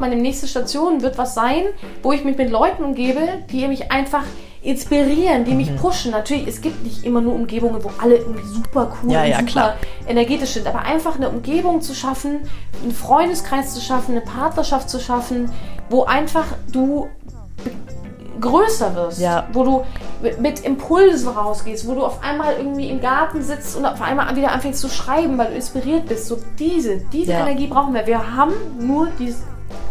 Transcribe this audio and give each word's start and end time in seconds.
Meine 0.00 0.14
nächste 0.14 0.46
Station 0.46 1.02
wird 1.02 1.18
was 1.18 1.34
sein, 1.34 1.64
wo 2.04 2.12
ich 2.12 2.22
mich 2.22 2.38
mit 2.38 2.50
Leuten 2.50 2.84
umgebe, 2.84 3.20
die 3.50 3.66
mich 3.66 3.90
einfach 3.90 4.22
inspirieren, 4.62 5.44
die 5.44 5.54
mich 5.54 5.72
mhm. 5.72 5.76
pushen. 5.78 6.12
Natürlich, 6.12 6.46
es 6.46 6.60
gibt 6.60 6.84
nicht 6.84 7.02
immer 7.02 7.20
nur 7.20 7.34
Umgebungen, 7.34 7.82
wo 7.82 7.90
alle 8.00 8.18
irgendwie 8.18 8.46
super 8.46 8.92
cool 9.02 9.10
ja, 9.10 9.22
und 9.24 9.28
ja, 9.28 9.38
super 9.40 9.50
klar. 9.50 9.74
energetisch 10.06 10.50
sind, 10.50 10.68
aber 10.68 10.82
einfach 10.82 11.16
eine 11.16 11.28
Umgebung 11.28 11.80
zu 11.80 11.96
schaffen, 11.96 12.42
einen 12.80 12.92
Freundeskreis 12.92 13.74
zu 13.74 13.80
schaffen, 13.80 14.12
eine 14.12 14.20
Partnerschaft 14.20 14.88
zu 14.88 15.00
schaffen, 15.00 15.50
wo 15.90 16.04
einfach 16.04 16.46
du 16.70 17.08
größer 18.40 18.94
wirst, 18.94 19.18
ja. 19.18 19.48
wo 19.52 19.64
du 19.64 19.84
mit 20.38 20.60
Impulsen 20.60 21.30
rausgehst, 21.30 21.88
wo 21.88 21.96
du 21.96 22.04
auf 22.04 22.22
einmal 22.22 22.54
irgendwie 22.56 22.88
im 22.88 23.00
Garten 23.00 23.42
sitzt 23.42 23.76
und 23.76 23.84
auf 23.84 24.00
einmal 24.00 24.36
wieder 24.36 24.52
anfängst 24.52 24.80
zu 24.80 24.88
schreiben, 24.88 25.36
weil 25.38 25.48
du 25.48 25.54
inspiriert 25.56 26.06
bist. 26.06 26.28
So 26.28 26.38
diese, 26.56 26.98
diese 27.12 27.32
ja. 27.32 27.40
Energie 27.40 27.66
brauchen 27.66 27.94
wir. 27.94 28.06
Wir 28.06 28.36
haben 28.36 28.52
nur 28.78 29.08
dieses 29.18 29.42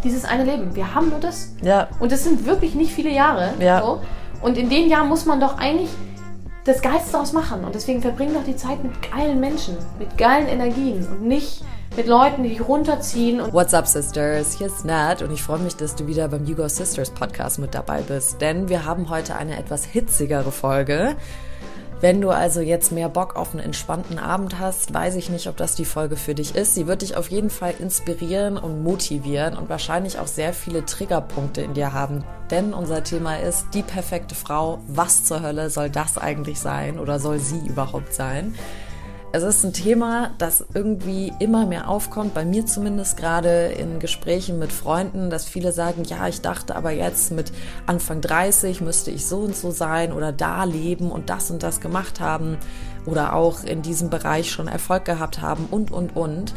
dieses 0.08 0.26
eine 0.26 0.44
Leben. 0.44 0.76
Wir 0.76 0.96
haben 0.96 1.10
nur 1.10 1.20
das. 1.20 1.54
Ja. 1.62 1.88
Und 2.00 2.11
das 2.11 2.24
sind 2.24 2.46
wirklich 2.46 2.75
nicht 2.75 2.93
viele 2.93 3.11
Jahre. 3.11 3.54
Ja. 3.60 3.82
So. 3.82 4.02
Und 4.42 4.57
in 4.57 4.70
den 4.70 4.89
Jahren 4.89 5.10
muss 5.10 5.25
man 5.25 5.39
doch 5.39 5.57
eigentlich 5.57 5.89
das 6.66 6.82
Geilste 6.82 7.14
daraus 7.14 7.33
machen. 7.33 7.64
Und 7.64 7.75
deswegen 7.75 8.02
verbring 8.02 8.33
doch 8.33 8.43
die 8.43 8.56
Zeit 8.56 8.83
mit 8.83 8.93
geilen 9.11 9.39
Menschen, 9.39 9.78
mit 10.00 10.18
geilen 10.18 10.47
Energien 10.47 11.07
und 11.07 11.24
nicht 11.24 11.64
mit 11.96 12.07
Leuten, 12.07 12.43
die 12.43 12.50
dich 12.50 12.68
runterziehen. 12.68 13.42
What's 13.54 13.74
up, 13.74 13.88
Sisters? 13.88 14.57
Hier 14.57 14.68
ist 14.68 14.86
Nat 14.86 15.21
und 15.21 15.32
ich 15.32 15.42
freue 15.42 15.60
mich, 15.60 15.75
dass 15.75 15.96
du 15.96 16.06
wieder 16.06 16.28
beim 16.28 16.46
Hugo 16.46 16.68
Sisters 16.68 17.10
Podcast 17.10 17.60
mit 17.60 17.74
dabei 17.74 18.02
bist. 18.02 18.42
Denn 18.42 18.69
wir 18.69 18.86
haben 18.86 19.10
heute 19.10 19.36
eine 19.36 19.58
etwas 19.58 19.86
hitzigere 19.86 20.52
Folge. 20.52 21.16
Wenn 22.00 22.21
du 22.21 22.29
also 22.29 22.61
jetzt 22.61 22.92
mehr 22.92 23.10
Bock 23.10 23.36
auf 23.36 23.54
einen 23.54 23.64
entspannten 23.64 24.19
Abend 24.19 24.60
hast, 24.60 24.93
weiß 24.93 25.15
ich 25.15 25.29
nicht, 25.29 25.47
ob 25.47 25.57
das 25.57 25.74
die 25.74 25.86
Folge 25.86 26.15
für 26.15 26.36
dich 26.36 26.55
ist. 26.55 26.75
Sie 26.75 26.86
wird 26.86 27.01
dich 27.01 27.18
auf 27.18 27.32
jeden 27.32 27.50
Fall 27.50 27.74
inspirieren 27.79 28.57
und 28.57 28.83
motivieren 28.83 29.57
und 29.57 29.68
wahrscheinlich 29.68 30.19
auch 30.19 30.28
sehr 30.28 30.54
viele 30.54 30.86
Triggerpunkte 30.86 31.61
in 31.61 31.74
dir 31.74 31.93
haben. 31.93 32.23
Denn 32.52 32.75
unser 32.75 33.03
Thema 33.03 33.39
ist 33.39 33.66
die 33.73 33.81
perfekte 33.81 34.35
Frau. 34.35 34.80
Was 34.88 35.23
zur 35.23 35.41
Hölle 35.41 35.72
soll 35.72 35.89
das 35.89 36.19
eigentlich 36.19 36.59
sein 36.59 36.99
oder 36.99 37.19
soll 37.19 37.39
sie 37.39 37.66
überhaupt 37.67 38.13
sein? 38.13 38.53
Es 39.33 39.44
ist 39.44 39.66
ein 39.66 39.73
Thema, 39.73 40.31
das 40.38 40.66
irgendwie 40.73 41.33
immer 41.39 41.66
mehr 41.66 41.89
aufkommt, 41.89 42.33
bei 42.33 42.45
mir 42.45 42.66
zumindest 42.66 43.17
gerade 43.17 43.67
in 43.67 44.00
Gesprächen 44.00 44.58
mit 44.58 44.72
Freunden, 44.72 45.30
dass 45.30 45.45
viele 45.45 45.73
sagen, 45.73 46.03
ja, 46.06 46.30
ich 46.30 46.39
dachte 46.39 46.78
aber 46.78 46.92
jetzt 46.92 47.31
mit 47.31 47.52
Anfang 47.88 48.22
30 48.22 48.80
müsste 48.80 49.11
ich 49.11 49.25
so 49.25 49.39
und 49.39 49.56
so 49.56 49.72
sein 49.72 50.14
oder 50.14 50.31
da 50.31 50.64
leben 50.64 51.11
und 51.11 51.30
das 51.30 51.52
und 51.52 51.61
das 51.61 51.81
gemacht 51.81 52.22
haben 52.22 52.58
oder 53.06 53.34
auch 53.34 53.66
in 53.66 53.81
diesem 53.81 54.09
Bereich 54.09 54.50
schon 54.50 54.69
Erfolg 54.69 55.03
gehabt 55.03 55.41
haben 55.41 55.67
und, 55.69 55.91
und, 55.91 56.16
und. 56.16 56.53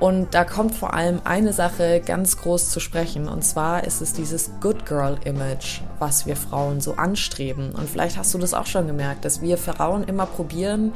Und 0.00 0.34
da 0.34 0.44
kommt 0.44 0.74
vor 0.74 0.94
allem 0.94 1.20
eine 1.24 1.52
Sache 1.52 2.00
ganz 2.04 2.38
groß 2.38 2.70
zu 2.70 2.80
sprechen. 2.80 3.28
Und 3.28 3.42
zwar 3.42 3.84
ist 3.84 4.00
es 4.00 4.14
dieses 4.14 4.50
Good 4.60 4.86
Girl 4.86 5.18
Image, 5.24 5.82
was 5.98 6.24
wir 6.24 6.36
Frauen 6.36 6.80
so 6.80 6.94
anstreben. 6.94 7.72
Und 7.72 7.88
vielleicht 7.88 8.16
hast 8.16 8.32
du 8.32 8.38
das 8.38 8.54
auch 8.54 8.64
schon 8.64 8.86
gemerkt, 8.86 9.26
dass 9.26 9.42
wir 9.42 9.58
Frauen 9.58 10.04
immer 10.04 10.24
probieren, 10.24 10.92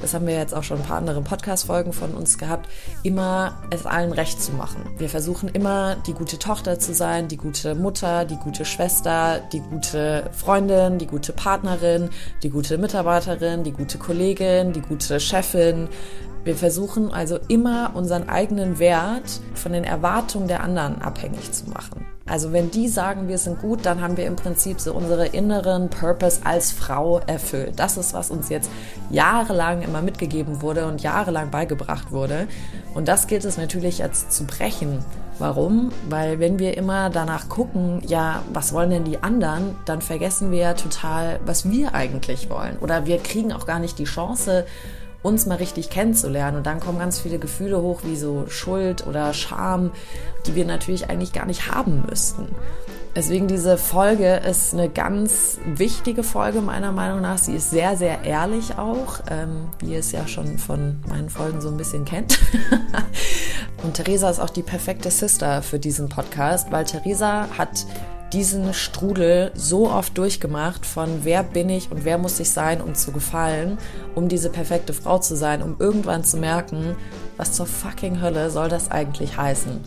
das 0.00 0.14
haben 0.14 0.26
wir 0.26 0.36
jetzt 0.36 0.54
auch 0.54 0.62
schon 0.62 0.78
ein 0.78 0.84
paar 0.84 0.98
andere 0.98 1.20
Podcast-Folgen 1.22 1.92
von 1.92 2.14
uns 2.14 2.38
gehabt, 2.38 2.68
immer 3.02 3.62
es 3.70 3.86
allen 3.86 4.12
recht 4.12 4.40
zu 4.40 4.52
machen. 4.52 4.84
Wir 4.98 5.08
versuchen 5.08 5.48
immer 5.48 5.96
die 6.06 6.12
gute 6.12 6.38
Tochter 6.38 6.78
zu 6.78 6.94
sein, 6.94 7.28
die 7.28 7.36
gute 7.36 7.74
Mutter, 7.74 8.24
die 8.24 8.36
gute 8.36 8.64
Schwester, 8.64 9.40
die 9.52 9.60
gute 9.60 10.30
Freundin, 10.32 10.98
die 10.98 11.06
gute 11.06 11.32
Partnerin, 11.32 12.10
die 12.42 12.50
gute 12.50 12.78
Mitarbeiterin, 12.78 13.64
die 13.64 13.72
gute 13.72 13.98
Kollegin, 13.98 14.72
die 14.72 14.82
gute 14.82 15.20
Chefin. 15.20 15.88
Wir 16.44 16.56
versuchen 16.56 17.12
also 17.12 17.38
immer 17.48 17.92
unseren 17.94 18.28
eigenen 18.28 18.78
Wert 18.78 19.40
von 19.54 19.72
den 19.72 19.84
Erwartungen 19.84 20.48
der 20.48 20.62
anderen 20.62 21.02
abhängig 21.02 21.52
zu 21.52 21.68
machen. 21.68 22.06
Also 22.28 22.52
wenn 22.52 22.70
die 22.70 22.88
sagen, 22.88 23.28
wir 23.28 23.38
sind 23.38 23.60
gut, 23.60 23.86
dann 23.86 24.00
haben 24.00 24.16
wir 24.16 24.26
im 24.26 24.36
Prinzip 24.36 24.80
so 24.80 24.92
unsere 24.92 25.26
inneren 25.26 25.88
Purpose 25.88 26.40
als 26.44 26.72
Frau 26.72 27.20
erfüllt. 27.26 27.74
Das 27.76 27.96
ist, 27.96 28.14
was 28.14 28.30
uns 28.30 28.48
jetzt 28.48 28.70
jahrelang 29.10 29.82
immer 29.82 30.02
mitgegeben 30.02 30.60
wurde 30.60 30.86
und 30.86 31.02
jahrelang 31.02 31.50
beigebracht 31.50 32.12
wurde. 32.12 32.46
Und 32.94 33.08
das 33.08 33.26
gilt 33.26 33.44
es 33.44 33.56
natürlich 33.56 33.98
jetzt 33.98 34.32
zu 34.32 34.44
brechen. 34.44 35.04
Warum? 35.38 35.92
Weil 36.08 36.40
wenn 36.40 36.58
wir 36.58 36.76
immer 36.76 37.10
danach 37.10 37.48
gucken, 37.48 38.02
ja, 38.06 38.42
was 38.52 38.72
wollen 38.72 38.90
denn 38.90 39.04
die 39.04 39.22
anderen, 39.22 39.76
dann 39.84 40.02
vergessen 40.02 40.50
wir 40.50 40.74
total, 40.74 41.38
was 41.46 41.70
wir 41.70 41.94
eigentlich 41.94 42.50
wollen. 42.50 42.76
Oder 42.80 43.06
wir 43.06 43.18
kriegen 43.18 43.52
auch 43.52 43.64
gar 43.64 43.78
nicht 43.78 43.98
die 44.00 44.04
Chance, 44.04 44.66
uns 45.22 45.46
mal 45.46 45.56
richtig 45.56 45.90
kennenzulernen. 45.90 46.58
Und 46.58 46.66
dann 46.66 46.80
kommen 46.80 46.98
ganz 46.98 47.18
viele 47.18 47.38
Gefühle 47.38 47.80
hoch, 47.82 48.00
wie 48.04 48.16
so 48.16 48.46
Schuld 48.48 49.06
oder 49.06 49.32
Scham, 49.34 49.90
die 50.46 50.54
wir 50.54 50.64
natürlich 50.64 51.10
eigentlich 51.10 51.32
gar 51.32 51.46
nicht 51.46 51.70
haben 51.72 52.04
müssten. 52.08 52.48
Deswegen 53.16 53.48
diese 53.48 53.78
Folge 53.78 54.36
ist 54.36 54.74
eine 54.74 54.88
ganz 54.88 55.58
wichtige 55.64 56.22
Folge 56.22 56.60
meiner 56.60 56.92
Meinung 56.92 57.20
nach. 57.20 57.38
Sie 57.38 57.54
ist 57.54 57.70
sehr, 57.70 57.96
sehr 57.96 58.22
ehrlich 58.22 58.78
auch, 58.78 59.20
ähm, 59.28 59.70
wie 59.80 59.94
ihr 59.94 59.98
es 59.98 60.12
ja 60.12 60.28
schon 60.28 60.56
von 60.58 61.00
meinen 61.08 61.28
Folgen 61.28 61.60
so 61.60 61.68
ein 61.68 61.76
bisschen 61.76 62.04
kennt. 62.04 62.38
und 63.82 63.94
Theresa 63.94 64.30
ist 64.30 64.38
auch 64.38 64.50
die 64.50 64.62
perfekte 64.62 65.10
Sister 65.10 65.62
für 65.62 65.80
diesen 65.80 66.08
Podcast, 66.08 66.70
weil 66.70 66.84
Theresa 66.84 67.48
hat 67.58 67.86
diesen 68.32 68.74
Strudel 68.74 69.52
so 69.54 69.90
oft 69.90 70.16
durchgemacht 70.18 70.84
von 70.84 71.24
wer 71.24 71.42
bin 71.42 71.70
ich 71.70 71.90
und 71.90 72.04
wer 72.04 72.18
muss 72.18 72.40
ich 72.40 72.50
sein, 72.50 72.80
um 72.80 72.94
zu 72.94 73.12
gefallen, 73.12 73.78
um 74.14 74.28
diese 74.28 74.50
perfekte 74.50 74.92
Frau 74.92 75.18
zu 75.18 75.34
sein, 75.36 75.62
um 75.62 75.76
irgendwann 75.78 76.24
zu 76.24 76.36
merken, 76.36 76.96
was 77.36 77.52
zur 77.52 77.66
fucking 77.66 78.20
Hölle 78.20 78.50
soll 78.50 78.68
das 78.68 78.90
eigentlich 78.90 79.36
heißen. 79.36 79.80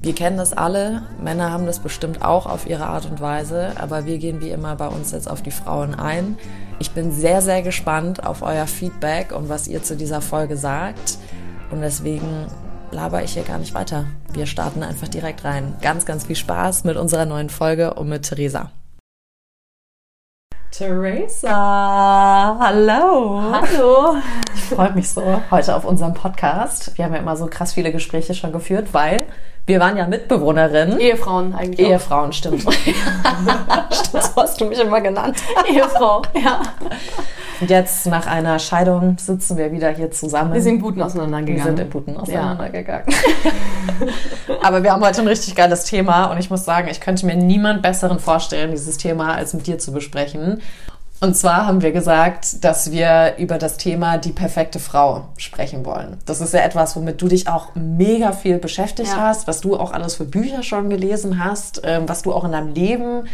Wir 0.00 0.14
kennen 0.14 0.36
das 0.36 0.52
alle, 0.52 1.02
Männer 1.20 1.50
haben 1.50 1.66
das 1.66 1.80
bestimmt 1.80 2.22
auch 2.22 2.46
auf 2.46 2.68
ihre 2.68 2.86
Art 2.86 3.10
und 3.10 3.20
Weise, 3.20 3.72
aber 3.76 4.06
wir 4.06 4.18
gehen 4.18 4.40
wie 4.40 4.50
immer 4.50 4.76
bei 4.76 4.86
uns 4.86 5.10
jetzt 5.10 5.28
auf 5.28 5.42
die 5.42 5.50
Frauen 5.50 5.96
ein. 5.96 6.38
Ich 6.78 6.92
bin 6.92 7.10
sehr, 7.10 7.42
sehr 7.42 7.62
gespannt 7.62 8.24
auf 8.24 8.42
euer 8.42 8.68
Feedback 8.68 9.32
und 9.32 9.48
was 9.48 9.66
ihr 9.66 9.82
zu 9.82 9.96
dieser 9.96 10.20
Folge 10.20 10.56
sagt. 10.56 11.18
Und 11.72 11.80
deswegen 11.80 12.46
laber 12.90 13.22
ich 13.22 13.32
hier 13.32 13.42
gar 13.42 13.58
nicht 13.58 13.74
weiter. 13.74 14.04
Wir 14.32 14.46
starten 14.46 14.82
einfach 14.82 15.08
direkt 15.08 15.44
rein. 15.44 15.76
Ganz, 15.80 16.06
ganz 16.06 16.26
viel 16.26 16.36
Spaß 16.36 16.84
mit 16.84 16.96
unserer 16.96 17.26
neuen 17.26 17.50
Folge 17.50 17.94
und 17.94 18.08
mit 18.08 18.28
Theresa. 18.28 18.70
Theresa, 20.70 22.56
hallo. 22.60 23.42
Hallo. 23.52 24.16
Ich 24.54 24.62
freue 24.74 24.92
mich 24.92 25.08
so 25.08 25.42
heute 25.50 25.74
auf 25.74 25.84
unserem 25.84 26.14
Podcast. 26.14 26.96
Wir 26.96 27.04
haben 27.04 27.14
ja 27.14 27.20
immer 27.20 27.36
so 27.36 27.46
krass 27.46 27.72
viele 27.72 27.90
Gespräche 27.90 28.34
schon 28.34 28.52
geführt, 28.52 28.88
weil 28.92 29.24
wir 29.66 29.80
waren 29.80 29.96
ja 29.96 30.06
Mitbewohnerinnen. 30.06 31.00
Ehefrauen 31.00 31.54
eigentlich. 31.54 31.86
Ehefrauen, 31.86 32.32
stimmt. 32.32 32.62
stimmt, 33.92 34.22
so 34.22 34.36
hast 34.36 34.60
du 34.60 34.66
mich 34.66 34.78
immer 34.78 35.00
genannt. 35.00 35.42
Ehefrau, 35.70 36.22
ja. 36.34 36.62
Und 37.60 37.70
jetzt 37.70 38.06
nach 38.06 38.26
einer 38.26 38.58
Scheidung 38.58 39.16
sitzen 39.18 39.56
wir 39.56 39.72
wieder 39.72 39.90
hier 39.90 40.10
zusammen. 40.10 40.54
Wir 40.54 40.62
sind 40.62 40.80
Buten 40.80 41.02
auseinandergegangen. 41.02 41.56
Wir 41.56 41.64
sind 41.64 41.80
in 41.80 41.90
Buten 41.90 42.16
auseinandergegangen. 42.16 43.06
Ja. 43.08 44.56
Aber 44.62 44.82
wir 44.82 44.92
haben 44.92 45.04
heute 45.04 45.20
ein 45.20 45.28
richtig 45.28 45.56
geiles 45.56 45.84
Thema 45.84 46.26
und 46.26 46.38
ich 46.38 46.50
muss 46.50 46.64
sagen, 46.64 46.88
ich 46.88 47.00
könnte 47.00 47.26
mir 47.26 47.34
niemand 47.34 47.82
besseren 47.82 48.20
vorstellen, 48.20 48.70
dieses 48.70 48.96
Thema 48.96 49.34
als 49.34 49.54
mit 49.54 49.66
dir 49.66 49.78
zu 49.78 49.92
besprechen. 49.92 50.60
Und 51.20 51.36
zwar 51.36 51.66
haben 51.66 51.82
wir 51.82 51.90
gesagt, 51.90 52.64
dass 52.64 52.92
wir 52.92 53.34
über 53.38 53.58
das 53.58 53.76
Thema 53.76 54.18
die 54.18 54.30
perfekte 54.30 54.78
Frau 54.78 55.24
sprechen 55.36 55.84
wollen. 55.84 56.18
Das 56.26 56.40
ist 56.40 56.54
ja 56.54 56.60
etwas, 56.60 56.94
womit 56.94 57.20
du 57.20 57.26
dich 57.26 57.48
auch 57.48 57.74
mega 57.74 58.30
viel 58.30 58.58
beschäftigt 58.58 59.10
ja. 59.10 59.22
hast, 59.22 59.48
was 59.48 59.60
du 59.60 59.76
auch 59.76 59.92
alles 59.92 60.14
für 60.14 60.24
Bücher 60.24 60.62
schon 60.62 60.90
gelesen 60.90 61.42
hast, 61.42 61.80
ähm, 61.82 62.04
was 62.08 62.22
du 62.22 62.32
auch 62.32 62.44
in 62.44 62.52
deinem 62.52 62.72
Leben 62.72 63.24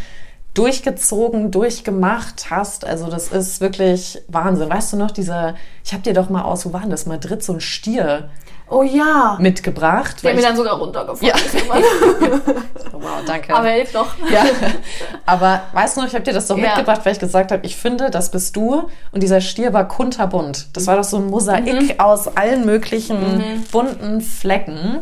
durchgezogen, 0.55 1.51
durchgemacht 1.51 2.49
hast. 2.49 2.85
Also 2.85 3.07
das 3.07 3.27
ist 3.27 3.61
wirklich 3.61 4.21
Wahnsinn. 4.27 4.69
Weißt 4.69 4.93
du 4.93 4.97
noch, 4.97 5.11
dieser, 5.11 5.55
ich 5.83 5.93
habe 5.93 6.01
dir 6.01 6.13
doch 6.13 6.29
mal 6.29 6.41
aus, 6.41 6.65
wo 6.65 6.73
war 6.73 6.81
das, 6.87 7.05
Madrid, 7.05 7.43
so 7.43 7.53
ein 7.53 7.61
Stier 7.61 8.29
Oh 8.67 8.81
ja. 8.81 9.37
Mitgebracht. 9.39 10.23
Der 10.23 10.33
mir 10.33 10.41
dann 10.41 10.55
sogar 10.55 10.77
runtergefallen 10.77 11.33
ja. 11.35 11.75
wow, 12.91 13.21
danke. 13.25 13.53
Aber 13.53 13.67
hilft 13.67 13.93
doch. 13.93 14.15
Ja. 14.31 14.43
Aber 15.25 15.61
weißt 15.73 15.95
du 15.95 16.01
noch, 16.01 16.07
ich 16.07 16.15
habe 16.15 16.23
dir 16.23 16.33
das 16.33 16.47
doch 16.47 16.57
ja. 16.57 16.69
mitgebracht, 16.69 17.01
weil 17.03 17.13
ich 17.13 17.19
gesagt 17.19 17.51
habe, 17.51 17.65
ich 17.65 17.75
finde, 17.75 18.09
das 18.09 18.31
bist 18.31 18.55
du. 18.55 18.89
Und 19.11 19.21
dieser 19.21 19.39
Stier 19.39 19.71
war 19.73 19.87
kunterbunt. 19.87 20.67
Das 20.73 20.87
war 20.87 20.95
doch 20.95 21.03
so 21.03 21.17
ein 21.17 21.27
Mosaik 21.27 21.95
mhm. 21.95 21.99
aus 21.99 22.27
allen 22.27 22.65
möglichen 22.65 23.37
mhm. 23.37 23.63
bunten 23.71 24.21
Flecken. 24.21 24.99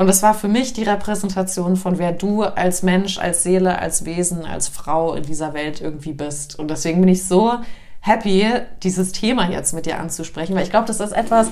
Und 0.00 0.06
das 0.06 0.22
war 0.22 0.32
für 0.32 0.48
mich 0.48 0.72
die 0.72 0.84
Repräsentation 0.84 1.76
von 1.76 1.98
wer 1.98 2.12
du 2.12 2.42
als 2.42 2.82
Mensch, 2.82 3.18
als 3.18 3.42
Seele, 3.42 3.78
als 3.80 4.06
Wesen, 4.06 4.46
als 4.46 4.66
Frau 4.66 5.12
in 5.12 5.24
dieser 5.24 5.52
Welt 5.52 5.82
irgendwie 5.82 6.14
bist. 6.14 6.58
Und 6.58 6.70
deswegen 6.70 7.00
bin 7.00 7.10
ich 7.10 7.26
so 7.26 7.52
happy, 8.00 8.46
dieses 8.82 9.12
Thema 9.12 9.50
jetzt 9.50 9.74
mit 9.74 9.84
dir 9.84 9.98
anzusprechen, 9.98 10.54
weil 10.56 10.62
ich 10.62 10.70
glaube, 10.70 10.86
das 10.86 11.00
ist 11.00 11.12
etwas, 11.12 11.48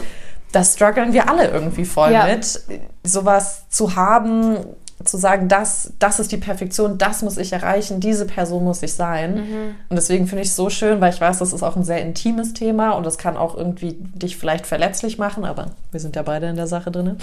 das 0.50 0.72
strugglen 0.72 1.12
wir 1.12 1.28
alle 1.28 1.48
irgendwie 1.48 1.84
voll 1.84 2.10
ja. 2.10 2.24
mit, 2.24 2.62
sowas 3.04 3.68
zu 3.68 3.96
haben, 3.96 4.56
zu 5.04 5.18
sagen, 5.18 5.48
das, 5.48 5.92
das 5.98 6.18
ist 6.18 6.32
die 6.32 6.38
Perfektion, 6.38 6.96
das 6.96 7.20
muss 7.20 7.36
ich 7.36 7.52
erreichen, 7.52 8.00
diese 8.00 8.24
Person 8.24 8.64
muss 8.64 8.82
ich 8.82 8.94
sein. 8.94 9.34
Mhm. 9.34 9.74
Und 9.90 9.96
deswegen 9.96 10.26
finde 10.26 10.40
ich 10.40 10.48
es 10.48 10.56
so 10.56 10.70
schön, 10.70 11.02
weil 11.02 11.12
ich 11.12 11.20
weiß, 11.20 11.36
das 11.40 11.52
ist 11.52 11.62
auch 11.62 11.76
ein 11.76 11.84
sehr 11.84 12.00
intimes 12.00 12.54
Thema 12.54 12.92
und 12.92 13.04
das 13.04 13.18
kann 13.18 13.36
auch 13.36 13.58
irgendwie 13.58 13.92
dich 13.92 14.38
vielleicht 14.38 14.66
verletzlich 14.66 15.18
machen, 15.18 15.44
aber 15.44 15.72
wir 15.90 16.00
sind 16.00 16.16
ja 16.16 16.22
beide 16.22 16.46
in 16.46 16.56
der 16.56 16.66
Sache 16.66 16.90
drin 16.90 17.18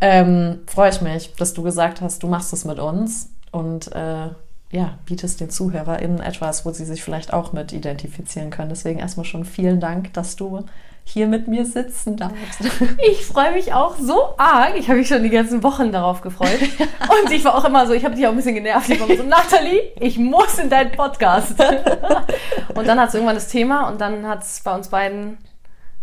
ähm, 0.00 0.60
freue 0.66 0.90
ich 0.90 1.00
mich, 1.00 1.34
dass 1.34 1.54
du 1.54 1.62
gesagt 1.62 2.00
hast, 2.00 2.22
du 2.22 2.28
machst 2.28 2.52
es 2.52 2.64
mit 2.64 2.78
uns 2.78 3.30
und 3.50 3.92
äh, 3.92 4.28
ja, 4.70 4.98
bietest 5.06 5.40
den 5.40 5.50
ZuhörerInnen 5.50 6.20
etwas, 6.20 6.66
wo 6.66 6.72
sie 6.72 6.84
sich 6.84 7.02
vielleicht 7.02 7.32
auch 7.32 7.52
mit 7.52 7.72
identifizieren 7.72 8.50
können. 8.50 8.68
Deswegen 8.68 8.98
erstmal 8.98 9.24
schon 9.24 9.44
vielen 9.44 9.80
Dank, 9.80 10.12
dass 10.12 10.36
du 10.36 10.64
hier 11.04 11.26
mit 11.26 11.48
mir 11.48 11.64
sitzen 11.64 12.16
darfst. 12.16 12.60
Ich 13.10 13.24
freue 13.24 13.52
mich 13.52 13.72
auch 13.72 13.96
so 13.96 14.34
arg. 14.36 14.74
Ich 14.76 14.88
habe 14.88 14.98
mich 14.98 15.08
schon 15.08 15.22
die 15.22 15.30
ganzen 15.30 15.62
Wochen 15.62 15.90
darauf 15.90 16.20
gefreut. 16.20 16.60
Und 17.24 17.32
ich 17.32 17.44
war 17.44 17.54
auch 17.54 17.64
immer 17.64 17.86
so, 17.86 17.94
ich 17.94 18.04
habe 18.04 18.14
dich 18.14 18.26
auch 18.26 18.30
ein 18.30 18.36
bisschen 18.36 18.54
genervt. 18.54 18.90
Ich 18.90 19.00
war 19.00 19.06
so, 19.06 19.22
Nathalie, 19.22 19.92
ich 19.98 20.18
muss 20.18 20.58
in 20.58 20.68
deinen 20.68 20.92
Podcast. 20.92 21.54
Und 22.74 22.86
dann 22.86 23.00
hat 23.00 23.08
es 23.08 23.14
irgendwann 23.14 23.36
das 23.36 23.48
Thema 23.48 23.88
und 23.88 24.00
dann 24.00 24.26
hat 24.26 24.42
es 24.42 24.60
bei 24.60 24.74
uns 24.74 24.88
beiden 24.88 25.38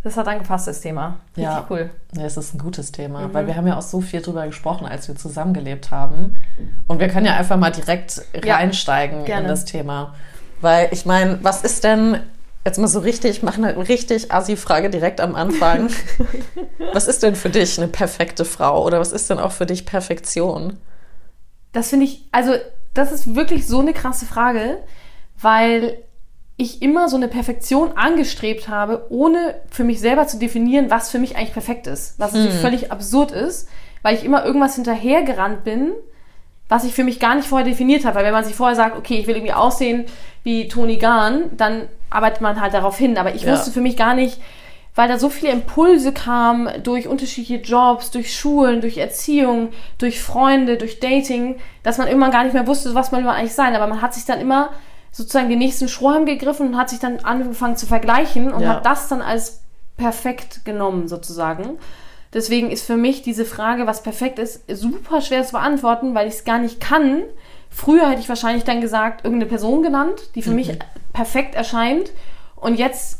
das 0.06 0.18
hat 0.18 0.28
angepasst, 0.28 0.68
das 0.68 0.82
Thema. 0.82 1.18
Richtig 1.36 1.46
ja, 1.46 1.66
cool. 1.68 1.90
Ja, 2.14 2.26
es 2.26 2.38
ist 2.38 2.54
ein 2.54 2.60
gutes 2.60 2.92
Thema, 2.92 3.22
mhm. 3.22 3.34
weil 3.34 3.48
wir 3.48 3.56
haben 3.56 3.66
ja 3.66 3.76
auch 3.76 3.82
so 3.82 4.02
viel 4.02 4.22
drüber 4.22 4.46
gesprochen, 4.46 4.86
als 4.86 5.08
wir 5.08 5.16
zusammengelebt 5.16 5.90
haben. 5.90 6.38
Und 6.86 7.00
wir 7.00 7.08
können 7.08 7.26
ja 7.26 7.36
einfach 7.36 7.58
mal 7.58 7.72
direkt 7.72 8.22
ja, 8.44 8.58
reinsteigen 8.58 9.26
gerne. 9.26 9.42
in 9.42 9.48
das 9.48 9.66
Thema. 9.66 10.14
Weil 10.62 10.90
ich 10.92 11.08
meine, 11.08 11.40
was 11.42 11.64
ist 11.64 11.84
denn, 11.84 12.20
jetzt 12.64 12.78
mal 12.78 12.88
so 12.88 13.00
richtig, 13.00 13.38
ich 13.38 13.42
mache 13.42 13.56
eine 13.56 13.76
richtig 13.90 14.32
assi-Frage 14.32 14.92
direkt 14.92 15.20
am 15.22 15.34
Anfang. 15.34 15.90
was 16.94 17.08
ist 17.08 17.24
denn 17.24 17.36
für 17.36 17.50
dich 17.50 17.80
eine 17.80 17.88
perfekte 17.88 18.46
Frau 18.46 18.86
oder 18.86 19.00
was 19.00 19.12
ist 19.12 19.32
denn 19.32 19.40
auch 19.40 19.54
für 19.54 19.66
dich 19.66 19.88
Perfektion? 19.88 20.78
Das 21.72 21.90
finde 21.90 22.06
ich, 22.06 22.28
also 22.32 22.54
das 22.94 23.12
ist 23.12 23.34
wirklich 23.34 23.66
so 23.66 23.80
eine 23.80 23.94
krasse 23.94 24.28
Frage, 24.28 24.78
weil 25.42 25.98
ich 26.58 26.82
immer 26.82 27.10
so 27.10 27.18
eine 27.18 27.28
Perfektion 27.28 27.92
angestrebt 27.98 28.70
habe, 28.70 29.08
ohne 29.10 29.56
für 29.70 29.84
mich 29.84 30.00
selber 30.00 30.26
zu 30.28 30.40
definieren, 30.40 30.90
was 30.90 31.12
für 31.12 31.20
mich 31.20 31.36
eigentlich 31.36 31.54
perfekt 31.54 31.86
ist. 31.88 32.18
Was 32.18 32.34
hm. 32.34 32.50
völlig 32.50 32.92
absurd 32.92 33.32
ist, 33.32 33.68
weil 34.04 34.16
ich 34.16 34.24
immer 34.24 34.46
irgendwas 34.46 34.76
hinterhergerannt 34.76 35.64
bin, 35.66 35.92
was 36.70 36.86
ich 36.86 36.94
für 36.94 37.04
mich 37.04 37.20
gar 37.20 37.36
nicht 37.36 37.48
vorher 37.48 37.68
definiert 37.68 38.06
habe. 38.06 38.16
Weil 38.16 38.26
wenn 38.26 38.34
man 38.34 38.46
sich 38.46 38.56
vorher 38.56 38.76
sagt, 38.76 38.98
okay, 38.98 39.18
ich 39.20 39.28
will 39.28 39.36
irgendwie 39.36 39.54
aussehen 39.54 40.06
wie 40.44 40.68
Toni 40.68 40.98
Gahn, 40.98 41.52
dann 41.58 41.90
arbeitet 42.10 42.42
man 42.42 42.62
halt 42.62 42.74
darauf 42.74 42.98
hin. 42.98 43.18
Aber 43.18 43.36
ich 43.36 43.44
ja. 43.44 43.52
wusste 43.52 43.72
für 43.72 43.82
mich 43.82 43.98
gar 43.98 44.16
nicht, 44.16 44.40
weil 44.96 45.10
da 45.10 45.20
so 45.20 45.30
viele 45.30 45.52
Impulse 45.52 46.14
kamen 46.14 46.70
durch 46.84 47.10
unterschiedliche 47.10 47.62
Jobs, 47.62 48.12
durch 48.12 48.34
Schulen, 48.34 48.80
durch 48.80 48.98
Erziehung, 48.98 49.70
durch 49.98 50.22
Freunde, 50.22 50.78
durch 50.78 51.02
Dating, 51.02 51.58
dass 51.84 51.98
man 51.98 52.08
irgendwann 52.08 52.32
gar 52.32 52.46
nicht 52.46 52.54
mehr 52.54 52.66
wusste, 52.66 52.96
was 52.96 53.12
man 53.12 53.28
eigentlich 53.28 53.54
sein. 53.54 53.76
Aber 53.76 53.88
man 53.88 54.02
hat 54.02 54.14
sich 54.14 54.24
dann 54.24 54.40
immer 54.40 54.70
sozusagen 55.16 55.48
den 55.48 55.60
nächsten 55.60 55.88
Strohhalm 55.88 56.26
gegriffen 56.26 56.68
und 56.68 56.78
hat 56.78 56.90
sich 56.90 57.00
dann 57.00 57.20
angefangen 57.20 57.78
zu 57.78 57.86
vergleichen 57.86 58.52
und 58.52 58.62
ja. 58.62 58.70
hat 58.70 58.86
das 58.86 59.08
dann 59.08 59.22
als 59.22 59.62
perfekt 59.96 60.66
genommen 60.66 61.08
sozusagen. 61.08 61.78
Deswegen 62.34 62.70
ist 62.70 62.86
für 62.86 62.98
mich 62.98 63.22
diese 63.22 63.46
Frage, 63.46 63.88
was 63.88 64.04
perfekt 64.04 64.40
ist, 64.40 64.66
super 64.68 65.22
schwer 65.22 65.46
zu 65.46 65.54
beantworten, 65.54 66.16
weil 66.16 66.28
ich 66.28 66.34
es 66.34 66.44
gar 66.44 66.60
nicht 66.60 66.82
kann. 66.82 67.24
Früher 67.70 68.10
hätte 68.10 68.20
ich 68.20 68.28
wahrscheinlich 68.28 68.66
dann 68.66 68.82
gesagt, 68.82 69.24
irgendeine 69.24 69.50
Person 69.50 69.84
genannt, 69.84 70.22
die 70.36 70.42
für 70.42 70.50
mhm. 70.50 70.58
mich 70.58 70.78
perfekt 71.14 71.56
erscheint. 71.56 72.12
Und 72.58 72.78
jetzt 72.78 73.20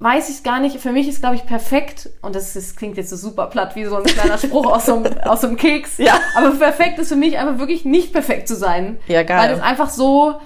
weiß 0.00 0.28
ich 0.30 0.36
es 0.36 0.42
gar 0.42 0.58
nicht. 0.58 0.80
Für 0.80 0.90
mich 0.90 1.06
ist, 1.06 1.20
glaube 1.20 1.36
ich, 1.36 1.46
perfekt, 1.46 2.10
und 2.20 2.34
das, 2.34 2.48
ist, 2.48 2.56
das 2.56 2.76
klingt 2.76 2.96
jetzt 2.96 3.10
so 3.10 3.16
super 3.16 3.46
platt 3.46 3.76
wie 3.76 3.84
so 3.84 3.94
ein 3.94 4.02
kleiner 4.02 4.38
Spruch 4.38 4.66
aus, 4.66 4.86
so 4.86 4.96
einem, 4.96 5.18
aus 5.24 5.42
so 5.42 5.46
einem 5.46 5.56
Keks. 5.56 5.98
Ja. 5.98 6.18
Aber 6.34 6.50
perfekt 6.50 6.98
ist 6.98 7.10
für 7.10 7.16
mich 7.16 7.38
einfach 7.38 7.60
wirklich 7.60 7.84
nicht 7.84 8.12
perfekt 8.12 8.48
zu 8.48 8.56
sein. 8.56 8.98
Ja, 9.06 9.22
geil. 9.22 9.38
Weil 9.38 9.54
es 9.54 9.62
einfach 9.62 9.90
so, 9.90 10.40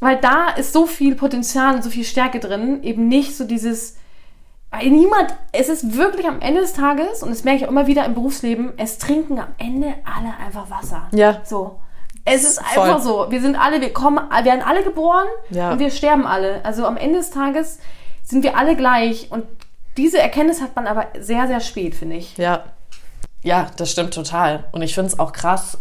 weil 0.00 0.16
da 0.16 0.48
ist 0.48 0.72
so 0.72 0.86
viel 0.86 1.14
Potenzial 1.14 1.76
und 1.76 1.84
so 1.84 1.90
viel 1.90 2.04
Stärke 2.04 2.40
drin, 2.40 2.82
eben 2.82 3.06
nicht 3.06 3.36
so 3.36 3.44
dieses, 3.44 3.96
weil 4.70 4.88
niemand, 4.90 5.34
es 5.52 5.68
ist 5.68 5.96
wirklich 5.96 6.26
am 6.26 6.40
Ende 6.40 6.62
des 6.62 6.72
Tages, 6.72 7.22
und 7.22 7.30
das 7.30 7.44
merke 7.44 7.58
ich 7.58 7.66
auch 7.66 7.70
immer 7.70 7.86
wieder 7.86 8.04
im 8.06 8.14
Berufsleben, 8.14 8.72
es 8.78 8.98
trinken 8.98 9.38
am 9.38 9.54
Ende 9.58 9.94
alle 10.04 10.34
einfach 10.44 10.70
Wasser. 10.70 11.08
Ja. 11.12 11.42
So. 11.44 11.80
Es 12.24 12.44
ist 12.44 12.60
Voll. 12.60 12.84
einfach 12.84 13.02
so. 13.02 13.26
Wir 13.30 13.40
sind 13.40 13.56
alle, 13.56 13.80
wir 13.80 13.92
kommen, 13.92 14.18
werden 14.18 14.62
alle 14.62 14.82
geboren 14.82 15.26
ja. 15.50 15.72
und 15.72 15.78
wir 15.78 15.90
sterben 15.90 16.26
alle. 16.26 16.64
Also 16.64 16.86
am 16.86 16.96
Ende 16.96 17.18
des 17.18 17.30
Tages 17.30 17.78
sind 18.22 18.42
wir 18.42 18.56
alle 18.56 18.76
gleich 18.76 19.30
und 19.30 19.44
diese 19.96 20.18
Erkenntnis 20.18 20.60
hat 20.60 20.76
man 20.76 20.86
aber 20.86 21.08
sehr, 21.18 21.46
sehr 21.46 21.60
spät, 21.60 21.94
finde 21.94 22.16
ich. 22.16 22.36
Ja. 22.36 22.64
Ja, 23.42 23.68
das 23.76 23.90
stimmt 23.90 24.14
total. 24.14 24.64
Und 24.72 24.82
ich 24.82 24.94
finde 24.94 25.08
es 25.08 25.18
auch 25.18 25.32
krass, 25.32 25.78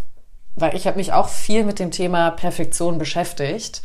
weil 0.55 0.75
ich 0.75 0.87
habe 0.87 0.97
mich 0.97 1.11
auch 1.11 1.27
viel 1.27 1.65
mit 1.65 1.77
dem 1.77 1.91
Thema 1.91 2.31
Perfektion 2.31 2.97
beschäftigt 2.97 3.81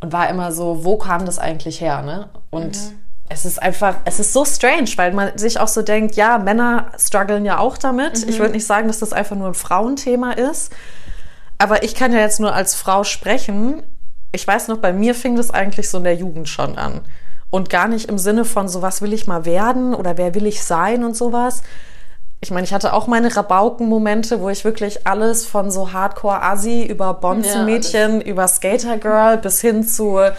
und 0.00 0.12
war 0.12 0.28
immer 0.28 0.52
so, 0.52 0.84
wo 0.84 0.96
kam 0.98 1.24
das 1.24 1.38
eigentlich 1.38 1.80
her? 1.80 2.02
Ne? 2.02 2.28
Und 2.50 2.76
mhm. 2.76 2.98
es 3.28 3.44
ist 3.44 3.62
einfach, 3.62 3.96
es 4.04 4.20
ist 4.20 4.32
so 4.32 4.44
strange, 4.44 4.90
weil 4.96 5.12
man 5.12 5.36
sich 5.38 5.58
auch 5.58 5.68
so 5.68 5.82
denkt, 5.82 6.16
ja, 6.16 6.38
Männer 6.38 6.92
strugglen 6.98 7.44
ja 7.44 7.58
auch 7.58 7.78
damit. 7.78 8.22
Mhm. 8.22 8.28
Ich 8.28 8.38
würde 8.38 8.52
nicht 8.52 8.66
sagen, 8.66 8.88
dass 8.88 8.98
das 8.98 9.12
einfach 9.12 9.36
nur 9.36 9.48
ein 9.48 9.54
Frauenthema 9.54 10.32
ist. 10.32 10.72
Aber 11.58 11.82
ich 11.82 11.94
kann 11.94 12.12
ja 12.12 12.20
jetzt 12.20 12.40
nur 12.40 12.54
als 12.54 12.74
Frau 12.74 13.04
sprechen. 13.04 13.82
Ich 14.32 14.46
weiß 14.46 14.68
noch, 14.68 14.78
bei 14.78 14.92
mir 14.92 15.14
fing 15.14 15.36
das 15.36 15.50
eigentlich 15.50 15.88
so 15.88 15.98
in 15.98 16.04
der 16.04 16.14
Jugend 16.14 16.48
schon 16.48 16.76
an. 16.76 17.00
Und 17.50 17.70
gar 17.70 17.88
nicht 17.88 18.08
im 18.08 18.18
Sinne 18.18 18.44
von 18.44 18.68
so, 18.68 18.82
was 18.82 19.00
will 19.00 19.12
ich 19.12 19.26
mal 19.26 19.44
werden 19.44 19.94
oder 19.94 20.18
wer 20.18 20.34
will 20.34 20.46
ich 20.46 20.64
sein 20.64 21.04
und 21.04 21.16
sowas, 21.16 21.62
ich 22.40 22.50
meine, 22.50 22.64
ich 22.64 22.74
hatte 22.74 22.92
auch 22.92 23.06
meine 23.06 23.34
Rabauken-Momente, 23.34 24.40
wo 24.40 24.50
ich 24.50 24.64
wirklich 24.64 25.06
alles 25.06 25.46
von 25.46 25.70
so 25.70 25.92
Hardcore-Assi 25.92 26.84
über 26.84 27.14
Bonzenmädchen, 27.14 28.20
ja, 28.20 28.26
über 28.26 28.46
Skater-Girl 28.46 29.38
bis 29.38 29.60
hin 29.60 29.86
zu 29.86 30.18
äh, 30.18 30.32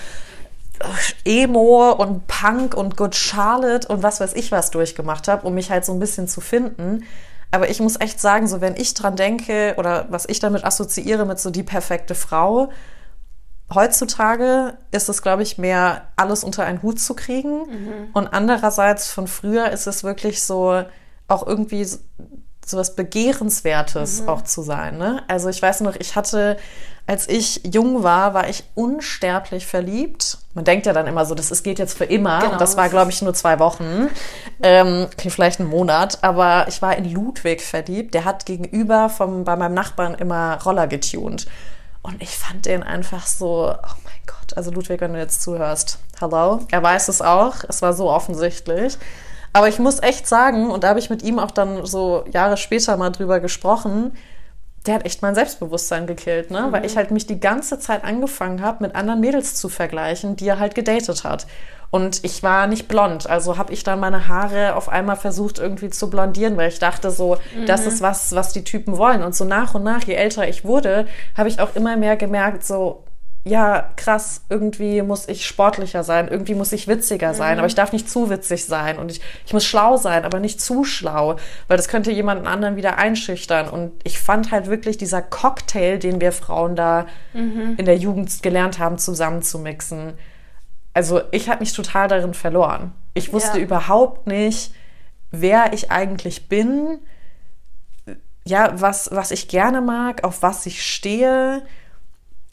Emo 1.26 1.92
und 1.92 2.28
Punk 2.28 2.76
und 2.76 2.98
Good 2.98 3.16
Charlotte 3.16 3.88
und 3.88 4.04
was 4.04 4.20
weiß 4.20 4.34
ich 4.34 4.52
was 4.52 4.70
durchgemacht 4.70 5.28
habe, 5.28 5.48
um 5.48 5.56
mich 5.56 5.72
halt 5.72 5.86
so 5.86 5.92
ein 5.92 6.00
bisschen 6.00 6.28
zu 6.28 6.40
finden. 6.40 7.04
Aber 7.50 7.70
ich 7.70 7.80
muss 7.80 8.00
echt 8.00 8.20
sagen, 8.20 8.48
so 8.48 8.62
wenn 8.62 8.76
ich 8.76 8.94
dran 8.94 9.16
denke 9.16 9.74
oder 9.78 10.06
was 10.10 10.26
ich 10.28 10.40
damit 10.40 10.66
assoziiere 10.66 11.26
mit 11.26 11.40
so 11.40 11.50
die 11.50 11.64
perfekte 11.64 12.14
Frau, 12.14 12.70
heutzutage 13.74 14.78
ist 14.92 15.10
es, 15.10 15.24
glaube 15.24 15.44
ich, 15.44 15.58
mehr 15.58 16.04
alles 16.16 16.44
unter 16.44 16.64
einen 16.64 16.84
Hut 16.84 17.00
zu 17.00 17.16
kriegen. 17.16 17.60
Mhm. 17.60 18.08
Und 18.14 18.28
andererseits 18.28 19.10
von 19.10 19.28
früher 19.28 19.72
ist 19.72 19.88
es 19.88 20.04
wirklich 20.04 20.44
so, 20.44 20.84
auch 21.28 21.46
irgendwie 21.46 21.84
so, 21.84 22.78
was 22.78 22.96
Begehrenswertes 22.96 24.22
mhm. 24.22 24.30
auch 24.30 24.44
zu 24.44 24.62
sein. 24.62 24.98
Ne? 24.98 25.24
Also 25.28 25.50
ich 25.50 25.62
weiß 25.62 25.82
noch, 25.82 25.96
ich 25.96 26.16
hatte, 26.16 26.58
als 27.06 27.30
ich 27.30 27.62
jung 27.64 28.04
war, 28.04 28.34
war 28.34 28.50
ich 28.50 28.66
unsterblich 28.76 29.66
verliebt. 29.66 30.38
Man 30.54 30.66
denkt 30.66 30.86
ja 30.86 30.94
dann 30.94 31.08
immer 31.08 31.26
so, 31.26 31.34
das 31.34 31.64
geht 31.64 31.80
jetzt 31.80 31.98
für 31.98 32.04
immer. 32.04 32.40
Genau. 32.40 32.54
Und 32.54 32.62
das 32.62 32.76
war, 32.76 32.90
glaube 32.90 33.12
ich, 33.12 33.22
nur 33.22 33.34
zwei 33.34 33.60
Wochen. 33.60 34.10
Ähm, 34.62 35.08
okay, 35.14 35.30
vielleicht 35.30 35.60
einen 35.60 35.70
Monat. 35.70 36.20
Aber 36.24 36.66
ich 36.68 36.82
war 36.82 36.98
in 36.98 37.10
Ludwig 37.10 37.62
verliebt. 37.62 38.14
Der 38.14 38.26
hat 38.26 38.46
gegenüber 38.46 39.10
vom, 39.10 39.46
bei 39.46 39.56
meinem 39.56 39.74
Nachbarn 39.74 40.16
immer 40.16 40.62
Roller 40.64 40.88
getunt. 40.88 41.48
Und 42.02 42.22
ich 42.22 42.38
fand 42.38 42.66
den 42.66 42.84
einfach 42.84 43.28
so, 43.28 43.72
oh 43.72 43.96
mein 44.04 44.22
Gott. 44.26 44.58
Also 44.58 44.72
Ludwig, 44.72 45.00
wenn 45.00 45.14
du 45.14 45.20
jetzt 45.20 45.42
zuhörst, 45.42 46.00
hello. 46.20 46.60
Er 46.72 46.84
weiß 46.84 47.08
es 47.08 47.22
auch. 47.22 47.64
Es 47.68 47.82
war 47.82 47.94
so 47.94 48.10
offensichtlich. 48.10 48.98
Aber 49.58 49.68
ich 49.68 49.80
muss 49.80 50.04
echt 50.04 50.28
sagen, 50.28 50.70
und 50.70 50.84
da 50.84 50.90
habe 50.90 51.00
ich 51.00 51.10
mit 51.10 51.24
ihm 51.24 51.40
auch 51.40 51.50
dann 51.50 51.84
so 51.84 52.24
Jahre 52.32 52.58
später 52.58 52.96
mal 52.96 53.10
drüber 53.10 53.40
gesprochen, 53.40 54.16
der 54.86 54.94
hat 54.94 55.04
echt 55.04 55.24
mein 55.24 55.34
Selbstbewusstsein 55.34 56.06
gekillt, 56.06 56.52
ne? 56.52 56.68
Mhm. 56.68 56.72
Weil 56.74 56.86
ich 56.86 56.96
halt 56.96 57.10
mich 57.10 57.26
die 57.26 57.40
ganze 57.40 57.80
Zeit 57.80 58.04
angefangen 58.04 58.62
habe, 58.62 58.84
mit 58.84 58.94
anderen 58.94 59.20
Mädels 59.20 59.56
zu 59.56 59.68
vergleichen, 59.68 60.36
die 60.36 60.48
er 60.48 60.60
halt 60.60 60.76
gedatet 60.76 61.24
hat. 61.24 61.48
Und 61.90 62.24
ich 62.24 62.44
war 62.44 62.68
nicht 62.68 62.88
blond, 62.88 63.28
also 63.28 63.58
habe 63.58 63.74
ich 63.74 63.84
dann 63.84 64.00
meine 64.00 64.28
Haare 64.28 64.76
auf 64.76 64.90
einmal 64.90 65.16
versucht 65.16 65.58
irgendwie 65.58 65.90
zu 65.90 66.08
blondieren, 66.12 66.56
weil 66.56 66.70
ich 66.70 66.78
dachte 66.78 67.10
so, 67.10 67.38
mhm. 67.56 67.66
das 67.66 67.88
ist 67.88 68.00
was, 68.00 68.36
was 68.36 68.54
die 68.54 68.64
Typen 68.64 68.96
wollen. 69.00 69.24
Und 69.24 69.36
so 69.36 69.44
nach 69.44 69.74
und 69.74 69.84
nach, 69.84 70.04
je 70.04 70.14
älter 70.14 70.48
ich 70.48 70.66
wurde, 70.66 71.08
habe 71.36 71.50
ich 71.50 71.60
auch 71.60 71.76
immer 71.76 71.98
mehr 71.98 72.16
gemerkt, 72.16 72.64
so 72.64 73.07
ja, 73.48 73.90
krass, 73.96 74.42
irgendwie 74.50 75.02
muss 75.02 75.28
ich 75.28 75.46
sportlicher 75.46 76.04
sein, 76.04 76.28
irgendwie 76.28 76.56
muss 76.56 76.72
ich 76.72 76.88
witziger 76.88 77.34
sein, 77.34 77.54
mhm. 77.54 77.60
aber 77.60 77.68
ich 77.68 77.76
darf 77.76 77.94
nicht 77.94 78.10
zu 78.10 78.30
witzig 78.30 78.66
sein 78.66 79.00
und 79.00 79.12
ich, 79.12 79.22
ich 79.46 79.54
muss 79.54 79.66
schlau 79.66 79.98
sein, 79.98 80.26
aber 80.26 80.40
nicht 80.40 80.62
zu 80.62 80.84
schlau, 80.84 81.38
weil 81.68 81.78
das 81.78 81.88
könnte 81.88 82.12
jemanden 82.12 82.48
anderen 82.48 82.76
wieder 82.76 82.98
einschüchtern. 82.98 83.70
Und 83.70 83.94
ich 84.04 84.20
fand 84.20 84.52
halt 84.52 84.68
wirklich 84.68 84.98
dieser 84.98 85.22
Cocktail, 85.22 85.98
den 85.98 86.22
wir 86.22 86.32
Frauen 86.32 86.76
da 86.76 87.08
mhm. 87.34 87.76
in 87.78 87.86
der 87.86 87.98
Jugend 87.98 88.44
gelernt 88.44 88.80
haben, 88.80 88.98
zusammenzumixen. 88.98 90.14
Also 90.94 91.22
ich 91.32 91.50
habe 91.50 91.60
mich 91.60 91.74
total 91.74 92.08
darin 92.08 92.34
verloren. 92.34 92.94
Ich 93.14 93.34
wusste 93.34 93.60
ja. 93.60 93.64
überhaupt 93.64 94.28
nicht, 94.28 94.74
wer 95.32 95.74
ich 95.74 95.92
eigentlich 95.92 96.50
bin, 96.50 97.00
ja, 98.46 98.72
was, 98.80 99.10
was 99.12 99.32
ich 99.32 99.48
gerne 99.48 99.82
mag, 99.82 100.24
auf 100.24 100.42
was 100.42 100.66
ich 100.66 100.84
stehe 100.84 101.62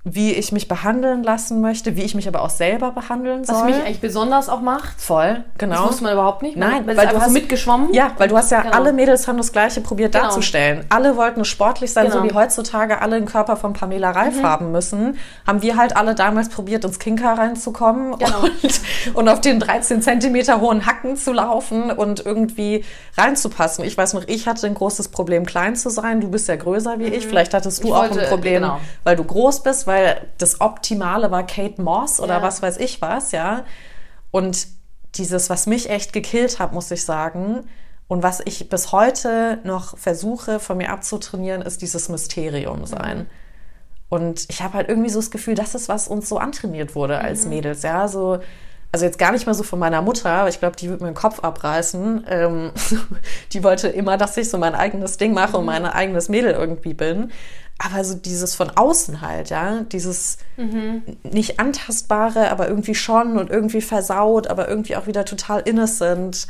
wie 0.06 0.32
ich 0.34 0.52
mich 0.52 0.68
behandeln 0.68 1.22
lassen 1.22 1.62
möchte, 1.62 1.96
wie 1.96 2.02
ich 2.02 2.14
mich 2.14 2.28
aber 2.28 2.42
auch 2.42 2.50
selber 2.50 2.90
behandeln 2.90 3.42
soll. 3.44 3.56
Was 3.56 3.64
mich 3.64 3.76
eigentlich 3.76 4.00
besonders 4.00 4.50
auch 4.50 4.60
macht. 4.60 5.00
Voll, 5.00 5.42
genau. 5.56 5.76
Das 5.76 5.88
wusste 5.88 6.02
man 6.04 6.12
überhaupt 6.12 6.42
nicht. 6.42 6.58
Nein, 6.58 6.86
weil, 6.86 6.94
weil 6.98 7.06
du 7.08 7.16
hast- 7.16 7.28
so 7.28 7.30
mitgeschwommen. 7.32 7.94
Ja, 7.94 8.10
weil 8.18 8.28
du 8.28 8.36
hast 8.36 8.50
ja 8.50 8.60
Genau. 8.60 8.74
alle 8.76 8.92
Mädels 8.92 9.26
haben 9.26 9.38
das 9.38 9.50
gleiche 9.50 9.80
probiert 9.80 10.12
Genau. 10.12 10.26
darzustellen. 10.26 10.84
Alle 10.90 11.16
wollten 11.16 11.46
sportlich 11.46 11.90
sein, 11.90 12.06
so 12.08 12.12
Genau. 12.18 12.24
Mhm. 12.24 12.30
wie 12.30 12.34
heutzutage 12.34 13.00
alle 13.00 13.16
den 13.18 13.24
Körper 13.26 13.56
von 13.56 13.72
Pamela 13.72 14.10
Reif 14.10 14.42
haben 14.42 14.72
müssen. 14.72 15.16
Haben 15.46 15.62
wir 15.62 15.76
halt 15.78 15.96
alle 15.96 16.14
damals 16.14 16.50
probiert, 16.50 16.84
ins 16.84 16.98
Kinker 16.98 17.32
reinzukommen 17.38 18.18
Genau. 18.18 18.40
und, 18.42 18.80
und 19.14 19.28
auf 19.30 19.40
den 19.40 19.58
13 19.58 20.02
Zentimeter 20.02 20.60
hohen 20.60 20.84
Hacken 20.84 21.16
zu 21.16 21.32
laufen 21.32 21.90
und 21.90 22.26
irgendwie 22.26 22.84
reinzupassen. 23.16 23.84
Ich 23.86 23.96
weiß 23.96 24.12
noch, 24.12 24.24
ich 24.26 24.46
hatte 24.46 24.66
ein 24.66 24.74
großes 24.74 25.08
Problem, 25.08 25.46
klein 25.46 25.76
zu 25.76 25.88
sein. 25.88 26.20
Du 26.20 26.28
bist 26.28 26.46
ja 26.48 26.56
größer 26.56 26.98
wie 26.98 27.04
ich. 27.06 27.26
Vielleicht 27.26 27.54
hattest 27.54 27.82
du 27.82 27.86
Mhm. 27.86 27.88
Ich 27.88 27.94
auch 27.94 28.02
wollte- 28.10 28.20
ein 28.22 28.28
Problem, 28.28 28.62
genau. 28.62 28.80
weil 29.04 29.16
du 29.16 29.24
groß 29.24 29.62
bist, 29.62 29.86
weil 29.86 29.93
das 30.38 30.60
Optimale 30.60 31.30
war 31.30 31.46
Kate 31.46 31.80
Moss 31.80 32.20
oder 32.20 32.36
Ja. 32.38 32.42
was 32.42 32.62
weiß 32.62 32.78
ich 32.78 33.00
was, 33.02 33.32
ja. 33.32 33.64
Und 34.30 34.66
dieses, 35.16 35.48
was 35.50 35.66
mich 35.66 35.90
echt 35.90 36.12
gekillt 36.12 36.58
hat, 36.58 36.72
muss 36.72 36.90
ich 36.90 37.04
sagen, 37.04 37.68
und 38.08 38.22
was 38.22 38.40
ich 38.44 38.68
bis 38.68 38.92
heute 38.92 39.58
noch 39.64 39.96
versuche, 39.96 40.60
von 40.60 40.76
mir 40.76 40.90
abzutrainieren, 40.90 41.62
ist 41.62 41.80
dieses 41.82 42.08
Mysterium 42.08 42.84
sein. 42.86 43.26
Und 44.08 44.46
ich 44.50 44.62
habe 44.62 44.74
halt 44.74 44.88
irgendwie 44.88 45.08
so 45.10 45.18
das 45.18 45.30
Gefühl, 45.30 45.54
das 45.54 45.74
ist, 45.74 45.88
was 45.88 46.06
uns 46.08 46.28
so 46.28 46.38
antrainiert 46.38 46.94
wurde 46.94 47.18
als 47.18 47.46
Mädels, 47.46 47.82
ja, 47.82 48.06
so. 48.08 48.38
Also 48.92 49.06
jetzt 49.06 49.18
gar 49.18 49.32
nicht 49.32 49.46
mehr 49.46 49.54
so 49.54 49.64
von 49.64 49.80
meiner 49.80 50.02
Mutter, 50.02 50.30
aber 50.30 50.48
ich 50.48 50.60
glaube, 50.60 50.76
die 50.76 50.88
wird 50.88 51.00
mir 51.00 51.08
den 51.08 51.14
Kopf 51.16 51.40
abreißen. 51.40 52.26
Ähm, 52.28 52.70
die 53.52 53.64
wollte 53.64 53.88
immer, 53.88 54.16
dass 54.16 54.36
ich 54.36 54.48
so 54.48 54.58
mein 54.58 54.76
eigenes 54.76 55.16
Ding 55.16 55.32
mache 55.34 55.56
und 55.56 55.64
mein 55.64 55.84
eigenes 55.84 56.28
Mädel 56.28 56.52
irgendwie 56.52 56.94
bin. 56.94 57.32
Aber 57.78 58.04
so 58.04 58.14
dieses 58.14 58.54
von 58.54 58.70
außen 58.70 59.20
halt, 59.20 59.50
ja, 59.50 59.80
dieses 59.82 60.38
nicht 61.24 61.58
antastbare, 61.60 62.50
aber 62.50 62.68
irgendwie 62.68 62.94
schon 62.94 63.36
und 63.36 63.50
irgendwie 63.50 63.82
versaut, 63.82 64.46
aber 64.46 64.68
irgendwie 64.68 64.96
auch 64.96 65.06
wieder 65.06 65.24
total 65.24 65.60
innocent. 65.60 66.46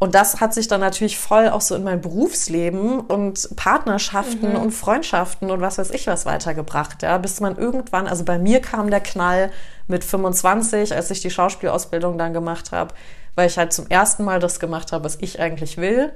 Und 0.00 0.14
das 0.14 0.40
hat 0.40 0.54
sich 0.54 0.68
dann 0.68 0.80
natürlich 0.80 1.18
voll 1.18 1.48
auch 1.48 1.60
so 1.60 1.74
in 1.74 1.82
mein 1.82 2.00
Berufsleben 2.00 3.00
und 3.00 3.56
Partnerschaften 3.56 4.54
und 4.56 4.70
Freundschaften 4.70 5.50
und 5.50 5.60
was 5.60 5.78
weiß 5.78 5.90
ich 5.90 6.06
was 6.06 6.24
weitergebracht, 6.24 7.02
ja, 7.02 7.18
bis 7.18 7.40
man 7.40 7.58
irgendwann, 7.58 8.06
also 8.06 8.24
bei 8.24 8.38
mir 8.38 8.60
kam 8.60 8.90
der 8.90 9.00
Knall 9.00 9.50
mit 9.88 10.04
25, 10.04 10.94
als 10.94 11.10
ich 11.10 11.20
die 11.20 11.30
Schauspielausbildung 11.30 12.16
dann 12.16 12.32
gemacht 12.32 12.70
habe, 12.70 12.94
weil 13.34 13.48
ich 13.48 13.58
halt 13.58 13.72
zum 13.72 13.88
ersten 13.88 14.24
Mal 14.24 14.38
das 14.38 14.60
gemacht 14.60 14.92
habe, 14.92 15.04
was 15.04 15.18
ich 15.20 15.40
eigentlich 15.40 15.78
will 15.78 16.12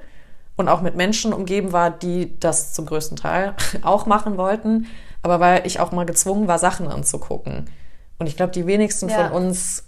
und 0.56 0.68
auch 0.68 0.82
mit 0.82 0.94
Menschen 0.96 1.32
umgeben 1.32 1.72
war, 1.72 1.90
die 1.90 2.38
das 2.40 2.72
zum 2.72 2.86
größten 2.86 3.16
Teil 3.16 3.54
auch 3.82 4.06
machen 4.06 4.36
wollten, 4.36 4.86
aber 5.22 5.40
weil 5.40 5.66
ich 5.66 5.80
auch 5.80 5.92
mal 5.92 6.06
gezwungen 6.06 6.48
war, 6.48 6.58
Sachen 6.58 6.88
anzugucken. 6.88 7.70
Und 8.18 8.26
ich 8.26 8.36
glaube, 8.36 8.52
die 8.52 8.66
wenigsten 8.66 9.08
Ja. 9.08 9.28
von 9.28 9.32
uns 9.32 9.84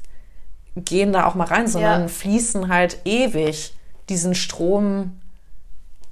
gehen 0.76 1.12
da 1.12 1.26
auch 1.26 1.34
mal 1.34 1.46
rein, 1.46 1.68
sondern 1.68 2.02
Ja. 2.02 2.08
fließen 2.08 2.68
halt 2.68 2.98
ewig 3.04 3.74
diesen 4.08 4.34
Strom 4.34 5.20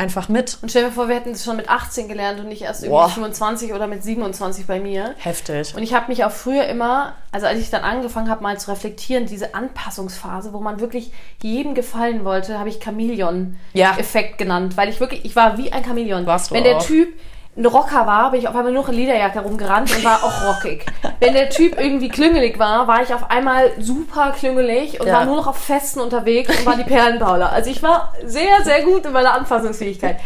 einfach 0.03 0.29
mit. 0.29 0.59
Und 0.61 0.69
stell 0.71 0.85
dir 0.85 0.91
vor, 0.93 1.09
wir 1.09 1.15
hätten 1.15 1.31
es 1.31 1.45
schon 1.45 1.57
mit 1.57 1.69
18 1.71 2.09
gelernt 2.09 2.41
und 2.41 2.49
nicht 2.49 2.63
erst 2.63 2.83
irgendwie 2.83 2.99
Boah. 3.01 3.09
25 3.09 3.73
oder 3.73 3.87
mit 3.87 4.03
27 4.03 4.67
bei 4.67 4.81
mir. 4.81 5.15
Heftig. 5.19 5.75
Und 5.75 5.83
ich 5.83 5.95
habe 5.95 6.09
mich 6.09 6.25
auch 6.25 6.31
früher 6.33 6.67
immer, 6.67 7.15
also 7.31 7.47
als 7.47 7.59
ich 7.61 7.71
dann 7.71 7.83
angefangen 7.83 8.29
habe, 8.29 8.43
mal 8.43 8.59
zu 8.59 8.71
reflektieren, 8.71 9.27
diese 9.27 9.55
Anpassungsphase, 9.55 10.53
wo 10.53 10.61
man 10.61 10.81
wirklich 10.81 11.13
jedem 11.43 11.75
gefallen 11.75 12.25
wollte, 12.25 12.59
habe 12.59 12.69
ich 12.69 12.77
Ja. 12.77 12.83
Chamäleon-Effekt 12.85 14.39
genannt, 14.39 14.77
weil 14.77 14.89
ich 14.89 15.01
wirklich, 15.01 15.25
ich 15.25 15.37
war 15.37 15.57
wie 15.59 15.73
ein 15.73 15.85
Chamäleon. 15.85 16.27
Warst 16.27 16.51
du 16.51 16.55
Wenn 16.55 16.65
der 16.65 16.77
auch. 16.79 16.85
Typ 16.87 17.09
ein 17.55 17.67
Rocker 17.67 18.07
war, 18.07 18.31
bin 18.31 18.41
ich 18.41 18.49
auf 18.49 18.57
einmal 18.57 18.73
nur 18.73 18.89
in 18.89 18.95
Lederjacke 18.95 19.41
rumgerannt 19.41 19.95
und 19.95 20.03
war 20.05 20.25
auch 20.25 20.47
rockig. 20.55 20.87
Wenn 21.21 21.35
der 21.35 21.51
Typ 21.51 21.79
irgendwie 21.79 22.09
klüngelig 22.09 22.59
war, 22.59 22.89
war 22.89 23.03
ich 23.03 23.13
auf 23.13 23.31
einmal 23.31 23.71
super 23.79 24.33
klüngelig 24.33 24.99
und 25.01 25.07
Ja. 25.07 25.13
war 25.19 25.25
nur 25.27 25.37
noch 25.37 25.47
auf 25.47 25.59
Festen 25.59 26.01
unterwegs 26.01 26.49
und 26.59 26.65
war 26.65 26.77
die 26.77 26.85
Perlenpaula. 26.85 27.51
Also 27.51 27.69
ich 27.71 27.83
war 27.83 28.15
sehr, 28.25 28.63
sehr 28.65 28.83
gut 28.85 29.05
in 29.05 29.13
meiner 29.13 29.35
Anpassungsfähigkeit. 29.35 30.17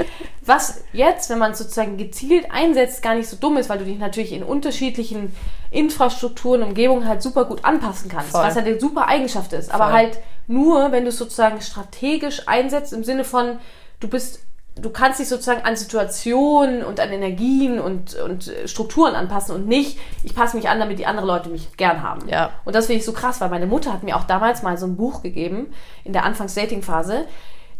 Was 0.43 0.85
jetzt, 0.93 1.29
wenn 1.29 1.39
man 1.39 1.51
es 1.51 1.59
sozusagen 1.59 1.97
gezielt 1.97 2.47
einsetzt, 2.53 3.03
gar 3.03 3.17
nicht 3.17 3.29
so 3.29 3.37
dumm 3.37 3.57
ist, 3.57 3.69
weil 3.69 3.79
du 3.79 3.85
dich 3.85 3.99
natürlich 3.99 4.33
in 4.33 4.45
unterschiedlichen 4.45 5.35
Infrastrukturen, 5.73 6.63
Umgebungen 6.63 7.09
halt 7.09 7.23
super 7.23 7.45
gut 7.45 7.65
anpassen 7.65 8.09
kannst, 8.09 8.31
Voll. 8.31 8.45
was 8.45 8.55
ja 8.55 8.63
eine 8.63 8.79
super 8.79 9.09
Eigenschaft 9.09 9.53
ist. 9.53 9.75
Aber 9.75 9.87
Voll. 9.87 9.95
halt 9.95 10.19
nur, 10.47 10.93
wenn 10.93 11.03
du 11.03 11.09
es 11.09 11.19
sozusagen 11.19 11.61
strategisch 11.61 12.43
einsetzt, 12.47 12.93
im 12.93 13.03
Sinne 13.03 13.25
von, 13.25 13.59
du 13.99 14.07
bist, 14.09 14.46
du 14.77 14.91
kannst 14.91 15.19
dich 15.19 15.29
sozusagen 15.29 15.65
an 15.65 15.75
Situationen 15.77 16.85
und 16.85 17.01
an 17.01 17.11
Energien 17.11 17.81
und, 17.81 18.15
und 18.15 18.53
Strukturen 18.67 19.15
anpassen 19.15 19.55
und 19.55 19.67
nicht, 19.67 19.99
ich 20.23 20.35
passe 20.35 20.57
mich 20.57 20.69
an, 20.69 20.79
damit 20.79 20.99
die 20.99 21.07
anderen 21.07 21.27
Leute 21.27 21.49
mich 21.49 21.77
gern 21.77 22.03
haben. 22.03 22.29
Ja. 22.29 22.51
Und 22.65 22.75
das 22.75 22.87
finde 22.87 23.01
ich 23.01 23.07
so 23.07 23.13
krass, 23.13 23.41
weil 23.41 23.49
meine 23.49 23.67
Mutter 23.67 23.93
hat 23.93 24.03
mir 24.03 24.17
auch 24.17 24.25
damals 24.25 24.63
mal 24.63 24.77
so 24.77 24.87
ein 24.87 24.97
Buch 24.97 25.23
gegeben, 25.23 25.73
in 26.05 26.13
der 26.13 26.25
Anfangs-Dating-Phase. 26.25 27.27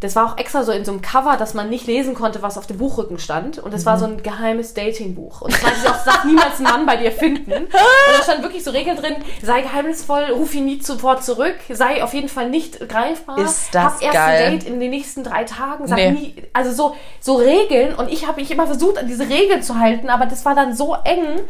Das 0.01 0.15
war 0.15 0.27
auch 0.27 0.37
extra 0.37 0.63
so 0.63 0.73
in 0.73 0.85
so 0.85 0.93
einem 0.93 1.01
Cover, 1.01 1.39
dass 1.39 1.55
man 1.55 1.71
nicht 1.71 1.87
lesen 1.87 2.15
konnte, 2.15 2.43
was 2.43 2.59
auf 2.59 2.67
dem 2.67 2.77
Buchrücken 2.77 3.19
stand. 3.19 3.59
Und 3.59 3.73
das 3.73 3.87
war 3.87 3.99
so 3.99 4.05
ein 4.05 4.23
geheimes 4.23 4.75
Datingbuch. 4.75 5.41
Und 5.41 5.55
das 5.55 5.63
meinte 5.63 5.81
sie 5.81 5.89
auch, 5.89 6.05
sag 6.05 6.25
niemals 6.27 6.57
einen 6.57 6.65
Mann 6.65 6.87
bei 6.87 6.97
dir 6.99 7.11
finden. 7.11 7.51
Und 7.51 7.69
da 7.73 8.23
stand 8.23 8.43
wirklich 8.43 8.63
so 8.63 8.73
Regeln 8.73 8.97
drin, 8.99 9.17
sei 9.43 9.63
geheimnisvoll, 9.63 10.25
ruf 10.33 10.55
ihn 10.55 10.67
nie 10.67 10.83
sofort 10.83 11.25
zurück, 11.25 11.57
sei 11.71 12.05
auf 12.05 12.13
jeden 12.13 12.29
Fall 12.29 12.51
nicht 12.51 12.87
greifbar. 12.91 13.39
Ist 13.39 13.75
das 13.75 13.95
hab 13.95 14.03
erst 14.03 14.19
ein 14.19 14.59
Date 14.59 14.65
in 14.65 14.81
den 14.81 14.91
nächsten 14.91 15.25
drei 15.25 15.45
Tagen, 15.45 15.87
sag 15.87 15.97
Nee. 15.97 16.11
nie, 16.11 16.35
also 16.53 16.73
so, 16.73 16.97
so 17.21 17.37
Regeln. 17.37 17.95
Und 17.95 18.13
ich 18.13 18.27
habe 18.27 18.41
mich 18.41 18.51
immer 18.51 18.67
versucht, 18.67 18.99
an 18.99 19.07
diese 19.09 19.27
Regeln 19.29 19.63
zu 19.63 19.79
halten, 19.79 20.11
aber 20.11 20.27
das 20.27 20.45
war 20.45 20.55
dann 20.55 20.77
so 20.77 20.95
eng, 21.05 21.41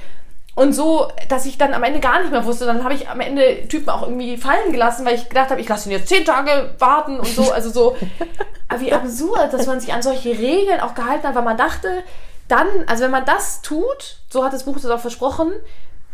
und 0.57 0.73
so, 0.73 1.13
dass 1.29 1.45
ich 1.45 1.59
dann 1.59 1.75
am 1.75 1.83
Ende 1.83 2.01
gar 2.01 2.19
nicht 2.19 2.33
mehr 2.33 2.45
wusste. 2.47 2.65
Dann 2.65 2.83
habe 2.83 2.95
ich 2.95 3.09
am 3.09 3.21
Ende 3.21 3.69
Typen 3.69 3.91
auch 3.91 4.03
irgendwie 4.03 4.39
fallen 4.39 4.73
gelassen, 4.73 5.05
weil 5.05 5.15
ich 5.15 5.29
gedacht 5.29 5.51
habe, 5.51 5.61
ich 5.61 5.69
lasse 5.69 5.89
ihn 5.89 5.93
jetzt 5.93 6.09
zehn 6.09 6.25
Tage 6.25 6.75
warten 6.79 7.21
und 7.21 7.29
so. 7.29 7.53
Also 7.53 7.71
so, 7.71 7.95
aber 8.69 8.81
wie 8.81 8.93
absurd, 8.93 9.53
dass 9.53 9.67
man 9.67 9.81
sich 9.81 9.93
an 9.93 10.01
solche 10.03 10.31
Regeln 10.31 10.81
auch 10.81 10.95
gehalten 10.95 11.29
hat, 11.29 11.35
weil 11.35 11.43
man 11.43 11.59
dachte, 11.59 12.03
dann, 12.49 12.67
also 12.87 13.05
wenn 13.05 13.11
man 13.11 13.27
das 13.27 13.61
tut, 13.61 14.17
so 14.31 14.45
hat 14.45 14.55
das 14.55 14.65
Buch 14.65 14.77
das 14.77 14.87
auch 14.87 14.99
versprochen, 14.99 15.53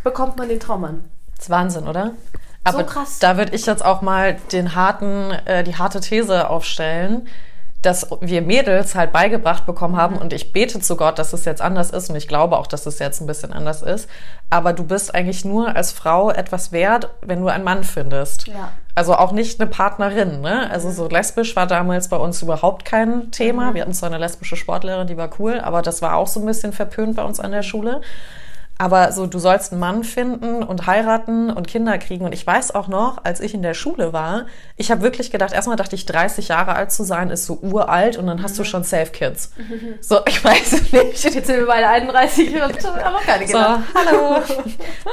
bekommt 0.03 0.37
man 0.37 0.49
den 0.49 0.59
Traummann. 0.59 1.05
Das 1.37 1.45
ist 1.45 1.51
Wahnsinn, 1.51 1.87
oder? 1.87 2.11
Aber 2.65 2.83
krass. 2.83 3.21
da 3.21 3.37
würde 3.37 3.55
ich 3.55 3.65
jetzt 3.67 3.85
auch 3.85 4.03
mal 4.03 4.39
den 4.51 4.75
harten, 4.75 5.31
äh, 5.45 5.63
die 5.63 5.77
harte 5.77 6.01
These 6.01 6.51
aufstellen, 6.51 7.29
dass 7.83 8.07
wir 8.21 8.43
Mädels 8.43 8.95
halt 8.95 9.13
beigebracht 9.13 9.67
bekommen 9.67 9.97
haben 9.97 10.17
und 10.17 10.33
ich 10.33 10.53
bete 10.53 10.81
zu 10.81 10.97
Gott, 10.97 11.19
dass 11.19 11.33
es 11.33 11.45
jetzt 11.45 11.61
anders 11.61 11.91
ist 11.91 12.11
und 12.11 12.17
ich 12.17 12.29
glaube 12.29 12.57
auch, 12.57 12.69
dass 12.69 12.87
es 12.87 13.01
jetzt 13.01 13.21
ein 13.21 13.27
bisschen 13.27 13.53
anders 13.53 13.83
ist. 13.83 14.09
Aber 14.51 14.73
du 14.73 14.85
bist 14.85 15.15
eigentlich 15.15 15.45
nur 15.45 15.75
als 15.75 15.91
Frau 15.91 16.31
etwas 16.31 16.71
wert, 16.71 17.11
wenn 17.23 17.41
du 17.41 17.49
einen 17.49 17.65
Mann 17.65 17.83
findest. 17.83 18.47
Ja. 18.47 18.73
Also 18.95 19.15
auch 19.15 19.33
nicht 19.33 19.61
eine 19.61 19.69
Partnerin, 19.69 20.43
ne? 20.43 20.71
Also 20.71 20.91
so 20.91 21.09
lesbisch 21.09 21.57
war 21.57 21.67
damals 21.67 22.09
bei 22.09 22.17
uns 22.17 22.41
überhaupt 22.43 22.85
kein 22.85 23.31
Thema. 23.31 23.75
Wir 23.75 23.83
hatten 23.83 23.95
zwar 23.95 24.11
eine 24.11 24.19
lesbische 24.19 24.57
Sportlehrerin, 24.57 25.07
die 25.07 25.17
war 25.17 25.31
cool, 25.39 25.59
aber 25.59 25.83
das 25.83 26.03
war 26.03 26.17
auch 26.17 26.27
so 26.29 26.41
ein 26.41 26.47
bisschen 26.47 26.73
verpönt 26.73 27.17
bei 27.17 27.25
uns 27.25 27.41
an 27.41 27.51
der 27.53 27.63
Schule. 27.63 28.03
Aber 28.79 29.13
so, 29.13 29.27
du 29.27 29.39
sollst 29.39 29.71
einen 29.71 29.81
Mann 29.81 30.03
finden 30.03 30.63
und 30.65 30.87
heiraten 30.87 31.51
und 31.51 31.69
Kinder 31.69 31.99
kriegen. 31.99 32.25
Und 32.25 32.33
ich 32.33 32.45
weiß 32.45 32.75
auch 32.75 32.89
noch, 32.89 33.19
als 33.25 33.39
ich 33.41 33.55
in 33.55 33.63
der 33.63 33.75
Schule 33.75 34.13
war, 34.13 34.47
ich 34.77 34.91
habe 34.91 35.03
wirklich 35.03 35.31
gedacht, 35.31 35.53
erstmal 35.53 35.77
dachte 35.77 35.95
ich, 35.95 36.05
30 36.07 36.49
Jahre 36.49 36.75
alt 36.75 36.91
zu 36.91 37.05
sein, 37.05 37.31
ist 37.31 37.47
so 37.47 37.59
uralt 37.63 38.17
und 38.17 38.27
dann 38.27 38.43
hast 38.43 38.59
du 38.59 38.65
schon 38.65 38.83
Safe 38.83 39.11
Kids. 39.13 39.53
So, 40.01 40.21
ich 40.27 40.43
weiß 40.45 40.73
es 40.73 40.93
nicht. 40.93 41.23
Jetzt 41.23 41.47
sind 41.47 41.59
wir 41.59 41.67
beide 41.67 41.87
31 41.89 42.55
und 42.55 42.85
haben 43.05 43.15
auch 43.15 43.23
keine 43.23 43.47
So, 43.47 43.53
Kinder. 43.53 43.83
hallo. 43.95 44.43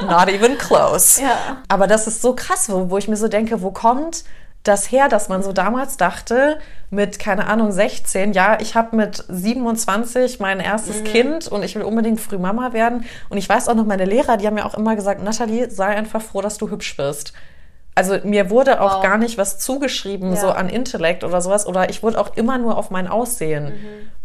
Not 0.08 0.28
even 0.28 0.58
close. 0.58 1.22
Ja. 1.22 1.58
Aber 1.68 1.86
das 1.86 2.06
ist 2.08 2.22
so 2.22 2.34
krass, 2.34 2.68
wo, 2.70 2.90
wo 2.90 2.98
ich 2.98 3.06
mir 3.06 3.16
so 3.16 3.28
denke, 3.28 3.62
wo 3.62 3.70
kommt 3.70 4.24
das 4.62 4.92
her, 4.92 5.08
dass 5.08 5.28
man 5.28 5.42
so 5.42 5.52
damals 5.52 5.96
dachte, 5.96 6.58
mit, 6.90 7.18
keine 7.18 7.46
Ahnung, 7.46 7.72
16, 7.72 8.32
ja, 8.32 8.58
ich 8.60 8.74
habe 8.74 8.94
mit 8.96 9.24
27 9.28 10.40
mein 10.40 10.60
erstes 10.60 11.02
Kind 11.04 11.48
und 11.48 11.62
ich 11.62 11.74
will 11.76 11.82
unbedingt 11.82 12.20
früh 12.20 12.36
Mama 12.38 12.72
werden. 12.72 13.04
Und 13.30 13.38
ich 13.38 13.48
weiß 13.48 13.68
auch 13.68 13.74
noch, 13.74 13.86
meine 13.86 14.04
Lehrer, 14.04 14.36
die 14.36 14.46
haben 14.46 14.54
mir 14.54 14.66
auch 14.66 14.74
immer 14.74 14.96
gesagt, 14.96 15.22
Nathalie, 15.22 15.70
sei 15.70 15.86
einfach 15.86 16.20
froh, 16.20 16.42
dass 16.42 16.58
du 16.58 16.70
hübsch 16.70 16.96
bist. 16.96 17.32
Also 17.94 18.18
mir 18.24 18.50
wurde 18.50 18.80
auch 18.80 18.96
Wow. 18.96 19.02
gar 19.02 19.18
nicht 19.18 19.36
was 19.38 19.58
zugeschrieben, 19.58 20.30
Ja. 20.34 20.36
so 20.40 20.50
an 20.50 20.68
Intellekt 20.68 21.24
oder 21.24 21.40
sowas. 21.40 21.66
Oder 21.66 21.90
ich 21.90 22.02
wurde 22.02 22.20
auch 22.20 22.36
immer 22.36 22.56
nur 22.58 22.76
auf 22.78 22.90
mein 22.90 23.08
Aussehen 23.08 23.72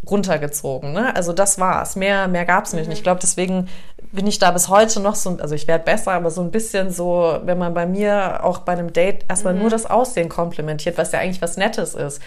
runtergezogen. 0.10 0.94
Ne? 0.94 1.16
Also 1.16 1.34
das 1.34 1.60
war's. 1.60 1.96
Mehr, 1.96 2.28
mehr 2.28 2.46
gab's 2.46 2.74
nicht. 2.74 2.86
Und 2.88 2.92
ich 2.94 3.04
glaube, 3.04 3.20
deswegen 3.22 3.68
bin 4.16 4.26
ich 4.28 4.40
da 4.40 4.52
bis 4.52 4.70
heute 4.70 5.00
noch 5.00 5.16
so, 5.16 5.38
also 5.40 5.54
ich 5.54 5.68
werde 5.68 5.84
besser, 5.84 6.14
aber 6.14 6.32
so 6.32 6.42
ein 6.42 6.52
bisschen 6.52 6.90
so, 6.90 7.40
wenn 7.44 7.58
man 7.58 7.74
bei 7.74 7.86
mir 7.86 8.44
auch 8.44 8.60
bei 8.60 8.72
einem 8.72 8.94
Date 8.94 9.26
erstmal 9.28 9.54
nur 9.54 9.70
das 9.70 9.86
Aussehen 9.86 10.30
komplimentiert, 10.30 10.98
was 10.98 11.12
ja 11.12 11.20
eigentlich 11.20 11.42
was 11.42 11.58
Nettes 11.58 11.94
ist, 11.94 12.22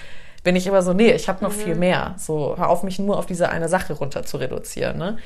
bin 0.44 0.54
ich 0.54 0.66
immer 0.66 0.82
so, 0.82 0.92
nee, 0.92 1.12
ich 1.12 1.28
habe 1.28 1.42
noch 1.42 1.52
viel 1.52 1.74
mehr. 1.74 2.14
So, 2.16 2.54
hör 2.56 2.68
auf, 2.68 2.82
mich 2.82 2.98
nur 2.98 3.18
auf 3.18 3.26
diese 3.26 3.48
eine 3.48 3.68
Sache 3.68 3.94
runter 3.94 4.22
zu 4.22 4.36
reduzieren. 4.36 4.96
Ne? 4.96 5.18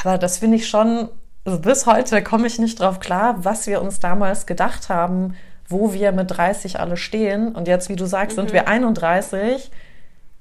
Aber 0.00 0.18
das 0.18 0.38
finde 0.38 0.56
ich 0.56 0.68
schon, 0.68 1.08
also 1.44 1.58
bis 1.58 1.86
heute 1.86 2.22
komme 2.22 2.46
ich 2.46 2.58
nicht 2.58 2.80
drauf 2.80 3.00
klar, 3.00 3.36
was 3.38 3.66
wir 3.66 3.82
uns 3.82 3.98
damals 3.98 4.46
gedacht 4.46 4.88
haben, 4.88 5.34
wo 5.68 5.92
wir 5.92 6.12
mit 6.12 6.30
30 6.30 6.78
alle 6.78 6.96
stehen. 6.96 7.54
Und 7.54 7.66
jetzt, 7.66 7.88
wie 7.88 7.96
du 7.96 8.06
sagst, 8.06 8.36
sind 8.36 8.52
wir 8.52 8.68
31. 8.68 9.70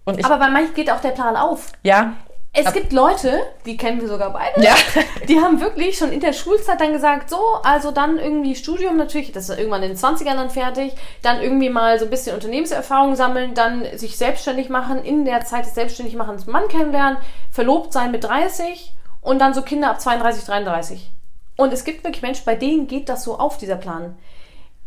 Und 0.06 0.20
ich, 0.20 0.25
Aber 0.25 0.38
bei 0.38 0.50
manchen 0.50 0.74
geht 0.74 0.92
auch 0.92 1.01
der 1.01 1.10
Plan 1.10 1.36
auf. 1.36 1.72
ja, 1.84 2.13
Es 2.53 2.65
Ab- 2.65 2.74
gibt 2.74 2.91
Leute, 2.91 3.41
die 3.65 3.77
kennen 3.77 4.01
wir 4.01 4.10
sogar 4.10 4.34
beide, 4.34 4.62
Ja. 4.62 4.75
die 5.29 5.39
haben 5.39 5.62
wirklich 5.62 5.98
schon 5.98 6.12
in 6.12 6.20
der 6.20 6.34
Schulzeit 6.34 6.81
dann 6.81 6.91
gesagt, 6.91 7.29
so, 7.29 7.39
also 7.63 7.91
dann 7.91 8.17
irgendwie 8.20 8.55
Studium 8.55 8.98
natürlich, 8.98 9.31
das 9.31 9.48
ist 9.48 9.58
irgendwann 9.58 9.84
in 9.84 9.89
den 9.91 9.98
20ern 9.98 10.36
dann 10.36 10.50
fertig, 10.50 10.93
dann 11.22 11.41
irgendwie 11.41 11.70
mal 11.70 11.98
so 11.98 12.05
ein 12.05 12.12
bisschen 12.12 12.36
Unternehmenserfahrung 12.36 13.15
sammeln, 13.15 13.53
dann 13.53 13.86
sich 13.98 14.17
selbstständig 14.17 14.67
machen, 14.67 15.01
in 15.03 15.24
der 15.24 15.46
Zeit 15.46 15.65
des 15.65 15.75
Selbstständigmachens 15.75 16.43
einen 16.43 16.51
Mann 16.51 16.67
kennenlernen, 16.67 17.17
verlobt 17.51 17.93
sein 17.93 18.12
mit 18.12 18.25
30 18.25 18.91
und 19.22 19.39
dann 19.39 19.53
so 19.53 19.62
Kinder 19.62 19.89
ab 19.89 20.01
32, 20.01 20.43
33. 20.43 21.10
Und 21.55 21.72
es 21.72 21.86
gibt 21.86 22.03
wirklich 22.03 22.22
Menschen, 22.22 22.43
bei 22.46 22.55
denen 22.55 22.88
geht 22.88 23.08
das 23.08 23.24
so 23.24 23.38
auf, 23.39 23.58
dieser 23.60 23.75
Plan. 23.77 24.17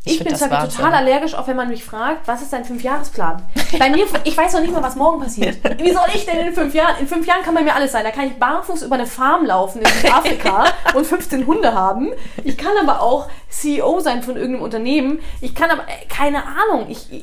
Ich, 0.07 0.19
find 0.19 0.29
bin 0.29 0.37
zwar 0.37 0.51
Wahnsinn. 0.51 0.77
total 0.81 0.95
allergisch, 0.95 1.35
auch 1.35 1.47
wenn 1.47 1.57
man 1.57 1.69
mich 1.69 1.83
fragt, 1.85 2.29
was 2.29 2.43
ist 2.43 2.53
dein 2.53 2.65
Fünfjahresplan? 2.65 3.43
Bei 3.79 3.89
mir, 3.91 4.05
ich 4.25 4.37
weiß 4.37 4.53
noch 4.53 4.61
nicht 4.61 4.73
mal, 4.73 4.83
was 4.83 4.97
morgen 4.97 5.21
passiert. 5.23 5.57
Wie 5.81 5.93
soll 5.93 6.03
ich 6.15 6.27
denn 6.27 6.47
in 6.47 6.53
fünf 6.53 6.75
Jahren? 6.75 6.97
In 7.01 7.07
fünf 7.07 7.27
Jahren 7.27 7.43
kann 7.43 7.55
bei 7.55 7.63
mir 7.63 7.75
alles 7.75 7.93
sein. 7.93 8.05
Da 8.05 8.11
kann 8.11 8.27
ich 8.27 8.35
barfuß 8.35 8.83
über 8.83 8.97
eine 8.97 9.07
Farm 9.07 9.47
laufen 9.47 9.81
in 9.81 9.87
Südafrika 9.89 10.65
und 10.95 11.07
15 11.07 11.47
Hunde 11.47 11.73
haben. 11.73 12.13
Ich 12.45 12.59
kann 12.59 12.73
aber 12.83 13.01
auch 13.01 13.29
CEO 13.49 14.01
sein 14.01 14.23
von 14.23 14.37
irgendeinem 14.37 14.63
Unternehmen. 14.65 15.21
Ich 15.41 15.55
kann 15.55 15.71
aber, 15.71 15.83
äh, 15.85 16.07
keine 16.09 16.43
Ahnung. 16.45 16.87
Ich, 16.91 17.11
ich- 17.13 17.23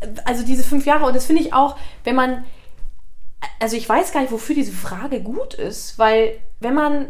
äh, 0.00 0.06
also 0.24 0.44
diese 0.44 0.62
fünf 0.62 0.86
Jahre, 0.86 1.06
und 1.06 1.16
das 1.16 1.26
finde 1.26 1.42
ich 1.42 1.52
auch, 1.54 1.76
wenn 2.04 2.14
man, 2.14 2.44
also 3.58 3.76
ich 3.76 3.88
weiß 3.88 4.12
gar 4.12 4.20
nicht, 4.20 4.30
wofür 4.32 4.54
diese 4.54 4.72
Frage 4.72 5.20
gut 5.22 5.54
ist, 5.54 5.98
weil 5.98 6.38
wenn 6.60 6.74
man 6.74 7.08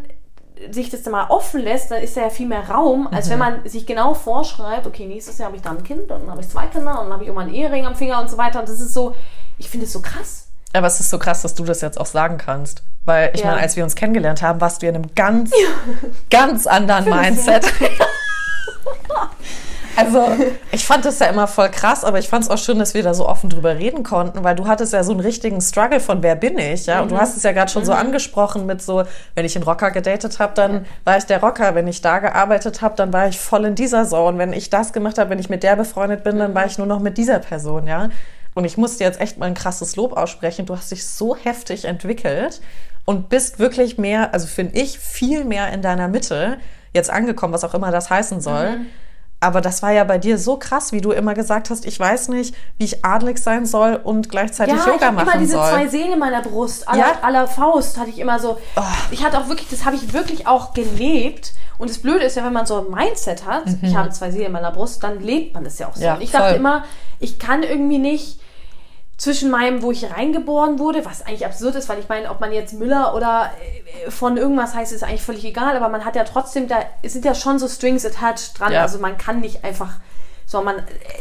sich 0.71 0.91
das 0.91 1.03
dann 1.03 1.13
mal 1.13 1.27
offen 1.29 1.61
lässt, 1.61 1.91
dann 1.91 2.03
ist 2.03 2.17
da 2.17 2.23
ja 2.23 2.31
viel 2.31 2.47
mehr 2.49 2.69
Raum, 2.71 3.07
als 3.11 3.29
wenn 3.31 3.39
man 3.39 3.69
sich 3.69 3.87
genau 3.87 4.15
vorschreibt, 4.15 4.87
okay, 4.87 5.07
nächstes 5.07 5.39
Jahr 5.39 5.49
habe 5.49 5.57
ich 5.57 5.63
dann 5.63 5.79
ein 5.79 5.85
Kind 5.85 6.11
und 6.11 6.21
dann 6.23 6.31
habe 6.31 6.41
ich 6.41 6.49
zwei 6.49 6.67
Kinder 6.67 6.93
und 6.99 7.05
dann 7.07 7.13
habe 7.13 7.23
ich 7.25 7.29
irgendwann 7.29 7.49
einen 7.49 7.55
Ehering 7.57 7.87
am 7.87 7.95
Finger 7.95 8.21
und 8.21 8.31
so 8.31 8.39
weiter. 8.39 8.61
Und 8.61 8.69
das 8.69 8.81
ist 8.81 8.95
so, 8.95 9.15
ich 9.59 9.69
finde 9.69 9.87
es 9.87 9.93
so 9.93 10.01
krass. 10.01 10.49
Aber 10.73 10.87
es 10.87 10.99
ist 11.01 11.11
so 11.11 11.19
krass, 11.19 11.43
dass 11.43 11.55
du 11.55 11.65
das 11.65 11.81
jetzt 11.81 12.01
auch 12.01 12.07
sagen 12.07 12.39
kannst. 12.39 12.83
Weil 13.05 13.31
ich 13.35 13.41
Ja. 13.41 13.49
meine, 13.49 13.61
als 13.61 13.77
wir 13.77 13.85
uns 13.85 13.95
kennengelernt 13.95 14.43
haben, 14.43 14.61
warst 14.61 14.83
du 14.83 14.87
in 14.87 14.95
einem 14.95 15.15
ganz, 15.15 15.51
ganz 16.31 16.67
anderen 16.67 17.05
Mindset. 17.09 17.65
Also, 19.97 20.29
ich 20.73 20.87
fand 20.87 21.05
das 21.05 21.19
ja 21.19 21.27
immer 21.27 21.47
voll 21.47 21.71
krass, 21.71 22.05
aber 22.05 22.19
ich 22.19 22.29
fand 22.29 22.45
es 22.45 22.51
auch 22.51 22.59
schön, 22.59 22.79
dass 22.79 22.95
wir 22.95 23.03
da 23.03 23.15
so 23.15 23.29
offen 23.29 23.51
drüber 23.51 23.77
reden 23.77 24.03
konnten, 24.03 24.45
weil 24.45 24.55
du 24.55 24.67
hattest 24.67 24.93
ja 24.93 25.03
so 25.03 25.13
einen 25.13 25.21
richtigen 25.21 25.61
Struggle 25.61 26.01
von 26.01 26.23
wer 26.23 26.37
bin 26.37 26.59
ich, 26.59 26.87
ja? 26.87 27.01
Und 27.03 27.11
du 27.11 27.19
hast 27.19 27.37
es 27.37 27.43
ja 27.43 27.53
gerade 27.53 27.71
schon 27.71 27.85
so 27.85 27.93
angesprochen 27.93 28.67
mit 28.67 28.83
so, 28.83 29.05
wenn 29.35 29.45
ich 29.45 29.57
einen 29.57 29.65
Rocker 29.65 29.91
gedatet 29.91 30.39
habe, 30.39 30.55
dann 30.55 30.87
war 31.05 31.17
ich 31.17 31.25
der 31.25 31.41
Rocker. 31.41 31.75
Wenn 31.75 31.89
ich 31.89 32.03
da 32.03 32.19
gearbeitet 32.19 32.83
habe, 32.83 32.95
dann 32.97 33.13
war 33.13 33.29
ich 33.29 33.39
voll 33.39 33.65
in 33.65 33.75
dieser 33.75 34.07
Zone. 34.07 34.39
Wenn 34.39 34.53
ich 34.53 34.71
das 34.71 34.93
gemacht 34.93 35.19
habe, 35.19 35.31
wenn 35.31 35.39
ich 35.39 35.49
mit 35.49 35.63
der 35.63 35.77
befreundet 35.77 36.25
bin, 36.25 36.39
dann 36.39 36.55
war 36.55 36.67
ich 36.67 36.79
nur 36.79 36.87
noch 36.87 37.01
mit 37.01 37.19
dieser 37.19 37.39
Person, 37.39 37.87
ja? 37.87 38.11
Und 38.55 38.65
ich 38.65 38.79
musste 38.79 39.05
jetzt 39.05 39.21
echt 39.21 39.37
mal 39.37 39.47
ein 39.47 39.55
krasses 39.55 39.97
Lob 39.97 40.17
aussprechen. 40.17 40.65
Du 40.65 40.75
hast 40.75 40.91
dich 40.91 41.07
so 41.07 41.37
heftig 41.37 41.85
entwickelt 41.85 42.63
und 43.05 43.29
bist 43.29 43.59
wirklich 43.59 43.99
mehr, 43.99 44.33
also 44.33 44.47
finde 44.47 44.79
ich, 44.79 44.99
viel 44.99 45.45
mehr 45.45 45.73
in 45.73 45.83
deiner 45.83 46.09
Mitte 46.09 46.59
jetzt 46.95 47.11
angekommen, 47.11 47.53
was 47.53 47.65
auch 47.65 47.75
immer 47.75 47.91
das 47.91 48.09
heißen 48.09 48.41
soll. 48.41 48.79
Aber 49.39 49.61
das 49.61 49.83
war 49.83 49.93
ja 49.93 50.03
bei 50.05 50.17
dir 50.19 50.39
so 50.39 50.57
krass, 50.57 50.93
wie 50.93 51.01
du 51.03 51.13
immer 51.13 51.35
gesagt 51.35 51.69
hast, 51.69 51.85
ich 51.85 52.01
weiß 52.01 52.29
nicht, 52.29 52.55
wie 52.79 52.85
ich 52.85 53.05
adlig 53.05 53.39
sein 53.39 53.67
soll 53.67 54.01
und 54.03 54.31
gleichzeitig 54.31 54.75
Ja, 54.75 54.81
ich 54.81 54.87
Yoga 54.87 55.07
habe 55.07 55.17
immer 55.17 55.25
machen 55.27 55.41
diese 55.41 55.53
soll. 55.53 55.69
zwei 55.71 55.87
Seelen 55.89 56.13
in 56.15 56.19
meiner 56.19 56.41
Brust. 56.43 56.89
Aller, 56.89 56.99
Ja. 56.99 57.19
aller 57.23 57.47
Faust 57.47 57.99
hatte 57.99 58.09
ich 58.11 58.19
immer 58.19 58.39
so. 58.39 58.59
Ich 59.11 59.23
hatte 59.25 59.39
auch 59.39 59.49
wirklich, 59.49 59.69
das 59.69 59.85
habe 59.85 59.95
ich 59.97 60.13
wirklich 60.15 60.47
auch 60.47 60.73
gelebt. 60.73 61.53
Und 61.79 61.91
das 61.91 61.99
Blöde 61.99 62.25
ist 62.25 62.37
ja, 62.37 62.45
wenn 62.47 62.55
man 62.55 62.65
so 62.65 62.79
ein 62.87 62.91
Mindset 62.91 63.47
hat, 63.47 63.65
ich 63.83 63.95
habe 63.95 64.09
zwei 64.09 64.31
Seelen 64.31 64.47
in 64.47 64.53
meiner 64.53 64.71
Brust, 64.73 65.03
dann 65.03 65.21
lebt 65.21 65.53
man 65.55 65.65
das 65.65 65.79
ja 65.79 65.89
auch 65.89 65.95
so. 65.95 66.01
Mhm. 66.01 66.07
Ja, 66.07 66.17
ich 66.21 66.31
dachte 66.31 66.49
voll. 66.49 66.57
immer, 66.57 66.85
ich 67.21 67.39
kann 67.39 67.63
irgendwie 67.63 67.99
nicht 67.99 68.41
zwischen 69.17 69.51
meinem, 69.51 69.81
wo 69.83 69.91
ich 69.91 70.11
reingeboren 70.11 70.79
wurde, 70.79 71.05
was 71.05 71.25
eigentlich 71.25 71.47
absurd 71.47 71.75
ist, 71.77 71.89
weil 71.89 71.99
ich 71.99 72.09
meine, 72.09 72.31
ob 72.31 72.41
man 72.41 72.53
jetzt 72.53 72.75
Müller 72.75 73.15
oder 73.15 73.51
äh, 74.07 74.11
von 74.11 74.37
irgendwas 74.37 74.75
heißt, 74.75 74.93
ist 74.93 75.03
eigentlich 75.05 75.23
völlig 75.23 75.45
egal, 75.45 75.75
aber 75.77 75.89
man 75.89 76.05
hat 76.05 76.17
ja 76.17 76.25
trotzdem, 76.25 76.69
da 76.69 76.77
sind 77.05 77.25
ja 77.25 77.35
schon 77.35 77.59
so 77.59 77.67
Strings 77.67 78.05
attached 78.05 78.59
dran, 78.61 78.73
Ja. 78.73 78.83
also 78.83 78.99
man 78.99 79.17
kann 79.17 79.41
nicht 79.41 79.65
einfach, 79.65 79.95
so 80.45 80.61
man 80.61 80.77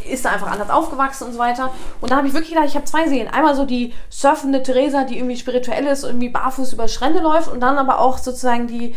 ist 0.09 0.25
da 0.25 0.31
einfach 0.31 0.51
anders 0.51 0.69
aufgewachsen 0.69 1.23
und 1.27 1.33
so 1.33 1.39
weiter. 1.39 1.71
Und 2.01 2.11
da 2.11 2.17
habe 2.17 2.27
ich 2.27 2.33
wirklich 2.33 2.51
gedacht, 2.51 2.67
ich 2.67 2.75
habe 2.75 2.85
zwei 2.85 3.07
Seelen. 3.07 3.27
Einmal 3.29 3.55
so 3.55 3.65
die 3.65 3.93
surfende 4.09 4.61
Theresa, 4.61 5.03
die 5.05 5.17
irgendwie 5.17 5.37
spirituell 5.37 5.87
ist 5.87 6.03
und 6.03 6.09
irgendwie 6.11 6.29
barfuß 6.29 6.73
über 6.73 6.87
Strände 6.87 7.21
läuft 7.21 7.47
und 7.47 7.61
dann 7.61 7.77
aber 7.77 7.99
auch 7.99 8.17
sozusagen 8.17 8.67
die 8.67 8.93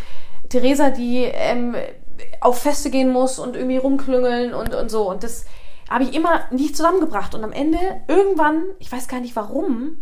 Theresa, 0.51 0.91
die 0.91 1.23
ähm, 1.25 1.77
auf 2.41 2.59
Feste 2.61 2.91
gehen 2.91 3.11
muss 3.13 3.39
und 3.39 3.55
irgendwie 3.57 3.77
rumklüngeln 3.79 4.55
und, 4.55 4.75
und 4.75 4.91
so. 4.91 5.09
Und 5.09 5.23
das 5.23 5.45
habe 5.89 6.05
ich 6.05 6.15
immer 6.15 6.43
nicht 6.51 6.77
zusammengebracht. 6.77 7.35
Und 7.35 7.45
am 7.45 7.53
Ende, 7.53 7.79
irgendwann, 8.09 8.63
ich 8.79 8.91
weiß 8.91 9.09
gar 9.09 9.21
nicht 9.21 9.37
warum, 9.37 9.99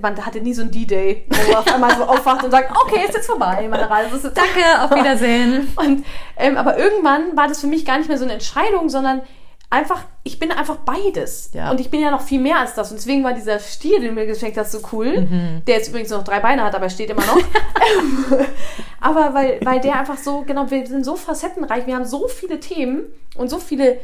man 0.00 0.24
hatte 0.24 0.40
nie 0.40 0.54
so 0.54 0.62
einen 0.62 0.70
D-Day, 0.70 1.26
wo 1.28 1.52
man 1.52 1.56
auf 1.56 1.74
einmal 1.74 1.96
so 1.96 2.04
aufwacht 2.04 2.44
und 2.44 2.50
sagt, 2.50 2.70
okay, 2.76 3.04
ist 3.06 3.14
jetzt 3.14 3.26
vorbei, 3.26 3.66
meine 3.68 3.90
Reise 3.90 4.16
ist 4.16 4.24
jetzt 4.24 4.36
Danke, 4.36 4.82
auf 4.82 4.90
Wiedersehen. 4.92 5.72
und, 5.76 6.04
ähm, 6.36 6.56
aber 6.56 6.78
irgendwann 6.78 7.36
war 7.36 7.48
das 7.48 7.60
für 7.60 7.66
mich 7.66 7.84
gar 7.84 7.98
nicht 7.98 8.08
mehr 8.08 8.18
so 8.18 8.24
eine 8.24 8.34
Entscheidung, 8.34 8.88
sondern 8.88 9.22
einfach, 9.68 10.04
ich 10.24 10.38
bin 10.38 10.50
einfach 10.52 10.76
beides. 10.78 11.50
Ja. 11.54 11.70
Und 11.70 11.80
ich 11.80 11.90
bin 11.90 12.00
ja 12.00 12.10
noch 12.10 12.22
viel 12.22 12.40
mehr 12.40 12.58
als 12.58 12.74
das. 12.74 12.90
Und 12.90 12.98
deswegen 12.98 13.22
war 13.22 13.32
dieser 13.32 13.60
Stier, 13.60 14.00
den 14.00 14.08
du 14.08 14.14
mir 14.14 14.26
geschenkt 14.26 14.58
hast, 14.58 14.72
so 14.72 14.80
cool. 14.92 15.28
Der 15.66 15.76
jetzt 15.76 15.88
übrigens 15.88 16.10
noch 16.10 16.24
drei 16.24 16.40
Beine 16.40 16.64
hat, 16.64 16.74
aber 16.74 16.84
er 16.84 16.90
steht 16.90 17.08
immer 17.10 17.24
noch. 17.24 17.38
Aber 19.00 19.32
weil, 19.32 19.60
weil 19.64 19.80
der 19.80 19.98
einfach 19.98 20.18
so, 20.18 20.42
genau, 20.42 20.70
wir 20.70 20.86
sind 20.86 21.04
so 21.04 21.16
facettenreich, 21.16 21.86
wir 21.86 21.94
haben 21.94 22.04
so 22.04 22.28
viele 22.28 22.60
Themen 22.60 23.04
und 23.34 23.48
so 23.48 23.58
viele 23.58 23.98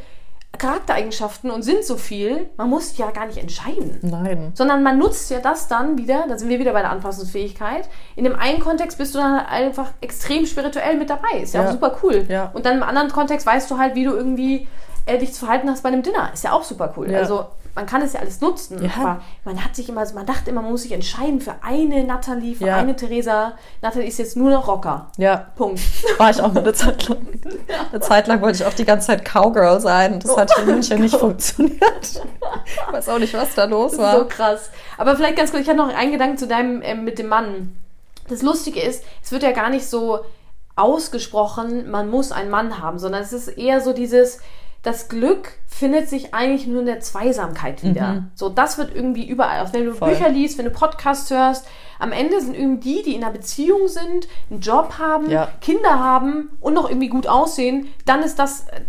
Charaktereigenschaften 0.57 1.51
und 1.51 1.61
sind 1.61 1.83
so 1.85 1.97
viel, 1.97 2.49
man 2.57 2.69
muss 2.69 2.97
ja 2.97 3.11
gar 3.11 3.27
nicht 3.27 3.37
entscheiden 3.37 3.99
Nein. 4.01 4.51
sondern 4.55 4.81
man 4.81 4.97
nutzt 4.97 5.29
ja 5.29 5.39
das 5.39 5.67
dann 5.67 5.97
wieder, 5.99 6.25
da 6.27 6.37
sind 6.37 6.49
wir 6.49 6.57
wieder 6.59 6.73
bei 6.73 6.81
der 6.81 6.89
Anpassungsfähigkeit. 6.91 7.87
In 8.15 8.23
dem 8.23 8.35
einen 8.35 8.59
Kontext 8.59 8.97
bist 8.97 9.13
du 9.13 9.19
dann 9.19 9.39
einfach 9.45 9.91
extrem 10.01 10.45
spirituell 10.47 10.97
mit 10.97 11.09
dabei. 11.11 11.39
Ist 11.41 11.53
ja, 11.53 11.61
Ja. 11.61 11.67
auch 11.67 11.73
super 11.73 11.97
cool. 12.03 12.25
Ja. 12.27 12.49
Und 12.53 12.65
dann 12.65 12.77
im 12.77 12.83
anderen 12.83 13.11
Kontext 13.11 13.45
weißt 13.45 13.69
du 13.69 13.77
halt, 13.77 13.93
wie 13.95 14.03
du 14.05 14.11
irgendwie 14.15 14.67
äh, 15.05 15.19
dich 15.19 15.33
zu 15.33 15.45
verhalten 15.45 15.69
hast 15.69 15.83
bei 15.83 15.89
einem 15.89 16.01
Dinner. 16.01 16.31
Ist 16.33 16.43
ja 16.43 16.53
auch 16.53 16.63
super 16.63 16.91
cool. 16.97 17.11
Ja. 17.11 17.19
Also 17.19 17.45
man 17.77 17.85
kann 17.85 18.01
es 18.01 18.13
ja 18.13 18.19
alles 18.19 18.41
nutzen, 18.41 18.83
Ja. 18.83 18.89
aber 18.99 19.21
man 19.45 19.63
hat 19.63 19.75
sich 19.75 19.87
immer, 19.87 20.03
man 20.13 20.25
dachte 20.25 20.49
immer, 20.49 20.61
man 20.61 20.71
muss 20.71 20.81
sich 20.81 20.91
entscheiden 20.91 21.39
für 21.39 21.53
eine 21.61 22.03
Natalie, 22.03 22.55
für 22.55 22.65
Ja. 22.65 22.77
eine 22.77 22.95
Theresa. 22.95 23.53
Natalie 23.81 24.07
ist 24.07 24.17
jetzt 24.19 24.35
nur 24.35 24.49
noch 24.49 24.67
Rocker. 24.67 25.11
Ja, 25.17 25.47
Punkt. 25.55 25.79
war 26.17 26.31
ich 26.31 26.41
auch 26.41 26.53
eine 26.55 26.73
Zeit 26.73 27.07
lang. 27.07 27.19
Eine 27.91 28.01
Zeit 28.01 28.27
lang 28.27 28.41
wollte 28.41 28.63
ich 28.63 28.65
auch 28.65 28.73
die 28.73 28.83
ganze 28.85 29.07
Zeit 29.07 29.23
Cowgirl 29.23 29.79
sein. 29.79 30.19
Das 30.19 30.35
hat 30.35 30.51
in 30.57 30.65
München 30.65 31.01
nicht 31.01 31.15
funktioniert. 31.15 32.21
Ich 32.65 32.93
weiß 32.93 33.09
auch 33.09 33.19
nicht, 33.19 33.33
was 33.35 33.53
da 33.55 33.65
los 33.65 33.97
war. 33.97 34.17
so 34.19 34.25
krass. 34.25 34.69
Aber 34.97 35.15
vielleicht 35.15 35.37
ganz 35.37 35.51
kurz, 35.51 35.61
ich 35.63 35.67
hatte 35.69 35.77
noch 35.77 35.93
einen 35.95 36.11
Gedanken 36.11 36.37
zu 36.37 36.47
deinem 36.47 36.81
ähm, 36.81 37.03
mit 37.03 37.19
dem 37.19 37.27
Mann. 37.27 37.77
Das 38.27 38.41
Lustige 38.41 38.81
ist, 38.81 39.03
es 39.23 39.31
wird 39.31 39.43
ja 39.43 39.51
gar 39.51 39.69
nicht 39.69 39.85
so 39.87 40.19
ausgesprochen, 40.75 41.89
man 41.89 42.09
muss 42.09 42.31
einen 42.31 42.49
Mann 42.49 42.81
haben, 42.81 42.99
sondern 42.99 43.21
es 43.21 43.33
ist 43.33 43.47
eher 43.47 43.81
so 43.81 43.93
dieses, 43.93 44.39
das 44.87 45.09
Glück 45.09 45.53
findet 45.67 46.09
sich 46.09 46.33
eigentlich 46.33 46.65
nur 46.65 46.79
in 46.79 46.85
der 46.87 47.01
Zweisamkeit 47.01 47.83
wieder. 47.83 48.23
So, 48.35 48.49
das 48.49 48.77
wird 48.77 48.95
irgendwie 48.95 49.27
überall. 49.27 49.63
Auch 49.65 49.73
wenn 49.73 49.85
du 49.85 49.91
Mhm. 49.91 49.95
Voll. 49.95 50.09
Bücher 50.09 50.29
liest, 50.29 50.57
wenn 50.57 50.65
du 50.65 50.71
Podcasts 50.71 51.29
hörst, 51.29 51.67
am 51.99 52.11
Ende 52.11 52.39
sind 52.41 52.55
irgendwie 52.55 52.95
die, 52.95 53.03
die 53.03 53.15
in 53.15 53.23
einer 53.23 53.33
Beziehung 53.33 53.87
sind, 53.87 54.27
einen 54.49 54.61
Job 54.61 54.97
haben, 54.97 55.29
Ja. 55.29 55.49
Kinder 55.61 55.99
haben 55.99 56.49
und 56.61 56.73
noch 56.73 56.89
irgendwie 56.89 57.09
gut 57.09 57.27
aussehen, 57.27 57.93
dann 58.05 58.23
ist 58.23 58.39
das 58.39 58.61
äh, 58.69 58.81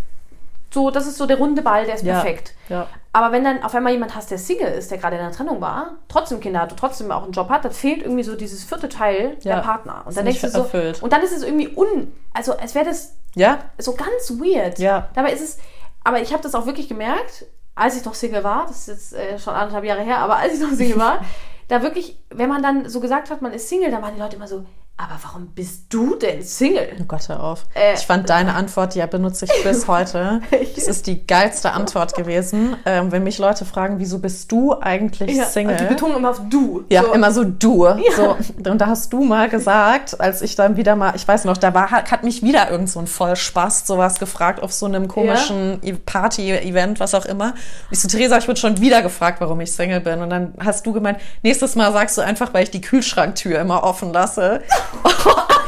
so, 0.71 0.91
das 0.91 1.07
ist 1.07 1.17
so 1.17 1.25
der 1.25 1.37
runde 1.37 1.61
Ball, 1.63 1.85
der 1.85 1.95
ist 1.95 2.03
Ja. 2.05 2.13
perfekt. 2.21 2.53
Ja. 2.69 2.87
Aber 3.11 3.31
wenn 3.31 3.43
dann 3.43 3.63
auf 3.63 3.73
einmal 3.73 3.91
jemand 3.91 4.15
hast, 4.15 4.29
der 4.29 4.37
Single 4.37 4.67
ist, 4.71 4.91
der 4.91 4.99
gerade 4.99 5.15
in 5.15 5.21
einer 5.21 5.31
Trennung 5.31 5.59
war, 5.61 5.97
trotzdem 6.07 6.39
Kinder 6.39 6.59
hat 6.61 6.71
und 6.71 6.77
trotzdem 6.79 7.11
auch 7.11 7.23
einen 7.23 7.31
Job 7.33 7.49
hat, 7.49 7.65
dann 7.65 7.71
fehlt 7.71 8.03
irgendwie 8.03 8.23
so 8.23 8.35
dieses 8.35 8.63
vierte 8.63 8.87
Teil 8.87 9.35
der 9.43 9.57
Partner. 9.57 10.03
Und 10.05 10.15
dann 10.15 10.25
denkst 10.25 10.41
du 10.41 10.49
so, 10.49 10.59
erfüllt. 10.59 11.01
und 11.03 11.11
dann 11.11 11.21
ist 11.23 11.35
es 11.35 11.43
irgendwie 11.43 11.69
un, 11.75 12.11
also 12.33 12.55
als 12.55 12.73
wäre 12.75 12.85
das 12.85 13.15
Ja, 13.35 13.59
so 13.79 13.93
ganz 13.93 14.31
weird. 14.39 14.77
Ja. 14.79 15.09
Dabei 15.15 15.31
ist 15.33 15.41
es, 15.41 15.57
aber 16.03 16.21
ich 16.21 16.33
habe 16.33 16.43
das 16.43 16.55
auch 16.55 16.65
wirklich 16.65 16.87
gemerkt, 16.87 17.45
als 17.75 17.97
ich 17.97 18.05
noch 18.05 18.13
Single 18.13 18.43
war, 18.43 18.65
das 18.67 18.87
ist 18.87 18.87
jetzt 18.87 19.13
äh, 19.13 19.39
schon 19.39 19.53
anderthalb 19.53 19.85
Jahre 19.85 20.01
her, 20.01 20.19
aber 20.19 20.37
als 20.37 20.53
ich 20.53 20.59
noch 20.59 20.71
Single 20.71 20.99
war, 20.99 21.21
da 21.67 21.81
wirklich, 21.81 22.19
wenn 22.29 22.49
man 22.49 22.61
dann 22.61 22.89
so 22.89 22.99
gesagt 22.99 23.29
hat, 23.29 23.41
man 23.41 23.53
ist 23.53 23.69
Single, 23.69 23.91
dann 23.91 24.01
waren 24.01 24.15
die 24.15 24.19
Leute 24.19 24.35
immer 24.35 24.47
so, 24.47 24.65
aber 25.01 25.17
warum 25.23 25.47
bist 25.55 25.85
du 25.89 26.15
denn 26.15 26.43
Single? 26.43 26.89
oh 26.99 27.03
Gott, 27.07 27.29
hör 27.29 27.41
auf. 27.41 27.65
Äh, 27.73 27.93
ich 27.93 28.05
fand 28.05 28.29
deine 28.29 28.53
Antwort, 28.53 28.93
die 28.95 28.99
ja 28.99 29.05
benutze 29.05 29.45
ich 29.45 29.63
bis 29.63 29.87
heute. 29.87 30.41
Das 30.75 30.87
ist 30.87 31.07
die 31.07 31.25
geilste 31.25 31.71
Antwort 31.71 32.15
gewesen. 32.15 32.75
Ähm, 32.85 33.11
wenn 33.11 33.23
mich 33.23 33.37
Leute 33.37 33.63
fragen, 33.65 33.99
wieso 33.99 34.19
bist 34.19 34.51
du 34.51 34.75
eigentlich 34.79 35.37
Ja, 35.37 35.45
Single? 35.45 35.77
die 35.77 35.85
Betonung 35.85 36.17
immer 36.17 36.31
auf 36.31 36.41
du. 36.49 36.83
Ja, 36.89 37.03
so. 37.03 37.13
immer 37.13 37.31
so 37.31 37.43
du. 37.45 37.87
So, 38.15 38.35
und 38.69 38.77
da 38.79 38.87
hast 38.87 39.13
du 39.13 39.23
mal 39.23 39.47
gesagt, 39.49 40.19
als 40.19 40.41
ich 40.41 40.55
dann 40.55 40.75
wieder 40.77 40.95
mal, 40.95 41.13
ich 41.15 41.27
weiß 41.27 41.45
noch, 41.45 41.57
da 41.57 41.73
war, 41.73 41.89
hat, 41.91 42.23
mich 42.23 42.43
wieder 42.43 42.69
irgend 42.69 42.89
so 42.89 42.99
ein 42.99 43.07
Vollspaß 43.07 43.87
sowas 43.87 44.19
gefragt 44.19 44.61
auf 44.61 44.73
so 44.73 44.85
einem 44.85 45.07
komischen 45.07 45.79
E- 45.81 45.93
Party-Event, 45.93 46.99
was 46.99 47.13
auch 47.15 47.25
immer. 47.25 47.53
Ich 47.91 47.99
so, 48.01 48.07
Theresa, 48.07 48.37
ich 48.37 48.47
wurde 48.47 48.59
schon 48.59 48.81
wieder 48.81 49.01
gefragt, 49.01 49.39
warum 49.41 49.61
ich 49.61 49.71
Single 49.71 50.01
bin. 50.01 50.21
Und 50.21 50.29
dann 50.29 50.53
hast 50.59 50.85
du 50.85 50.91
gemeint, 50.93 51.19
nächstes 51.43 51.75
Mal 51.75 51.93
sagst 51.93 52.17
du 52.17 52.21
einfach, 52.21 52.53
weil 52.53 52.63
ich 52.63 52.71
die 52.71 52.81
Kühlschranktür 52.81 53.59
immer 53.59 53.83
offen 53.83 54.11
lasse. 54.11 54.61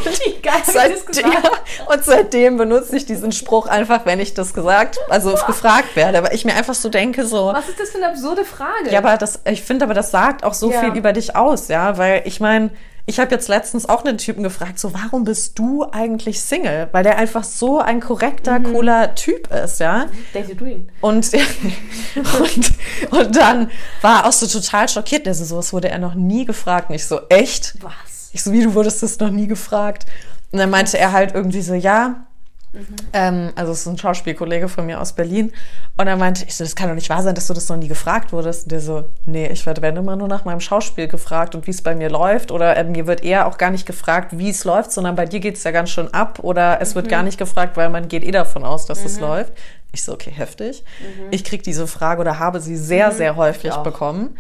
Wie 0.04 0.42
geil 0.42 0.62
Seitdem, 0.66 1.06
gesagt? 1.06 1.62
und 1.94 2.04
seitdem 2.04 2.58
benutze 2.58 2.96
ich 2.96 3.06
diesen 3.06 3.32
Spruch 3.32 3.68
einfach, 3.68 4.06
wenn 4.06 4.20
ich 4.20 4.34
das 4.34 4.54
gesagt, 4.54 4.98
also 5.10 5.36
gefragt 5.46 5.96
werde, 5.96 6.24
weil 6.24 6.34
ich 6.34 6.46
mir 6.46 6.56
einfach 6.56 6.74
so 6.74 6.90
denke, 6.90 7.26
so, 7.26 7.52
Was 7.54 7.70
ist 7.70 7.80
das 7.80 7.90
für 7.92 7.98
eine 7.98 8.08
absurde 8.08 8.44
Frage? 8.44 8.92
ja, 8.92 9.00
aber 9.00 9.18
das, 9.18 9.42
ich 9.46 9.62
finde 9.62 9.86
aber, 9.86 9.94
das 9.94 10.12
sagt 10.12 10.44
auch 10.44 10.54
so 10.54 10.72
Ja. 10.72 10.80
viel 10.80 10.94
über 10.96 11.14
dich 11.14 11.36
aus, 11.36 11.68
ja, 11.68 11.98
weil 11.98 12.24
ich 12.26 12.40
meine, 12.40 12.72
ich 13.08 13.20
habe 13.20 13.32
jetzt 13.32 13.48
letztens 13.48 13.90
auch 13.90 14.06
einen 14.06 14.18
Typen 14.18 14.44
gefragt, 14.44 14.80
so, 14.80 14.94
warum 14.94 15.24
bist 15.24 15.58
du 15.58 15.86
eigentlich 15.92 16.42
Single? 16.42 16.88
Weil 16.92 17.04
der 17.04 17.18
einfach 17.18 17.44
so 17.44 17.80
ein 17.80 18.00
korrekter, 18.00 18.60
mhm. 18.60 18.74
cooler 18.74 19.16
Typ 19.16 19.52
ist, 19.52 19.80
ja. 19.80 20.06
Daisy 20.34 20.56
du 20.56 20.66
ihn. 20.66 20.92
Und, 21.02 21.30
und, 22.16 22.72
und 23.12 23.36
dann 23.36 23.72
war 24.02 24.22
er 24.22 24.28
auch 24.28 24.32
so 24.32 24.48
total 24.48 24.88
schockiert. 24.88 25.28
Also 25.28 25.44
sowas 25.46 25.74
wurde 25.74 25.90
er 25.90 25.98
noch 25.98 26.14
nie 26.14 26.46
gefragt. 26.46 26.90
Und 26.90 26.96
ich 26.96 27.08
so, 27.08 27.22
echt? 27.30 27.74
Was? 27.82 28.11
Ich 28.34 28.44
so, 28.44 28.52
wie, 28.52 28.64
du 28.64 28.74
wurdest 28.74 29.04
das 29.04 29.20
noch 29.20 29.32
nie 29.32 29.48
gefragt? 29.48 30.06
Und 30.52 30.60
dann 30.60 30.70
meinte 30.70 30.98
er 30.98 31.12
halt 31.12 31.34
irgendwie 31.34 31.62
so, 31.62 31.74
ja, 31.74 32.28
Mhm. 32.74 32.96
Ähm, 33.12 33.50
also 33.56 33.74
es 33.74 33.82
ist 33.82 33.88
ein 33.88 33.98
Schauspielkollege 33.98 34.70
von 34.70 34.86
mir 34.86 35.02
aus 35.02 35.14
Berlin. 35.14 35.52
Und 35.98 36.08
er 36.08 36.16
meinte, 36.16 36.46
ich 36.46 36.56
so, 36.56 36.64
das 36.64 36.76
kann 36.76 36.88
doch 36.88 36.96
nicht 36.96 37.10
wahr 37.10 37.22
sein, 37.22 37.36
dass 37.36 37.48
du 37.48 37.54
das 37.54 37.68
noch 37.68 37.76
nie 37.76 37.90
gefragt 37.90 38.32
wurdest. 38.32 38.64
Und 38.64 38.72
der 38.72 38.80
so, 38.80 39.06
nee, 39.26 39.48
ich 39.48 39.66
werde 39.66 39.86
immer 39.86 40.16
nur 40.16 40.28
nach 40.28 40.46
meinem 40.46 40.62
Schauspiel 40.62 41.08
gefragt 41.08 41.54
und 41.54 41.68
wie 41.68 41.72
es 41.72 41.82
bei 41.82 41.96
mir 41.96 42.10
läuft. 42.10 42.52
Oder 42.52 42.78
äh, 42.78 42.84
mir 42.84 43.08
wird 43.08 43.24
eher 43.24 43.48
auch 43.48 43.58
gar 43.58 43.72
nicht 43.72 43.86
gefragt, 43.86 44.38
wie 44.38 44.50
es 44.50 44.64
läuft, 44.64 44.92
sondern 44.92 45.16
bei 45.16 45.26
dir 45.26 45.42
geht 45.42 45.58
es 45.58 45.64
ja 45.64 45.72
ganz 45.72 45.90
schön 45.90 46.14
ab. 46.14 46.40
Oder 46.42 46.80
es 46.80 46.92
mhm. 46.92 46.96
wird 46.96 47.10
gar 47.10 47.24
nicht 47.24 47.38
gefragt, 47.38 47.76
weil 47.76 47.90
man 47.90 48.08
geht 48.08 48.24
eh 48.24 48.32
davon 48.32 48.64
aus, 48.64 48.86
dass 48.86 49.02
mhm. 49.02 49.06
es 49.08 49.20
läuft. 49.20 49.54
Ich 49.92 50.04
so, 50.04 50.14
okay, 50.14 50.32
heftig. 50.32 50.86
Mhm. 51.02 51.28
Ich 51.32 51.44
krieg 51.44 51.64
diese 51.64 51.88
Frage 51.88 52.22
oder 52.22 52.40
habe 52.40 52.62
sie 52.62 52.78
sehr, 52.78 53.12
mhm. 53.12 53.16
sehr 53.16 53.36
häufig 53.36 53.76
bekommen. 53.78 54.38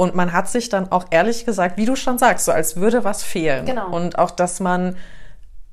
Und 0.00 0.14
man 0.14 0.32
hat 0.32 0.48
sich 0.48 0.70
dann 0.70 0.90
auch 0.90 1.04
ehrlich 1.10 1.44
gesagt, 1.44 1.76
wie 1.76 1.84
du 1.84 1.94
schon 1.94 2.16
sagst, 2.16 2.46
so 2.46 2.52
als 2.52 2.76
würde 2.76 3.04
was 3.04 3.22
fehlen. 3.22 3.66
Genau. 3.66 3.94
Und 3.94 4.18
auch, 4.18 4.30
dass 4.30 4.58
man 4.58 4.96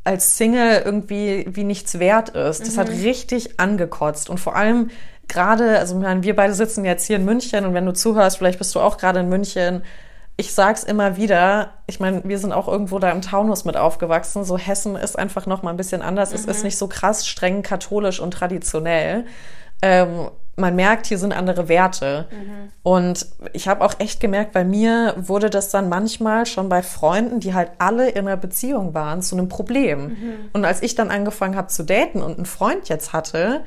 als 0.04 0.36
Single 0.36 0.82
irgendwie 0.84 1.46
wie 1.48 1.64
nichts 1.64 1.98
wert 1.98 2.28
ist. 2.32 2.60
Das 2.60 2.76
mhm. 2.76 2.80
hat 2.82 2.90
richtig 2.90 3.58
angekotzt. 3.58 4.30
Und 4.30 4.38
vor 4.38 4.58
allem 4.58 4.90
gerade, 5.30 5.80
also 5.80 6.02
wir 6.02 6.36
beide 6.36 6.54
sitzen 6.54 6.84
jetzt 6.84 7.06
hier 7.06 7.16
in 7.16 7.24
München 7.24 7.66
und 7.66 7.74
wenn 7.74 7.86
du 7.86 7.94
zuhörst, 7.94 8.38
vielleicht 8.38 8.58
bist 8.58 8.76
du 8.76 8.82
auch 8.82 8.98
gerade 8.98 9.22
in 9.22 9.30
München. 9.30 9.86
Ich 10.36 10.54
sag's 10.54 10.84
immer 10.84 11.16
wieder, 11.16 11.76
ich 11.88 12.02
meine, 12.02 12.22
wir 12.26 12.38
sind 12.38 12.52
auch 12.52 12.68
irgendwo 12.68 13.00
da 13.00 13.12
im 13.12 13.22
Taunus 13.22 13.64
mit 13.64 13.78
aufgewachsen. 13.78 14.44
So 14.44 14.58
Hessen 14.58 14.98
ist 14.98 15.18
einfach 15.18 15.46
noch 15.46 15.64
mal 15.64 15.70
ein 15.70 15.78
bisschen 15.78 16.02
anders. 16.02 16.32
Mhm. 16.32 16.36
Es 16.36 16.46
ist 16.46 16.58
mhm. 16.58 16.66
nicht 16.66 16.78
so 16.78 16.90
krass 16.90 17.26
streng 17.26 17.64
katholisch 17.64 18.20
und 18.20 18.32
traditionell. 18.32 19.26
Ähm, 19.82 20.32
man 20.58 20.76
merkt, 20.76 21.06
hier 21.06 21.20
sind 21.20 21.34
andere 21.34 21.70
Werte. 21.70 22.28
Mhm. 22.32 22.72
Und 22.84 23.28
ich 23.54 23.68
habe 23.68 23.86
auch 23.86 23.94
echt 24.00 24.20
gemerkt, 24.20 24.52
bei 24.54 24.66
mir 24.66 25.14
wurde 25.18 25.50
das 25.50 25.70
dann 25.70 25.88
manchmal 25.88 26.46
schon 26.46 26.68
bei 26.68 26.82
Freunden, 26.82 27.40
die 27.40 27.54
halt 27.54 27.72
alle 27.78 28.10
in 28.10 28.28
einer 28.28 28.38
Beziehung 28.38 28.94
waren, 28.94 29.22
zu 29.22 29.36
einem 29.36 29.50
Problem. 29.50 30.08
Mhm. 30.08 30.34
Und 30.54 30.66
als 30.66 30.82
ich 30.82 30.96
dann 30.96 31.12
angefangen 31.12 31.56
habe 31.56 31.68
zu 31.68 31.84
daten 31.84 32.22
und 32.22 32.38
einen 32.38 32.46
Freund 32.46 32.90
jetzt 32.90 33.14
hatte, 33.14 33.64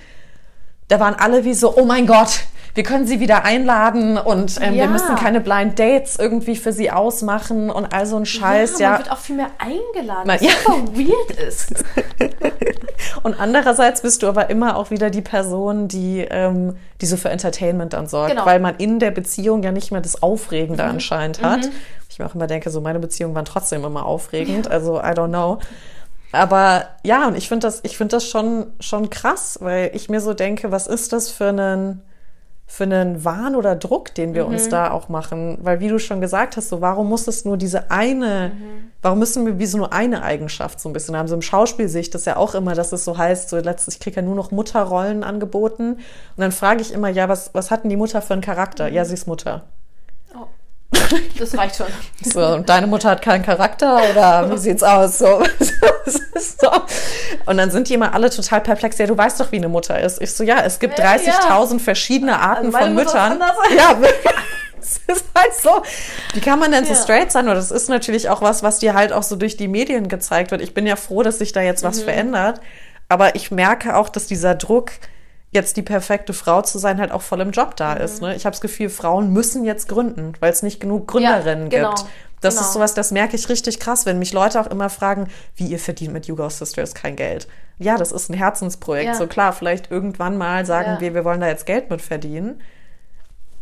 da 0.88 0.98
waren 0.98 1.14
alle 1.14 1.44
wie 1.44 1.54
so, 1.54 1.76
oh 1.76 1.84
mein 1.84 2.08
Gott, 2.08 2.40
wir 2.74 2.82
können 2.82 3.06
sie 3.06 3.20
wieder 3.20 3.44
einladen 3.44 4.18
und 4.18 4.58
ähm, 4.60 4.74
ja. 4.74 4.82
wir 4.82 4.88
müssen 4.88 5.14
keine 5.14 5.40
Blind 5.40 5.78
Dates 5.78 6.16
irgendwie 6.18 6.56
für 6.56 6.72
sie 6.72 6.90
ausmachen 6.90 7.70
und 7.70 7.92
all 7.92 8.06
so 8.06 8.16
ein 8.16 8.26
Scheiß. 8.26 8.80
Ja, 8.80 8.90
man 8.90 8.98
wird 8.98 9.12
auch 9.12 9.18
viel 9.18 9.36
mehr 9.36 9.50
eingeladen, 9.58 10.26
was 10.26 10.40
ja. 10.40 10.50
super 10.64 10.82
weird 10.92 11.30
ist. 11.46 11.84
und 13.22 13.38
andererseits 13.38 14.02
bist 14.02 14.22
du 14.22 14.28
aber 14.28 14.50
immer 14.50 14.76
auch 14.76 14.90
wieder 14.90 15.10
die 15.10 15.20
Person, 15.20 15.88
die, 15.88 16.20
ähm, 16.20 16.76
die 17.00 17.06
so 17.06 17.16
für 17.16 17.30
Entertainment 17.30 17.92
dann 17.92 18.06
sorgt, 18.06 18.30
genau. 18.30 18.46
weil 18.46 18.60
man 18.60 18.76
in 18.76 18.98
der 18.98 19.10
Beziehung 19.10 19.62
ja 19.62 19.72
nicht 19.72 19.92
mehr 19.92 20.00
das 20.00 20.22
Aufregende 20.22 20.82
mhm. 20.82 20.90
anscheinend 20.90 21.42
hat. 21.42 21.64
Mhm. 21.64 21.72
Ich 22.08 22.18
mir 22.18 22.26
auch 22.26 22.34
immer 22.34 22.46
denke, 22.46 22.70
so 22.70 22.80
meine 22.80 22.98
Beziehungen 22.98 23.34
waren 23.34 23.44
trotzdem 23.44 23.84
immer 23.84 24.04
aufregend, 24.04 24.66
ja. 24.66 24.72
also 24.72 24.98
I 24.98 25.12
don't 25.12 25.28
know. 25.28 25.58
Aber 26.32 26.86
ja, 27.02 27.26
und 27.26 27.36
ich 27.36 27.48
finde 27.48 27.66
das, 27.66 27.80
ich 27.82 27.96
finde 27.96 28.16
das 28.16 28.26
schon, 28.26 28.66
schon 28.78 29.10
krass, 29.10 29.58
weil 29.60 29.90
ich 29.94 30.08
mir 30.08 30.20
so 30.20 30.34
denke, 30.34 30.70
was 30.70 30.86
ist 30.86 31.12
das 31.12 31.30
für 31.30 31.48
einen, 31.48 32.02
für 32.70 32.84
einen 32.84 33.24
Wahn 33.24 33.56
oder 33.56 33.74
Druck, 33.74 34.14
den 34.14 34.32
wir 34.32 34.44
mhm. 34.44 34.52
uns 34.52 34.68
da 34.68 34.92
auch 34.92 35.08
machen? 35.08 35.58
Weil 35.60 35.80
wie 35.80 35.88
du 35.88 35.98
schon 35.98 36.20
gesagt 36.20 36.56
hast, 36.56 36.68
so 36.68 36.80
warum 36.80 37.08
muss 37.08 37.26
es 37.26 37.44
nur 37.44 37.56
diese 37.56 37.90
eine, 37.90 38.52
mhm. 38.54 38.92
warum 39.02 39.18
müssen 39.18 39.44
wir 39.44 39.58
wie 39.58 39.66
so 39.66 39.76
nur 39.76 39.92
eine 39.92 40.22
Eigenschaft 40.22 40.78
so 40.78 40.88
ein 40.88 40.92
bisschen 40.92 41.16
haben? 41.16 41.26
So 41.26 41.34
im 41.34 41.42
Schauspiel 41.42 41.88
sehe 41.88 42.02
ich 42.02 42.10
das 42.10 42.26
ja 42.26 42.36
auch 42.36 42.54
immer, 42.54 42.76
dass 42.76 42.92
es 42.92 43.04
so 43.04 43.18
heißt, 43.18 43.48
so 43.48 43.56
letztens, 43.56 43.96
ich 43.96 44.00
kriege 44.00 44.16
ja 44.16 44.22
nur 44.22 44.36
noch 44.36 44.52
Mutterrollen 44.52 45.24
angeboten. 45.24 45.94
Und 45.94 46.00
dann 46.36 46.52
frage 46.52 46.80
ich 46.80 46.92
immer, 46.92 47.08
ja, 47.08 47.28
was, 47.28 47.50
was 47.54 47.72
hat 47.72 47.82
denn 47.82 47.90
die 47.90 47.96
Mutter 47.96 48.22
für 48.22 48.34
einen 48.34 48.42
Charakter? 48.42 48.88
Mhm. 48.88 48.94
Ja, 48.94 49.04
sie 49.04 49.14
ist 49.14 49.26
Mutter. 49.26 49.64
Das 51.38 51.56
reicht 51.56 51.76
schon. 51.76 51.86
So, 52.22 52.44
und 52.46 52.68
deine 52.68 52.86
Mutter 52.86 53.10
hat 53.10 53.22
keinen 53.22 53.42
Charakter 53.42 54.00
oder 54.10 54.50
wie 54.50 54.58
sieht's 54.58 54.82
aus? 54.82 55.18
So, 55.18 55.42
so. 56.04 56.70
Und 57.46 57.56
dann 57.56 57.70
sind 57.70 57.88
die 57.88 57.94
immer 57.94 58.14
alle 58.14 58.30
total 58.30 58.60
perplex. 58.60 58.98
Ja, 58.98 59.06
du 59.06 59.16
weißt 59.16 59.40
doch, 59.40 59.50
wie 59.52 59.56
eine 59.56 59.68
Mutter 59.68 59.98
ist. 60.00 60.20
Ich 60.20 60.34
so, 60.34 60.44
ja, 60.44 60.60
es 60.62 60.78
gibt 60.78 60.98
30.000 60.98 61.72
ja. 61.72 61.78
verschiedene 61.78 62.38
Arten 62.38 62.66
also 62.66 62.78
von 62.78 62.94
Müttern. 62.94 63.40
Ja, 63.76 63.96
es 64.80 65.00
ist 65.06 65.24
halt 65.34 65.54
so. 65.54 65.82
Wie 66.34 66.40
kann 66.40 66.58
man 66.58 66.72
denn 66.72 66.84
so 66.84 66.94
straight 66.94 67.32
sein? 67.32 67.48
Und 67.48 67.54
das 67.54 67.70
ist 67.70 67.88
natürlich 67.88 68.28
auch 68.28 68.42
was, 68.42 68.62
was 68.62 68.78
dir 68.78 68.94
halt 68.94 69.12
auch 69.12 69.22
so 69.22 69.36
durch 69.36 69.56
die 69.56 69.68
Medien 69.68 70.08
gezeigt 70.08 70.50
wird. 70.50 70.60
Ich 70.60 70.74
bin 70.74 70.86
ja 70.86 70.96
froh, 70.96 71.22
dass 71.22 71.38
sich 71.38 71.52
da 71.52 71.60
jetzt 71.60 71.82
was 71.82 72.00
mhm. 72.00 72.04
verändert. 72.04 72.60
Aber 73.08 73.34
ich 73.34 73.50
merke 73.50 73.96
auch, 73.96 74.08
dass 74.08 74.26
dieser 74.26 74.54
Druck, 74.54 74.92
jetzt 75.52 75.76
die 75.76 75.82
perfekte 75.82 76.32
Frau 76.32 76.62
zu 76.62 76.78
sein, 76.78 77.00
halt 77.00 77.10
auch 77.10 77.22
voll 77.22 77.40
im 77.40 77.50
Job 77.50 77.76
da 77.76 77.94
mhm. 77.94 78.00
ist. 78.02 78.22
Ne? 78.22 78.36
Ich 78.36 78.46
habe 78.46 78.52
das 78.52 78.60
Gefühl, 78.60 78.88
Frauen 78.88 79.32
müssen 79.32 79.64
jetzt 79.64 79.88
gründen, 79.88 80.34
weil 80.40 80.52
es 80.52 80.62
nicht 80.62 80.80
genug 80.80 81.08
Gründerinnen 81.08 81.70
ja, 81.70 81.78
genau, 81.78 81.94
gibt. 81.94 82.08
Das 82.40 82.54
genau. 82.54 82.66
ist 82.66 82.72
sowas, 82.72 82.94
das 82.94 83.10
merke 83.10 83.36
ich 83.36 83.48
richtig 83.48 83.80
krass, 83.80 84.06
wenn 84.06 84.18
mich 84.18 84.32
Leute 84.32 84.60
auch 84.60 84.66
immer 84.66 84.88
fragen, 84.88 85.28
wie 85.56 85.66
ihr 85.66 85.78
verdient 85.78 86.12
mit 86.12 86.26
Yoga 86.26 86.48
Sisters 86.48 86.94
kein 86.94 87.16
Geld. 87.16 87.48
Ja, 87.78 87.96
das 87.96 88.12
ist 88.12 88.30
ein 88.30 88.34
Herzensprojekt. 88.34 89.06
Ja. 89.06 89.14
So 89.14 89.26
klar, 89.26 89.52
vielleicht 89.52 89.90
irgendwann 89.90 90.38
mal 90.38 90.64
sagen 90.64 90.92
ja. 90.94 91.00
wir, 91.00 91.14
wir 91.14 91.24
wollen 91.24 91.40
da 91.40 91.48
jetzt 91.48 91.66
Geld 91.66 91.90
mit 91.90 92.00
verdienen. 92.00 92.60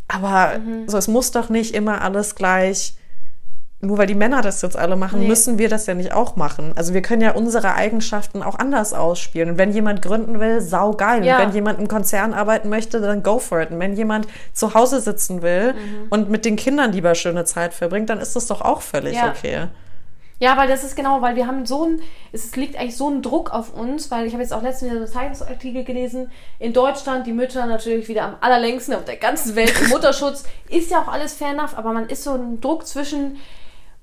Aber 0.09 0.59
mhm. 0.59 0.89
so, 0.89 0.97
es 0.97 1.09
muss 1.09 1.31
doch 1.31 1.49
nicht 1.49 1.75
immer 1.75 2.03
alles 2.03 2.35
gleich 2.35 2.95
nur 3.81 3.97
weil 3.97 4.09
die 4.09 4.15
Männer 4.15 4.43
das 4.43 4.61
jetzt 4.63 4.77
alle 4.77 4.97
machen, 4.97 5.21
nee. 5.21 5.29
müssen 5.29 5.59
wir 5.59 5.69
das 5.69 5.87
ja 5.87 5.95
nicht 5.95 6.13
auch 6.13 6.35
machen. 6.35 6.73
Also 6.75 6.95
wir 6.95 7.03
können 7.03 7.23
ja 7.23 7.33
unsere 7.33 7.75
Eigenschaften 7.75 8.43
auch 8.43 8.59
anders 8.59 8.93
ausspielen. 8.93 9.51
Und 9.51 9.59
wenn 9.59 9.73
jemand 9.73 10.03
gründen 10.03 10.41
will, 10.41 10.61
sau 10.61 10.93
geil. 10.93 11.25
Ja. 11.25 11.37
Und 11.37 11.43
wenn 11.43 11.55
jemand 11.55 11.79
im 11.79 11.87
Konzern 11.87 12.35
arbeiten 12.35 12.69
möchte, 12.69 13.01
dann 13.01 13.23
go 13.23 13.39
for 13.39 13.61
it. 13.61 13.71
Und 13.71 13.79
wenn 13.79 13.95
jemand 13.95 14.27
zu 14.53 14.75
Hause 14.75 15.01
sitzen 15.01 15.43
will 15.43 15.75
mhm. 15.75 16.07
und 16.11 16.29
mit 16.29 16.45
den 16.45 16.57
Kindern 16.57 16.93
lieber 16.93 17.15
schöne 17.15 17.45
Zeit 17.45 17.73
verbringt, 17.73 18.11
dann 18.11 18.19
ist 18.19 18.35
das 18.35 18.49
doch 18.49 18.63
auch 18.63 18.83
völlig 18.83 19.15
ja. 19.15 19.31
okay. 19.31 19.69
Ja, 20.41 20.57
weil 20.57 20.69
das 20.69 20.85
ist 20.85 20.95
genau, 20.95 21.21
weil 21.21 21.35
wir 21.35 21.49
haben 21.49 21.67
so 21.67 21.85
ein, 21.85 22.01
es 22.31 22.55
liegt 22.55 22.77
eigentlich 22.79 22.97
so 22.97 23.11
ein 23.11 23.23
Druck 23.23 23.53
auf 23.53 23.75
uns, 23.75 24.11
weil 24.13 24.25
ich 24.27 24.35
habe 24.35 24.43
jetzt 24.43 24.53
auch 24.53 24.63
letztens 24.63 24.93
wieder 24.93 25.01
einen 25.01 25.11
Zeitungsartikel 25.11 25.83
gelesen, 25.83 26.31
in 26.61 26.73
Deutschland 26.73 27.27
die 27.27 27.33
Mütter 27.33 27.67
natürlich 27.67 28.09
wieder 28.09 28.23
am 28.23 28.37
allerlängsten 28.41 28.95
auf 28.95 29.05
der 29.05 29.17
ganzen 29.17 29.57
Welt 29.57 29.75
im 29.83 29.89
Mutterschutz, 29.91 30.45
ist 30.69 30.93
ja 30.93 31.03
auch 31.03 31.09
alles 31.09 31.35
fair 31.35 31.51
enough, 31.51 31.77
aber 31.77 31.93
man 31.93 32.09
ist 32.09 32.23
so 32.23 32.35
ein 32.35 32.61
Druck 32.61 32.87
zwischen, 32.87 33.39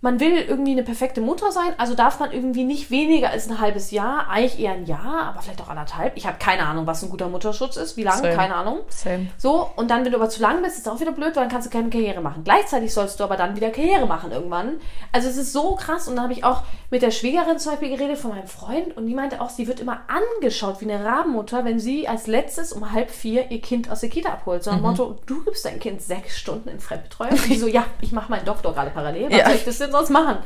man 0.05 0.19
will 0.19 0.37
irgendwie 0.37 0.73
eine 0.73 0.83
perfekte 0.83 1.19
Mutter 1.19 1.51
sein, 1.51 1.73
also 1.79 1.95
darf 1.95 2.19
man 2.19 2.31
irgendwie 2.31 2.63
nicht 2.63 2.91
weniger 2.91 3.31
als 3.31 3.49
ein 3.49 3.59
halbes 3.59 3.89
Jahr, 3.89 4.29
eigentlich 4.29 4.59
eher 4.59 4.73
ein 4.73 4.85
Jahr, 4.85 5.23
aber 5.23 5.41
vielleicht 5.41 5.59
auch 5.61 5.67
anderthalb. 5.67 6.15
Ich 6.15 6.27
habe 6.27 6.37
keine 6.37 6.67
Ahnung, 6.67 6.85
was 6.85 7.01
ein 7.01 7.09
guter 7.09 7.27
Mutterschutz 7.27 7.75
ist, 7.75 7.97
wie 7.97 8.03
lange, 8.03 8.35
keine 8.35 8.53
Ahnung. 8.53 8.81
Same. 8.87 9.29
So, 9.39 9.67
und 9.75 9.89
dann, 9.89 10.05
wenn 10.05 10.11
du 10.11 10.19
aber 10.19 10.29
zu 10.29 10.43
lang 10.43 10.61
bist, 10.61 10.77
ist 10.77 10.85
es 10.85 10.93
auch 10.93 10.99
wieder 10.99 11.11
blöd, 11.11 11.35
weil 11.35 11.45
dann 11.45 11.49
kannst 11.49 11.65
du 11.65 11.71
keine 11.71 11.89
Karriere 11.89 12.21
machen. 12.21 12.43
Gleichzeitig 12.43 12.93
sollst 12.93 13.19
du 13.19 13.23
aber 13.23 13.35
dann 13.35 13.55
wieder 13.55 13.71
Karriere 13.71 14.05
machen 14.05 14.31
irgendwann. 14.31 14.75
Also 15.11 15.27
es 15.27 15.37
ist 15.37 15.51
so 15.51 15.73
krass 15.73 16.07
und 16.07 16.17
da 16.17 16.21
habe 16.21 16.33
ich 16.33 16.43
auch 16.43 16.61
mit 16.89 17.01
der 17.01 17.11
Schwägerin 17.11 17.57
zum 17.59 17.71
Beispiel 17.71 17.95
geredet 17.95 18.17
von 18.17 18.31
meinem 18.31 18.47
Freund 18.47 18.95
und 18.95 19.07
die 19.07 19.13
meinte 19.13 19.41
auch, 19.41 19.49
sie 19.49 19.67
wird 19.67 19.79
immer 19.79 20.01
angeschaut 20.07 20.81
wie 20.81 20.91
eine 20.91 21.03
Rabenmutter, 21.03 21.65
wenn 21.65 21.79
sie 21.79 22.07
als 22.07 22.27
letztes 22.27 22.73
um 22.73 22.91
halb 22.91 23.09
vier 23.09 23.51
ihr 23.51 23.61
Kind 23.61 23.89
aus 23.89 24.01
der 24.01 24.09
Kita 24.09 24.29
abholt. 24.29 24.63
So 24.63 24.71
ein 24.71 24.77
mhm. 24.77 24.83
Motto, 24.83 25.17
du 25.25 25.43
gibst 25.43 25.65
dein 25.65 25.79
Kind 25.79 26.01
sechs 26.01 26.37
Stunden 26.37 26.69
in 26.69 26.79
Fremdbetreuung. 26.79 27.31
Und 27.31 27.49
die 27.49 27.57
so, 27.57 27.67
ja, 27.67 27.85
ich 28.01 28.11
mache 28.11 28.29
meinen 28.29 28.45
Doktor 28.45 28.73
gerade 28.73 28.91
parallel, 28.91 29.29
was 29.29 29.37
ja. 29.37 29.45
soll 29.45 29.55
ich 29.55 29.65
das 29.65 29.77
denn 29.77 29.91
sonst 29.91 30.09
machen? 30.09 30.37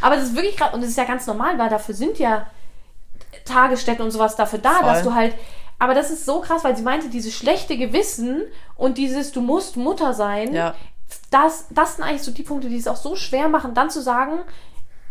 Aber 0.00 0.16
das 0.16 0.24
ist 0.24 0.36
wirklich 0.36 0.56
gerade, 0.56 0.74
und 0.74 0.82
das 0.82 0.90
ist 0.90 0.98
ja 0.98 1.04
ganz 1.04 1.26
normal, 1.26 1.58
weil 1.58 1.70
dafür 1.70 1.94
sind 1.94 2.18
ja 2.18 2.46
Tagesstätten 3.44 4.04
und 4.04 4.10
sowas 4.10 4.36
dafür 4.36 4.58
da, 4.58 4.74
Voll. 4.74 4.84
dass 4.84 5.02
du 5.02 5.14
halt 5.14 5.34
aber 5.78 5.94
das 5.94 6.10
ist 6.10 6.24
so 6.24 6.40
krass, 6.40 6.64
weil 6.64 6.76
sie 6.76 6.82
meinte, 6.82 7.08
dieses 7.08 7.34
schlechte 7.34 7.76
Gewissen 7.76 8.42
und 8.76 8.98
dieses, 8.98 9.32
du 9.32 9.40
musst 9.40 9.76
Mutter 9.76 10.14
sein, 10.14 10.54
ja. 10.54 10.74
das, 11.30 11.66
das 11.70 11.96
sind 11.96 12.04
eigentlich 12.04 12.22
so 12.22 12.30
die 12.30 12.42
Punkte, 12.42 12.68
die 12.68 12.76
es 12.76 12.88
auch 12.88 12.96
so 12.96 13.16
schwer 13.16 13.48
machen, 13.48 13.74
dann 13.74 13.90
zu 13.90 14.00
sagen, 14.00 14.38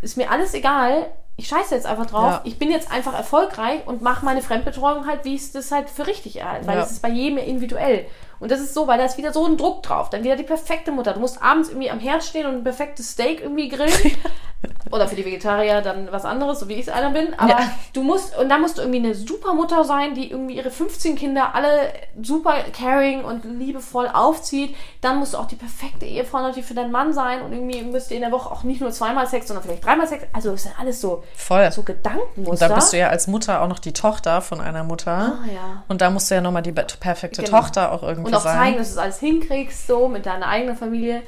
ist 0.04 0.18
mir 0.18 0.30
alles 0.30 0.54
egal, 0.54 1.08
ich 1.36 1.48
scheiße 1.48 1.74
jetzt 1.74 1.88
einfach 1.88 2.06
drauf, 2.06 2.32
ja. 2.32 2.42
ich 2.44 2.60
bin 2.60 2.70
jetzt 2.70 2.92
einfach 2.92 3.14
erfolgreich 3.16 3.88
und 3.88 4.04
mache 4.04 4.24
meine 4.24 4.42
Fremdbetreuung 4.42 5.08
halt, 5.08 5.26
wie 5.26 5.34
ich 5.34 5.52
das 5.52 5.72
halt 5.72 5.90
für 5.90 6.06
richtig 6.06 6.44
halte, 6.44 6.68
weil 6.68 6.78
es 6.78 6.92
ist 6.92 7.02
bei 7.02 7.10
jedem 7.10 7.40
individuell. 7.40 8.06
Und 8.40 8.52
das 8.52 8.60
ist 8.60 8.74
so, 8.74 8.88
weil 8.88 9.00
da 9.00 9.06
ist 9.06 9.18
wieder 9.18 9.34
so 9.34 9.46
ein 9.46 9.58
Druck 9.58 9.84
drauf. 9.84 10.10
Dann 10.10 10.24
wieder 10.24 10.36
die 10.36 10.44
perfekte 10.44 10.92
Mutter. 10.92 11.14
Du 11.14 11.20
musst 11.20 11.42
abends 11.42 11.70
irgendwie 11.70 11.90
am 11.90 12.00
Herd 12.00 12.24
stehen 12.24 12.46
und 12.46 12.56
ein 12.56 12.64
perfektes 12.64 13.12
Steak 13.12 13.42
irgendwie 13.42 13.70
grillen. 13.70 13.92
Oder 14.92 15.08
für 15.08 15.16
die 15.16 15.26
Vegetarier 15.26 15.82
dann 15.82 16.12
was 16.12 16.24
anderes, 16.24 16.60
so 16.60 16.70
wie 16.70 16.74
ich 16.74 16.82
es 16.82 16.90
einer 16.90 17.10
bin. 17.10 17.34
Aber 17.38 17.50
ja. 17.50 17.72
du 17.94 18.04
musst, 18.04 18.38
und 18.38 18.48
dann 18.50 18.62
musst 18.62 18.78
du 18.78 18.82
irgendwie 18.82 19.00
eine 19.00 19.16
super 19.16 19.54
Mutter 19.54 19.84
sein, 19.86 20.14
die 20.14 20.30
irgendwie 20.30 20.56
ihre 20.56 20.70
15 20.70 21.16
Kinder 21.16 21.56
alle 21.56 21.92
super 22.22 22.56
caring 22.78 23.24
und 23.24 23.44
liebevoll 23.44 24.08
aufzieht. 24.08 24.76
Dann 25.02 25.18
musst 25.18 25.34
du 25.34 25.38
auch 25.40 25.48
die 25.48 25.56
perfekte 25.56 26.06
Ehefrau 26.06 26.42
natürlich 26.42 26.66
für 26.66 26.76
deinen 26.76 26.92
Mann 26.92 27.12
sein 27.12 27.42
und 27.42 27.54
irgendwie 27.54 27.82
müsst 27.82 28.12
ihr 28.12 28.18
in 28.18 28.22
der 28.22 28.32
Woche 28.32 28.52
auch 28.52 28.64
nicht 28.64 28.82
nur 28.82 28.92
zweimal 28.92 29.26
Sex, 29.26 29.48
sondern 29.48 29.64
vielleicht 29.64 29.84
dreimal 29.84 30.08
Sex. 30.08 30.26
Also 30.32 30.54
es 30.54 30.64
sind 30.64 30.80
alles 30.80 31.02
so, 31.02 31.24
Voll. 31.36 31.72
so 31.72 31.82
Gedankenmuster. 31.84 32.52
Und 32.52 32.62
dann 32.62 32.76
bist 32.76 32.94
du 32.94 32.98
ja 32.98 33.08
als 33.08 33.28
Mutter 33.28 33.62
auch 33.62 33.68
noch 33.68 33.80
die 33.80 33.94
Tochter 33.94 34.42
von 34.42 34.62
einer 34.62 34.84
Mutter. 34.84 35.40
Ah, 35.42 35.52
ja. 35.52 35.84
Und 35.88 36.02
da 36.02 36.12
musst 36.12 36.30
du 36.30 36.36
ja 36.36 36.42
nochmal 36.42 36.62
die 36.62 36.72
perfekte 36.72 37.42
genau. 37.42 37.62
Tochter 37.62 37.92
auch 37.92 38.04
irgendwie 38.04 38.28
Und 38.28 38.36
auch 38.36 38.44
zeigen, 38.44 38.78
dass 38.78 38.90
du 38.90 38.94
es 38.94 38.98
alles 39.00 39.20
hinkriegst, 39.20 39.88
so 39.88 40.08
mit 40.08 40.26
deiner 40.26 40.48
eigenen 40.48 40.76
Familie. 40.76 41.24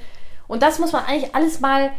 Und 0.48 0.62
das 0.62 0.78
muss 0.78 0.92
man 0.92 1.04
eigentlich 1.06 1.34
alles 1.34 1.60
mal 1.60 1.90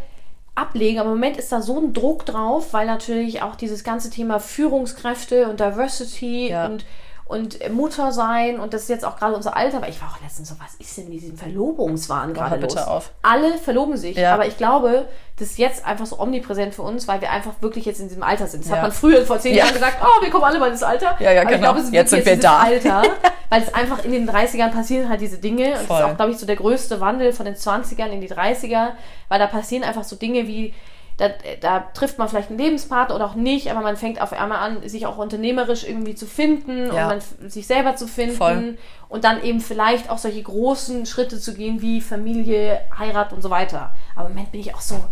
ablegen. 0.57 0.99
Aber 0.99 1.11
im 1.11 1.16
Moment 1.16 1.37
ist 1.37 1.53
da 1.53 1.62
so 1.62 1.79
ein 1.79 1.92
Druck 1.92 2.27
drauf, 2.27 2.73
weil 2.73 2.87
natürlich 2.87 3.42
auch 3.42 3.55
dieses 3.55 3.85
ganze 3.85 4.11
Thema 4.11 4.40
Führungskräfte 4.40 5.49
und 5.49 5.61
Diversity 5.61 6.49
Ja. 6.51 6.66
und 6.66 6.85
und 7.29 7.59
Mutter 7.73 8.12
sein 8.12 8.61
und 8.61 8.73
das 8.73 8.83
ist 8.83 8.89
jetzt 8.89 9.05
auch 9.05 9.17
gerade 9.17 9.35
unser 9.35 9.57
Alter, 9.57 9.83
weil 9.83 9.91
ich 9.91 10.01
war 10.01 10.09
auch 10.09 10.23
letztens 10.23 10.49
so, 10.49 10.55
was 10.61 10.75
ist 10.77 10.97
denn 10.97 11.09
mit 11.09 11.21
diesem 11.21 11.37
Verlobungswahn 11.37 12.33
gerade 12.35 12.61
los? 12.61 12.77
auf. 12.77 13.11
Alle 13.23 13.59
verloben 13.59 13.97
sich, 13.97 14.17
Ja. 14.17 14.35
aber 14.35 14.47
ich 14.47 14.57
glaube, 14.57 15.07
das 15.39 15.49
ist 15.51 15.59
jetzt 15.59 15.85
einfach 15.85 16.07
so 16.07 16.19
omnipräsent 16.21 16.75
für 16.75 16.83
uns, 16.83 17.09
weil 17.09 17.21
wir 17.21 17.31
einfach 17.31 17.53
wirklich 17.61 17.85
jetzt 17.85 18.01
in 18.01 18.09
diesem 18.09 18.23
Alter 18.23 18.47
sind. 18.47 18.62
Das 18.65 18.71
Ja. 18.71 18.77
hat 18.77 18.83
man 18.83 18.93
früher 18.93 19.27
vor 19.27 19.39
zehn 19.41 19.55
Ja. 19.55 19.65
Jahren 19.65 19.75
gesagt, 19.75 19.97
oh, 20.03 20.23
wir 20.23 20.31
kommen 20.31 20.45
alle 20.45 20.59
mal 20.61 20.71
ins 20.71 20.83
Alter. 20.85 21.17
Ja, 21.19 21.33
ja, 21.33 21.41
aber 21.43 21.51
ich 21.51 21.57
genau. 21.57 21.73
glaube, 21.73 21.79
es 21.81 21.87
ist 21.87 21.93
Jetzt 21.93 22.11
sind 22.11 22.25
wir 22.25 22.33
dieses 22.37 22.45
da. 22.45 22.59
Alter, 22.61 23.03
weil 23.51 23.62
es 23.62 23.75
einfach 23.75 24.05
in 24.05 24.12
den 24.12 24.31
30ern 24.31 24.71
passieren 24.71 25.09
halt 25.09 25.21
diese 25.21 25.39
Dinge 25.39 25.67
und 25.71 25.75
das 25.75 25.87
Voll. 25.87 25.99
ist 25.99 26.05
auch, 26.05 26.17
glaube 26.17 26.31
ich, 26.31 26.39
so 26.39 26.47
der 26.47 26.57
größte 26.57 27.01
Wandel 27.01 27.33
von 27.33 27.45
den 27.45 27.57
20ern 27.57 28.07
in 28.11 28.21
die 28.21 28.31
30er, 28.31 28.91
weil 29.29 29.39
da 29.41 29.47
passieren 29.49 29.83
einfach 29.85 30.05
so 30.05 30.15
Dinge 30.17 30.47
wie 30.47 30.73
da, 31.19 31.31
da 31.63 31.81
trifft 31.95 32.19
man 32.19 32.29
vielleicht 32.29 32.51
einen 32.51 32.59
Lebenspartner 32.59 33.15
oder 33.15 33.25
auch 33.27 33.35
nicht, 33.37 33.71
aber 33.71 33.81
man 33.81 33.97
fängt 33.97 34.21
auf 34.21 34.33
einmal 34.35 34.59
an, 34.59 34.87
sich 34.89 35.07
auch 35.07 35.17
unternehmerisch 35.17 35.85
irgendwie 35.85 36.15
zu 36.15 36.27
finden 36.27 36.93
Ja. 36.93 37.03
und 37.05 37.09
man, 37.41 37.51
sich 37.51 37.67
selber 37.67 37.97
zu 37.97 38.07
finden 38.07 38.37
Voll. 38.37 38.77
und 39.09 39.25
dann 39.25 39.43
eben 39.43 39.61
vielleicht 39.61 40.11
auch 40.11 40.19
solche 40.19 40.43
großen 40.43 41.07
Schritte 41.07 41.39
zu 41.41 41.55
gehen 41.55 41.81
wie 41.81 42.01
Familie, 42.03 42.81
Heirat 42.99 43.33
und 43.33 43.41
so 43.43 43.49
weiter. 43.49 43.95
Aber 44.15 44.27
im 44.27 44.33
Moment 44.35 44.53
bin 44.53 44.61
ich 44.61 44.75
auch 44.75 44.81
so, 44.83 45.03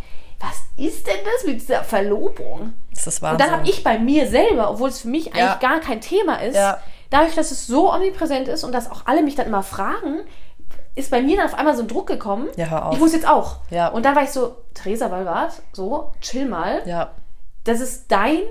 was 0.41 0.57
ist 0.77 1.07
denn 1.07 1.17
das 1.25 1.47
mit 1.47 1.61
dieser 1.63 1.83
Verlobung? 1.85 2.75
Das 2.93 3.07
ist 3.07 3.23
Und 3.23 3.23
Wahnsinn. 3.23 3.47
dann 3.47 3.57
habe 3.61 3.69
ich 3.71 3.83
bei 3.83 3.99
mir 3.99 4.27
selber, 4.29 4.71
obwohl 4.71 4.91
es 4.91 5.01
für 5.01 5.09
mich 5.09 5.29
eigentlich 5.33 5.39
Ja. 5.45 5.59
gar 5.59 5.81
kein 5.81 6.03
Thema 6.03 6.37
ist, 6.43 6.55
Ja. 6.57 6.79
dadurch, 7.09 7.35
dass 7.35 7.51
es 7.51 7.67
so 7.67 7.91
omnipräsent 7.91 8.49
ist 8.49 8.63
und 8.63 8.73
dass 8.73 8.91
auch 8.91 9.07
alle 9.07 9.23
mich 9.23 9.37
dann 9.37 9.47
immer 9.47 9.63
fragen, 9.63 10.21
ist 10.95 11.11
bei 11.11 11.23
mir 11.23 11.37
dann 11.37 11.47
auf 11.47 11.55
einmal 11.55 11.75
so 11.77 11.83
ein 11.83 11.89
Druck 11.89 12.07
gekommen. 12.07 12.49
Ja, 12.57 12.67
hör 12.67 12.87
auf. 12.87 12.95
Ich 12.95 13.01
muss 13.01 13.13
jetzt 13.13 13.27
auch. 13.29 13.57
Ja. 13.71 13.89
Und 13.89 14.05
dann 14.05 14.15
war 14.15 14.23
ich 14.23 14.31
so, 14.31 14.57
Theresa 14.75 15.11
Walwart, 15.11 15.63
so, 15.73 16.13
chill 16.21 16.47
mal. 16.47 16.83
ja, 16.87 17.11
Das 17.65 17.81
ist 17.81 18.05
dein 18.11 18.43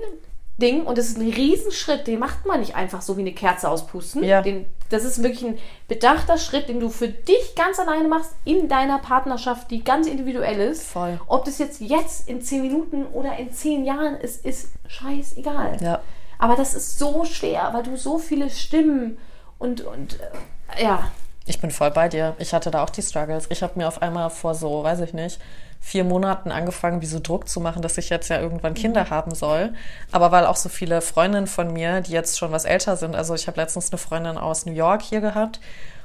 Ding 0.58 0.84
und 0.84 0.98
das 0.98 1.06
ist 1.06 1.18
ein 1.18 1.28
Riesenschritt, 1.28 2.06
den 2.06 2.20
macht 2.20 2.46
man 2.46 2.60
nicht 2.60 2.76
einfach 2.76 3.02
so 3.02 3.16
wie 3.16 3.22
eine 3.22 3.32
Kerze 3.32 3.68
auspusten. 3.68 4.22
Ja. 4.22 4.40
Den, 4.40 4.66
das 4.88 5.04
ist 5.04 5.20
wirklich 5.22 5.44
ein 5.44 5.58
bedachter 5.88 6.38
Schritt, 6.38 6.68
den 6.68 6.78
du 6.78 6.90
für 6.90 7.08
dich 7.08 7.56
ganz 7.56 7.80
alleine 7.80 8.06
machst, 8.06 8.30
in 8.44 8.68
deiner 8.68 8.98
Partnerschaft, 9.00 9.70
die 9.72 9.82
ganz 9.82 10.06
individuell 10.06 10.60
ist. 10.60 10.84
Voll. 10.86 11.18
Ob 11.26 11.44
das 11.44 11.58
jetzt 11.58 11.80
jetzt 11.80 12.28
in 12.28 12.40
zehn 12.40 12.62
Minuten 12.62 13.06
oder 13.06 13.36
in 13.36 13.52
zehn 13.52 13.84
Jahren 13.84 14.14
ist, 14.16 14.44
ist 14.44 14.68
scheißegal. 14.86 15.78
Ja. 15.80 16.00
Aber 16.38 16.54
das 16.54 16.74
ist 16.74 16.98
so 16.98 17.24
schwer, 17.24 17.70
weil 17.72 17.82
du 17.82 17.96
so 17.96 18.18
viele 18.18 18.48
Stimmen 18.50 19.18
und, 19.58 19.80
und 19.80 20.20
äh, 20.20 20.84
ja, 20.84 21.10
Ich 21.46 21.60
bin 21.60 21.70
voll 21.70 21.90
bei 21.90 22.08
dir. 22.08 22.34
Ich 22.38 22.54
hatte 22.54 22.70
da 22.70 22.82
auch 22.82 22.90
die 22.90 23.02
Struggles. 23.02 23.46
Ich 23.50 23.62
habe 23.62 23.78
mir 23.78 23.86
auf 23.86 24.00
einmal 24.00 24.30
vor 24.30 24.54
so, 24.54 24.82
weiß 24.82 25.00
ich 25.00 25.12
nicht, 25.12 25.38
vier 25.80 26.04
Monaten 26.04 26.50
angefangen, 26.50 27.02
wie 27.02 27.06
so 27.06 27.20
Druck 27.20 27.48
zu 27.48 27.60
machen, 27.60 27.82
dass 27.82 27.98
ich 27.98 28.08
jetzt 28.08 28.30
ja 28.30 28.40
irgendwann 28.40 28.72
Kinder 28.72 29.10
haben 29.10 29.34
soll. 29.34 29.74
Aber 30.10 30.32
weil 30.32 30.46
auch 30.46 30.56
so 30.56 30.70
viele 30.70 31.02
Freundinnen 31.02 31.46
von 31.46 31.72
mir, 31.72 32.00
die 32.00 32.12
jetzt 32.12 32.38
schon 32.38 32.52
was 32.52 32.64
älter 32.64 32.96
sind, 32.96 33.14
also 33.14 33.34
ich 33.34 33.46
habe 33.46 33.60
letztens 33.60 33.90
eine 33.90 33.98
Freundin 33.98 34.38
aus 34.38 34.64
New 34.64 34.72
York 34.72 35.02
hier 35.02 35.20
gehabt 35.20 35.60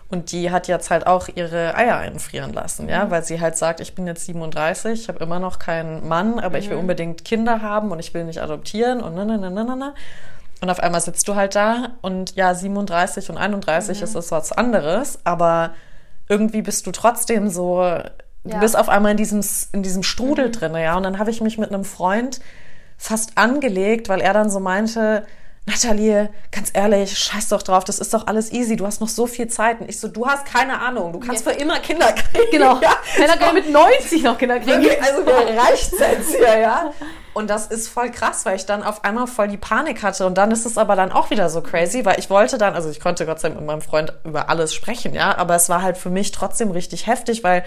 und 0.10 0.32
die 0.32 0.52
hat 0.52 0.68
jetzt 0.68 0.90
halt 0.90 1.08
auch 1.08 1.30
ihre 1.34 1.76
Eier 1.76 1.98
einfrieren 1.98 2.52
lassen, 2.52 2.90
ja, 2.90 3.10
weil 3.12 3.24
sie 3.24 3.40
halt 3.40 3.58
sagt, 3.58 3.80
ich 3.80 3.96
bin 3.96 4.08
jetzt 4.08 4.26
37, 4.26 5.02
ich 5.02 5.08
habe 5.08 5.24
immer 5.24 5.40
noch 5.40 5.60
keinen 5.60 6.08
Mann, 6.08 6.40
aber 6.40 6.58
ich 6.58 6.70
will 6.70 6.78
unbedingt 6.78 7.24
Kinder 7.24 7.62
haben 7.62 7.92
und 7.92 8.00
ich 8.00 8.14
will 8.14 8.26
nicht 8.26 8.42
adoptieren 8.42 9.02
und 9.02 9.16
na, 9.16 9.24
na, 9.24 9.38
na, 9.38 9.50
na, 9.50 9.64
na, 9.64 9.76
na. 9.76 9.94
Und 10.62 10.70
auf 10.70 10.80
einmal 10.82 11.00
sitzt 11.02 11.28
du 11.28 11.36
halt 11.36 11.56
da 11.56 11.92
und 12.02 12.36
ja, 12.36 12.54
37 12.54 13.30
und 13.30 13.38
31 13.38 14.02
ist 14.02 14.16
das 14.16 14.32
was 14.32 14.52
anderes, 14.52 15.20
aber 15.24 15.72
irgendwie 16.28 16.62
bist 16.62 16.86
du 16.86 16.92
trotzdem 16.92 17.48
so, 17.50 17.78
du 18.44 18.52
Ja. 18.52 18.60
bist 18.60 18.78
auf 18.78 18.90
einmal 18.90 19.12
in 19.12 19.18
diesem, 19.18 19.42
in 19.72 19.84
diesem 19.84 20.04
Strudel 20.04 20.52
drin, 20.52 20.76
ja. 20.76 20.96
Und 20.98 21.04
dann 21.04 21.18
habe 21.18 21.32
ich 21.32 21.40
mich 21.42 21.58
mit 21.58 21.72
einem 21.72 21.86
Freund 21.86 22.40
fast 22.98 23.38
angelegt, 23.38 24.10
weil 24.10 24.20
er 24.20 24.34
dann 24.34 24.50
so 24.50 24.60
meinte, 24.60 25.26
Nathalie, 25.70 26.30
ganz 26.52 26.72
ehrlich, 26.74 27.18
scheiß 27.18 27.50
doch 27.50 27.62
drauf, 27.62 27.84
das 27.84 28.00
ist 28.00 28.14
doch 28.14 28.26
alles 28.28 28.52
easy, 28.52 28.76
du 28.76 28.86
hast 28.88 29.02
noch 29.02 29.08
so 29.08 29.28
viel 29.28 29.48
Zeit. 29.48 29.80
Und 29.82 29.90
ich 29.90 30.00
so, 30.00 30.08
du 30.08 30.26
hast 30.26 30.46
keine 30.46 30.80
Ahnung, 30.82 31.14
du 31.14 31.20
kannst 31.20 31.46
Ja. 31.46 31.52
für 31.52 31.58
immer 31.60 31.80
Kinder 31.80 32.12
kriegen. 32.12 32.50
genau. 32.52 32.80
Ja, 32.82 32.92
Männer 33.20 33.38
können 33.38 33.54
mit 33.54 33.70
90 33.72 34.24
noch 34.24 34.38
Kinder 34.38 34.60
kriegen. 34.60 34.82
Wirklich, 34.82 35.02
also 35.02 35.24
mir 35.24 35.58
reicht's 35.62 35.94
jetzt 36.00 36.36
hier, 36.36 36.60
ja. 36.60 36.92
Und 37.34 37.50
das 37.50 37.68
ist 37.68 37.88
voll 37.88 38.10
krass, 38.10 38.46
weil 38.46 38.56
ich 38.56 38.66
dann 38.66 38.82
auf 38.84 39.04
einmal 39.04 39.28
voll 39.28 39.48
die 39.48 39.58
Panik 39.58 40.02
hatte. 40.02 40.26
Und 40.26 40.38
dann 40.38 40.52
ist 40.52 40.66
es 40.66 40.78
aber 40.78 40.96
dann 40.96 41.12
auch 41.12 41.30
wieder 41.30 41.50
so 41.50 41.62
crazy, 41.62 42.04
weil 42.04 42.18
ich 42.20 42.30
wollte 42.30 42.58
dann, 42.58 42.74
also 42.74 42.90
ich 42.90 43.00
konnte 43.00 43.26
Gott 43.26 43.40
sei 43.40 43.50
Dank 43.50 43.60
mit 43.60 43.68
meinem 43.68 43.82
Freund 43.82 44.14
über 44.24 44.50
alles 44.50 44.74
sprechen, 44.74 45.14
ja, 45.14 45.38
aber 45.38 45.56
es 45.56 45.70
war 45.70 45.82
halt 45.84 45.98
für 45.98 46.10
mich 46.10 46.32
trotzdem 46.32 46.72
richtig 46.72 47.06
heftig, 47.08 47.44
weil 47.44 47.64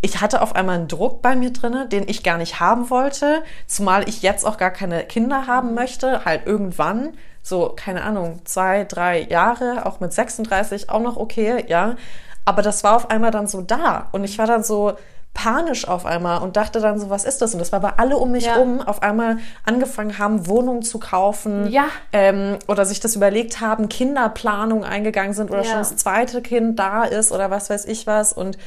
ich 0.00 0.20
hatte 0.20 0.42
auf 0.42 0.56
einmal 0.56 0.76
einen 0.76 0.88
Druck 0.88 1.22
bei 1.22 1.36
mir 1.36 1.52
drinne, 1.52 1.86
den 1.86 2.08
ich 2.08 2.24
gar 2.24 2.36
nicht 2.38 2.58
haben 2.58 2.90
wollte, 2.90 3.44
zumal 3.68 4.08
ich 4.08 4.22
jetzt 4.22 4.44
auch 4.44 4.56
gar 4.56 4.70
keine 4.72 5.04
Kinder 5.04 5.46
haben 5.46 5.74
möchte, 5.74 6.24
halt 6.24 6.44
irgendwann, 6.46 7.16
so, 7.42 7.72
keine 7.74 8.02
Ahnung, 8.04 8.40
zwei, 8.44 8.84
drei 8.84 9.20
Jahre, 9.22 9.84
auch 9.86 10.00
mit 10.00 10.12
36 10.12 10.90
auch 10.90 11.00
noch 11.00 11.16
okay, 11.16 11.64
ja. 11.68 11.96
Aber 12.44 12.62
das 12.62 12.82
war 12.84 12.96
auf 12.96 13.10
einmal 13.10 13.30
dann 13.30 13.46
so 13.46 13.60
da. 13.62 14.08
Und 14.12 14.24
ich 14.24 14.38
war 14.38 14.46
dann 14.46 14.62
so 14.64 14.94
panisch 15.34 15.88
auf 15.88 16.04
einmal 16.04 16.42
und 16.42 16.56
dachte 16.56 16.78
dann 16.80 16.98
so, 16.98 17.08
was 17.08 17.24
ist 17.24 17.40
das? 17.40 17.54
Und 17.54 17.58
das 17.60 17.72
war 17.72 17.80
bei 17.80 17.94
alle 17.96 18.16
um 18.18 18.32
mich 18.32 18.44
Ja. 18.44 18.56
rum 18.56 18.80
auf 18.80 19.02
einmal 19.02 19.38
angefangen 19.64 20.18
haben, 20.18 20.46
Wohnungen 20.46 20.82
zu 20.82 20.98
kaufen. 20.98 21.68
Ja. 21.70 21.86
Ähm, 22.12 22.58
oder 22.68 22.84
sich 22.84 23.00
das 23.00 23.16
überlegt 23.16 23.60
haben, 23.60 23.88
Kinderplanung 23.88 24.84
eingegangen 24.84 25.32
sind 25.32 25.50
oder 25.50 25.60
Ja. 25.62 25.68
schon 25.70 25.78
das 25.78 25.96
zweite 25.96 26.42
Kind 26.42 26.78
da 26.78 27.04
ist 27.04 27.32
oder 27.32 27.50
was 27.50 27.70
weiß 27.70 27.86
ich 27.86 28.06
was. 28.06 28.32
Und 28.32 28.58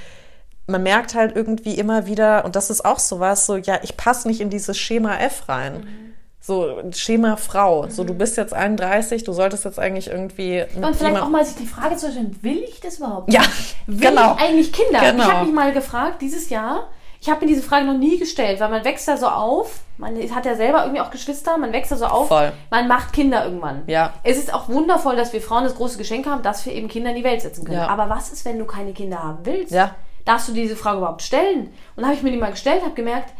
man 0.67 0.81
merkt 0.81 1.13
halt 1.13 1.35
irgendwie 1.35 1.75
immer 1.75 2.07
wieder, 2.07 2.43
und 2.45 2.55
das 2.55 2.71
ist 2.71 2.83
auch 2.83 2.97
sowas, 2.97 3.45
so, 3.45 3.55
ja, 3.57 3.77
ich 3.83 3.95
passe 3.95 4.27
nicht 4.27 4.41
in 4.41 4.49
dieses 4.49 4.77
Schema 4.77 5.17
F 5.17 5.47
rein. 5.47 5.81
Mhm. 5.81 6.13
So, 6.45 6.79
Schema 6.93 7.37
Frau. 7.37 7.87
So, 7.89 8.03
du 8.03 8.13
bist 8.13 8.37
jetzt 8.37 8.53
31, 8.53 9.23
du 9.23 9.33
solltest 9.33 9.65
jetzt 9.65 9.79
eigentlich 9.79 10.11
irgendwie. 10.11 10.63
Und 10.75 10.95
vielleicht 10.95 11.17
auch 11.17 11.29
mal 11.29 11.43
sich 11.43 11.55
die 11.55 11.65
Frage 11.65 11.95
zu 11.95 12.11
stellen, 12.11 12.37
will 12.43 12.63
ich 12.69 12.79
das 12.79 12.97
überhaupt? 12.97 13.33
Ja, 13.33 13.41
Will 13.87 14.09
genau. 14.09 14.35
ich 14.35 14.43
eigentlich 14.43 14.71
Kinder? 14.71 14.99
Genau. 14.99 15.23
Ich 15.23 15.33
habe 15.33 15.45
mich 15.47 15.55
mal 15.55 15.73
gefragt, 15.73 16.21
dieses 16.21 16.51
Jahr, 16.51 16.89
ich 17.19 17.31
habe 17.31 17.41
mir 17.41 17.47
diese 17.47 17.63
Frage 17.63 17.87
noch 17.87 17.97
nie 17.97 18.19
gestellt, 18.19 18.59
weil 18.59 18.69
man 18.69 18.85
wächst 18.85 19.07
da 19.07 19.17
so 19.17 19.25
auf, 19.25 19.79
man 19.97 20.15
hat 20.35 20.45
ja 20.45 20.53
selber 20.53 20.83
irgendwie 20.83 21.01
auch 21.01 21.09
Geschwister, 21.09 21.57
man 21.57 21.73
wächst 21.73 21.91
da 21.91 21.95
so 21.95 22.05
auf, 22.05 22.27
Voll. 22.27 22.51
man 22.69 22.87
macht 22.87 23.11
Kinder 23.11 23.43
irgendwann. 23.43 23.81
Ja. 23.87 24.13
Es 24.21 24.37
ist 24.37 24.53
auch 24.53 24.69
wundervoll, 24.69 25.15
dass 25.15 25.33
wir 25.33 25.41
Frauen 25.41 25.63
das 25.63 25.73
große 25.73 25.97
Geschenk 25.97 26.27
haben, 26.27 26.43
dass 26.43 26.63
wir 26.67 26.73
eben 26.73 26.89
Kinder 26.89 27.09
in 27.09 27.15
die 27.15 27.23
Welt 27.23 27.41
setzen 27.41 27.65
können. 27.65 27.79
Ja. 27.79 27.87
Aber 27.87 28.07
was 28.07 28.31
ist, 28.31 28.45
wenn 28.45 28.59
du 28.59 28.65
keine 28.65 28.93
Kinder 28.93 29.23
haben 29.23 29.39
willst? 29.45 29.71
Ja. 29.71 29.95
Darfst 30.25 30.47
du 30.47 30.53
diese 30.53 30.75
Frage 30.75 30.99
überhaupt 30.99 31.23
stellen? 31.23 31.73
Und 31.95 32.03
habe 32.03 32.13
ich 32.13 32.21
mir 32.21 32.29
die 32.29 32.37
mal 32.37 32.51
gestellt, 32.51 32.83
habe 32.83 32.93
gemerkt, 32.93 33.33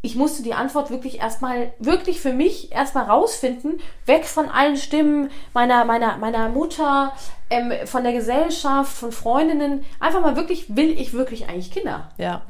ich 0.00 0.14
musste 0.14 0.42
die 0.42 0.54
Antwort 0.54 0.90
wirklich 0.90 1.18
erstmal, 1.18 1.72
wirklich 1.78 2.20
für 2.20 2.32
mich 2.32 2.72
erstmal 2.72 3.04
rausfinden, 3.04 3.80
weg 4.06 4.26
von 4.26 4.48
allen 4.48 4.76
Stimmen 4.76 5.30
meiner, 5.54 5.84
meiner, 5.84 6.16
meiner 6.18 6.48
Mutter, 6.48 7.12
ähm, 7.50 7.72
von 7.84 8.04
der 8.04 8.12
Gesellschaft, 8.12 8.96
von 8.96 9.10
Freundinnen. 9.10 9.84
Einfach 9.98 10.20
mal 10.20 10.36
wirklich, 10.36 10.76
will 10.76 10.90
ich 10.98 11.12
wirklich 11.12 11.48
eigentlich 11.48 11.72
Kinder? 11.72 12.12
Ja. 12.16 12.42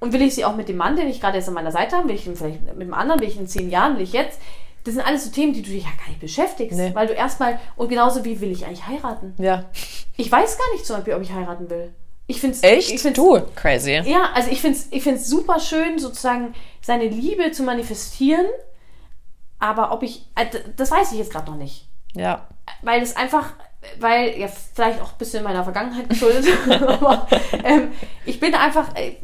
Und 0.00 0.12
will 0.12 0.22
ich 0.22 0.34
sie 0.34 0.44
auch 0.44 0.56
mit 0.56 0.68
dem 0.68 0.76
Mann, 0.76 0.96
den 0.96 1.08
ich 1.08 1.20
gerade 1.20 1.38
jetzt 1.38 1.48
an 1.48 1.54
meiner 1.54 1.72
Seite 1.72 1.96
habe, 1.96 2.08
will 2.08 2.16
ich 2.16 2.26
ihn 2.26 2.36
vielleicht 2.36 2.60
mit 2.62 2.80
dem 2.80 2.94
anderen, 2.94 3.20
will 3.20 3.28
ich 3.28 3.38
in 3.38 3.46
zehn 3.46 3.70
Jahren, 3.70 3.96
will 3.96 4.02
ich 4.02 4.12
jetzt? 4.12 4.38
Das 4.84 4.94
sind 4.94 5.06
alles 5.06 5.24
so 5.24 5.30
Themen, 5.30 5.52
die 5.52 5.62
du 5.62 5.70
dich 5.70 5.84
ja 5.84 5.90
gar 5.96 6.08
nicht 6.08 6.20
beschäftigst. 6.20 6.76
Nee. 6.76 6.90
Weil 6.92 7.06
du 7.06 7.12
erstmal, 7.12 7.60
und 7.76 7.88
genauso 7.88 8.24
wie 8.24 8.40
will 8.40 8.50
ich 8.50 8.66
eigentlich 8.66 8.86
heiraten? 8.86 9.34
Ja. 9.38 9.64
Ich 10.16 10.30
weiß 10.30 10.58
gar 10.58 10.72
nicht 10.72 10.84
zum 10.84 10.96
Beispiel, 10.96 11.14
ob 11.14 11.22
ich 11.22 11.32
heiraten 11.32 11.70
will. 11.70 11.94
Ich 12.32 12.40
finde 12.40 12.56
es 12.56 12.62
Echt? 12.62 12.90
Ich 12.90 13.02
find's, 13.02 13.18
du? 13.18 13.42
Crazy. 13.54 14.00
Ja, 14.06 14.30
also 14.32 14.50
ich 14.50 14.62
finde 14.62 14.78
es 14.78 14.88
ich 14.90 15.02
find's 15.02 15.28
super 15.28 15.60
schön, 15.60 15.98
sozusagen 15.98 16.54
seine 16.80 17.06
Liebe 17.06 17.52
zu 17.52 17.62
manifestieren. 17.62 18.46
Aber 19.58 19.92
ob 19.92 20.02
ich, 20.02 20.26
äh, 20.34 20.46
das 20.76 20.90
weiß 20.90 21.12
ich 21.12 21.18
jetzt 21.18 21.30
gerade 21.30 21.50
noch 21.50 21.58
nicht. 21.58 21.86
Ja. 22.14 22.48
Weil 22.80 23.02
es 23.02 23.16
einfach, 23.16 23.52
weil, 24.00 24.38
ja, 24.38 24.48
vielleicht 24.48 25.02
auch 25.02 25.12
ein 25.12 25.18
bisschen 25.18 25.44
meiner 25.44 25.62
Vergangenheit 25.62 26.08
geschuldet, 26.08 26.46
aber 26.70 27.28
ähm, 27.62 27.92
ich 28.24 28.40
bin 28.40 28.54
einfach, 28.54 28.96
äh, 28.96 29.16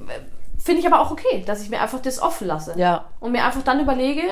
finde 0.62 0.80
ich 0.80 0.86
aber 0.86 1.00
auch 1.00 1.10
okay, 1.10 1.42
dass 1.46 1.62
ich 1.62 1.70
mir 1.70 1.80
einfach 1.80 2.00
das 2.00 2.20
offen 2.20 2.46
lasse. 2.46 2.74
Ja. 2.76 3.06
Und 3.20 3.32
mir 3.32 3.44
einfach 3.44 3.62
dann 3.62 3.80
überlege, 3.80 4.22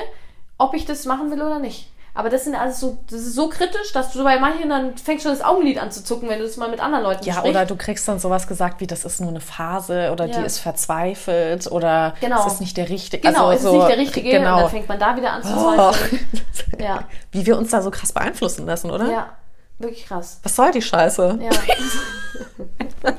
ob 0.59 0.75
ich 0.75 0.85
das 0.85 1.05
machen 1.05 1.31
will 1.31 1.41
oder 1.41 1.59
nicht. 1.59 1.89
Aber 2.17 2.29
das 2.29 2.45
sind 2.45 2.55
alles 2.55 2.79
so, 2.79 2.97
das 3.11 3.19
ist 3.21 3.35
so 3.35 3.47
kritisch, 3.47 3.91
dass 3.93 4.11
du 4.11 4.23
bei 4.23 4.39
manchen 4.39 4.69
dann 4.69 4.97
fängst 4.97 5.21
schon 5.23 5.31
das 5.31 5.43
Augenlid 5.43 5.77
an 5.79 5.91
zu 5.91 6.03
zucken, 6.03 6.27
wenn 6.29 6.39
du 6.39 6.45
das 6.45 6.57
mal 6.57 6.67
mit 6.67 6.79
anderen 6.79 7.03
Leuten 7.03 7.23
Ja, 7.23 7.35
besprichst. 7.35 7.55
oder 7.55 7.65
du 7.67 7.75
kriegst 7.75 8.07
dann 8.07 8.17
sowas 8.17 8.47
gesagt 8.47 8.81
wie, 8.81 8.87
das 8.87 9.05
ist 9.05 9.21
nur 9.21 9.29
eine 9.29 9.39
Phase 9.39 10.09
oder 10.11 10.25
Ja. 10.25 10.39
die 10.39 10.45
ist 10.45 10.57
verzweifelt 10.57 11.71
oder 11.71 12.15
Genau. 12.19 12.45
es 12.47 12.53
ist 12.53 12.59
nicht 12.59 12.75
der 12.75 12.89
richtige. 12.89 13.21
Genau, 13.27 13.49
also 13.49 13.51
es 13.51 13.57
ist 13.59 13.65
so, 13.69 13.77
nicht 13.77 13.89
der 13.89 13.97
richtige 13.97 14.29
und 14.29 14.35
Genau. 14.43 14.59
dann 14.61 14.69
fängt 14.71 14.89
man 14.89 14.97
da 14.99 15.15
wieder 15.15 15.31
an 15.31 15.43
zu 15.43 15.49
Oh. 15.55 15.73
zweifeln. 15.75 16.27
Ja, 16.79 17.03
Wie 17.31 17.45
wir 17.45 17.55
uns 17.57 17.69
da 17.71 17.81
so 17.83 17.91
krass 17.91 18.11
beeinflussen 18.11 18.65
lassen, 18.65 18.89
oder? 18.91 19.11
ja, 19.11 19.29
wirklich 19.77 20.05
krass. 20.07 20.39
Was 20.43 20.55
soll 20.55 20.71
die 20.71 20.81
Scheiße? 20.81 21.37
Ja. 21.41 21.49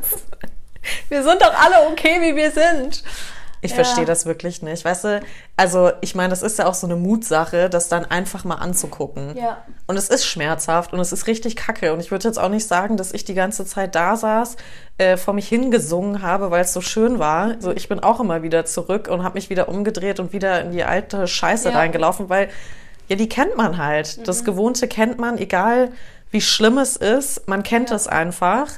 Wir 1.09 1.23
sind 1.23 1.41
doch 1.43 1.53
alle 1.55 1.89
okay, 1.91 2.19
wie 2.21 2.35
wir 2.37 2.51
sind. 2.51 3.03
Ich 3.61 3.71
Ja. 3.73 3.77
verstehe 3.77 4.05
das 4.05 4.25
wirklich 4.25 4.63
nicht. 4.63 4.85
Weißt 4.85 5.05
du, 5.05 5.21
also 5.57 5.91
ich 6.01 6.15
meine, 6.15 6.29
das 6.31 6.43
ist 6.43 6.59
ja 6.59 6.67
auch 6.67 6.75
so 6.75 6.87
eine 6.87 6.95
Mutsache, 6.97 7.69
das 7.69 7.89
dann 7.89 8.05
einfach 8.05 8.45
mal 8.45 8.55
anzugucken. 8.57 9.37
Ja. 9.37 9.59
Und 9.87 9.97
es 9.97 10.09
ist 10.11 10.25
schmerzhaft 10.27 10.93
und 10.93 11.01
es 11.01 11.13
ist 11.13 11.27
richtig 11.27 11.57
kacke. 11.57 11.93
Und 11.93 12.01
ich 12.01 12.11
würde 12.11 12.29
jetzt 12.29 12.39
auch 12.39 12.49
nicht 12.51 12.67
sagen, 12.69 12.97
dass 12.97 13.13
ich 13.13 13.25
die 13.25 13.35
ganze 13.35 13.67
Zeit 13.67 13.95
da 13.95 14.17
saß, 14.17 14.57
äh, 14.99 15.17
vor 15.17 15.35
mich 15.35 15.49
hingesungen 15.49 16.23
habe, 16.23 16.51
weil 16.51 16.63
es 16.63 16.73
so 16.73 16.81
schön 16.81 17.19
war. 17.19 17.55
So, 17.61 17.73
ich 17.73 17.89
bin 17.89 18.01
auch 18.01 18.21
immer 18.21 18.43
wieder 18.43 18.65
zurück 18.65 19.09
und 19.09 19.25
habe 19.25 19.35
mich 19.35 19.51
wieder 19.51 19.69
umgedreht 19.69 20.21
und 20.21 20.33
wieder 20.33 20.61
in 20.63 20.71
die 20.73 20.85
alte 20.85 21.27
Scheiße 21.27 21.71
Ja. 21.71 21.77
reingelaufen, 21.77 22.29
weil 22.29 22.49
ja, 23.09 23.17
die 23.17 23.29
kennt 23.29 23.57
man 23.57 23.79
halt. 23.79 24.27
Das 24.29 24.45
Gewohnte 24.45 24.87
kennt 24.87 25.19
man, 25.19 25.39
egal 25.39 25.91
wie 26.31 26.43
schlimm 26.43 26.77
es 26.79 26.95
ist, 26.97 27.49
man 27.49 27.63
kennt 27.63 27.89
Ja. 27.91 27.97
es 27.97 28.07
einfach, 28.07 28.69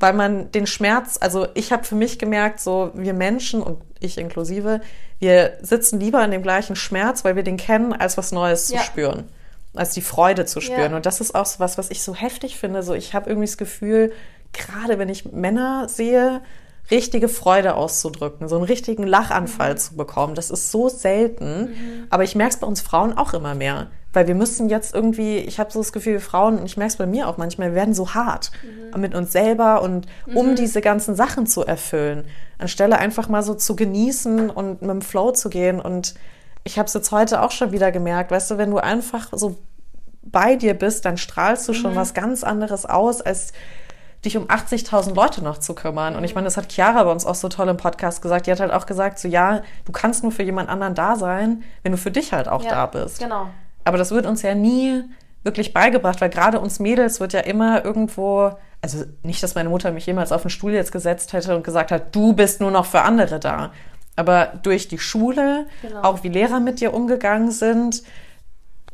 weil 0.00 0.14
man 0.14 0.50
den 0.50 0.66
Schmerz, 0.66 1.18
also 1.20 1.46
ich 1.54 1.72
habe 1.72 1.84
für 1.84 1.94
mich 1.94 2.18
gemerkt, 2.18 2.58
so 2.60 2.90
wir 2.94 3.14
Menschen 3.14 3.62
und 3.62 3.80
ich 4.00 4.18
inklusive, 4.18 4.80
wir 5.18 5.58
sitzen 5.60 6.00
lieber 6.00 6.24
in 6.24 6.30
dem 6.30 6.42
gleichen 6.42 6.74
Schmerz, 6.74 7.24
weil 7.24 7.36
wir 7.36 7.42
den 7.42 7.58
kennen, 7.58 7.92
als 7.92 8.16
was 8.16 8.32
Neues 8.32 8.66
zu 8.66 8.74
Ja. 8.74 8.80
spüren, 8.80 9.28
als 9.74 9.92
die 9.92 10.00
Freude 10.00 10.46
zu 10.46 10.60
spüren. 10.62 10.90
Ja. 10.92 10.96
Und 10.96 11.04
das 11.06 11.20
ist 11.20 11.34
auch 11.34 11.46
so 11.46 11.60
was, 11.60 11.76
was 11.76 11.90
ich 11.90 12.02
so 12.02 12.14
heftig 12.14 12.56
finde. 12.58 12.82
So 12.82 12.94
ich 12.94 13.14
habe 13.14 13.28
irgendwie 13.28 13.46
das 13.46 13.58
Gefühl, 13.58 14.12
gerade 14.54 14.98
wenn 14.98 15.10
ich 15.10 15.26
Männer 15.26 15.88
sehe, 15.88 16.40
richtige 16.90 17.28
Freude 17.28 17.74
auszudrücken, 17.74 18.48
so 18.48 18.56
einen 18.56 18.64
richtigen 18.64 19.06
Lachanfall 19.06 19.78
zu 19.78 19.94
bekommen. 19.96 20.34
Das 20.34 20.50
ist 20.50 20.70
so 20.72 20.88
selten. 20.88 22.06
Aber 22.10 22.24
ich 22.24 22.34
merke 22.34 22.54
es 22.54 22.60
bei 22.60 22.66
uns 22.66 22.80
Frauen 22.80 23.16
auch 23.16 23.34
immer 23.34 23.54
mehr. 23.54 23.88
Weil 24.12 24.26
wir 24.26 24.34
müssen 24.34 24.68
jetzt 24.68 24.94
irgendwie, 24.94 25.38
ich 25.38 25.60
habe 25.60 25.70
so 25.70 25.80
das 25.80 25.92
Gefühl, 25.92 26.14
wir 26.14 26.20
Frauen, 26.20 26.58
und 26.58 26.66
ich 26.66 26.76
merke 26.76 26.90
es 26.90 26.96
bei 26.96 27.06
mir 27.06 27.28
auch 27.28 27.36
manchmal, 27.36 27.68
wir 27.68 27.74
werden 27.76 27.94
so 27.94 28.14
hart 28.14 28.50
mit 28.96 29.14
uns 29.14 29.30
selber 29.30 29.82
und 29.82 30.06
um 30.34 30.56
diese 30.56 30.80
ganzen 30.80 31.14
Sachen 31.14 31.46
zu 31.46 31.64
erfüllen, 31.64 32.24
anstelle 32.58 32.98
einfach 32.98 33.28
mal 33.28 33.42
so 33.42 33.54
zu 33.54 33.76
genießen 33.76 34.50
und 34.50 34.82
mit 34.82 34.90
dem 34.90 35.02
Flow 35.02 35.30
zu 35.30 35.48
gehen. 35.48 35.80
Und 35.80 36.14
ich 36.64 36.78
habe 36.78 36.86
es 36.86 36.94
jetzt 36.94 37.12
heute 37.12 37.42
auch 37.42 37.52
schon 37.52 37.70
wieder 37.72 37.92
gemerkt, 37.92 38.32
weißt 38.32 38.50
du, 38.50 38.58
wenn 38.58 38.70
du 38.70 38.78
einfach 38.78 39.28
so 39.32 39.56
bei 40.22 40.56
dir 40.56 40.74
bist, 40.74 41.04
dann 41.04 41.16
strahlst 41.16 41.68
du 41.68 41.72
schon 41.72 41.94
was 41.94 42.14
ganz 42.14 42.44
anderes 42.44 42.86
aus, 42.86 43.20
als 43.22 43.52
dich 44.24 44.36
um 44.36 44.46
80.000 44.46 45.14
Leute 45.14 45.42
noch 45.42 45.58
zu 45.58 45.74
kümmern. 45.74 46.14
Und 46.14 46.24
ich 46.24 46.34
meine, 46.34 46.44
das 46.44 46.56
hat 46.56 46.70
Chiara 46.70 47.04
bei 47.04 47.10
uns 47.10 47.24
auch 47.24 47.34
so 47.34 47.48
toll 47.48 47.68
im 47.68 47.76
Podcast 47.76 48.20
gesagt. 48.20 48.46
Die 48.46 48.52
hat 48.52 48.60
halt 48.60 48.72
auch 48.72 48.86
gesagt, 48.86 49.18
so 49.18 49.28
ja, 49.28 49.62
du 49.86 49.92
kannst 49.92 50.22
nur 50.22 50.32
für 50.32 50.42
jemand 50.42 50.68
anderen 50.68 50.94
da 50.94 51.16
sein, 51.16 51.62
wenn 51.82 51.92
du 51.92 51.98
für 51.98 52.10
dich 52.10 52.32
halt 52.32 52.48
auch 52.48 52.62
ja. 52.62 52.70
da 52.70 52.86
bist. 52.86 53.18
Genau. 53.18 53.48
Aber 53.84 53.98
das 53.98 54.10
wird 54.10 54.26
uns 54.26 54.42
ja 54.42 54.54
nie 54.54 55.04
wirklich 55.42 55.72
beigebracht, 55.72 56.20
weil 56.20 56.30
gerade 56.30 56.60
uns 56.60 56.80
Mädels 56.80 57.18
wird 57.20 57.32
ja 57.32 57.40
immer 57.40 57.84
irgendwo, 57.84 58.50
also 58.82 59.04
nicht, 59.22 59.42
dass 59.42 59.54
meine 59.54 59.68
Mutter 59.70 59.90
mich 59.90 60.06
jemals 60.06 60.32
auf 60.32 60.42
den 60.42 60.50
Stuhl 60.50 60.72
jetzt 60.72 60.92
gesetzt 60.92 61.32
hätte 61.32 61.56
und 61.56 61.64
gesagt 61.64 61.90
hat, 61.90 62.14
du 62.14 62.34
bist 62.34 62.60
nur 62.60 62.70
noch 62.70 62.86
für 62.86 63.00
andere 63.02 63.40
da. 63.40 63.72
Aber 64.16 64.52
durch 64.62 64.88
die 64.88 64.98
Schule, 64.98 65.66
Genau. 65.80 66.02
auch 66.02 66.22
wie 66.22 66.28
Lehrer 66.28 66.60
mit 66.60 66.80
dir 66.80 66.92
umgegangen 66.92 67.50
sind, 67.50 68.02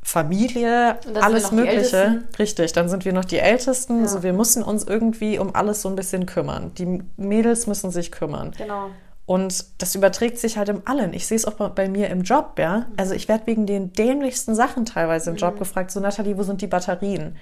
Familie, 0.03 0.99
alles 1.21 1.51
Mögliche. 1.51 2.23
Richtig, 2.39 2.73
dann 2.73 2.89
sind 2.89 3.05
wir 3.05 3.13
noch 3.13 3.25
die 3.25 3.39
Ältesten. 3.39 4.03
Ja. 4.03 4.07
So, 4.09 4.23
wir 4.23 4.33
müssen 4.33 4.63
uns 4.63 4.85
irgendwie 4.85 5.37
um 5.41 5.53
alles 5.57 5.83
so 5.83 5.89
ein 5.89 5.97
bisschen 5.97 6.27
kümmern. 6.27 6.71
Die 6.79 7.03
Mädels 7.17 7.67
müssen 7.67 7.91
sich 7.91 8.13
kümmern. 8.13 8.53
Genau. 8.57 8.91
Und 9.27 9.65
das 9.79 9.95
überträgt 9.97 10.39
sich 10.39 10.57
halt 10.57 10.69
im 10.69 10.83
Allen. 10.85 11.13
Ich 11.13 11.27
sehe 11.27 11.37
es 11.37 11.45
auch 11.47 11.55
bei, 11.55 11.69
bei 11.69 11.89
mir 11.89 12.09
im 12.11 12.23
Job, 12.23 12.59
ja. 12.59 12.87
Also 12.97 13.13
ich 13.13 13.27
werde 13.29 13.47
wegen 13.49 13.67
den 13.67 13.93
dämlichsten 13.93 14.55
Sachen 14.55 14.85
teilweise 14.87 15.31
im 15.31 15.37
Job 15.37 15.59
gefragt, 15.59 15.91
so 15.91 15.99
Nathalie, 15.99 16.39
wo 16.39 16.45
sind 16.45 16.63
die 16.63 16.69
Batterien? 16.69 17.37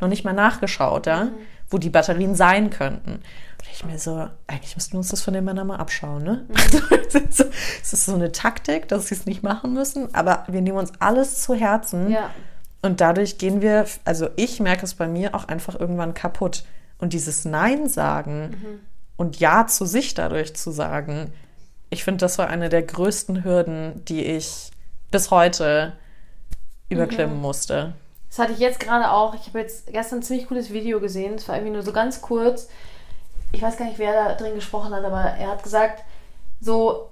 Noch 0.00 0.08
nicht 0.08 0.24
mal 0.24 0.32
nachgeschaut, 0.32 1.06
ja, 1.06 1.28
wo 1.70 1.76
die 1.76 1.90
Batterien 1.90 2.34
sein 2.34 2.70
könnten. 2.70 3.10
Und 3.16 3.68
ich 3.72 3.84
mir 3.84 3.98
so, 3.98 4.28
eigentlich 4.46 4.74
müssten 4.76 4.92
wir 4.92 4.98
uns 4.98 5.08
das 5.08 5.20
von 5.22 5.34
den 5.34 5.44
Männern 5.44 5.66
mal 5.66 5.76
abschauen, 5.76 6.22
ne? 6.22 6.46
Also, 6.54 6.78
es 7.08 7.14
ist 7.14 7.36
so- 7.36 7.44
es 7.82 7.92
ist 7.92 8.06
so 8.06 8.14
eine 8.14 8.32
Taktik, 8.32 8.88
dass 8.88 9.08
sie 9.08 9.14
es 9.16 9.26
nicht 9.26 9.42
machen 9.42 9.74
müssen, 9.74 10.14
aber 10.14 10.44
wir 10.48 10.62
nehmen 10.62 10.78
uns 10.78 10.92
alles 11.00 11.42
zu 11.42 11.54
Herzen. 11.54 12.10
Ja. 12.10 12.30
Und 12.80 13.00
dadurch 13.00 13.36
gehen 13.38 13.60
wir, 13.60 13.86
also 14.04 14.28
ich 14.36 14.60
merke 14.60 14.84
es 14.84 14.94
bei 14.94 15.08
mir 15.08 15.34
auch 15.34 15.46
einfach 15.48 15.78
irgendwann 15.78 16.14
kaputt. 16.14 16.64
Und 16.98 17.12
dieses 17.12 17.44
Nein 17.44 17.88
sagen 17.88 18.80
und 19.18 19.38
Ja 19.38 19.66
zu 19.66 19.84
sich 19.84 20.14
dadurch 20.14 20.56
zu 20.56 20.70
sagen, 20.70 21.34
ich 21.90 22.04
finde, 22.04 22.22
das 22.22 22.38
war 22.38 22.48
eine 22.48 22.70
der 22.70 22.82
größten 22.82 23.44
Hürden, 23.44 24.02
die 24.06 24.24
ich 24.24 24.70
bis 25.10 25.30
heute 25.30 25.92
überklimmen 26.88 27.38
musste. 27.38 27.92
Das 28.30 28.38
hatte 28.38 28.52
ich 28.52 28.58
jetzt 28.58 28.80
gerade 28.80 29.10
auch. 29.10 29.34
Ich 29.34 29.46
habe 29.48 29.58
jetzt 29.60 29.86
gestern 29.92 30.20
ein 30.20 30.22
ziemlich 30.22 30.48
cooles 30.48 30.70
Video 30.72 31.00
gesehen. 31.00 31.34
Es 31.34 31.48
war 31.48 31.56
irgendwie 31.56 31.72
nur 31.74 31.82
so 31.82 31.92
ganz 31.92 32.22
kurz. 32.22 32.68
Ich 33.52 33.60
weiß 33.62 33.76
gar 33.76 33.86
nicht, 33.86 33.98
wer 33.98 34.12
da 34.12 34.34
drin 34.34 34.54
gesprochen 34.54 34.94
hat, 34.94 35.04
aber 35.04 35.20
er 35.20 35.48
hat 35.48 35.62
gesagt, 35.62 36.04
so 36.60 37.08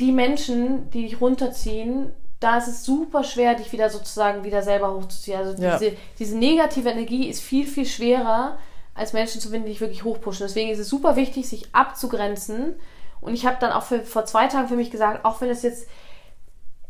die 0.00 0.12
Menschen, 0.12 0.90
die 0.90 1.02
dich 1.02 1.20
runterziehen, 1.20 2.12
da 2.40 2.58
ist 2.58 2.68
es 2.68 2.84
super 2.84 3.22
schwer, 3.22 3.54
dich 3.54 3.70
wieder 3.72 3.90
sozusagen 3.90 4.44
wieder 4.44 4.62
selber 4.62 4.92
hochzuziehen. 4.94 5.38
Also 5.38 5.62
Ja. 5.62 5.78
diese, 5.78 5.96
diese 6.18 6.36
negative 6.38 6.88
Energie 6.90 7.28
ist 7.28 7.40
viel, 7.40 7.66
viel 7.66 7.86
schwerer, 7.86 8.58
als 9.00 9.14
Menschen 9.14 9.40
zu 9.40 9.48
finden, 9.48 9.66
die 9.66 9.72
dich 9.72 9.80
wirklich 9.80 10.04
hochpushen. 10.04 10.46
Deswegen 10.46 10.70
ist 10.70 10.78
es 10.78 10.88
super 10.88 11.16
wichtig, 11.16 11.48
sich 11.48 11.74
abzugrenzen. 11.74 12.74
Und 13.20 13.34
ich 13.34 13.46
habe 13.46 13.56
dann 13.58 13.72
auch 13.72 13.82
für, 13.82 14.00
vor 14.02 14.26
zwei 14.26 14.46
Tagen 14.46 14.68
für 14.68 14.76
mich 14.76 14.90
gesagt, 14.90 15.24
auch 15.24 15.40
wenn 15.40 15.48
es 15.48 15.62
jetzt 15.62 15.88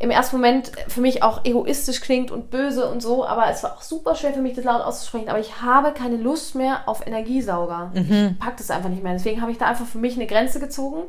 im 0.01 0.11
ersten 0.11 0.37
Moment 0.37 0.73
für 0.89 1.03
mich 1.03 1.23
auch 1.23 1.45
egoistisch 1.45 2.01
klingt 2.01 2.31
und 2.31 2.51
böse 2.51 2.91
und 2.91 3.03
so, 3.03 3.25
aber 3.27 3.51
es 3.51 3.63
war 3.63 3.77
auch 3.77 3.83
super 3.83 4.15
schwer 4.15 4.33
für 4.33 4.41
mich, 4.41 4.55
das 4.55 4.65
laut 4.65 4.81
auszusprechen. 4.81 5.29
Aber 5.29 5.39
ich 5.39 5.61
habe 5.61 5.93
keine 5.93 6.17
Lust 6.17 6.55
mehr 6.55 6.89
auf 6.89 7.07
Energiesauger. 7.07 7.93
Ich 7.95 8.39
pack 8.39 8.57
das 8.57 8.71
einfach 8.71 8.89
nicht 8.89 9.03
mehr. 9.03 9.13
Deswegen 9.13 9.41
habe 9.43 9.53
ich 9.53 9.59
da 9.59 9.67
einfach 9.67 9.87
für 9.87 9.99
mich 9.99 10.15
eine 10.17 10.27
Grenze 10.27 10.59
gezogen, 10.59 11.03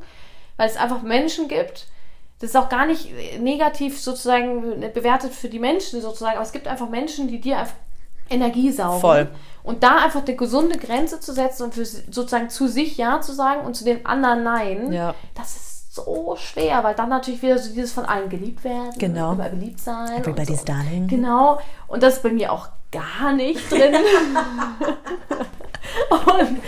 weil 0.58 0.70
es 0.70 0.76
einfach 0.76 1.02
Menschen 1.04 1.48
gibt. 1.48 1.88
Das 2.40 2.50
ist 2.50 2.56
auch 2.56 2.70
gar 2.70 2.86
nicht 2.86 3.10
negativ 3.40 4.00
sozusagen 4.00 4.82
bewertet 4.94 5.32
für 5.32 5.48
die 5.48 5.60
Menschen 5.60 6.02
sozusagen, 6.02 6.36
aber 6.36 6.46
es 6.46 6.52
gibt 6.52 6.68
einfach 6.68 6.90
Menschen, 6.90 7.28
die 7.28 7.40
dir 7.40 7.60
einfach 7.60 7.76
Energie 8.30 8.72
saugen. 8.72 9.00
Voll. 9.00 9.30
Und 9.64 9.84
da 9.84 9.98
einfach 9.98 10.26
eine 10.26 10.36
gesunde 10.36 10.78
Grenze 10.78 11.20
zu 11.20 11.34
setzen 11.34 11.64
und 11.64 11.74
für 11.76 11.86
sozusagen 11.86 12.50
zu 12.50 12.68
sich 12.68 12.98
Ja 12.98 13.22
zu 13.22 13.34
sagen 13.34 13.66
und 13.66 13.76
zu 13.76 13.84
den 13.84 14.06
anderen 14.06 14.44
Nein, 14.44 14.92
Ja. 14.92 15.14
das 15.36 15.56
ist 15.56 15.94
so 15.94 16.36
schwer, 16.38 16.84
weil 16.84 16.96
dann 16.96 17.10
natürlich 17.10 17.42
wieder 17.42 17.58
so 17.58 17.74
dieses 17.74 17.92
von 17.92 18.06
allen 18.06 18.30
geliebt 18.30 18.64
werden. 18.64 18.92
Genau. 18.98 19.34
Überall 19.34 19.50
beliebt 19.52 19.80
sein. 19.80 20.22
Everybody's 20.22 20.60
so. 20.62 20.66
darling. 20.66 21.08
Genau. 21.08 21.60
Und 21.88 22.02
das 22.02 22.16
ist 22.16 22.24
bei 22.24 22.30
mir 22.32 22.52
auch 22.52 22.70
gar 22.92 23.34
nicht 23.34 23.70
drin. 23.72 23.96
und, 26.10 26.62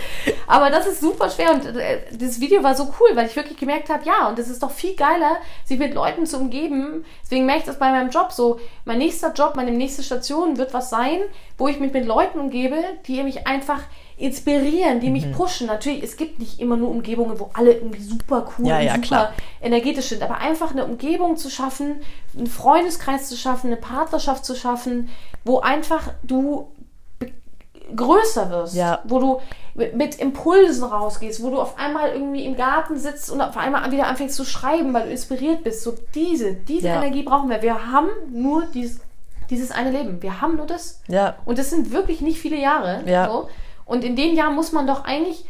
aber 0.46 0.70
das 0.70 0.86
ist 0.86 1.00
super 1.00 1.30
schwer 1.30 1.52
und 1.52 1.64
äh, 1.76 2.00
das 2.12 2.40
Video 2.40 2.62
war 2.62 2.74
so 2.74 2.92
cool, 3.00 3.10
weil 3.14 3.26
ich 3.26 3.36
wirklich 3.36 3.58
gemerkt 3.58 3.88
habe, 3.88 4.04
ja, 4.04 4.28
und 4.28 4.38
es 4.38 4.48
ist 4.48 4.62
doch 4.62 4.70
viel 4.70 4.94
geiler, 4.94 5.36
sich 5.64 5.78
mit 5.78 5.94
Leuten 5.94 6.26
zu 6.26 6.38
umgeben. 6.38 7.04
Deswegen 7.22 7.46
merke 7.46 7.60
ich 7.60 7.66
das 7.66 7.78
bei 7.78 7.90
meinem 7.90 8.10
Job 8.10 8.32
so. 8.32 8.58
Mein 8.84 8.98
nächster 8.98 9.32
Job, 9.32 9.54
meine 9.56 9.70
nächste 9.70 10.02
Station 10.02 10.56
wird 10.58 10.74
was 10.74 10.90
sein, 10.90 11.20
wo 11.58 11.68
ich 11.68 11.80
mich 11.80 11.92
mit 11.92 12.06
Leuten 12.06 12.38
umgebe, 12.38 12.76
die 13.06 13.22
mich 13.22 13.46
einfach 13.46 13.80
inspirieren, 14.16 15.00
die 15.00 15.08
Mhm. 15.08 15.12
mich 15.12 15.32
pushen. 15.32 15.66
Natürlich, 15.66 16.02
es 16.02 16.16
gibt 16.16 16.38
nicht 16.38 16.60
immer 16.60 16.76
nur 16.76 16.90
Umgebungen, 16.90 17.38
wo 17.40 17.50
alle 17.52 17.72
irgendwie 17.72 18.02
super 18.02 18.46
cool 18.58 18.68
Ja, 18.68 18.78
und 18.78 18.84
ja, 18.84 18.94
super 18.94 19.06
klar. 19.06 19.32
energetisch 19.60 20.06
sind, 20.10 20.22
aber 20.22 20.38
einfach 20.38 20.70
eine 20.70 20.84
Umgebung 20.84 21.36
zu 21.36 21.50
schaffen, 21.50 22.00
einen 22.36 22.46
Freundeskreis 22.46 23.28
zu 23.28 23.36
schaffen, 23.36 23.68
eine 23.68 23.76
Partnerschaft 23.76 24.44
zu 24.44 24.54
schaffen, 24.54 25.08
wo 25.44 25.60
einfach 25.60 26.10
du 26.22 26.68
größer 27.94 28.50
wirst, 28.50 28.74
Ja. 28.74 29.00
wo 29.04 29.18
du 29.18 29.40
mit, 29.74 30.16
Impulsen 30.16 30.84
rausgehst, 30.84 31.42
wo 31.42 31.50
du 31.50 31.60
auf 31.60 31.78
einmal 31.78 32.10
irgendwie 32.12 32.44
im 32.44 32.56
Garten 32.56 32.96
sitzt 32.96 33.30
und 33.30 33.40
auf 33.40 33.56
einmal 33.56 33.90
wieder 33.90 34.06
anfängst 34.06 34.36
zu 34.36 34.44
schreiben, 34.44 34.94
weil 34.94 35.04
du 35.04 35.10
inspiriert 35.10 35.64
bist. 35.64 35.82
So 35.82 35.94
diese, 36.14 36.54
diese 36.54 36.88
Ja. 36.88 36.96
Energie 37.02 37.22
brauchen 37.24 37.50
wir. 37.50 37.60
Wir 37.62 37.90
haben 37.90 38.08
nur 38.30 38.66
dieses, 38.66 39.00
dieses 39.50 39.70
eine 39.72 39.90
Leben. 39.90 40.22
Wir 40.22 40.40
haben 40.40 40.56
nur 40.56 40.66
das. 40.66 41.00
Ja. 41.08 41.36
Und 41.44 41.58
das 41.58 41.70
sind 41.70 41.90
wirklich 41.92 42.20
nicht 42.20 42.38
viele 42.38 42.56
Jahre. 42.56 43.02
Ja. 43.06 43.28
So. 43.28 43.48
Und 43.84 44.04
in 44.04 44.14
den 44.16 44.34
Jahren 44.36 44.54
muss 44.54 44.72
man 44.72 44.86
doch 44.86 45.04
eigentlich 45.04 45.44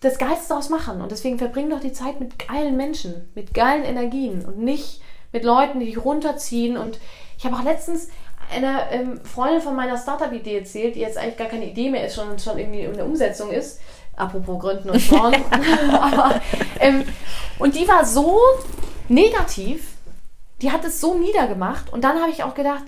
das 0.00 0.18
Geilste 0.18 0.48
daraus 0.50 0.68
machen. 0.68 1.00
Und 1.00 1.10
deswegen 1.10 1.38
verbring 1.38 1.70
doch 1.70 1.80
die 1.80 1.92
Zeit 1.92 2.20
mit 2.20 2.46
geilen 2.46 2.76
Menschen, 2.76 3.30
mit 3.34 3.54
geilen 3.54 3.84
Energien 3.84 4.44
und 4.44 4.58
nicht 4.58 5.00
mit 5.32 5.42
Leuten, 5.44 5.80
die 5.80 5.86
dich 5.86 6.04
runterziehen. 6.04 6.76
Und 6.76 6.98
ich 7.38 7.46
habe 7.46 7.56
auch 7.56 7.64
letztens 7.64 8.08
einer 8.52 8.90
ähm, 8.90 9.20
Freundin 9.24 9.60
von 9.60 9.74
meiner 9.76 9.96
Startup-Idee 9.98 10.58
erzählt, 10.58 10.94
die 10.96 11.00
jetzt 11.00 11.16
eigentlich 11.18 11.36
gar 11.36 11.48
keine 11.48 11.66
Idee 11.66 11.90
mehr 11.90 12.06
ist, 12.06 12.14
schon, 12.14 12.38
schon 12.38 12.58
irgendwie 12.58 12.80
in 12.82 12.94
der 12.94 13.06
Umsetzung 13.06 13.50
ist. 13.50 13.80
Apropos 14.16 14.60
Gründen 14.60 14.90
und 14.90 15.00
Frauen. 15.00 15.34
Aber, 15.92 16.40
ähm, 16.80 17.04
und 17.58 17.74
die 17.74 17.86
war 17.88 18.04
so 18.04 18.38
negativ, 19.08 19.84
die 20.62 20.70
hat 20.70 20.84
es 20.84 21.00
so 21.00 21.14
niedergemacht. 21.14 21.92
Und 21.92 22.04
dann 22.04 22.20
habe 22.20 22.30
ich 22.30 22.42
auch 22.44 22.54
gedacht, 22.54 22.84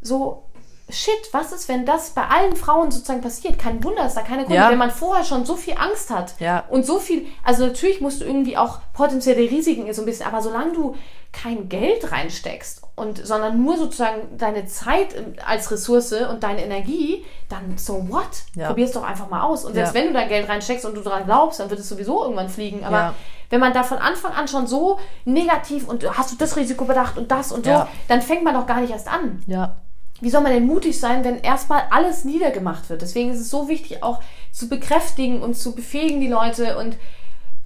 so, 0.00 0.44
shit, 0.88 1.28
was 1.32 1.52
ist, 1.52 1.68
wenn 1.68 1.86
das 1.86 2.10
bei 2.10 2.26
allen 2.26 2.56
Frauen 2.56 2.90
sozusagen 2.90 3.20
passiert? 3.20 3.58
Kein 3.58 3.82
Wunder, 3.84 4.02
dass 4.04 4.14
da 4.14 4.22
keine 4.22 4.42
Gründe, 4.44 4.56
Ja. 4.56 4.70
wenn 4.70 4.78
man 4.78 4.90
vorher 4.90 5.24
schon 5.24 5.44
so 5.44 5.56
viel 5.56 5.74
Angst 5.76 6.10
hat 6.10 6.34
Ja. 6.40 6.64
und 6.68 6.84
so 6.86 6.98
viel, 6.98 7.26
also 7.44 7.66
natürlich 7.66 8.00
musst 8.00 8.20
du 8.20 8.24
irgendwie 8.24 8.56
auch 8.56 8.80
potenzielle 8.92 9.40
Risiken 9.50 9.92
so 9.92 10.02
ein 10.02 10.06
bisschen, 10.06 10.26
aber 10.26 10.42
solange 10.42 10.72
du 10.72 10.96
kein 11.32 11.68
Geld 11.68 12.10
reinsteckst 12.12 12.81
und 12.94 13.26
sondern 13.26 13.62
nur 13.62 13.76
sozusagen 13.78 14.36
deine 14.36 14.66
Zeit 14.66 15.14
als 15.46 15.70
Ressource 15.70 16.12
und 16.12 16.42
deine 16.42 16.62
Energie, 16.64 17.24
dann 17.48 17.78
so 17.78 18.08
what? 18.10 18.26
Ja. 18.54 18.68
Probier's 18.68 18.92
doch 18.92 19.02
einfach 19.02 19.30
mal 19.30 19.42
aus. 19.42 19.64
Und 19.64 19.74
selbst 19.74 19.94
Ja. 19.94 20.00
wenn 20.00 20.08
du 20.08 20.12
da 20.12 20.26
Geld 20.26 20.48
reinsteckst 20.48 20.84
und 20.84 20.94
du 20.94 21.00
daran 21.00 21.24
glaubst, 21.24 21.60
dann 21.60 21.70
wird 21.70 21.80
es 21.80 21.88
sowieso 21.88 22.22
irgendwann 22.22 22.48
fliegen. 22.50 22.84
Aber 22.84 22.96
Ja. 22.96 23.14
wenn 23.50 23.60
man 23.60 23.72
da 23.72 23.82
von 23.82 23.98
Anfang 23.98 24.32
an 24.32 24.46
schon 24.46 24.66
so 24.66 24.98
negativ 25.24 25.88
und 25.88 26.06
hast 26.18 26.32
du 26.32 26.36
das 26.36 26.56
Risiko 26.56 26.84
bedacht 26.84 27.16
und 27.16 27.30
das 27.30 27.50
und 27.50 27.64
so, 27.64 27.84
dann 28.08 28.20
fängt 28.22 28.44
man 28.44 28.54
doch 28.54 28.66
gar 28.66 28.80
nicht 28.80 28.92
erst 28.92 29.08
an. 29.08 29.42
Ja. 29.46 29.76
Wie 30.20 30.30
soll 30.30 30.42
man 30.42 30.52
denn 30.52 30.66
mutig 30.66 31.00
sein, 31.00 31.24
wenn 31.24 31.40
erstmal 31.40 31.84
alles 31.90 32.24
niedergemacht 32.24 32.88
wird? 32.90 33.02
Deswegen 33.02 33.30
ist 33.32 33.40
es 33.40 33.50
so 33.50 33.68
wichtig, 33.68 34.02
auch 34.04 34.20
zu 34.52 34.68
bekräftigen 34.68 35.42
und 35.42 35.54
zu 35.54 35.74
befähigen 35.74 36.20
die 36.20 36.28
Leute. 36.28 36.76
Und 36.78 36.96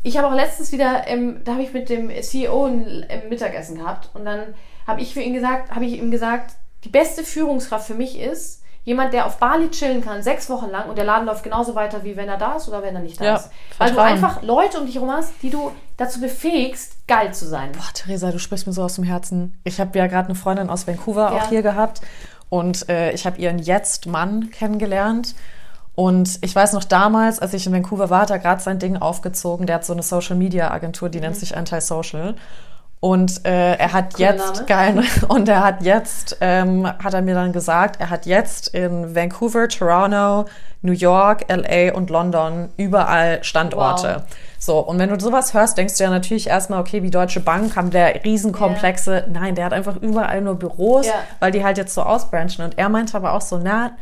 ich 0.02 0.16
habe 0.16 0.28
auch 0.28 0.32
letztens 0.34 0.72
wieder, 0.72 1.06
ähm, 1.08 1.40
da 1.44 1.52
habe 1.52 1.62
ich 1.62 1.72
mit 1.74 1.90
dem 1.90 2.10
CEO 2.22 2.66
ein 2.66 3.04
Mittagessen 3.28 3.76
gehabt 3.78 4.08
und 4.14 4.24
dann 4.24 4.54
habe 4.86 5.00
ich 5.00 5.14
für 5.14 5.20
ihn 5.20 5.34
gesagt, 5.34 5.74
habe 5.74 5.84
ich 5.84 5.98
ihm 5.98 6.10
gesagt, 6.10 6.52
die 6.84 6.88
beste 6.88 7.24
Führungskraft 7.24 7.86
für 7.86 7.94
mich 7.94 8.18
ist 8.18 8.62
jemand, 8.84 9.12
der 9.12 9.26
auf 9.26 9.38
Bali 9.38 9.68
chillen 9.70 10.00
kann, 10.04 10.22
sechs 10.22 10.48
Wochen 10.48 10.70
lang 10.70 10.88
und 10.88 10.96
der 10.96 11.04
Laden 11.04 11.26
läuft 11.26 11.42
genauso 11.42 11.74
weiter, 11.74 12.04
wie 12.04 12.16
wenn 12.16 12.28
er 12.28 12.36
da 12.38 12.54
ist 12.54 12.68
oder 12.68 12.82
wenn 12.82 12.94
er 12.94 13.02
nicht 13.02 13.20
da 13.20 13.24
Ja, 13.24 13.34
ist. 13.36 13.50
Weil 13.78 13.88
du 13.88 13.94
Vertrauen. 13.96 14.12
einfach 14.14 14.42
Leute 14.42 14.78
um 14.78 14.86
dich 14.86 14.94
herum 14.94 15.10
hast, 15.10 15.32
die 15.42 15.50
du 15.50 15.72
dazu 15.96 16.20
befähigst, 16.20 16.96
geil 17.08 17.34
zu 17.34 17.46
sein. 17.48 17.72
Boah, 17.72 17.92
Theresa, 17.94 18.30
du 18.30 18.38
sprichst 18.38 18.66
mir 18.68 18.72
so 18.72 18.84
aus 18.84 18.94
dem 18.94 19.02
Herzen. 19.02 19.58
Ich 19.64 19.80
habe 19.80 19.98
ja 19.98 20.06
gerade 20.06 20.26
eine 20.26 20.36
Freundin 20.36 20.70
aus 20.70 20.86
Vancouver 20.86 21.32
Ja. 21.32 21.36
auch 21.42 21.48
hier 21.48 21.62
gehabt 21.62 22.00
und 22.48 22.88
äh, 22.88 23.10
ich 23.10 23.26
habe 23.26 23.38
ihren 23.38 23.58
Jetzt-Mann 23.58 24.50
kennengelernt. 24.50 25.34
Und 25.96 26.38
ich 26.42 26.54
weiß 26.54 26.74
noch 26.74 26.84
damals, 26.84 27.38
als 27.40 27.54
ich 27.54 27.66
in 27.66 27.72
Vancouver 27.72 28.10
war, 28.10 28.20
hat 28.20 28.30
er 28.30 28.38
gerade 28.38 28.60
sein 28.62 28.78
Ding 28.78 28.98
aufgezogen. 28.98 29.66
Der 29.66 29.76
hat 29.76 29.84
so 29.84 29.94
eine 29.94 30.02
Social-Media-Agentur, 30.02 31.08
die 31.08 31.20
nennt 31.20 31.36
sich 31.36 31.56
Anti-Social. 31.56 32.36
Und 33.00 33.44
äh, 33.46 33.74
er 33.74 33.92
hat 33.92 34.14
Cooler 34.14 34.30
jetzt 34.34 34.54
Name. 34.54 34.66
geil 34.66 35.02
und 35.28 35.48
er 35.48 35.62
hat 35.62 35.82
jetzt 35.82 36.38
ähm, 36.40 36.86
hat 36.86 37.14
er 37.14 37.22
mir 37.22 37.34
dann 37.34 37.52
gesagt, 37.52 38.00
er 38.00 38.10
hat 38.10 38.26
jetzt 38.26 38.68
in 38.74 39.14
Vancouver, 39.14 39.68
Toronto, 39.68 40.46
New 40.82 40.92
York, 40.92 41.44
LA 41.48 41.94
und 41.94 42.10
London 42.10 42.70
überall 42.76 43.44
Standorte. 43.44 44.22
Wow. 44.26 44.36
So, 44.58 44.78
und 44.78 44.98
wenn 44.98 45.10
du 45.10 45.20
sowas 45.20 45.52
hörst, 45.52 45.76
denkst 45.78 45.98
du 45.98 46.04
ja 46.04 46.10
natürlich 46.10 46.48
erstmal, 46.48 46.80
okay, 46.80 47.02
wie 47.02 47.10
Deutsche 47.10 47.40
Bank 47.40 47.76
haben 47.76 47.90
der 47.90 48.24
Riesenkomplexe. 48.24 49.24
Nein, 49.30 49.54
der 49.54 49.66
hat 49.66 49.72
einfach 49.72 49.96
überall 49.96 50.40
nur 50.40 50.54
Büros, 50.54 51.06
Ja. 51.06 51.12
weil 51.38 51.52
die 51.52 51.62
halt 51.62 51.76
jetzt 51.78 51.94
so 51.94 52.02
ausbranchen. 52.02 52.64
Und 52.64 52.78
er 52.78 52.88
meinte 52.88 53.16
aber 53.16 53.32
auch 53.34 53.40
so, 53.42 53.58
na, 53.62 53.92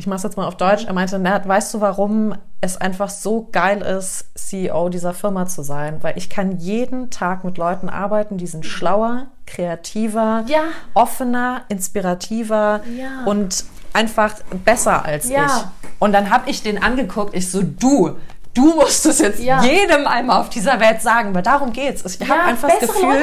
ich 0.00 0.06
mach's 0.06 0.22
jetzt 0.22 0.36
mal 0.38 0.46
auf 0.46 0.56
Deutsch, 0.56 0.86
er 0.86 0.94
meinte, 0.94 1.18
na, 1.18 1.46
weißt 1.46 1.74
du, 1.74 1.80
warum 1.82 2.34
es 2.62 2.78
einfach 2.78 3.10
so 3.10 3.48
geil 3.52 3.82
ist, 3.82 4.24
CEO 4.34 4.88
dieser 4.88 5.12
Firma 5.12 5.46
zu 5.46 5.62
sein? 5.62 5.98
Weil 6.02 6.16
ich 6.16 6.30
kann 6.30 6.56
jeden 6.58 7.10
Tag 7.10 7.44
mit 7.44 7.58
Leuten 7.58 7.90
arbeiten, 7.90 8.38
die 8.38 8.46
sind 8.46 8.64
schlauer, 8.64 9.26
kreativer, 9.46 10.44
Ja. 10.46 10.62
offener, 10.94 11.62
inspirativer 11.68 12.80
Ja. 12.98 13.24
und 13.26 13.64
einfach 13.92 14.34
besser 14.64 15.04
als 15.04 15.28
Ja. 15.28 15.44
ich. 15.46 15.92
Und 15.98 16.12
dann 16.12 16.30
habe 16.30 16.48
ich 16.48 16.62
den 16.62 16.82
angeguckt, 16.82 17.36
ich 17.36 17.50
so, 17.50 17.60
du, 17.62 18.16
du 18.54 18.74
musst 18.76 19.04
es 19.04 19.18
jetzt 19.18 19.40
Ja. 19.42 19.62
jedem 19.62 20.06
einmal 20.06 20.40
auf 20.40 20.48
dieser 20.48 20.80
Welt 20.80 21.02
sagen, 21.02 21.34
weil 21.34 21.42
darum 21.42 21.74
geht's. 21.74 22.02
Ich 22.06 22.20
habe 22.22 22.40
Ja, 22.40 22.46
einfach 22.46 22.68
das 22.70 22.80
Gefühl, 22.88 23.22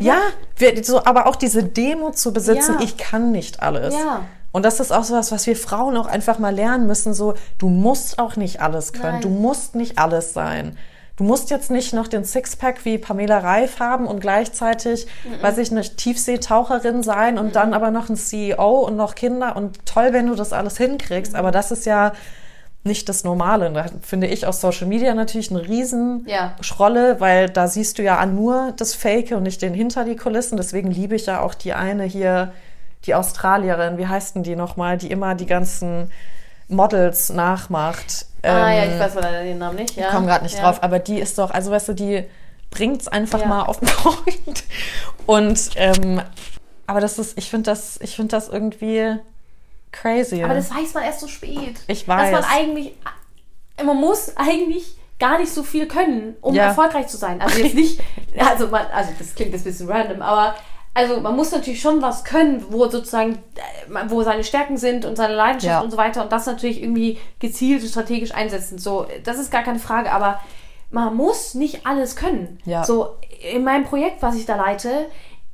ja. 0.00 0.16
wir, 0.56 0.84
so, 0.84 1.02
aber 1.06 1.26
auch 1.26 1.36
diese 1.36 1.62
Demo 1.64 2.10
zu 2.10 2.34
besitzen, 2.34 2.74
Ja. 2.78 2.84
ich 2.84 2.98
kann 2.98 3.30
nicht 3.32 3.62
alles. 3.62 3.94
Ja. 3.94 4.20
Und 4.52 4.64
das 4.64 4.80
ist 4.80 4.92
auch 4.92 5.04
so 5.04 5.14
was, 5.14 5.30
was 5.30 5.46
wir 5.46 5.56
Frauen 5.56 5.96
auch 5.96 6.06
einfach 6.06 6.38
mal 6.38 6.54
lernen 6.54 6.86
müssen, 6.86 7.12
so, 7.14 7.34
du 7.58 7.68
musst 7.68 8.18
auch 8.18 8.36
nicht 8.36 8.60
alles 8.60 8.92
können, 8.92 9.14
Nein. 9.14 9.22
du 9.22 9.28
musst 9.28 9.74
nicht 9.74 9.98
alles 9.98 10.32
sein. 10.32 10.76
Du 11.16 11.24
musst 11.24 11.50
jetzt 11.50 11.70
nicht 11.72 11.92
noch 11.94 12.06
den 12.06 12.24
Sixpack 12.24 12.84
wie 12.84 12.96
Pamela 12.96 13.38
Reif 13.38 13.80
haben 13.80 14.06
und 14.06 14.20
gleichzeitig, 14.20 15.08
weiß 15.42 15.58
ich 15.58 15.72
nicht, 15.72 15.96
Tiefseetaucherin 15.96 17.02
sein 17.02 17.38
und 17.38 17.56
dann 17.56 17.74
aber 17.74 17.90
noch 17.90 18.08
ein 18.08 18.14
CEO 18.16 18.86
und 18.86 18.96
noch 18.96 19.16
Kinder 19.16 19.56
und 19.56 19.84
toll, 19.84 20.12
wenn 20.12 20.28
du 20.28 20.36
das 20.36 20.52
alles 20.52 20.78
hinkriegst. 20.78 21.34
Aber 21.34 21.50
das 21.50 21.72
ist 21.72 21.86
ja 21.86 22.12
nicht 22.84 23.08
das 23.08 23.24
Normale. 23.24 23.66
Und 23.66 23.74
Da 23.74 23.86
finde 24.00 24.28
ich 24.28 24.46
aus 24.46 24.60
Social 24.60 24.86
Media 24.86 25.12
natürlich 25.12 25.50
eine 25.50 25.66
riesen 25.66 26.24
Ja. 26.28 26.54
Schrolle, 26.60 27.18
weil 27.20 27.48
da 27.50 27.66
siehst 27.66 27.98
du 27.98 28.04
ja 28.04 28.24
nur 28.24 28.72
das 28.76 28.94
Fake 28.94 29.32
und 29.32 29.42
nicht 29.42 29.60
den 29.60 29.74
hinter 29.74 30.04
die 30.04 30.14
Kulissen. 30.16 30.56
Deswegen 30.56 30.92
liebe 30.92 31.16
ich 31.16 31.26
ja 31.26 31.40
auch 31.40 31.54
die 31.54 31.74
eine 31.74 32.04
hier, 32.04 32.52
die 33.08 33.14
Australierin, 33.14 33.98
wie 33.98 34.06
heißt 34.06 34.36
denn 34.36 34.42
die 34.44 34.54
nochmal, 34.56 34.96
die 34.98 35.10
immer 35.10 35.34
die 35.34 35.46
ganzen 35.46 36.10
Models 36.68 37.30
nachmacht. 37.30 38.26
ah 38.42 38.70
ja, 38.72 38.84
Ähm, 38.84 38.92
ich 38.94 39.00
weiß 39.00 39.14
leider 39.14 39.42
den 39.42 39.58
Namen 39.58 39.76
nicht. 39.76 39.96
Ja. 39.96 40.06
ich 40.06 40.12
komme 40.12 40.26
gerade 40.26 40.44
nicht 40.44 40.56
ja. 40.56 40.62
drauf, 40.62 40.82
aber 40.82 40.98
die 40.98 41.18
ist 41.18 41.38
doch, 41.38 41.50
also 41.50 41.70
weißt 41.70 41.88
du, 41.88 41.92
die 41.94 42.24
bringt 42.70 43.00
es 43.00 43.08
einfach 43.08 43.40
Ja. 43.40 43.46
mal 43.46 43.62
auf 43.62 43.80
den 43.80 43.88
Punkt. 44.02 44.64
Und 45.26 45.70
ähm, 45.76 46.20
aber 46.86 47.00
das 47.00 47.18
ist, 47.18 47.36
ich 47.38 47.50
finde 47.50 47.70
das, 47.70 47.98
ich 48.02 48.14
finde 48.16 48.30
das 48.36 48.48
irgendwie 48.48 49.16
crazy. 49.92 50.42
Aber 50.42 50.54
das 50.54 50.70
weiß 50.70 50.94
man 50.94 51.02
erst 51.04 51.20
so 51.20 51.28
spät. 51.28 51.76
Ich 51.86 52.04
Dass 52.06 52.06
man 52.30 52.32
weiß. 52.34 52.44
eigentlich, 52.54 52.94
man 53.84 53.96
muss 53.96 54.36
eigentlich 54.36 54.96
gar 55.18 55.38
nicht 55.38 55.52
so 55.52 55.62
viel 55.62 55.88
können, 55.88 56.36
um 56.42 56.54
Ja. 56.54 56.64
erfolgreich 56.66 57.08
zu 57.08 57.16
sein. 57.16 57.40
Also 57.40 57.58
jetzt 57.58 57.74
nicht, 57.74 58.00
also 58.38 58.68
man, 58.68 58.86
also 58.92 59.10
das 59.18 59.34
klingt 59.34 59.52
jetzt 59.52 59.62
ein 59.62 59.72
bisschen 59.72 59.88
random, 59.90 60.22
aber 60.22 60.54
also 60.98 61.20
man 61.20 61.36
muss 61.36 61.52
natürlich 61.52 61.80
schon 61.80 62.02
was 62.02 62.24
können, 62.24 62.64
wo 62.70 62.88
sozusagen, 62.88 63.38
wo 64.08 64.24
seine 64.24 64.42
Stärken 64.42 64.76
sind 64.76 65.04
und 65.04 65.14
seine 65.14 65.34
Leidenschaft 65.34 65.64
Ja. 65.70 65.80
und 65.80 65.92
so 65.92 65.96
weiter 65.96 66.24
und 66.24 66.32
das 66.32 66.46
natürlich 66.46 66.82
irgendwie 66.82 67.18
gezielt 67.38 67.82
und 67.82 67.88
strategisch 67.88 68.34
einsetzen. 68.34 68.78
So, 68.78 69.06
das 69.22 69.38
ist 69.38 69.52
gar 69.52 69.62
keine 69.62 69.78
Frage, 69.78 70.10
aber 70.10 70.40
man 70.90 71.14
muss 71.14 71.54
nicht 71.54 71.86
alles 71.86 72.16
können. 72.16 72.58
Ja. 72.64 72.82
So, 72.84 73.14
in 73.52 73.62
meinem 73.62 73.84
Projekt, 73.84 74.22
was 74.22 74.34
ich 74.34 74.44
da 74.44 74.56
leite, 74.56 75.06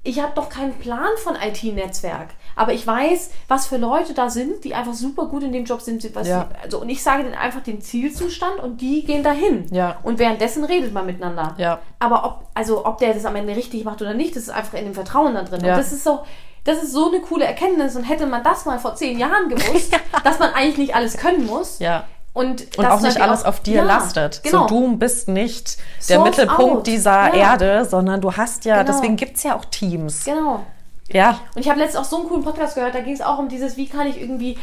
ich 0.03 0.22
habe 0.22 0.32
doch 0.34 0.49
keinen 0.49 0.72
Plan 0.78 1.11
von 1.22 1.36
IT-Netzwerk. 1.36 2.28
Aber 2.57 2.72
ich 2.72 2.86
weiß, 2.86 3.30
was 3.48 3.66
für 3.66 3.76
Leute 3.76 4.14
da 4.14 4.30
sind, 4.30 4.64
die 4.64 4.74
einfach 4.74 4.94
super 4.94 5.26
gut 5.26 5.42
in 5.42 5.52
dem 5.52 5.64
Job 5.64 5.80
sind. 5.80 6.05
Was 6.14 6.28
Ja. 6.28 6.48
also, 6.62 6.80
und 6.80 6.88
ich 6.88 7.02
sage 7.02 7.22
denen 7.24 7.34
einfach 7.34 7.62
den 7.62 7.80
Zielzustand 7.80 8.61
und 8.61 8.80
die 8.80 9.05
gehen 9.05 9.22
dahin. 9.22 9.66
Ja. 9.72 9.96
Und 10.02 10.18
währenddessen 10.18 10.64
redet 10.64 10.92
man 10.92 11.07
miteinander. 11.07 11.55
Ja. 11.59 11.80
Aber 11.98 12.24
ob, 12.24 12.46
also 12.55 12.84
ob 12.86 12.98
der 12.98 13.14
das 13.14 13.24
am 13.24 13.36
Ende 13.36 13.57
richtig 13.57 13.84
macht 13.84 14.00
oder 14.02 14.14
nicht, 14.14 14.36
das 14.36 14.44
ist 14.44 14.50
einfach 14.50 14.78
in 14.78 14.84
dem 14.84 14.94
Vertrauen 14.94 15.34
da 15.34 15.42
drin. 15.42 15.64
Ja. 15.64 15.72
Und 15.74 15.78
das 15.80 15.92
ist 15.92 16.05
so, 16.05 16.20
das 16.64 16.82
ist 16.82 16.92
so 16.92 17.09
eine 17.11 17.20
coole 17.20 17.44
Erkenntnis. 17.44 17.96
Und 17.96 18.05
hätte 18.05 18.26
man 18.26 18.42
das 18.42 18.64
mal 18.66 18.78
vor 18.78 18.94
zehn 18.94 19.18
Jahren 19.18 19.48
gewusst, 19.48 19.92
dass 20.24 20.38
man 20.38 20.52
eigentlich 20.55 20.78
nicht 20.78 20.94
alles 20.94 21.16
können 21.16 21.46
muss. 21.46 21.78
ja. 21.78 22.05
Und, 22.36 22.76
Und 22.78 22.86
auch 22.86 23.00
nicht 23.00 23.20
alles 23.20 23.44
auf 23.44 23.61
dir 23.61 23.76
ja, 23.76 23.84
lastet. 23.84 24.42
Genau. 24.42 24.66
So, 24.66 24.66
du 24.66 24.96
bist 24.96 25.28
nicht 25.28 25.78
der 26.09 26.16
Source 26.16 26.30
Mittelpunkt 26.30 26.76
out. 26.78 26.86
dieser 26.88 27.28
Ja. 27.32 27.52
Erde, 27.52 27.84
sondern 27.84 28.20
du 28.20 28.32
hast 28.32 28.64
ja, 28.64 28.82
Genau. 28.82 28.92
deswegen 28.92 29.14
gibt 29.14 29.36
es 29.36 29.44
ja 29.44 29.55
auch 29.55 29.64
Teams. 29.66 30.24
Genau. 30.24 30.66
Ja. 31.12 31.40
Und 31.55 31.61
ich 31.62 31.68
habe 31.68 31.78
letztens 31.78 32.05
auch 32.05 32.09
so 32.09 32.16
einen 32.18 32.28
coolen 32.28 32.44
Podcast 32.44 32.74
gehört, 32.74 32.94
da 32.94 33.00
ging 33.00 33.14
es 33.14 33.20
auch 33.20 33.38
um 33.38 33.48
dieses, 33.48 33.76
wie 33.76 33.86
kann 33.88 34.07
ich 34.07 34.20
irgendwie 34.20 34.57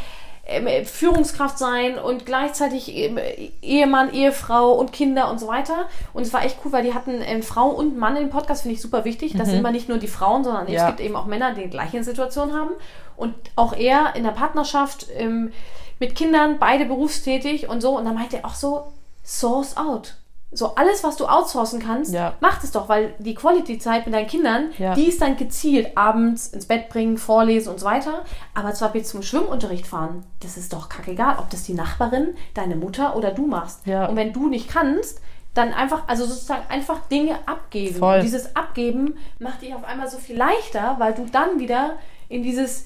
ähm, 0.46 0.68
Führungskraft 0.86 1.58
sein 1.58 2.00
und 2.00 2.26
gleichzeitig 2.26 2.96
ähm, 2.96 3.20
Ehemann, 3.62 4.12
Ehefrau 4.14 4.72
und 4.74 4.92
Kinder 4.92 5.30
und 5.30 5.40
so 5.40 5.48
weiter. 5.48 5.88
Und 6.14 6.24
es 6.24 6.34
war 6.34 6.44
echt 6.44 6.58
cool, 6.66 6.72
weil 6.72 6.84
die 6.84 6.94
hatten 6.94 7.22
ähm, 7.22 7.44
Frau 7.44 7.68
und 7.70 7.98
Mann 7.98 8.18
im 8.18 8.30
Podcast, 8.30 8.64
finde 8.64 8.76
ich 8.76 8.82
super 8.82 9.06
wichtig. 9.06 9.34
Das 9.38 9.50
sind 9.50 9.60
immer 9.60 9.72
nicht 9.72 9.88
nur 9.88 9.98
die 10.00 10.08
Frauen, 10.08 10.44
sondern 10.44 10.68
Ja. 10.68 10.82
es 10.82 10.88
gibt 10.88 11.00
eben 11.00 11.16
auch 11.16 11.26
Männer, 11.26 11.54
die 11.54 11.64
die 11.64 11.70
gleiche 11.70 12.04
Situation 12.04 12.54
haben. 12.54 12.72
Und 13.16 13.36
auch 13.56 13.74
er 13.74 14.16
in 14.16 14.24
der 14.24 14.32
Partnerschaft 14.32 15.08
ähm, 15.16 15.52
mit 16.00 16.16
Kindern, 16.16 16.58
beide 16.60 16.86
berufstätig 16.86 17.70
und 17.70 17.82
so. 17.82 17.98
Und 17.98 18.06
dann 18.06 18.16
meinte 18.16 18.38
er 18.38 18.46
auch 18.46 18.56
so, 18.56 18.92
source 19.24 19.78
out. 19.78 20.16
So 20.54 20.76
alles, 20.76 21.02
was 21.04 21.16
du 21.16 21.28
outsourcen 21.28 21.80
kannst, 21.80 22.14
Ja. 22.14 22.34
mach 22.42 22.62
es 22.62 22.72
doch, 22.72 22.90
weil 22.90 23.14
die 23.20 23.36
Quality-Zeit 23.36 24.06
mit 24.06 24.14
deinen 24.14 24.28
Kindern, 24.28 24.72
Ja. 24.78 24.94
die 24.96 25.06
ist 25.08 25.22
dann 25.22 25.38
gezielt 25.38 25.98
abends 25.98 26.48
ins 26.48 26.66
Bett 26.66 26.90
bringen, 26.90 27.18
vorlesen 27.18 27.72
und 27.72 27.80
so 27.80 27.86
weiter. 27.86 28.24
Aber 28.54 28.74
zwar 28.74 28.94
jetzt 28.96 29.10
zum 29.12 29.22
Schwimmunterricht 29.24 29.88
fahren, 29.88 30.26
das 30.42 30.58
ist 30.58 30.74
doch 30.74 30.90
kackegal, 30.90 31.38
ob 31.40 31.50
das 31.50 31.64
die 31.64 31.74
Nachbarin, 31.74 32.36
deine 32.54 32.76
Mutter 32.76 33.16
oder 33.16 33.32
du 33.32 33.48
machst. 33.48 33.86
Ja. 33.88 34.08
Und 34.08 34.18
wenn 34.18 34.34
du 34.34 34.50
nicht 34.50 34.68
kannst, 34.68 35.22
dann 35.54 35.74
einfach, 35.74 36.04
also 36.08 36.26
sozusagen 36.26 36.64
einfach 36.70 37.00
Dinge 37.10 37.36
abgeben. 37.46 37.96
Voll. 38.00 38.16
Und 38.18 38.24
dieses 38.24 38.56
Abgeben 38.56 39.16
macht 39.40 39.62
dich 39.62 39.74
auf 39.74 39.84
einmal 39.86 40.10
so 40.10 40.18
viel 40.18 40.38
leichter, 40.38 40.96
weil 41.00 41.14
du 41.14 41.26
dann 41.32 41.60
wieder 41.60 41.94
in 42.28 42.44
dieses 42.44 42.86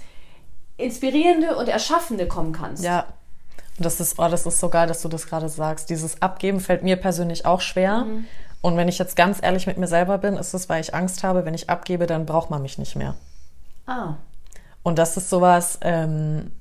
Inspirierende 0.78 1.56
und 1.58 1.68
Erschaffende 1.68 2.28
kommen 2.28 2.52
kannst. 2.52 2.84
Ja. 2.84 3.06
Das 3.78 4.00
ist, 4.00 4.20
oh, 4.20 4.28
das 4.30 4.46
ist 4.46 4.60
so 4.60 4.70
geil, 4.70 4.88
dass 4.88 5.02
du 5.02 5.10
das 5.10 5.28
gerade 5.28 5.50
sagst. 5.50 5.90
Dieses 5.90 6.22
Abgeben 6.22 6.60
fällt 6.60 6.84
mir 6.84 6.96
persönlich 6.96 7.46
auch 7.46 7.62
schwer. 7.62 8.06
Mhm. 8.06 8.26
Und 8.62 8.78
wenn 8.78 8.88
ich 8.88 8.98
jetzt 8.98 9.16
ganz 9.16 9.40
ehrlich 9.42 9.68
mit 9.68 9.78
mir 9.78 9.88
selber 9.88 10.18
bin, 10.18 10.38
ist 10.38 10.54
es, 10.54 10.70
weil 10.70 10.82
ich 10.82 10.96
Angst 10.96 11.24
habe, 11.24 11.46
wenn 11.46 11.54
ich 11.54 11.70
abgebe, 11.70 12.08
dann 12.08 12.26
braucht 12.26 12.50
man 12.50 12.62
mich 12.62 12.78
nicht 12.78 12.96
mehr. 12.96 13.16
Ah. 13.86 14.16
Und 14.82 14.98
das 14.98 15.18
ist 15.18 15.30
sowas, 15.30 15.78
ähm, 15.82 16.52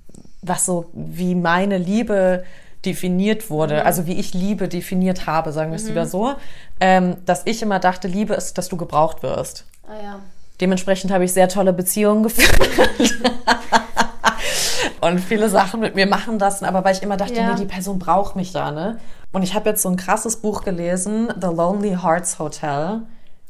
was 0.43 0.67
so 0.67 0.91
wie 0.93 1.35
meine 1.35 1.79
Liebe 1.79 2.45
definiert 2.85 3.49
wurde, 3.49 3.77
Mhm. 3.81 3.87
also 3.87 4.07
wie 4.07 4.15
ich 4.19 4.35
Liebe 4.35 4.69
definiert 4.69 5.27
habe, 5.27 5.53
sagen 5.53 5.71
wir 5.71 5.77
es 5.77 5.87
lieber 5.87 6.05
so, 6.07 6.35
ähm, 6.81 7.17
dass 7.25 7.43
ich 7.47 7.63
immer 7.63 7.79
dachte, 7.79 8.09
Liebe 8.09 8.35
ist, 8.35 8.59
dass 8.59 8.69
du 8.69 8.77
gebraucht 8.77 9.23
wirst. 9.23 9.65
Ah 9.89 10.03
ja. 10.03 10.21
Dementsprechend 10.61 11.11
habe 11.11 11.25
ich 11.25 11.33
sehr 11.33 11.49
tolle 11.49 11.73
Beziehungen 11.73 12.23
geführt. 12.25 12.69
und 15.05 15.19
viele 15.21 15.49
Sachen 15.49 15.81
mit 15.81 15.95
mir 15.95 16.07
machen 16.07 16.39
lassen, 16.39 16.65
aber 16.65 16.85
weil 16.85 16.95
ich 16.95 17.03
immer 17.03 17.17
dachte, 17.17 17.35
Ja. 17.35 17.51
nee, 17.53 17.57
die 17.61 17.67
Person 17.67 17.99
braucht 17.99 18.37
mich 18.37 18.53
da, 18.53 18.71
ne? 18.71 18.99
Und 19.33 19.43
ich 19.43 19.55
habe 19.55 19.69
jetzt 19.71 19.83
so 19.83 19.89
ein 19.89 19.97
krasses 19.97 20.37
Buch 20.37 20.63
gelesen, 20.65 21.29
The 21.41 21.49
Lonely 21.49 21.97
Hearts 22.03 22.39
Hotel. 22.39 23.03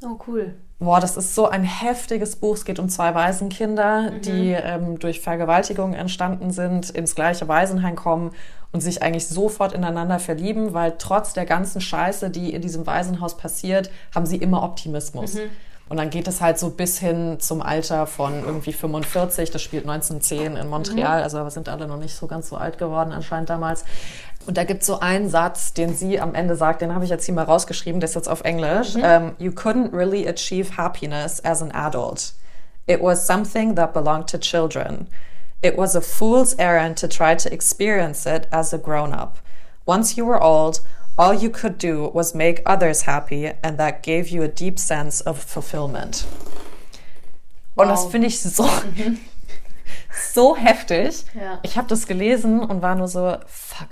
Oh, 0.04 0.18
cool. 0.26 0.54
Boah, 0.80 1.00
das 1.00 1.16
ist 1.16 1.34
so 1.34 1.48
ein 1.48 1.62
heftiges 1.62 2.36
Buch. 2.36 2.54
Es 2.56 2.64
geht 2.64 2.78
um 2.78 2.88
zwei 2.88 3.14
Waisenkinder, 3.14 4.10
Mhm. 4.10 4.20
die 4.22 4.50
ähm, 4.52 4.98
durch 4.98 5.20
Vergewaltigung 5.20 5.94
entstanden 5.94 6.50
sind, 6.50 6.90
ins 6.90 7.14
gleiche 7.14 7.46
Waisenheim 7.48 7.94
kommen 7.96 8.32
und 8.72 8.80
sich 8.82 9.02
eigentlich 9.02 9.28
sofort 9.28 9.72
ineinander 9.72 10.18
verlieben, 10.18 10.74
weil 10.74 10.94
trotz 10.98 11.32
der 11.32 11.46
ganzen 11.46 11.80
Scheiße, 11.80 12.28
die 12.30 12.52
in 12.52 12.60
diesem 12.60 12.86
Waisenhaus 12.86 13.36
passiert, 13.36 13.90
haben 14.14 14.26
sie 14.26 14.36
immer 14.36 14.62
Optimismus. 14.64 15.36
Und 15.94 15.98
dann 15.98 16.10
geht 16.10 16.26
es 16.26 16.40
halt 16.40 16.58
so 16.58 16.70
bis 16.70 16.98
hin 16.98 17.36
zum 17.38 17.62
Alter 17.62 18.08
von 18.08 18.42
irgendwie 18.44 18.72
45. 18.72 19.52
Das 19.52 19.62
spielt 19.62 19.88
1910 19.88 20.56
in 20.56 20.66
Montreal. 20.66 21.22
Also 21.22 21.38
wir 21.38 21.50
sind 21.52 21.68
alle 21.68 21.86
noch 21.86 21.98
nicht 21.98 22.16
so 22.16 22.26
ganz 22.26 22.48
so 22.48 22.56
alt 22.56 22.78
geworden 22.78 23.12
anscheinend 23.12 23.48
damals. 23.48 23.84
Und 24.44 24.56
da 24.56 24.64
gibt 24.64 24.80
es 24.80 24.88
so 24.88 24.98
einen 24.98 25.28
Satz, 25.28 25.72
den 25.72 25.94
sie 25.94 26.18
am 26.18 26.34
Ende 26.34 26.56
sagt, 26.56 26.82
den 26.82 26.96
habe 26.96 27.04
ich 27.04 27.10
jetzt 27.10 27.26
hier 27.26 27.34
mal 27.34 27.44
rausgeschrieben, 27.44 28.00
der 28.00 28.08
ist 28.08 28.16
jetzt 28.16 28.28
auf 28.28 28.40
Englisch. 28.40 28.96
Um, 28.96 29.36
you 29.38 29.52
couldn't 29.52 29.92
really 29.92 30.26
achieve 30.26 30.76
happiness 30.76 31.40
as 31.44 31.62
an 31.62 31.70
adult. 31.70 32.32
It 32.88 33.00
was 33.00 33.24
something 33.24 33.76
that 33.76 33.94
belonged 33.94 34.28
to 34.30 34.38
children. 34.38 35.06
It 35.62 35.78
was 35.78 35.94
a 35.94 36.00
fool's 36.00 36.54
errand 36.54 36.98
to 36.98 37.06
try 37.06 37.36
to 37.36 37.48
experience 37.52 38.26
it 38.26 38.48
as 38.50 38.74
a 38.74 38.78
grown 38.78 39.12
up. 39.12 39.38
Once 39.86 40.16
you 40.16 40.24
were 40.24 40.42
old, 40.42 40.80
all 41.16 41.34
you 41.34 41.50
could 41.50 41.78
do 41.82 42.10
was 42.12 42.34
make 42.34 42.62
others 42.66 43.06
happy, 43.06 43.50
and 43.62 43.78
that 43.78 44.02
gave 44.02 44.28
you 44.28 44.42
a 44.42 44.48
deep 44.48 44.78
sense 44.78 45.24
of 45.26 45.38
fulfillment. 45.38 46.24
Und 47.76 47.88
das 47.88 48.04
Wow. 48.04 48.10
finde 48.12 48.26
ich 48.28 48.40
so, 48.40 48.68
so 50.32 50.56
heftig. 50.56 51.24
Ja. 51.34 51.58
Ich 51.62 51.76
habe 51.76 51.88
das 51.88 52.06
gelesen 52.06 52.60
und 52.60 52.82
war 52.82 52.94
nur 52.94 53.08
so, 53.08 53.36
fuck. 53.46 53.88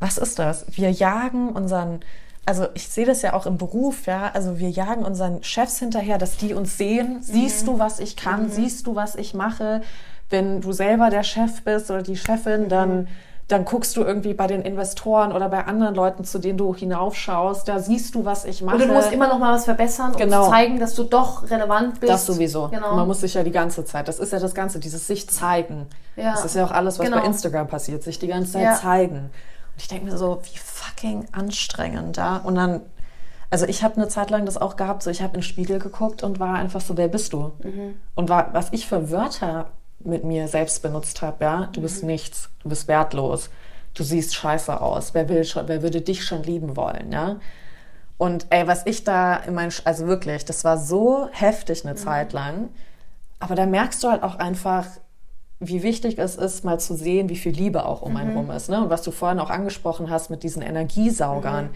Was 0.00 0.18
ist 0.18 0.38
das? 0.38 0.64
Wir 0.70 0.90
jagen 0.90 1.50
unseren, 1.50 2.00
also 2.46 2.66
ich 2.74 2.88
sehe 2.88 3.04
das 3.06 3.22
ja 3.22 3.34
auch 3.34 3.46
im 3.46 3.58
Beruf, 3.58 4.06
ja, 4.06 4.30
also 4.32 4.58
wir 4.58 4.70
jagen 4.70 5.04
unseren 5.04 5.42
Chefs 5.44 5.78
hinterher, 5.78 6.18
dass 6.18 6.36
die 6.38 6.54
uns 6.54 6.76
sehen. 6.78 7.22
Siehst 7.22 7.66
du, 7.66 7.78
was 7.78 8.00
ich 8.00 8.16
kann? 8.16 8.50
Siehst 8.50 8.86
du, 8.86 8.94
was 8.96 9.14
ich 9.14 9.34
mache? 9.34 9.82
Wenn 10.30 10.60
du 10.62 10.72
selber 10.72 11.10
der 11.10 11.22
Chef 11.24 11.62
bist 11.62 11.90
oder 11.90 12.02
die 12.02 12.16
Chefin, 12.16 12.68
dann 12.70 13.08
dann 13.52 13.64
guckst 13.64 13.96
du 13.96 14.02
irgendwie 14.02 14.34
bei 14.34 14.46
den 14.46 14.62
Investoren 14.62 15.32
oder 15.32 15.48
bei 15.48 15.64
anderen 15.66 15.94
Leuten, 15.94 16.24
zu 16.24 16.38
denen 16.38 16.58
du 16.58 16.74
hinaufschaust, 16.74 17.68
da 17.68 17.78
siehst 17.78 18.14
du, 18.14 18.24
was 18.24 18.44
ich 18.44 18.62
mache. 18.62 18.76
Und 18.76 18.82
du 18.82 18.92
musst 18.92 19.12
immer 19.12 19.28
noch 19.28 19.38
mal 19.38 19.52
was 19.54 19.64
verbessern, 19.66 20.12
um 20.12 20.16
Genau. 20.18 20.44
zu 20.44 20.50
zeigen, 20.50 20.78
dass 20.80 20.94
du 20.94 21.04
doch 21.04 21.50
relevant 21.50 22.00
bist. 22.00 22.12
Das 22.12 22.26
sowieso. 22.26 22.68
Genau. 22.68 22.96
Man 22.96 23.06
muss 23.06 23.20
sich 23.20 23.34
ja 23.34 23.42
die 23.42 23.50
ganze 23.50 23.84
Zeit, 23.84 24.08
das 24.08 24.18
ist 24.18 24.32
ja 24.32 24.38
das 24.38 24.54
Ganze, 24.54 24.78
dieses 24.80 25.06
sich 25.06 25.28
zeigen. 25.28 25.86
Ja. 26.16 26.32
Das 26.32 26.44
ist 26.44 26.56
ja 26.56 26.64
auch 26.64 26.70
alles, 26.72 26.98
was 26.98 27.06
Genau. 27.06 27.20
bei 27.20 27.26
Instagram 27.26 27.68
passiert, 27.68 28.02
sich 28.02 28.18
die 28.18 28.28
ganze 28.28 28.52
Zeit 28.52 28.62
Ja. 28.62 28.74
zeigen. 28.74 29.16
Und 29.16 29.30
ich 29.78 29.88
denke 29.88 30.06
mir 30.06 30.16
so, 30.16 30.40
wie 30.42 30.58
fucking 30.58 31.26
anstrengend, 31.32 32.16
ja. 32.16 32.38
Und 32.44 32.54
dann, 32.54 32.80
also 33.50 33.66
ich 33.66 33.82
habe 33.84 33.96
eine 33.96 34.08
Zeit 34.08 34.30
lang 34.30 34.46
das 34.46 34.56
auch 34.56 34.76
gehabt, 34.76 35.02
so 35.02 35.10
ich 35.10 35.20
habe 35.22 35.34
in 35.34 35.40
den 35.40 35.42
Spiegel 35.42 35.78
geguckt 35.78 36.22
und 36.22 36.40
war 36.40 36.54
einfach 36.54 36.80
so, 36.80 36.96
wer 36.96 37.08
bist 37.08 37.32
du? 37.32 37.52
Mhm. 37.62 37.94
Und 38.14 38.28
war, 38.28 38.48
was 38.52 38.68
ich 38.72 38.86
für 38.86 39.10
Wörter 39.10 39.66
mit 40.04 40.24
mir 40.24 40.48
selbst 40.48 40.82
benutzt 40.82 41.22
habe, 41.22 41.44
ja, 41.44 41.68
du 41.72 41.80
Mhm. 41.80 41.82
bist 41.84 42.02
nichts, 42.04 42.48
du 42.62 42.68
bist 42.68 42.88
wertlos, 42.88 43.50
du 43.94 44.02
siehst 44.02 44.34
scheiße 44.34 44.80
aus, 44.80 45.14
wer 45.14 45.28
will 45.28 45.44
schon, 45.44 45.68
wer 45.68 45.82
würde 45.82 46.00
dich 46.00 46.24
schon 46.24 46.42
lieben 46.42 46.76
wollen, 46.76 47.12
ja? 47.12 47.36
Und 48.18 48.46
ey, 48.50 48.66
was 48.68 48.86
ich 48.86 49.02
da 49.04 49.36
in 49.36 49.54
meinen, 49.54 49.70
Sch- 49.70 49.82
also 49.84 50.06
wirklich, 50.06 50.44
das 50.44 50.64
war 50.64 50.78
so 50.78 51.28
heftig 51.32 51.84
eine 51.84 51.96
Zeit 51.96 52.32
lang. 52.32 52.68
Aber 53.40 53.56
da 53.56 53.66
merkst 53.66 54.02
du 54.04 54.08
halt 54.10 54.22
auch 54.22 54.36
einfach, 54.36 54.86
wie 55.58 55.82
wichtig 55.82 56.18
es 56.18 56.36
ist, 56.36 56.64
mal 56.64 56.78
zu 56.78 56.94
sehen, 56.94 57.28
wie 57.28 57.36
viel 57.36 57.52
Liebe 57.52 57.84
auch 57.84 58.00
um 58.02 58.16
einen 58.16 58.36
rum 58.36 58.50
ist. 58.52 58.68
Ne? 58.68 58.80
Und 58.80 58.90
was 58.90 59.02
du 59.02 59.10
vorhin 59.10 59.40
auch 59.40 59.50
angesprochen 59.50 60.08
hast 60.08 60.30
mit 60.30 60.44
diesen 60.44 60.62
Energiesaugern. 60.62 61.70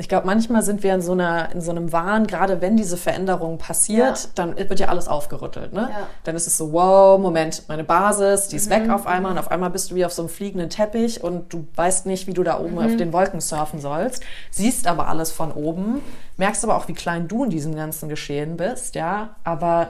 Ich 0.00 0.08
glaube, 0.08 0.26
manchmal 0.26 0.62
sind 0.62 0.84
wir 0.84 0.94
in 0.94 1.02
so, 1.02 1.10
einer, 1.10 1.50
in 1.52 1.60
so 1.60 1.72
einem 1.72 1.90
Wahn, 1.92 2.28
gerade 2.28 2.60
wenn 2.60 2.76
diese 2.76 2.96
Veränderung 2.96 3.58
passiert, 3.58 4.22
Ja. 4.24 4.30
dann 4.36 4.56
wird 4.56 4.78
ja 4.78 4.86
alles 4.88 5.08
aufgerüttelt. 5.08 5.72
Ne? 5.72 5.88
Ja. 5.90 6.06
Dann 6.22 6.36
ist 6.36 6.46
es 6.46 6.56
so, 6.56 6.72
wow, 6.72 7.18
Moment, 7.18 7.64
meine 7.66 7.82
Basis, 7.82 8.46
die 8.46 8.54
ist 8.56 8.70
weg 8.70 8.88
auf 8.90 9.08
einmal 9.08 9.32
und 9.32 9.38
auf 9.38 9.50
einmal 9.50 9.70
bist 9.70 9.90
du 9.90 9.96
wie 9.96 10.04
auf 10.06 10.12
so 10.12 10.22
einem 10.22 10.28
fliegenden 10.28 10.70
Teppich 10.70 11.24
und 11.24 11.52
du 11.52 11.66
weißt 11.74 12.06
nicht, 12.06 12.28
wie 12.28 12.32
du 12.32 12.44
da 12.44 12.60
oben 12.60 12.78
auf 12.78 12.94
den 12.96 13.12
Wolken 13.12 13.40
surfen 13.40 13.80
sollst, 13.80 14.22
siehst 14.52 14.86
aber 14.86 15.08
alles 15.08 15.32
von 15.32 15.50
oben, 15.50 16.00
merkst 16.36 16.62
aber 16.62 16.76
auch, 16.76 16.86
wie 16.86 16.94
klein 16.94 17.26
du 17.26 17.42
in 17.42 17.50
diesem 17.50 17.74
ganzen 17.74 18.08
Geschehen 18.08 18.56
bist, 18.56 18.94
ja, 18.94 19.30
aber 19.42 19.88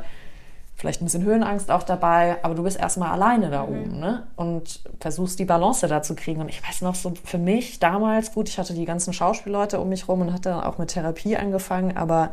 vielleicht 0.79 1.03
ein 1.03 1.07
bisschen 1.07 1.25
Höhenangst 1.25 1.73
auch 1.73 1.83
dabei, 1.83 2.37
aber 2.45 2.55
du 2.55 2.63
bist 2.63 2.79
erstmal 2.79 3.11
alleine 3.11 3.51
da 3.51 3.65
oben, 3.65 3.99
ne? 3.99 4.29
Und 4.37 4.81
versuchst 5.01 5.41
die 5.41 5.45
Balance 5.45 5.87
da 5.89 6.03
zu 6.03 6.15
kriegen. 6.15 6.41
Und 6.41 6.49
ich 6.49 6.67
weiß 6.67 6.83
noch 6.83 6.95
so 6.95 7.15
für 7.25 7.37
mich 7.37 7.81
damals, 7.81 8.33
gut, 8.33 8.49
ich 8.49 8.61
hatte 8.61 8.75
die 8.75 8.85
ganzen 8.85 9.13
Schauspielleute 9.13 9.81
um 9.81 9.89
mich 9.89 10.07
rum 10.07 10.21
und 10.21 10.33
hatte 10.33 10.51
dann 10.51 10.63
auch 10.63 10.79
mit 10.79 10.91
Therapie 10.91 11.37
angefangen, 11.37 11.97
aber 11.97 12.31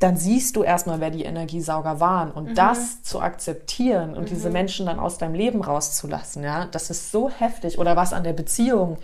dann 0.00 0.16
siehst 0.16 0.56
du 0.56 0.64
erstmal, 0.64 0.98
wer 0.98 1.10
die 1.10 1.22
Energiesauger 1.22 2.00
waren 2.00 2.32
und 2.32 2.58
das 2.58 3.04
zu 3.04 3.20
akzeptieren 3.20 4.14
und 4.14 4.28
diese 4.28 4.50
Menschen 4.50 4.86
dann 4.86 4.98
aus 4.98 5.18
deinem 5.18 5.34
Leben 5.34 5.62
rauszulassen, 5.62 6.42
ja, 6.42 6.66
das 6.66 6.90
ist 6.90 7.12
so 7.12 7.30
heftig 7.30 7.78
oder 7.78 7.94
was 7.94 8.12
an 8.12 8.24
der 8.24 8.32
Beziehung 8.32 8.98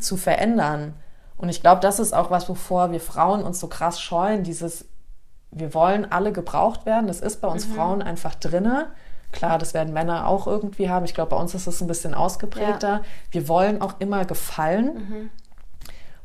zu 0.00 0.16
verändern. 0.16 0.94
Und 1.36 1.48
ich 1.48 1.60
glaube, 1.60 1.80
das 1.80 2.00
ist 2.00 2.12
auch 2.12 2.30
was, 2.32 2.48
wovor 2.48 2.90
wir 2.90 3.00
Frauen 3.00 3.44
uns 3.44 3.60
so 3.60 3.68
krass 3.68 4.00
scheuen, 4.00 4.42
dieses 4.42 4.86
wir 5.52 5.74
wollen 5.74 6.10
alle 6.10 6.32
gebraucht 6.32 6.86
werden. 6.86 7.06
Das 7.06 7.20
ist 7.20 7.40
bei 7.40 7.48
uns 7.48 7.64
Frauen 7.64 8.02
einfach 8.02 8.34
drinne. 8.34 8.88
Klar, 9.32 9.58
das 9.58 9.72
werden 9.74 9.92
Männer 9.94 10.26
auch 10.26 10.46
irgendwie 10.46 10.90
haben. 10.90 11.04
Ich 11.04 11.14
glaube, 11.14 11.30
bei 11.30 11.36
uns 11.36 11.54
ist 11.54 11.66
es 11.66 11.80
ein 11.80 11.86
bisschen 11.86 12.14
ausgeprägter. 12.14 13.02
Wir 13.30 13.48
wollen 13.48 13.80
auch 13.80 13.94
immer 13.98 14.24
gefallen. 14.24 15.30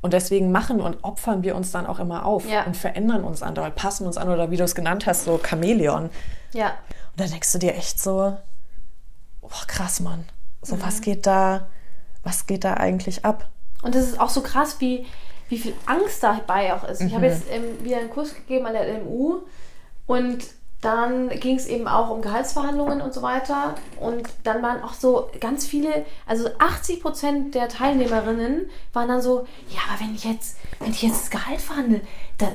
Und 0.01 0.13
deswegen 0.13 0.51
machen 0.51 0.79
und 0.79 1.03
opfern 1.03 1.43
wir 1.43 1.55
uns 1.55 1.71
dann 1.71 1.85
auch 1.85 1.99
immer 1.99 2.25
auf 2.25 2.47
Ja. 2.49 2.63
und 2.63 2.77
verändern 2.77 3.23
uns 3.23 3.41
andauernd, 3.43 3.75
passen 3.75 4.05
uns 4.07 4.17
an 4.17 4.29
oder 4.29 4.51
wie 4.51 4.57
du 4.57 4.63
es 4.63 4.75
genannt 4.75 5.05
hast, 5.07 5.25
so 5.25 5.37
Chamäleon. 5.39 6.09
Ja. 6.53 6.67
Und 6.67 7.19
dann 7.19 7.29
denkst 7.29 7.51
du 7.51 7.57
dir 7.59 7.75
echt 7.75 7.99
so, 7.99 8.37
oh, 9.41 9.49
krass, 9.67 9.99
Mann. 9.99 10.25
So, 10.61 10.81
was 10.81 11.01
geht 11.01 11.25
da, 11.25 11.67
was 12.23 12.45
geht 12.45 12.63
da 12.63 12.75
eigentlich 12.75 13.25
ab? 13.25 13.49
Und 13.81 13.95
das 13.95 14.03
ist 14.05 14.19
auch 14.19 14.29
so 14.29 14.41
krass, 14.41 14.77
wie, 14.79 15.05
wie 15.49 15.57
viel 15.57 15.73
Angst 15.85 16.21
dabei 16.23 16.73
auch 16.73 16.83
ist. 16.87 17.01
Ich 17.01 17.11
Mhm. 17.11 17.15
habe 17.15 17.25
jetzt 17.27 17.43
ähm, 17.51 17.63
wieder 17.83 17.97
einen 17.97 18.09
Kurs 18.09 18.33
gegeben 18.35 18.65
an 18.65 18.73
der 18.73 18.87
LMU 18.99 19.39
und 20.05 20.39
dann 20.81 21.29
ging 21.29 21.55
es 21.55 21.65
eben 21.65 21.87
auch 21.87 22.11
um 22.11 22.21
Gehaltsverhandlungen 22.21 23.01
und 23.01 23.11
so 23.11 23.23
weiter. 23.23 23.73
Und 23.99 24.29
dann 24.43 24.61
waren 24.61 24.83
auch 24.83 24.93
so 24.93 25.27
ganz 25.39 25.65
viele, 25.65 26.05
also 26.27 26.49
80 26.59 27.01
Prozent 27.01 27.55
der 27.55 27.67
Teilnehmerinnen 27.67 28.69
waren 28.93 29.07
dann 29.07 29.21
so, 29.21 29.47
ja, 29.69 29.79
aber 29.89 30.01
wenn 30.01 30.13
ich 30.13 30.23
jetzt, 30.23 30.57
wenn 30.79 30.91
ich 30.91 31.01
jetzt 31.01 31.23
das 31.23 31.29
Gehalt 31.31 31.61
verhandle, 31.61 32.01
dann, 32.37 32.49
äh, 32.49 32.53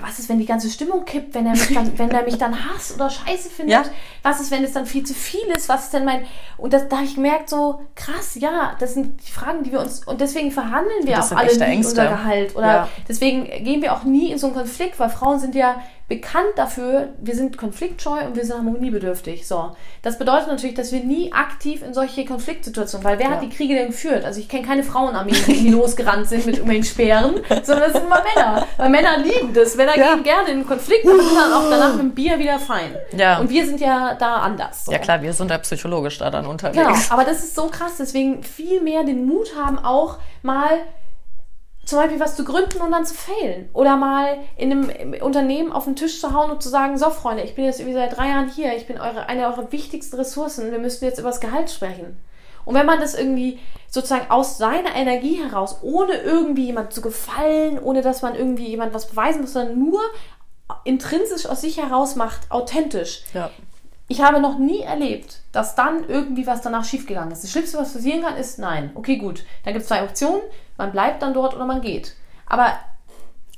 was 0.00 0.18
ist, 0.18 0.30
wenn 0.30 0.38
die 0.38 0.46
ganze 0.46 0.70
Stimmung 0.70 1.04
kippt, 1.04 1.34
wenn 1.34 1.44
er 1.44 1.52
mich 1.52 1.74
dann, 1.74 1.98
wenn 1.98 2.10
er 2.10 2.22
mich 2.22 2.38
dann 2.38 2.56
hasst 2.70 2.94
oder 2.94 3.10
scheiße 3.10 3.50
findet? 3.50 3.84
Ja. 3.84 3.84
Was 4.22 4.40
ist, 4.40 4.50
wenn 4.50 4.64
es 4.64 4.72
dann 4.72 4.86
viel 4.86 5.04
zu 5.04 5.12
viel 5.12 5.44
ist? 5.54 5.68
Was 5.68 5.84
ist 5.84 5.92
denn 5.92 6.06
mein. 6.06 6.24
Und 6.56 6.72
das, 6.72 6.88
da 6.88 6.96
habe 6.96 7.04
ich 7.06 7.16
gemerkt, 7.16 7.50
so 7.50 7.82
krass, 7.94 8.34
ja, 8.36 8.76
das 8.78 8.94
sind 8.94 9.20
die 9.26 9.30
Fragen, 9.30 9.62
die 9.62 9.72
wir 9.72 9.80
uns. 9.80 10.06
Und 10.06 10.22
deswegen 10.22 10.50
verhandeln 10.50 11.06
wir 11.06 11.20
auch 11.22 11.30
alle 11.32 11.54
nie 11.54 11.60
Ängste. 11.62 12.00
unser 12.00 12.08
Gehalt. 12.08 12.56
Oder 12.56 12.66
Ja. 12.66 12.88
deswegen 13.06 13.44
gehen 13.62 13.82
wir 13.82 13.92
auch 13.92 14.04
nie 14.04 14.32
in 14.32 14.38
so 14.38 14.46
einen 14.46 14.56
Konflikt, 14.56 14.98
weil 14.98 15.10
Frauen 15.10 15.38
sind 15.38 15.54
ja 15.54 15.82
bekannt 16.08 16.48
dafür, 16.56 17.10
wir 17.20 17.34
sind 17.34 17.58
konfliktscheu 17.58 18.24
und 18.26 18.34
wir 18.34 18.42
sind 18.44 18.56
harmoniebedürftig. 18.56 19.46
So. 19.46 19.76
Das 20.00 20.18
bedeutet 20.18 20.48
natürlich, 20.48 20.74
dass 20.74 20.90
wir 20.90 21.00
nie 21.00 21.32
aktiv 21.34 21.82
in 21.82 21.92
solche 21.92 22.24
Konfliktsituationen, 22.24 23.04
weil 23.04 23.18
wer 23.18 23.26
Ja. 23.26 23.32
hat 23.32 23.42
die 23.42 23.50
Kriege 23.50 23.74
denn 23.74 23.88
geführt? 23.88 24.24
Also 24.24 24.40
ich 24.40 24.48
kenne 24.48 24.66
keine 24.66 24.82
Frauenarmeen, 24.84 25.36
die 25.46 25.68
losgerannt 25.70 26.26
sind 26.26 26.46
mit 26.46 26.54
irgendwelchen 26.56 26.84
Speeren, 26.84 27.34
sondern 27.62 27.80
das 27.84 27.92
sind 27.92 28.06
immer 28.06 28.22
Männer. 28.34 28.66
Weil 28.78 28.88
Männer 28.88 29.18
lieben 29.18 29.52
das. 29.52 29.76
Männer 29.76 29.98
Ja. 29.98 30.14
gehen 30.14 30.22
gerne 30.24 30.48
in 30.50 30.66
Konflikt 30.66 31.04
und 31.04 31.20
sind 31.20 31.36
dann 31.36 31.52
auch 31.52 31.68
danach 31.68 31.90
mit 31.92 32.00
dem 32.00 32.14
Bier 32.14 32.38
wieder 32.38 32.58
fein. 32.58 32.96
Ja. 33.14 33.38
Und 33.38 33.50
wir 33.50 33.66
sind 33.66 33.78
ja 33.80 34.14
da 34.18 34.36
anders. 34.36 34.86
So. 34.86 34.92
Ja 34.92 34.98
klar, 34.98 35.20
wir 35.20 35.34
sind 35.34 35.50
da 35.50 35.58
psychologisch 35.58 36.16
da 36.16 36.30
dann 36.30 36.46
unterwegs. 36.46 36.78
Genau, 36.82 36.96
aber 37.10 37.24
das 37.24 37.40
ist 37.44 37.54
so 37.54 37.66
krass, 37.66 37.96
deswegen 37.98 38.42
viel 38.42 38.80
mehr 38.80 39.04
den 39.04 39.26
Mut 39.26 39.54
haben, 39.60 39.78
auch 39.78 40.16
mal 40.40 40.70
zum 41.88 42.00
Beispiel 42.00 42.20
was 42.20 42.36
zu 42.36 42.44
gründen 42.44 42.82
und 42.82 42.92
dann 42.92 43.06
zu 43.06 43.14
failen. 43.14 43.70
Oder 43.72 43.96
mal 43.96 44.36
in 44.58 44.70
einem 44.72 45.22
Unternehmen 45.22 45.72
auf 45.72 45.84
den 45.84 45.96
Tisch 45.96 46.20
zu 46.20 46.34
hauen 46.34 46.50
und 46.50 46.62
zu 46.62 46.68
sagen, 46.68 46.98
so 46.98 47.08
Freunde, 47.08 47.42
ich 47.44 47.54
bin 47.54 47.64
jetzt 47.64 47.80
irgendwie 47.80 47.94
seit 47.94 48.14
drei 48.14 48.28
Jahren 48.28 48.50
hier, 48.50 48.76
ich 48.76 48.86
bin 48.86 49.00
eure, 49.00 49.26
eine 49.26 49.46
eurer 49.46 49.72
wichtigsten 49.72 50.16
Ressourcen, 50.16 50.70
wir 50.70 50.78
müssen 50.78 51.06
jetzt 51.06 51.18
über 51.18 51.30
das 51.30 51.40
Gehalt 51.40 51.70
sprechen. 51.70 52.20
Und 52.66 52.74
wenn 52.74 52.84
man 52.84 53.00
das 53.00 53.14
irgendwie 53.14 53.58
sozusagen 53.88 54.30
aus 54.30 54.58
seiner 54.58 54.94
Energie 54.94 55.42
heraus, 55.42 55.78
ohne 55.80 56.12
irgendwie 56.12 56.66
jemand 56.66 56.92
zu 56.92 57.00
gefallen, 57.00 57.78
ohne 57.78 58.02
dass 58.02 58.20
man 58.20 58.34
irgendwie 58.34 58.66
jemand 58.66 58.92
was 58.92 59.06
beweisen 59.06 59.40
muss, 59.40 59.54
sondern 59.54 59.78
nur 59.78 60.02
intrinsisch 60.84 61.46
aus 61.46 61.62
sich 61.62 61.78
heraus 61.78 62.16
macht, 62.16 62.50
authentisch, 62.50 63.22
Ja. 63.32 63.50
Ich 64.08 64.22
habe 64.22 64.40
noch 64.40 64.58
nie 64.58 64.80
erlebt, 64.80 65.42
dass 65.52 65.74
dann 65.74 66.08
irgendwie 66.08 66.46
was 66.46 66.62
danach 66.62 66.84
schiefgegangen 66.84 67.30
ist. 67.30 67.44
Das 67.44 67.50
Schlimmste, 67.52 67.76
was 67.78 67.92
passieren 67.92 68.22
kann, 68.22 68.36
ist 68.36 68.58
nein. 68.58 68.90
Okay, 68.94 69.18
gut. 69.18 69.44
Dann 69.64 69.74
gibt 69.74 69.82
es 69.82 69.88
zwei 69.88 70.02
Optionen. 70.02 70.40
Man 70.78 70.92
bleibt 70.92 71.20
dann 71.22 71.34
dort 71.34 71.54
oder 71.54 71.66
man 71.66 71.82
geht. 71.82 72.14
Aber, 72.46 72.72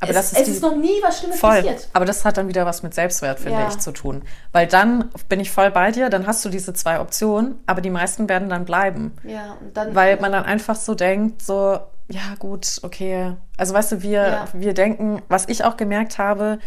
Aber 0.00 0.10
es, 0.10 0.16
das 0.16 0.32
ist 0.32 0.40
es 0.40 0.48
ist 0.48 0.62
noch 0.62 0.74
nie 0.74 1.00
was 1.02 1.20
Schlimmes 1.20 1.38
Voll. 1.38 1.56
passiert. 1.56 1.88
Aber 1.92 2.04
das 2.04 2.24
hat 2.24 2.36
dann 2.36 2.48
wieder 2.48 2.66
was 2.66 2.82
mit 2.82 2.94
Selbstwert, 2.94 3.38
finde 3.38 3.60
Ja. 3.60 3.68
ich, 3.68 3.78
zu 3.78 3.92
tun. 3.92 4.22
Weil 4.50 4.66
dann 4.66 5.08
bin 5.28 5.38
ich 5.38 5.52
voll 5.52 5.70
bei 5.70 5.92
dir, 5.92 6.10
dann 6.10 6.26
hast 6.26 6.44
du 6.44 6.48
diese 6.48 6.72
zwei 6.74 6.98
Optionen, 7.00 7.60
aber 7.66 7.80
die 7.80 7.90
meisten 7.90 8.28
werden 8.28 8.48
dann 8.48 8.64
bleiben. 8.64 9.14
Ja, 9.22 9.56
und 9.60 9.76
dann. 9.76 9.94
Weil 9.94 10.18
man 10.18 10.32
dann 10.32 10.44
einfach 10.44 10.74
so 10.74 10.96
denkt, 10.96 11.42
so, 11.42 11.78
ja 12.08 12.34
gut, 12.40 12.80
okay. 12.82 13.36
Also 13.56 13.72
weißt 13.72 13.92
du, 13.92 14.02
wir, 14.02 14.22
ja. 14.26 14.44
wir 14.52 14.74
denken, 14.74 15.22
was 15.28 15.48
ich 15.48 15.62
auch 15.62 15.76
gemerkt 15.76 16.18
habe, 16.18 16.58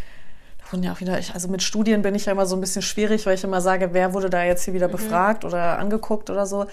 wurden 0.73 0.83
ja 0.83 0.91
auch 0.91 0.99
wieder, 0.99 1.19
ich, 1.19 1.33
also 1.33 1.47
mit 1.47 1.61
Studien 1.61 2.01
bin 2.01 2.15
ich 2.15 2.25
ja 2.25 2.33
immer 2.33 2.45
so 2.45 2.55
ein 2.55 2.61
bisschen 2.61 2.81
schwierig, 2.81 3.25
weil 3.25 3.35
ich 3.35 3.43
immer 3.43 3.61
sage, 3.61 3.89
wer 3.93 4.13
wurde 4.13 4.29
da 4.29 4.43
jetzt 4.43 4.65
hier 4.65 4.73
wieder 4.73 4.87
mhm. 4.87 4.93
befragt 4.93 5.45
oder 5.45 5.77
angeguckt 5.79 6.29
oder 6.29 6.45
so. 6.45 6.65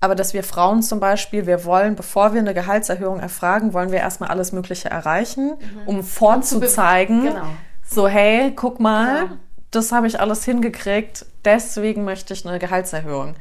Aber 0.00 0.16
dass 0.16 0.34
wir 0.34 0.42
Frauen 0.42 0.82
zum 0.82 0.98
Beispiel, 0.98 1.46
wir 1.46 1.64
wollen, 1.64 1.94
bevor 1.94 2.32
wir 2.32 2.40
eine 2.40 2.54
Gehaltserhöhung 2.54 3.20
erfragen, 3.20 3.72
wollen 3.72 3.92
wir 3.92 4.00
erstmal 4.00 4.30
alles 4.30 4.50
Mögliche 4.50 4.90
erreichen, 4.90 5.50
mhm. 5.50 5.86
um 5.86 6.02
vorzuzeigen, 6.02 7.22
genau. 7.22 7.46
so 7.86 8.08
hey, 8.08 8.52
guck 8.56 8.80
mal, 8.80 9.26
genau. 9.26 9.36
das 9.70 9.92
habe 9.92 10.08
ich 10.08 10.18
alles 10.18 10.44
hingekriegt, 10.44 11.26
deswegen 11.44 12.04
möchte 12.04 12.34
ich 12.34 12.44
eine 12.44 12.58
Gehaltserhöhung. 12.58 13.36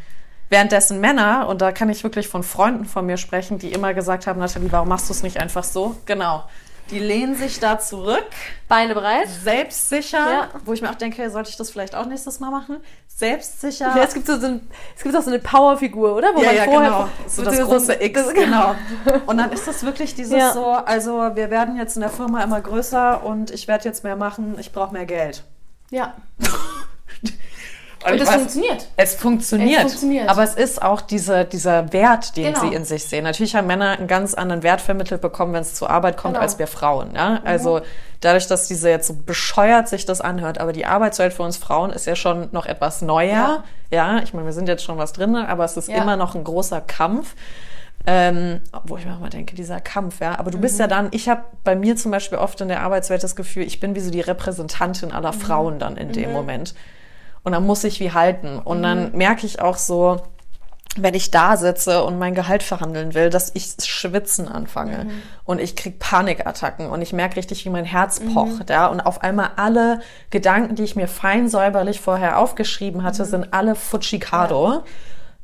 Währenddessen 0.49 0.99
Männer, 0.99 1.47
und 1.47 1.61
da 1.61 1.71
kann 1.71 1.89
ich 1.89 2.03
wirklich 2.03 2.27
von 2.27 2.43
Freunden 2.43 2.83
von 2.83 3.05
mir 3.05 3.15
sprechen, 3.15 3.57
die 3.57 3.71
immer 3.71 3.93
gesagt 3.93 4.27
haben, 4.27 4.39
Nathalie, 4.39 4.71
warum 4.71 4.89
machst 4.89 5.07
du 5.07 5.13
es 5.13 5.23
nicht 5.23 5.39
einfach 5.39 5.63
so? 5.63 5.95
Genau. 6.05 6.43
Die 6.91 6.99
lehnen 6.99 7.35
sich 7.35 7.59
da 7.59 7.79
zurück. 7.79 8.25
Beine 8.67 8.93
breit. 8.93 9.29
Selbstsicher. 9.29 10.31
Ja. 10.31 10.49
Wo 10.65 10.73
ich 10.73 10.81
mir 10.81 10.89
auch 10.89 10.95
denke, 10.95 11.29
sollte 11.29 11.49
ich 11.49 11.57
das 11.57 11.71
vielleicht 11.71 11.95
auch 11.95 12.05
nächstes 12.05 12.39
Mal 12.39 12.51
machen? 12.51 12.77
Selbstsicher. 13.07 13.95
Ja, 13.95 14.03
es 14.03 14.13
gibt 14.13 14.27
so 14.27 14.33
ein, 14.33 14.67
es 14.95 15.03
gibt 15.03 15.15
auch 15.15 15.21
so 15.21 15.29
eine 15.29 15.39
Powerfigur, 15.39 16.15
oder? 16.15 16.35
Wo 16.35 16.41
ja, 16.41 16.51
ja, 16.51 16.63
vorher 16.65 16.89
genau. 16.89 17.09
So 17.27 17.43
das 17.43 17.59
große 17.59 17.85
so 17.85 17.93
X, 17.93 18.33
genau. 18.33 18.75
Und 19.25 19.37
dann 19.37 19.51
ist 19.51 19.67
das 19.67 19.83
wirklich 19.83 20.15
dieses 20.15 20.53
so, 20.53 20.65
also 20.65 21.35
wir 21.35 21.49
werden 21.49 21.77
jetzt 21.77 21.95
in 21.95 22.01
der 22.01 22.09
Firma 22.09 22.43
immer 22.43 22.59
größer 22.59 23.23
und 23.23 23.51
ich 23.51 23.67
werde 23.67 23.85
jetzt 23.85 24.03
mehr 24.03 24.15
machen, 24.15 24.55
ich 24.59 24.71
brauche 24.71 24.91
mehr 24.93 25.05
Geld. 25.05 25.43
Ja. 25.91 26.15
Und, 28.05 28.19
es 28.19 28.29
funktioniert. 28.29 28.87
Es 28.97 29.15
funktioniert. 29.15 29.85
Es 29.85 29.91
funktioniert. 29.91 30.29
Aber 30.29 30.43
es 30.43 30.55
ist 30.55 30.81
auch 30.81 31.01
diese, 31.01 31.45
dieser 31.45 31.93
Wert, 31.93 32.35
den 32.35 32.53
genau. 32.53 32.61
sie 32.61 32.73
in 32.73 32.85
sich 32.85 33.05
sehen. 33.05 33.23
Natürlich 33.23 33.55
haben 33.55 33.67
Männer 33.67 33.97
einen 33.97 34.07
ganz 34.07 34.33
anderen 34.33 34.63
Wert 34.63 34.81
vermittelt 34.81 35.21
bekommen, 35.21 35.53
wenn 35.53 35.61
es 35.61 35.75
zur 35.75 35.89
Arbeit 35.89 36.17
kommt, 36.17 36.33
genau. 36.33 36.43
als 36.43 36.59
wir 36.59 36.67
Frauen. 36.67 37.13
Ja? 37.15 37.29
Mhm. 37.29 37.39
Also 37.43 37.81
dadurch, 38.21 38.47
dass 38.47 38.67
diese 38.67 38.89
jetzt 38.89 39.07
so 39.07 39.15
bescheuert 39.15 39.87
sich 39.87 40.05
das 40.05 40.21
anhört, 40.21 40.59
aber 40.59 40.73
die 40.73 40.85
Arbeitswelt 40.85 41.33
für 41.33 41.43
uns 41.43 41.57
Frauen 41.57 41.91
ist 41.91 42.05
ja 42.05 42.15
schon 42.15 42.49
noch 42.51 42.65
etwas 42.65 43.01
neuer. 43.01 43.63
Ja, 43.91 44.15
ja? 44.15 44.19
ich 44.23 44.33
meine, 44.33 44.45
wir 44.45 44.53
sind 44.53 44.67
jetzt 44.67 44.83
schon 44.83 44.97
was 44.97 45.13
drin, 45.13 45.35
aber 45.35 45.65
es 45.65 45.77
ist 45.77 45.89
ja. 45.89 46.01
immer 46.01 46.15
noch 46.15 46.35
ein 46.35 46.43
großer 46.43 46.81
Kampf. 46.81 47.35
Ähm, 48.07 48.61
wo 48.85 48.97
ich 48.97 49.05
mir 49.05 49.13
auch 49.13 49.19
mal 49.19 49.29
denke, 49.29 49.55
dieser 49.55 49.79
Kampf, 49.79 50.21
ja. 50.21 50.39
Aber 50.39 50.49
du 50.49 50.57
mhm. 50.57 50.61
bist 50.61 50.79
ja 50.79 50.87
dann, 50.87 51.09
ich 51.11 51.29
habe 51.29 51.43
bei 51.63 51.75
mir 51.75 51.95
zum 51.95 52.09
Beispiel 52.09 52.39
oft 52.39 52.59
in 52.61 52.67
der 52.67 52.81
Arbeitswelt 52.81 53.23
das 53.23 53.35
Gefühl, 53.35 53.63
ich 53.63 53.79
bin 53.79 53.93
wie 53.93 53.99
so 53.99 54.09
die 54.09 54.21
Repräsentantin 54.21 55.11
aller 55.11 55.33
mhm. 55.33 55.39
Frauen 55.39 55.79
dann 55.79 55.97
in 55.97 56.11
dem 56.11 56.29
mhm. 56.29 56.35
Moment. 56.35 56.73
Und 57.43 57.53
dann 57.53 57.65
muss 57.65 57.83
ich 57.83 57.99
wie 57.99 58.11
halten. 58.11 58.59
Und 58.59 58.79
mhm. 58.79 58.83
dann 58.83 59.11
merke 59.13 59.45
ich 59.45 59.61
auch 59.61 59.77
so, 59.77 60.21
wenn 60.97 61.13
ich 61.13 61.31
da 61.31 61.55
sitze 61.55 62.03
und 62.03 62.19
mein 62.19 62.35
Gehalt 62.35 62.63
verhandeln 62.63 63.13
will, 63.13 63.29
dass 63.29 63.51
ich 63.53 63.75
schwitzen 63.81 64.49
anfange 64.49 65.05
mhm. 65.05 65.21
und 65.45 65.61
ich 65.61 65.77
krieg 65.77 65.99
Panikattacken 65.99 66.89
und 66.89 67.01
ich 67.01 67.13
merke 67.13 67.37
richtig, 67.37 67.63
wie 67.63 67.69
mein 67.69 67.85
Herz 67.85 68.19
mhm. 68.19 68.33
pocht, 68.33 68.69
ja, 68.69 68.87
und 68.87 68.99
auf 68.99 69.21
einmal 69.21 69.51
alle 69.55 70.01
Gedanken, 70.31 70.75
die 70.75 70.83
ich 70.83 70.97
mir 70.97 71.07
fein 71.07 71.47
säuberlich 71.47 72.01
vorher 72.01 72.37
aufgeschrieben 72.37 73.03
hatte, 73.03 73.23
mhm. 73.23 73.27
sind 73.27 73.53
alle 73.53 73.75
Futschikado. 73.75 74.71
Ja. 74.73 74.83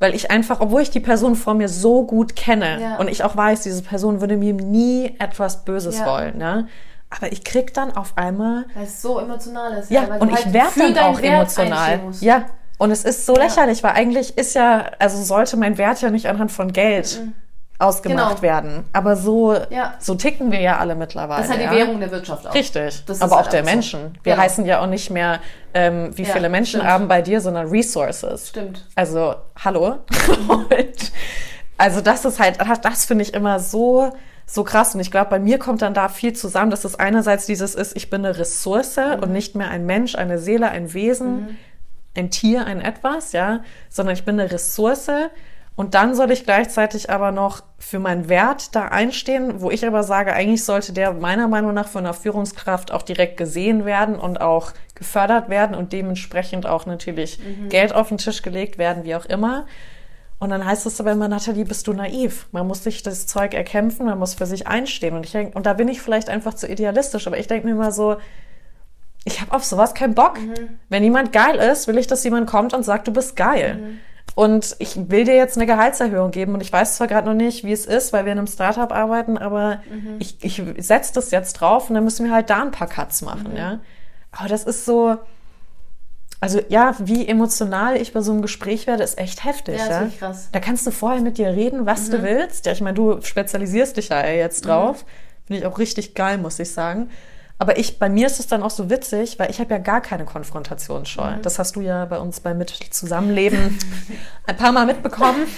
Weil 0.00 0.14
ich 0.14 0.30
einfach, 0.30 0.60
obwohl 0.60 0.82
ich 0.82 0.90
die 0.90 1.00
Person 1.00 1.34
vor 1.34 1.54
mir 1.54 1.68
so 1.68 2.04
gut 2.06 2.36
kenne 2.36 2.80
ja. 2.80 2.96
und 2.98 3.08
ich 3.08 3.24
auch 3.24 3.34
weiß, 3.34 3.62
diese 3.62 3.82
Person 3.82 4.20
würde 4.20 4.36
mir 4.36 4.52
nie 4.52 5.16
etwas 5.18 5.64
Böses 5.64 5.98
ja. 5.98 6.06
wollen, 6.06 6.40
ja, 6.40 6.68
aber 7.10 7.32
ich 7.32 7.44
krieg 7.44 7.72
dann 7.74 7.96
auf 7.96 8.12
einmal. 8.16 8.66
Weil 8.74 8.84
es 8.84 9.00
so 9.00 9.18
emotional 9.18 9.72
ist. 9.78 9.90
Ja, 9.90 10.04
ja 10.04 10.14
und 10.16 10.30
ich 10.30 10.44
halt 10.44 10.52
werde 10.52 10.92
dann 10.92 10.98
auch 10.98 11.20
emotional. 11.20 12.00
Ja, 12.20 12.46
und 12.78 12.92
es 12.92 13.04
ist 13.04 13.26
so 13.26 13.34
ja. 13.34 13.44
lächerlich, 13.44 13.82
weil 13.82 13.92
eigentlich 13.92 14.38
ist 14.38 14.54
ja, 14.54 14.92
also 14.98 15.22
sollte 15.22 15.56
mein 15.56 15.78
Wert 15.78 16.00
ja 16.00 16.10
nicht 16.10 16.28
anhand 16.28 16.52
von 16.52 16.72
Geld 16.72 17.20
mhm. 17.20 17.34
ausgemacht 17.78 18.36
genau. 18.36 18.42
werden. 18.42 18.84
Aber 18.92 19.16
so, 19.16 19.54
ja. 19.70 19.94
so 19.98 20.14
ticken 20.14 20.52
wir 20.52 20.60
ja 20.60 20.78
alle 20.78 20.94
mittlerweile. 20.94 21.42
Das 21.42 21.50
ist 21.50 21.58
halt 21.58 21.70
die 21.70 21.76
Währung 21.76 21.98
der 21.98 22.12
Wirtschaft 22.12 22.46
auch. 22.46 22.54
Richtig. 22.54 23.02
aber 23.20 23.36
halt 23.36 23.46
auch 23.46 23.50
der 23.50 23.64
Menschen. 23.64 24.00
So. 24.00 24.24
Wir 24.24 24.32
genau. 24.34 24.44
heißen 24.44 24.64
ja 24.64 24.80
auch 24.80 24.86
nicht 24.86 25.10
mehr, 25.10 25.40
ähm, 25.74 26.16
wie 26.16 26.24
viele 26.24 26.48
Menschen 26.48 26.80
stimmt. 26.80 26.92
haben 26.92 27.08
bei 27.08 27.20
dir, 27.20 27.40
sondern 27.40 27.66
Resources. 27.68 28.50
Stimmt. 28.50 28.84
Also, 28.94 29.34
hallo. 29.64 29.98
und, 30.48 31.12
also 31.78 32.00
das 32.00 32.24
ist 32.24 32.38
halt, 32.38 32.58
das 32.82 33.06
finde 33.06 33.24
ich 33.24 33.34
immer 33.34 33.58
so 33.58 34.12
so 34.48 34.64
krass. 34.64 34.94
Und 34.94 35.00
ich 35.00 35.10
glaube, 35.10 35.30
bei 35.30 35.38
mir 35.38 35.58
kommt 35.58 35.82
dann 35.82 35.94
da 35.94 36.08
viel 36.08 36.32
zusammen, 36.32 36.70
dass 36.70 36.84
es 36.84 36.98
einerseits 36.98 37.46
dieses 37.46 37.74
ist, 37.74 37.94
ich 37.96 38.10
bin 38.10 38.24
eine 38.24 38.36
Ressource 38.36 38.96
mhm. 38.96 39.22
und 39.22 39.30
nicht 39.32 39.54
mehr 39.54 39.68
ein 39.70 39.86
Mensch, 39.86 40.14
eine 40.16 40.38
Seele, 40.38 40.70
ein 40.70 40.92
Wesen, 40.94 41.40
mhm. 41.40 41.56
ein 42.16 42.30
Tier, 42.30 42.66
ein 42.66 42.80
etwas, 42.80 43.32
ja, 43.32 43.60
sondern 43.90 44.14
ich 44.14 44.24
bin 44.24 44.40
eine 44.40 44.50
Ressource. 44.50 45.10
Und 45.76 45.94
dann 45.94 46.14
soll 46.16 46.32
ich 46.32 46.44
gleichzeitig 46.44 47.08
aber 47.10 47.30
noch 47.30 47.62
für 47.78 48.00
meinen 48.00 48.28
Wert 48.28 48.74
da 48.74 48.86
einstehen, 48.86 49.60
wo 49.60 49.70
ich 49.70 49.86
aber 49.86 50.02
sage, 50.02 50.32
eigentlich 50.32 50.64
sollte 50.64 50.92
der 50.92 51.12
meiner 51.12 51.46
Meinung 51.46 51.72
nach 51.72 51.86
von 51.86 52.02
der 52.02 52.14
Führungskraft 52.14 52.90
auch 52.90 53.02
direkt 53.02 53.36
gesehen 53.36 53.84
werden 53.84 54.18
und 54.18 54.40
auch 54.40 54.72
gefördert 54.96 55.48
werden 55.50 55.76
und 55.76 55.92
dementsprechend 55.92 56.66
auch 56.66 56.86
natürlich 56.86 57.38
mhm. 57.38 57.68
Geld 57.68 57.94
auf 57.94 58.08
den 58.08 58.18
Tisch 58.18 58.42
gelegt 58.42 58.78
werden, 58.78 59.04
wie 59.04 59.14
auch 59.14 59.26
immer. 59.26 59.66
Und 60.38 60.50
dann 60.50 60.64
heißt 60.64 60.86
es 60.86 61.00
aber 61.00 61.12
immer, 61.12 61.26
Nathalie, 61.28 61.64
bist 61.64 61.86
du 61.88 61.92
naiv. 61.92 62.46
Man 62.52 62.66
muss 62.66 62.84
sich 62.84 63.02
das 63.02 63.26
Zeug 63.26 63.54
erkämpfen, 63.54 64.06
man 64.06 64.18
muss 64.18 64.34
für 64.34 64.46
sich 64.46 64.68
einstehen. 64.68 65.16
Und 65.16 65.26
ich 65.26 65.32
denk, 65.32 65.56
und 65.56 65.66
da 65.66 65.72
bin 65.72 65.88
ich 65.88 66.00
vielleicht 66.00 66.28
einfach 66.28 66.54
zu 66.54 66.68
idealistisch, 66.68 67.26
aber 67.26 67.38
ich 67.38 67.48
denke 67.48 67.66
mir 67.66 67.72
immer 67.72 67.90
so, 67.90 68.16
ich 69.24 69.40
habe 69.40 69.52
auf 69.52 69.64
sowas 69.64 69.94
keinen 69.94 70.14
Bock. 70.14 70.40
Mhm. 70.40 70.78
Wenn 70.88 71.02
jemand 71.02 71.32
geil 71.32 71.56
ist, 71.56 71.88
will 71.88 71.98
ich, 71.98 72.06
dass 72.06 72.22
jemand 72.22 72.48
kommt 72.48 72.72
und 72.72 72.84
sagt, 72.84 73.08
du 73.08 73.12
bist 73.12 73.34
geil. 73.34 73.74
Mhm. 73.74 73.98
Und 74.34 74.76
ich 74.78 75.10
will 75.10 75.24
dir 75.24 75.34
jetzt 75.34 75.56
eine 75.56 75.66
Gehaltserhöhung 75.66 76.30
geben 76.30 76.54
und 76.54 76.60
ich 76.60 76.72
weiß 76.72 76.96
zwar 76.96 77.08
gerade 77.08 77.26
noch 77.26 77.34
nicht, 77.34 77.64
wie 77.64 77.72
es 77.72 77.86
ist, 77.86 78.12
weil 78.12 78.24
wir 78.24 78.32
in 78.32 78.38
einem 78.38 78.46
Startup 78.46 78.92
arbeiten, 78.92 79.36
aber 79.38 79.80
mhm. 79.90 80.16
ich, 80.20 80.36
ich 80.44 80.62
setze 80.78 81.14
das 81.14 81.32
jetzt 81.32 81.54
drauf 81.54 81.88
und 81.88 81.94
dann 81.94 82.04
müssen 82.04 82.26
wir 82.26 82.32
halt 82.32 82.48
da 82.48 82.62
ein 82.62 82.70
paar 82.70 82.88
Cuts 82.88 83.22
machen, 83.22 83.52
mhm. 83.52 83.56
ja. 83.56 83.80
Aber 84.30 84.48
das 84.48 84.64
ist 84.64 84.84
so, 84.84 85.16
also 86.40 86.60
ja, 86.68 86.94
wie 86.98 87.26
emotional 87.26 87.96
ich 87.96 88.12
bei 88.12 88.20
so 88.20 88.32
einem 88.32 88.42
Gespräch 88.42 88.86
werde, 88.86 89.02
ist 89.02 89.18
echt 89.18 89.44
heftig. 89.44 89.78
Ja, 89.78 89.90
ja? 89.90 90.00
Ist 90.02 90.18
krass. 90.18 90.48
Da 90.52 90.60
kannst 90.60 90.86
du 90.86 90.92
vorher 90.92 91.20
mit 91.20 91.38
dir 91.38 91.48
reden, 91.48 91.84
was 91.86 92.08
mhm. 92.08 92.12
du 92.12 92.22
willst. 92.22 92.66
Ja, 92.66 92.72
ich 92.72 92.80
meine, 92.80 92.94
du 92.94 93.20
spezialisierst 93.20 93.96
dich 93.96 94.10
ja 94.10 94.24
jetzt 94.26 94.64
mhm. 94.64 94.68
drauf. 94.68 95.02
Mhm. 95.02 95.46
Finde 95.46 95.60
ich 95.60 95.66
auch 95.66 95.78
richtig 95.78 96.14
geil, 96.14 96.38
muss 96.38 96.58
ich 96.58 96.72
sagen. 96.72 97.10
Aber 97.60 97.76
ich, 97.76 97.98
bei 97.98 98.08
mir 98.08 98.28
ist 98.28 98.38
es 98.38 98.46
dann 98.46 98.62
auch 98.62 98.70
so 98.70 98.88
witzig, 98.88 99.38
weil 99.40 99.50
ich 99.50 99.58
habe 99.58 99.74
ja 99.74 99.78
gar 99.78 100.00
keine 100.00 100.24
Konfrontationsscheu. 100.24 101.38
Mhm. 101.38 101.42
Das 101.42 101.58
hast 101.58 101.74
du 101.74 101.80
ja 101.80 102.04
bei 102.04 102.18
uns 102.18 102.38
beim 102.38 102.56
Mit 102.58 102.70
Zusammenleben 102.70 103.76
ein 104.46 104.56
paar 104.56 104.72
Mal 104.72 104.86
mitbekommen. 104.86 105.46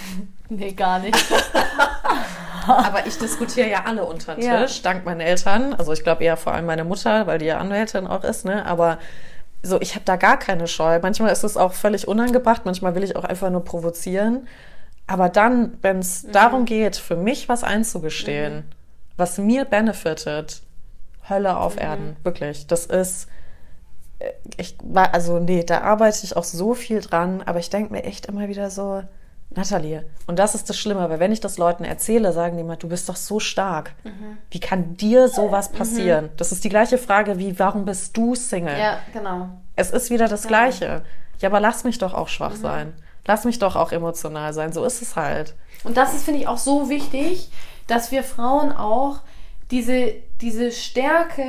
Nee, 0.53 0.72
gar 0.72 0.99
nicht. 0.99 1.16
Aber 2.66 3.07
ich 3.07 3.16
diskutiere 3.18 3.70
ja 3.70 3.85
alle 3.85 4.05
unter 4.05 4.35
den 4.35 4.41
Tisch, 4.41 4.78
ja. 4.78 4.83
dank 4.83 5.05
meinen 5.05 5.20
Eltern. 5.20 5.74
Also 5.74 5.93
ich 5.93 6.03
glaube 6.03 6.24
eher 6.24 6.37
vor 6.37 6.53
allem 6.53 6.66
meine 6.66 6.83
Mutter, 6.83 7.28
weil 7.28 7.39
die 7.39 7.45
ja 7.45 7.59
Anwältin 7.59 8.09
auch 8.09 8.24
ist, 8.24 8.45
ne? 8.45 8.66
Aber 8.66 8.99
so, 9.62 9.80
ich 9.80 9.94
habe 9.94 10.04
da 10.04 10.16
gar 10.16 10.38
keine 10.38 10.66
Scheu. 10.66 10.98
Manchmal 11.02 11.32
ist 11.32 11.44
es 11.44 11.56
auch 11.56 11.72
völlig 11.72 12.08
unangebracht, 12.08 12.62
manchmal 12.64 12.94
will 12.94 13.04
ich 13.04 13.16
auch 13.16 13.24
einfach 13.24 13.50
nur 13.50 13.64
provozieren. 13.64 14.48
Aber 15.06 15.28
dann, 15.28 15.76
wenn 15.82 15.98
es 15.98 16.22
mhm. 16.22 16.32
darum 16.32 16.64
geht, 16.64 16.96
für 16.96 17.16
mich 17.16 17.48
was 17.48 17.64
einzugestehen, 17.64 18.56
mhm. 18.56 18.64
was 19.16 19.38
mir 19.38 19.64
benefitet, 19.64 20.62
Hölle 21.28 21.56
auf 21.56 21.74
mhm. 21.76 21.82
Erden, 21.82 22.16
wirklich. 22.22 22.66
Das 22.68 22.86
ist, 22.86 23.28
äh, 24.18 24.30
ich 24.56 24.76
war, 24.82 25.12
also 25.12 25.38
nee, 25.40 25.64
da 25.64 25.82
arbeite 25.82 26.24
ich 26.24 26.36
auch 26.36 26.44
so 26.44 26.74
viel 26.74 27.00
dran, 27.00 27.42
aber 27.42 27.58
ich 27.58 27.70
denke 27.70 27.92
mir 27.92 28.04
echt 28.04 28.26
immer 28.26 28.48
wieder 28.48 28.70
so, 28.70 29.02
Nathalie, 29.53 30.05
und 30.28 30.38
das 30.38 30.55
ist 30.55 30.70
das 30.70 30.78
Schlimme, 30.78 31.11
weil 31.11 31.18
wenn 31.18 31.32
ich 31.32 31.40
das 31.40 31.59
Leuten 31.59 31.82
erzähle, 31.82 32.32
sagen 32.32 32.57
die 32.57 32.62
immer, 32.62 32.76
du 32.76 32.88
bist 32.88 33.09
doch 33.09 33.16
so 33.16 33.40
stark. 33.40 33.94
Mhm. 34.05 34.38
Wie 34.51 34.61
kann 34.61 34.96
dir 34.96 35.28
sowas 35.28 35.72
mhm. 35.72 35.76
passieren? 35.76 36.24
Mhm. 36.26 36.36
Das 36.36 36.53
ist 36.53 36.62
die 36.62 36.68
gleiche 36.68 36.98
Frage 36.98 37.38
wie, 37.38 37.59
warum 37.59 37.84
bist 37.84 38.16
du 38.16 38.36
Single? 38.36 38.78
Ja, 38.78 39.01
genau. 39.12 39.48
Es 39.74 39.90
ist 39.90 40.11
wieder 40.11 40.28
das 40.28 40.42
genau. 40.42 40.51
Gleiche. 40.51 41.03
Ja, 41.40 41.48
aber 41.48 41.59
lass 41.59 41.82
mich 41.82 41.98
doch 41.98 42.14
auch 42.14 42.28
schwach 42.28 42.55
mhm. 42.55 42.61
sein. 42.61 42.92
Lass 43.26 43.44
mich 43.44 43.59
doch 43.59 43.74
auch 43.74 43.90
emotional 43.90 44.53
sein. 44.53 44.72
So 44.72 44.84
ist 44.84 45.03
es 45.03 45.16
halt. 45.16 45.55
Und 45.82 45.96
das 45.96 46.14
ist, 46.14 46.24
finde 46.24 46.40
ich, 46.40 46.48
auch 46.48 46.59
so 46.59 46.88
wichtig, 46.88 47.51
dass 47.86 48.12
wir 48.12 48.22
Frauen 48.22 48.72
auch 48.72 49.20
diese, 49.70 50.14
diese 50.40 50.70
Stärke, 50.70 51.42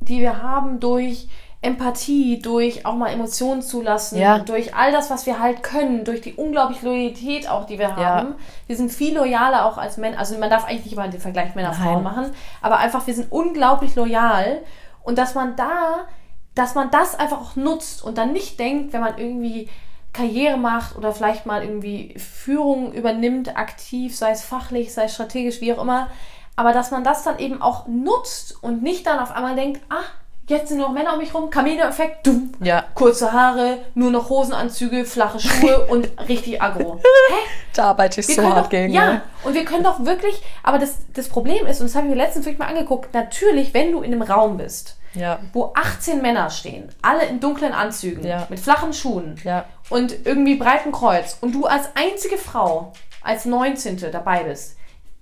die 0.00 0.20
wir 0.20 0.42
haben 0.42 0.78
durch 0.78 1.28
Empathie, 1.62 2.40
durch 2.40 2.86
auch 2.86 2.94
mal 2.94 3.08
Emotionen 3.08 3.60
zulassen, 3.60 4.18
ja. 4.18 4.38
durch 4.38 4.74
all 4.74 4.92
das, 4.92 5.10
was 5.10 5.26
wir 5.26 5.38
halt 5.38 5.62
können, 5.62 6.04
durch 6.04 6.22
die 6.22 6.32
unglaubliche 6.32 6.86
Loyalität 6.86 7.50
auch, 7.50 7.66
die 7.66 7.78
wir 7.78 7.96
haben. 7.96 8.28
Ja. 8.30 8.36
Wir 8.66 8.76
sind 8.76 8.90
viel 8.90 9.14
loyaler 9.14 9.66
auch 9.66 9.76
als 9.76 9.98
Männer. 9.98 10.18
Also 10.18 10.38
man 10.38 10.48
darf 10.48 10.64
eigentlich 10.64 10.84
nicht 10.84 10.94
immer 10.94 11.08
den 11.08 11.20
Vergleich 11.20 11.54
Männer-Frauen 11.54 12.02
machen, 12.02 12.32
aber 12.62 12.78
einfach, 12.78 13.06
wir 13.06 13.14
sind 13.14 13.30
unglaublich 13.30 13.94
loyal. 13.94 14.62
Und 15.02 15.18
dass 15.18 15.34
man 15.34 15.54
da, 15.56 16.06
dass 16.54 16.74
man 16.74 16.90
das 16.90 17.18
einfach 17.18 17.40
auch 17.40 17.56
nutzt 17.56 18.02
und 18.02 18.16
dann 18.16 18.32
nicht 18.32 18.58
denkt, 18.58 18.94
wenn 18.94 19.02
man 19.02 19.18
irgendwie 19.18 19.68
Karriere 20.14 20.56
macht 20.56 20.96
oder 20.96 21.12
vielleicht 21.12 21.44
mal 21.44 21.62
irgendwie 21.62 22.14
Führung 22.18 22.92
übernimmt, 22.94 23.56
aktiv, 23.56 24.16
sei 24.16 24.30
es 24.30 24.42
fachlich, 24.42 24.94
sei 24.94 25.04
es 25.04 25.14
strategisch, 25.14 25.60
wie 25.60 25.74
auch 25.74 25.82
immer, 25.82 26.08
aber 26.56 26.72
dass 26.72 26.90
man 26.90 27.04
das 27.04 27.22
dann 27.22 27.38
eben 27.38 27.62
auch 27.62 27.86
nutzt 27.86 28.62
und 28.62 28.82
nicht 28.82 29.06
dann 29.06 29.18
auf 29.18 29.30
einmal 29.30 29.56
denkt, 29.56 29.80
ah, 29.88 30.04
Jetzt 30.50 30.66
sind 30.68 30.78
nur 30.78 30.88
noch 30.88 30.94
Männer 30.94 31.12
um 31.12 31.18
mich 31.20 31.32
rum, 31.32 31.48
Camino-Effekt, 31.48 32.26
dumm. 32.26 32.52
Ja. 32.60 32.84
Kurze 32.96 33.32
Haare, 33.32 33.78
nur 33.94 34.10
noch 34.10 34.28
Hosenanzüge, 34.30 35.04
flache 35.04 35.38
Schuhe 35.38 35.86
und 35.88 36.08
richtig 36.28 36.60
aggro. 36.60 36.96
Hä? 36.96 37.34
Da 37.72 37.84
arbeite 37.90 38.20
ich 38.20 38.26
Wir 38.26 38.34
so 38.34 38.42
hart 38.42 38.64
doch, 38.64 38.68
gegen. 38.68 38.92
Ja, 38.92 39.12
ne? 39.12 39.22
und 39.44 39.54
wir 39.54 39.64
können 39.64 39.84
doch 39.84 40.04
wirklich, 40.04 40.42
aber 40.64 40.80
das, 40.80 40.96
das 41.14 41.28
Problem 41.28 41.66
ist, 41.66 41.80
und 41.80 41.86
das 41.88 41.94
habe 41.94 42.06
ich 42.08 42.10
mir 42.10 42.16
letztens 42.20 42.46
wirklich 42.46 42.58
mal 42.58 42.66
angeguckt, 42.66 43.14
natürlich, 43.14 43.72
wenn 43.74 43.92
du 43.92 44.02
in 44.02 44.12
einem 44.12 44.22
Raum 44.22 44.56
bist, 44.56 44.96
Ja. 45.14 45.38
wo 45.52 45.72
18 45.76 46.20
Männer 46.20 46.50
stehen, 46.50 46.88
alle 47.00 47.26
in 47.26 47.38
dunklen 47.38 47.72
Anzügen, 47.72 48.26
Ja. 48.26 48.48
mit 48.50 48.58
flachen 48.58 48.92
Schuhen 48.92 49.36
Ja. 49.44 49.66
und 49.88 50.26
irgendwie 50.26 50.56
breiten 50.56 50.90
Kreuz 50.90 51.38
und 51.40 51.52
du 51.54 51.66
als 51.66 51.90
einzige 51.94 52.38
Frau, 52.38 52.92
als 53.22 53.44
19. 53.44 54.10
dabei 54.10 54.42
bist, 54.42 54.76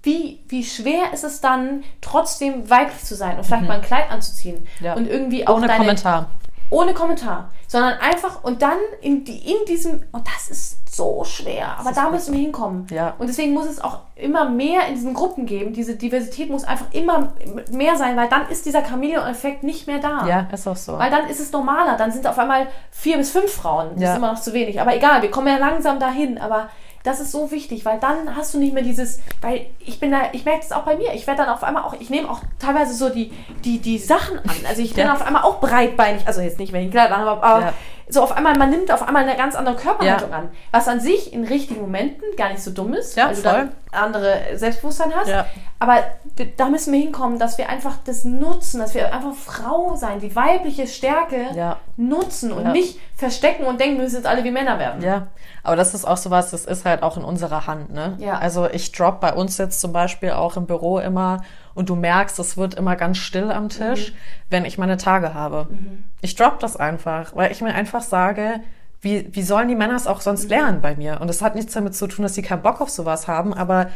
wie, 0.09 0.41
wie 0.49 0.65
schwer 0.65 1.13
ist 1.13 1.25
es 1.25 1.41
dann, 1.41 1.85
trotzdem 2.01 2.69
weiblich 2.71 3.05
zu 3.05 3.15
sein 3.15 3.37
und 3.37 3.45
vielleicht 3.45 3.67
mal 3.69 3.75
ein 3.75 3.83
Kleid 3.83 4.11
anzuziehen 4.11 4.67
Mhm. 4.81 4.87
Ja. 4.87 4.95
und 4.95 5.07
irgendwie 5.07 5.47
auch 5.47 5.57
Ohne 5.57 5.67
deine, 5.67 5.79
Kommentar. 5.81 6.31
ohne 6.71 6.95
Kommentar, 6.95 7.51
sondern 7.67 7.95
einfach 7.99 8.43
und 8.45 8.63
dann 8.63 8.79
in, 9.03 9.25
die, 9.25 9.39
in 9.53 9.65
diesem, 9.67 10.03
und 10.13 10.27
das 10.27 10.49
ist 10.51 10.79
so 10.95 11.23
schwer, 11.25 11.77
aber 11.79 11.93
da 11.93 12.11
müssen 12.11 12.33
wir 12.35 12.41
hinkommen. 12.41 12.87
Ja. 12.91 13.15
Und 13.19 13.29
deswegen 13.29 13.53
muss 13.53 13.67
es 13.67 13.81
auch 13.81 13.99
immer 14.17 14.49
mehr 14.49 14.89
in 14.89 14.95
diesen 14.95 15.15
Gruppen 15.15 15.47
geben. 15.47 15.73
Diese 15.73 15.95
Diversität 15.95 16.51
muss 16.51 16.65
einfach 16.65 16.87
immer 16.93 17.35
mehr 17.71 17.97
sein, 17.97 18.17
weil 18.17 18.29
dann 18.29 18.49
ist 18.49 18.67
dieser 18.67 18.83
Chameleon-Effekt 18.83 19.63
nicht 19.63 19.87
mehr 19.87 19.99
da. 20.01 20.27
Ja, 20.27 20.49
ist 20.53 20.67
auch 20.67 20.77
so. 20.77 20.99
Weil 20.99 21.11
dann 21.11 21.29
ist 21.29 21.39
es 21.41 21.53
normaler, 21.53 21.97
dann 21.97 22.11
sind 22.11 22.27
auf 22.27 22.37
einmal 22.39 22.67
vier 22.91 23.17
bis 23.19 23.31
fünf 23.31 23.53
Frauen. 23.53 23.91
Das 23.95 24.03
Ja. 24.03 24.11
ist 24.13 24.17
immer 24.19 24.33
noch 24.33 24.41
zu 24.41 24.53
wenig. 24.55 24.81
Aber 24.81 24.97
egal, 24.97 25.23
wir 25.23 25.31
kommen 25.31 25.47
ja 25.47 25.59
langsam 25.59 26.01
dahin. 26.01 26.39
Aber 26.39 26.69
das 27.05 27.21
ist 27.21 27.33
so 27.33 27.51
wichtig, 27.51 27.85
weil 27.85 27.99
dann 28.01 28.35
hast 28.37 28.55
du 28.55 28.59
nicht 28.59 28.75
mehr 28.75 28.83
dieses, 28.83 29.21
weil 29.41 29.67
ich 29.81 30.01
bin 30.01 30.11
da, 30.11 30.23
ich 30.33 30.45
merke 30.45 30.61
das 30.61 30.73
auch 30.73 30.83
bei 30.85 30.97
mir. 30.97 31.13
Ich 31.15 31.27
werde 31.27 31.43
dann 31.43 31.51
auf 31.55 31.63
einmal 31.65 31.83
auch, 31.85 31.95
ich 31.99 32.11
nehme 32.11 32.31
auch 32.31 32.41
teilweise 32.59 32.93
so 32.95 33.09
die, 33.09 33.33
die, 33.65 33.79
die 33.79 33.99
Sachen 33.99 34.39
an. 34.39 34.57
Also 34.69 34.83
ich 34.83 34.95
bin 34.95 35.07
Ja. 35.07 35.15
auf 35.15 35.23
einmal 35.23 35.43
auch 35.43 35.61
breitbeinig, 35.61 36.27
also 36.27 36.41
jetzt 36.41 36.59
nicht, 36.59 36.73
wenn 36.73 36.85
ich 36.87 36.91
Kleid 36.91 37.11
anhabe, 37.13 37.43
aber 37.43 37.65
Ja. 37.67 37.73
So 38.11 38.23
auf 38.23 38.33
einmal, 38.37 38.57
man 38.57 38.71
nimmt 38.71 38.91
auf 38.91 39.03
einmal 39.07 39.23
eine 39.25 39.37
ganz 39.37 39.55
andere 39.55 39.77
Körperhaltung 39.77 40.31
Ja. 40.31 40.37
an. 40.39 40.49
Was 40.73 40.89
an 40.89 41.01
sich 41.01 41.33
in 41.33 41.45
richtigen 41.45 41.81
Momenten 41.81 42.25
gar 42.37 42.49
nicht 42.49 42.63
so 42.63 42.71
dumm 42.71 42.95
ist, 42.95 43.17
Ja, 43.17 43.27
weil 43.29 43.35
du 43.35 43.41
voll. 43.43 43.53
dann 43.53 43.73
andere 43.93 44.39
Selbstbewusstsein 44.55 45.13
hast. 45.15 45.29
Ja. 45.29 45.47
Aber 45.79 45.99
da 46.57 46.69
müssen 46.69 46.93
wir 46.93 47.01
hinkommen, 47.01 47.39
dass 47.39 47.59
wir 47.59 47.69
einfach 47.69 47.97
das 48.05 48.25
nutzen, 48.25 48.81
dass 48.81 48.95
wir 48.95 49.13
einfach 49.15 49.35
Frau 49.35 49.95
sein, 49.97 50.21
die 50.21 50.35
weibliche 50.35 50.87
Stärke 50.87 51.47
Ja. 51.55 51.77
nutzen 51.97 52.53
und 52.53 52.73
nicht 52.73 52.99
verstecken 53.17 53.65
und 53.67 53.81
denken, 53.81 53.97
wir 53.97 54.05
müssen 54.05 54.17
jetzt 54.17 54.27
alle 54.27 54.43
wie 54.45 54.51
Männer 54.51 54.79
werden. 54.79 55.03
Ja, 55.03 55.27
aber 55.63 55.77
das 55.77 55.93
ist 55.95 56.05
auch 56.07 56.17
sowas, 56.17 56.51
das 56.51 56.65
ist 56.65 56.85
halt 56.85 57.03
auch 57.03 57.17
in 57.17 57.25
unserer 57.25 57.67
Hand, 57.67 57.93
ne? 57.93 58.15
Ja. 58.19 58.39
Also 58.39 58.69
ich 58.71 58.93
drop 58.93 59.21
bei 59.21 59.33
uns 59.33 59.59
jetzt 59.59 59.81
zum 59.81 59.93
Beispiel 59.93 60.31
auch 60.31 60.57
im 60.57 60.67
Büro 60.67 60.99
immer 60.99 61.43
und 61.79 61.89
du 61.89 61.95
merkst, 61.95 62.39
es 62.41 62.57
wird 62.57 62.74
immer 62.74 62.97
ganz 62.97 63.16
still 63.18 63.51
am 63.51 63.68
Tisch, 63.68 64.12
wenn 64.51 64.64
ich 64.64 64.76
meine 64.79 64.97
Tage 64.97 65.33
habe. 65.33 65.68
Ich 66.20 66.35
drop 66.35 66.59
das 66.59 66.76
einfach, 66.76 67.35
weil 67.37 67.53
ich 67.53 67.62
mir 67.62 67.74
einfach 67.74 68.03
sage, 68.03 68.61
wie, 69.01 69.29
wie 69.31 69.43
sollen 69.43 69.68
die 69.68 69.76
Männer 69.76 69.95
es 69.95 70.09
auch 70.09 70.20
sonst 70.20 70.51
lernen 70.51 70.81
bei 70.81 70.97
mir? 70.97 71.20
Und 71.20 71.31
es 71.31 71.41
hat 71.41 71.55
nichts 71.55 71.72
damit 71.72 71.95
zu 71.95 72.09
tun, 72.09 72.24
dass 72.24 72.35
sie 72.35 72.43
keinen 72.43 72.62
Bock 72.62 72.81
auf 72.81 72.91
sowas 72.91 73.29
haben, 73.29 73.55
aber 73.55 73.87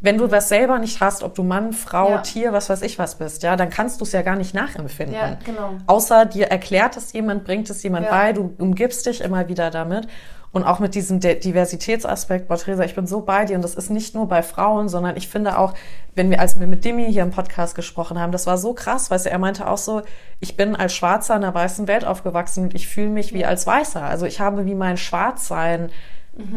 wenn 0.00 0.18
du 0.18 0.26
das 0.26 0.48
selber 0.48 0.78
nicht 0.78 1.00
hast, 1.00 1.22
ob 1.22 1.34
du 1.34 1.42
Mann, 1.42 1.72
Frau, 1.72 2.10
Ja. 2.10 2.18
Tier, 2.18 2.52
was 2.52 2.68
weiß 2.70 2.82
ich 2.82 2.98
was 2.98 3.16
bist, 3.16 3.42
ja, 3.42 3.56
dann 3.56 3.70
kannst 3.70 4.00
du 4.00 4.04
es 4.04 4.12
ja 4.12 4.22
gar 4.22 4.36
nicht 4.36 4.54
nachempfinden. 4.54 5.16
Ja, 5.16 5.36
genau. 5.44 5.74
Außer 5.86 6.26
dir 6.26 6.48
erklärt 6.48 6.96
es 6.96 7.12
jemand, 7.14 7.44
bringt 7.44 7.68
es 7.70 7.82
jemand 7.82 8.06
Ja. 8.06 8.10
bei, 8.12 8.32
du 8.32 8.54
umgibst 8.58 9.06
dich 9.06 9.22
immer 9.22 9.48
wieder 9.48 9.70
damit. 9.70 10.06
Und 10.54 10.62
auch 10.64 10.78
mit 10.78 10.94
diesem 10.94 11.18
De- 11.20 11.38
Diversitätsaspekt, 11.38 12.48
boah, 12.48 12.56
Theresa, 12.56 12.84
ich 12.84 12.94
bin 12.94 13.06
so 13.06 13.20
bei 13.20 13.44
dir 13.44 13.56
und 13.56 13.62
das 13.62 13.74
ist 13.74 13.90
nicht 13.90 14.14
nur 14.14 14.28
bei 14.28 14.42
Frauen, 14.42 14.88
sondern 14.88 15.16
ich 15.16 15.28
finde 15.28 15.58
auch, 15.58 15.74
wenn 16.14 16.30
wir, 16.30 16.40
als 16.40 16.58
wir 16.58 16.66
mit 16.68 16.84
Dimi 16.84 17.12
hier 17.12 17.22
im 17.24 17.32
Podcast 17.32 17.74
gesprochen 17.74 18.18
haben, 18.20 18.30
das 18.32 18.46
war 18.46 18.56
so 18.56 18.72
krass, 18.72 19.10
weißt 19.10 19.26
du, 19.26 19.30
er 19.30 19.38
meinte 19.38 19.66
auch 19.68 19.78
so, 19.78 20.02
ich 20.38 20.56
bin 20.56 20.76
als 20.76 20.94
Schwarzer 20.94 21.34
in 21.36 21.42
einer 21.42 21.52
weißen 21.54 21.88
Welt 21.88 22.04
aufgewachsen 22.06 22.62
und 22.64 22.74
ich 22.74 22.86
fühle 22.88 23.08
mich 23.08 23.34
wie 23.34 23.44
als 23.44 23.66
Weißer. 23.66 24.00
Also 24.02 24.26
ich 24.26 24.40
habe 24.40 24.64
wie 24.64 24.74
mein 24.76 24.96
Schwarzsein 24.96 25.90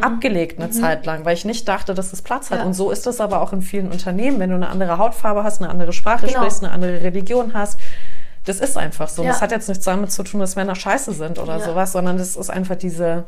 abgelegt 0.02 0.60
eine 0.60 0.72
Zeit 0.72 1.06
lang, 1.06 1.24
weil 1.26 1.34
ich 1.36 1.46
nicht 1.46 1.68
dachte, 1.68 1.94
dass 1.94 2.14
es 2.14 2.22
Platz 2.22 2.50
hat. 2.50 2.60
Ja. 2.60 2.66
Und 2.66 2.74
so 2.74 2.90
ist 2.92 3.06
es 3.08 3.20
aber 3.22 3.42
auch 3.42 3.54
in 3.54 3.62
vielen 3.62 3.92
Unternehmen, 3.92 4.40
wenn 4.40 4.50
du 4.50 4.56
eine 4.56 4.70
andere 4.70 4.98
Hautfarbe 4.98 5.44
hast, 5.44 5.62
eine 5.62 5.70
andere 5.70 5.94
Sprache 5.94 6.26
Genau. 6.28 6.40
sprichst, 6.40 6.64
eine 6.64 6.72
andere 6.74 7.02
Religion 7.02 7.54
hast. 7.54 7.80
Das 8.46 8.60
ist 8.60 8.78
einfach 8.78 9.08
so. 9.08 9.24
Ja. 9.24 9.30
Das 9.30 9.42
hat 9.42 9.52
jetzt 9.52 9.70
nichts 9.70 9.86
damit 9.86 10.12
zu 10.12 10.24
tun, 10.24 10.40
dass 10.40 10.56
Männer 10.56 10.74
scheiße 10.76 11.14
sind 11.14 11.38
oder 11.38 11.58
Ja. 11.58 11.66
sowas, 11.66 11.92
sondern 11.92 12.18
das 12.18 12.36
ist 12.36 12.50
einfach 12.50 12.76
diese, 12.76 13.26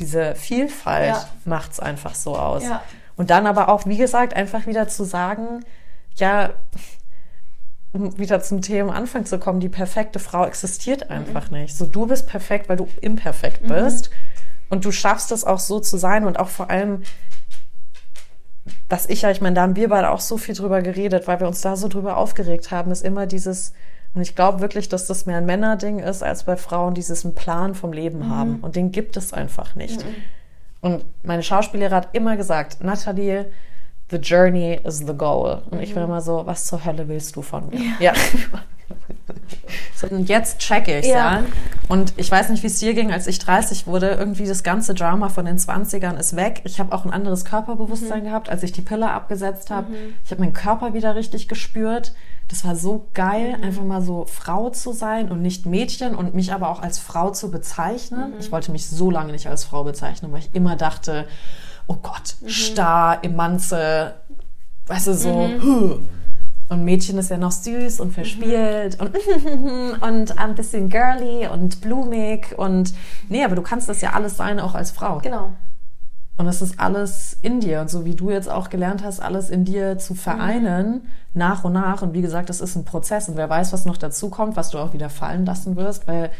diese 0.00 0.34
Vielfalt 0.34 1.14
Ja. 1.14 1.28
macht's 1.44 1.78
einfach 1.78 2.14
so 2.16 2.36
aus. 2.36 2.64
Ja. 2.64 2.82
Und 3.16 3.30
dann 3.30 3.46
aber 3.46 3.68
auch, 3.68 3.86
wie 3.86 3.98
gesagt, 3.98 4.34
einfach 4.34 4.66
wieder 4.66 4.88
zu 4.88 5.04
sagen, 5.04 5.64
ja, 6.16 6.50
um 7.92 8.18
wieder 8.18 8.40
zum 8.40 8.62
Thema 8.62 8.94
Anfang 8.94 9.26
zu 9.26 9.38
kommen, 9.38 9.60
die 9.60 9.68
perfekte 9.68 10.18
Frau 10.18 10.44
existiert 10.46 11.10
einfach 11.10 11.50
nicht. 11.50 11.76
So, 11.76 11.86
du 11.86 12.06
bist 12.06 12.26
perfekt, 12.28 12.68
weil 12.68 12.76
du 12.76 12.88
imperfekt 13.00 13.66
bist. 13.66 14.10
Und 14.68 14.84
du 14.84 14.92
schaffst 14.92 15.32
es 15.32 15.44
auch 15.44 15.58
so 15.58 15.80
zu 15.80 15.96
sein 15.98 16.24
und 16.24 16.38
auch 16.38 16.48
vor 16.48 16.70
allem, 16.70 17.02
was 18.88 19.06
ich 19.06 19.22
ja, 19.22 19.30
ich 19.30 19.40
meine, 19.40 19.54
da 19.54 19.62
haben 19.62 19.76
wir 19.76 19.88
beide 19.88 20.10
auch 20.10 20.20
so 20.20 20.38
viel 20.38 20.54
drüber 20.54 20.80
geredet, 20.80 21.26
weil 21.26 21.40
wir 21.40 21.48
uns 21.48 21.60
da 21.60 21.76
so 21.76 21.88
drüber 21.88 22.16
aufgeregt 22.16 22.70
haben, 22.70 22.90
ist 22.92 23.04
immer 23.04 23.26
dieses, 23.26 23.72
und 24.14 24.22
ich 24.22 24.34
glaube 24.34 24.60
wirklich, 24.60 24.88
dass 24.88 25.06
das 25.06 25.26
mehr 25.26 25.36
ein 25.36 25.46
Männerding 25.46 26.00
ist 26.00 26.22
als 26.22 26.42
bei 26.42 26.56
Frauen, 26.56 26.94
dieses 26.94 27.24
einen 27.24 27.34
Plan 27.34 27.74
vom 27.74 27.92
Leben 27.92 28.28
haben. 28.28 28.56
Und 28.60 28.74
den 28.74 28.90
gibt 28.90 29.16
es 29.16 29.32
einfach 29.32 29.76
nicht. 29.76 30.04
Und 30.80 31.04
meine 31.22 31.42
Schauspiellehrer 31.42 31.94
hat 31.94 32.08
immer 32.12 32.36
gesagt, 32.36 32.82
Nathalie, 32.82 33.46
the 34.10 34.16
journey 34.16 34.80
is 34.84 34.98
the 34.98 35.14
goal. 35.16 35.62
Und 35.70 35.80
ich 35.80 35.94
war 35.94 36.04
immer 36.04 36.20
so, 36.20 36.44
was 36.44 36.66
zur 36.66 36.84
Hölle 36.84 37.06
willst 37.06 37.36
du 37.36 37.42
von 37.42 37.68
mir? 37.68 37.80
Ja. 38.00 38.12
so, 39.94 40.08
und 40.08 40.28
jetzt 40.28 40.58
check 40.58 40.88
ich's, 40.88 41.06
ja. 41.06 41.40
Ja. 41.40 41.44
Und 41.86 42.14
ich 42.16 42.30
weiß 42.30 42.48
nicht, 42.48 42.64
wie 42.64 42.68
es 42.68 42.80
dir 42.80 42.94
ging, 42.94 43.12
als 43.12 43.28
ich 43.28 43.38
30 43.38 43.86
wurde. 43.86 44.10
Irgendwie 44.10 44.46
das 44.46 44.64
ganze 44.64 44.94
Drama 44.94 45.28
von 45.28 45.44
den 45.44 45.58
20ern 45.58 46.16
ist 46.18 46.34
weg. 46.34 46.62
Ich 46.64 46.80
habe 46.80 46.92
auch 46.92 47.04
ein 47.04 47.12
anderes 47.12 47.44
Körperbewusstsein 47.44 48.24
gehabt, 48.24 48.48
als 48.48 48.64
ich 48.64 48.72
die 48.72 48.82
Pille 48.82 49.08
abgesetzt 49.10 49.70
habe. 49.70 49.92
Ich 50.24 50.32
habe 50.32 50.40
meinen 50.40 50.52
Körper 50.52 50.94
wieder 50.94 51.14
richtig 51.14 51.46
gespürt. 51.46 52.12
Das 52.50 52.64
war 52.64 52.74
so 52.74 53.06
geil, 53.14 53.56
einfach 53.62 53.84
mal 53.84 54.02
so 54.02 54.26
Frau 54.26 54.70
zu 54.70 54.92
sein 54.92 55.30
und 55.30 55.40
nicht 55.40 55.66
Mädchen 55.66 56.16
und 56.16 56.34
mich 56.34 56.52
aber 56.52 56.68
auch 56.68 56.82
als 56.82 56.98
Frau 56.98 57.30
zu 57.30 57.48
bezeichnen. 57.52 58.34
Ich 58.40 58.50
wollte 58.50 58.72
mich 58.72 58.88
so 58.88 59.08
lange 59.08 59.30
nicht 59.30 59.46
als 59.46 59.62
Frau 59.62 59.84
bezeichnen, 59.84 60.32
weil 60.32 60.40
ich 60.40 60.50
immer 60.52 60.74
dachte, 60.74 61.28
oh 61.86 61.96
Gott, 62.02 62.34
starr, 62.46 63.18
Emanze, 63.22 64.16
weißt 64.86 65.06
du, 65.06 65.14
so, 65.14 65.48
huh. 65.62 65.98
Und 66.70 66.84
Mädchen 66.84 67.18
ist 67.18 67.30
ja 67.30 67.36
noch 67.36 67.50
süß 67.50 67.98
und 67.98 68.12
verspielt 68.12 69.00
und, 69.00 69.10
und 70.02 70.38
ein 70.38 70.54
bisschen 70.54 70.88
girly 70.88 71.48
und 71.48 71.80
blumig 71.80 72.56
und 72.56 72.94
nee, 73.28 73.44
aber 73.44 73.56
du 73.56 73.62
kannst 73.62 73.88
das 73.88 74.00
ja 74.00 74.12
alles 74.12 74.36
sein, 74.36 74.60
auch 74.60 74.76
als 74.76 74.92
Frau. 74.92 75.18
Genau. 75.18 75.50
Und 76.40 76.46
es 76.46 76.62
ist 76.62 76.80
alles 76.80 77.36
in 77.42 77.60
dir. 77.60 77.82
Und 77.82 77.90
so 77.90 78.06
wie 78.06 78.14
du 78.14 78.30
jetzt 78.30 78.48
auch 78.48 78.70
gelernt 78.70 79.04
hast, 79.04 79.20
alles 79.20 79.50
in 79.50 79.66
dir 79.66 79.98
zu 79.98 80.14
vereinen, 80.14 81.06
nach 81.34 81.64
und 81.64 81.74
nach. 81.74 82.00
Und 82.00 82.14
wie 82.14 82.22
gesagt, 82.22 82.48
das 82.48 82.62
ist 82.62 82.76
ein 82.76 82.86
Prozess. 82.86 83.28
Und 83.28 83.36
wer 83.36 83.50
weiß, 83.50 83.74
was 83.74 83.84
noch 83.84 83.98
dazu 83.98 84.30
kommt, 84.30 84.56
was 84.56 84.70
du 84.70 84.78
auch 84.78 84.94
wieder 84.94 85.10
fallen 85.10 85.44
lassen 85.44 85.76
wirst, 85.76 86.08
weil 86.08 86.30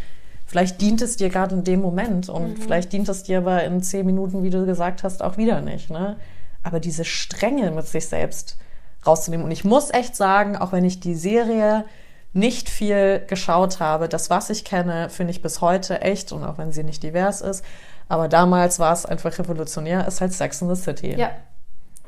vielleicht 0.47 0.81
dient 0.81 1.03
es 1.03 1.19
dir 1.19 1.29
gerade 1.29 1.55
in 1.55 1.65
dem 1.65 1.83
Moment 1.83 2.31
und 2.31 2.59
vielleicht 2.59 2.95
dient 2.95 3.11
es 3.11 3.25
dir 3.25 3.39
aber 3.39 3.63
in 3.65 3.83
zehn 3.83 4.07
Minuten, 4.07 4.43
wie 4.43 4.49
du 4.49 4.65
gesagt 4.65 5.03
hast, 5.03 5.23
auch 5.23 5.37
wieder 5.37 5.61
nicht. 5.61 5.91
Ne? 5.91 6.17
Aber 6.63 6.81
diese 6.81 7.05
Strenge 7.05 7.71
mit 7.71 7.87
sich 7.87 8.09
selbst 8.09 8.57
rauszunehmen. 9.07 9.45
Und 9.45 9.53
ich 9.53 9.65
muss 9.65 9.91
echt 9.91 10.17
sagen, 10.17 10.57
auch 10.57 10.73
wenn 10.73 10.87
ich 10.87 11.01
die 11.01 11.15
Serie 11.15 11.85
nicht 12.33 12.71
viel 12.71 13.23
geschaut 13.29 13.81
habe, 13.81 14.09
das, 14.09 14.31
was 14.31 14.49
ich 14.49 14.65
kenne, 14.65 15.11
finde 15.11 15.33
ich 15.33 15.43
bis 15.43 15.61
heute 15.61 16.01
echt, 16.01 16.33
und 16.33 16.43
auch 16.43 16.57
wenn 16.57 16.73
sie 16.73 16.85
nicht 16.85 17.03
divers 17.03 17.43
ist, 17.43 17.63
aber 18.11 18.29
damals 18.29 18.79
war 18.79 18.93
es 18.93 19.07
einfach 19.07 19.39
revolutionär, 19.39 20.07
ist 20.07 20.21
halt 20.21 20.33
Sex 20.35 20.61
in 20.61 20.75
the 20.75 20.81
City. 20.81 21.15
Ja. 21.19 21.31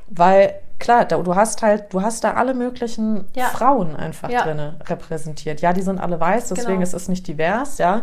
Weil, 0.09 0.57
klar, 0.79 1.05
da, 1.07 1.17
du 1.17 1.35
hast 1.35 1.63
halt, 1.63 1.95
du 1.95 2.03
hast 2.03 2.25
da 2.25 2.35
alle 2.35 2.53
möglichen 2.55 3.29
Ja. 3.35 3.47
Frauen 3.47 3.97
einfach 3.97 4.29
Ja. 4.29 4.43
drinne 4.43 4.75
repräsentiert. 4.85 5.61
Ja, 5.63 5.73
die 5.73 5.81
sind 5.83 5.99
alle 5.99 6.21
weiß, 6.21 6.49
deswegen 6.49 6.73
Genau. 6.73 6.83
ist 6.83 6.93
es 6.93 7.09
nicht 7.09 7.27
divers, 7.27 7.79
ja. 7.79 8.03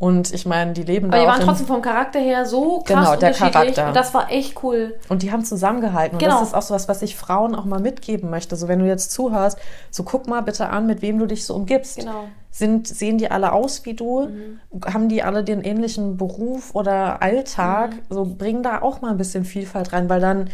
Und 0.00 0.32
ich 0.32 0.46
meine, 0.46 0.74
die 0.74 0.84
leben 0.84 1.06
Aber 1.08 1.16
da 1.16 1.22
die 1.22 1.28
auch 1.28 1.32
waren 1.32 1.40
trotzdem 1.44 1.66
vom 1.66 1.82
Charakter 1.82 2.20
her 2.20 2.46
so 2.46 2.78
krass 2.78 2.86
Genau, 2.86 3.16
der 3.16 3.30
unterschiedlich. 3.30 3.52
Charakter. 3.52 3.88
Und 3.88 3.96
das 3.96 4.14
war 4.14 4.30
echt 4.30 4.62
cool. 4.62 4.96
Und 5.08 5.22
die 5.22 5.32
haben 5.32 5.44
zusammengehalten. 5.44 6.14
Und 6.16 6.22
Genau. 6.22 6.38
das 6.38 6.48
ist 6.50 6.54
auch 6.54 6.62
so 6.62 6.72
was, 6.74 6.88
was 6.88 7.02
ich 7.02 7.16
Frauen 7.16 7.56
auch 7.56 7.64
mal 7.64 7.80
mitgeben 7.80 8.30
möchte. 8.30 8.54
So, 8.54 8.68
wenn 8.68 8.78
du 8.78 8.86
jetzt 8.86 9.10
zuhörst, 9.10 9.58
so 9.90 10.04
guck 10.04 10.28
mal 10.28 10.40
bitte 10.42 10.68
an, 10.68 10.86
mit 10.86 11.02
wem 11.02 11.18
du 11.18 11.26
dich 11.26 11.44
so 11.44 11.54
umgibst. 11.56 11.98
Genau. 11.98 12.26
Sind, 12.52 12.86
sehen 12.86 13.18
die 13.18 13.28
alle 13.30 13.52
aus 13.52 13.84
wie 13.86 13.94
du? 13.94 14.28
Haben 14.86 15.08
die 15.08 15.24
alle 15.24 15.42
den 15.42 15.62
ähnlichen 15.62 16.16
Beruf 16.16 16.76
oder 16.76 17.20
Alltag? 17.20 17.90
So, 18.08 18.24
bring 18.24 18.62
da 18.62 18.82
auch 18.82 19.00
mal 19.00 19.10
ein 19.10 19.16
bisschen 19.16 19.44
Vielfalt 19.44 19.92
rein, 19.92 20.08
weil 20.08 20.20
dann 20.20 20.48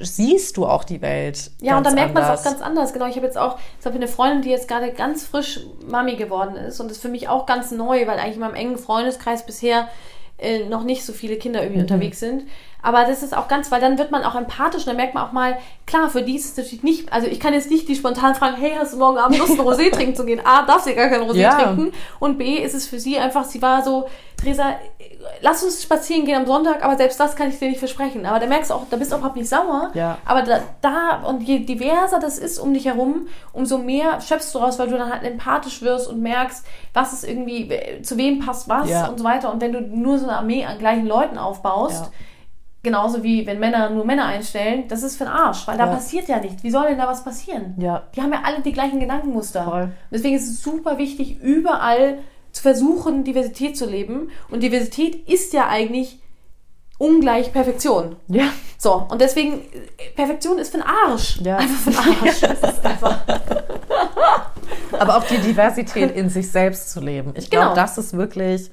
siehst 0.00 0.56
du 0.56 0.66
auch 0.66 0.84
die 0.84 1.02
Welt. 1.02 1.50
Ja, 1.60 1.76
und 1.76 1.84
dann 1.86 1.94
merkt 1.94 2.14
man 2.14 2.22
es 2.22 2.40
auch 2.40 2.44
ganz 2.44 2.60
anders. 2.62 2.92
Genau, 2.92 3.06
ich 3.06 3.16
habe 3.16 3.26
jetzt 3.26 3.38
auch, 3.38 3.58
ich 3.78 3.86
habe 3.86 3.96
eine 3.96 4.08
Freundin, 4.08 4.42
die 4.42 4.50
jetzt 4.50 4.66
gerade 4.68 4.92
ganz 4.92 5.24
frisch 5.26 5.60
Mami 5.86 6.16
geworden 6.16 6.56
ist 6.56 6.80
und 6.80 6.88
das 6.88 6.96
ist 6.98 7.02
für 7.02 7.08
mich 7.08 7.28
auch 7.28 7.46
ganz 7.46 7.70
neu, 7.70 8.06
weil 8.06 8.18
eigentlich 8.18 8.34
in 8.34 8.40
meinem 8.40 8.54
engen 8.54 8.78
Freundeskreis 8.78 9.44
bisher 9.46 9.88
äh, 10.38 10.64
noch 10.64 10.84
nicht 10.84 11.04
so 11.04 11.12
viele 11.12 11.36
Kinder 11.36 11.60
Mhm. 11.60 11.66
irgendwie 11.66 11.82
unterwegs 11.82 12.20
sind. 12.20 12.44
Aber 12.84 13.04
das 13.06 13.22
ist 13.22 13.34
auch 13.36 13.48
ganz, 13.48 13.72
weil 13.72 13.80
dann 13.80 13.96
wird 13.98 14.10
man 14.10 14.22
auch 14.24 14.34
empathisch 14.34 14.82
und 14.82 14.88
dann 14.88 14.96
merkt 14.96 15.14
man 15.14 15.24
auch 15.26 15.32
mal, 15.32 15.56
klar, 15.86 16.08
für 16.10 16.22
die 16.22 16.36
ist 16.36 16.44
es 16.52 16.56
natürlich 16.56 16.82
nicht, 16.84 17.10
also 17.12 17.26
ich 17.26 17.40
kann 17.40 17.54
jetzt 17.54 17.70
nicht 17.70 17.88
die 17.88 17.96
spontan 17.96 18.34
fragen, 18.34 18.56
hey, 18.56 18.72
hast 18.78 18.92
du 18.92 18.98
morgen 18.98 19.16
Abend 19.18 19.38
Lust, 19.38 19.58
ein 19.58 19.66
Rosé 19.66 19.90
trinken 19.90 20.14
zu 20.14 20.24
gehen? 20.26 20.40
A, 20.44 20.66
darf 20.66 20.82
sie 20.82 20.94
gar 20.94 21.08
kein 21.08 21.22
Rosé 21.22 21.36
Ja. 21.38 21.50
trinken. 21.62 21.92
Und 22.20 22.36
B, 22.38 22.56
ist 22.58 22.74
es 22.74 22.86
für 22.86 23.00
sie 23.00 23.18
einfach, 23.18 23.44
sie 23.44 23.62
war 23.62 23.82
so, 23.82 24.06
Theresa, 24.36 24.74
lass 25.40 25.62
uns 25.64 25.82
spazieren 25.82 26.26
gehen 26.26 26.36
am 26.36 26.44
Sonntag, 26.46 26.84
aber 26.84 26.96
selbst 26.98 27.18
das 27.18 27.34
kann 27.36 27.48
ich 27.48 27.58
dir 27.58 27.68
nicht 27.68 27.78
versprechen. 27.78 28.26
Aber 28.26 28.38
da 28.38 28.46
merkst 28.46 28.70
du 28.70 28.74
auch, 28.74 28.82
da 28.90 28.96
bist 28.98 29.10
du 29.10 29.14
auch 29.14 29.20
überhaupt 29.20 29.36
nicht 29.38 29.48
sauer. 29.48 29.90
Ja. 29.94 30.18
Aber 30.26 30.42
da, 30.42 30.60
da, 30.82 31.22
und 31.26 31.40
je 31.42 31.60
diverser 31.60 32.18
das 32.18 32.36
ist 32.38 32.58
um 32.58 32.74
dich 32.74 32.84
herum, 32.84 33.28
umso 33.54 33.78
mehr 33.78 34.20
schöpfst 34.20 34.52
du 34.54 34.58
raus, 34.58 34.78
weil 34.78 34.88
du 34.88 34.98
dann 34.98 35.10
halt 35.10 35.22
empathisch 35.22 35.80
wirst 35.80 36.08
und 36.08 36.20
merkst, 36.20 36.66
was 36.92 37.14
ist 37.14 37.24
irgendwie, 37.26 37.70
zu 38.02 38.18
wem 38.18 38.44
passt 38.44 38.68
was 38.68 38.90
Ja. 38.90 39.06
und 39.06 39.18
so 39.18 39.24
weiter. 39.24 39.50
Und 39.50 39.62
wenn 39.62 39.72
du 39.72 39.80
nur 39.80 40.18
so 40.18 40.26
eine 40.28 40.36
Armee 40.36 40.66
an 40.66 40.78
gleichen 40.78 41.06
Leuten 41.06 41.38
aufbaust, 41.38 42.02
Ja. 42.04 42.10
Genauso 42.84 43.24
wie 43.24 43.46
wenn 43.46 43.58
Männer 43.58 43.90
nur 43.90 44.04
Männer 44.04 44.26
einstellen, 44.26 44.84
das 44.88 45.02
ist 45.02 45.16
für 45.16 45.24
den 45.24 45.32
Arsch, 45.32 45.66
weil 45.66 45.76
da 45.76 45.86
Ja. 45.86 45.92
passiert 45.92 46.28
ja 46.28 46.38
nichts. 46.38 46.62
Wie 46.62 46.70
soll 46.70 46.86
denn 46.88 46.98
da 46.98 47.08
was 47.08 47.24
passieren? 47.24 47.74
Ja. 47.78 48.04
Die 48.14 48.22
haben 48.22 48.32
ja 48.32 48.42
alle 48.44 48.60
die 48.60 48.72
gleichen 48.72 49.00
Gedankenmuster. 49.00 49.64
Voll. 49.64 49.88
Deswegen 50.12 50.36
ist 50.36 50.48
es 50.48 50.62
super 50.62 50.98
wichtig, 50.98 51.40
überall 51.40 52.18
zu 52.52 52.62
versuchen, 52.62 53.24
Diversität 53.24 53.76
zu 53.76 53.86
leben. 53.86 54.30
Und 54.50 54.62
Diversität 54.62 55.28
ist 55.28 55.52
ja 55.52 55.66
eigentlich 55.68 56.20
ungleich 56.98 57.52
Perfektion. 57.52 58.14
Ja. 58.28 58.44
So, 58.78 59.04
und 59.10 59.20
deswegen, 59.20 59.62
Perfektion 60.14 60.58
ist 60.58 60.70
für 60.70 60.78
den 60.78 60.86
Arsch. 60.86 61.40
Ja. 61.42 61.56
Einfach 61.56 61.80
für 61.80 61.90
den 61.90 61.98
Arsch. 62.28 62.40
Das 62.60 62.72
ist 62.74 62.86
einfach. 62.86 63.18
Aber 64.98 65.16
auch 65.16 65.24
die 65.24 65.38
Diversität 65.38 66.14
in 66.14 66.28
sich 66.28 66.50
selbst 66.50 66.90
zu 66.92 67.00
leben. 67.00 67.32
Ich 67.36 67.50
glaube, 67.50 67.66
Genau. 67.70 67.74
das 67.74 67.98
ist 67.98 68.16
wirklich, 68.16 68.70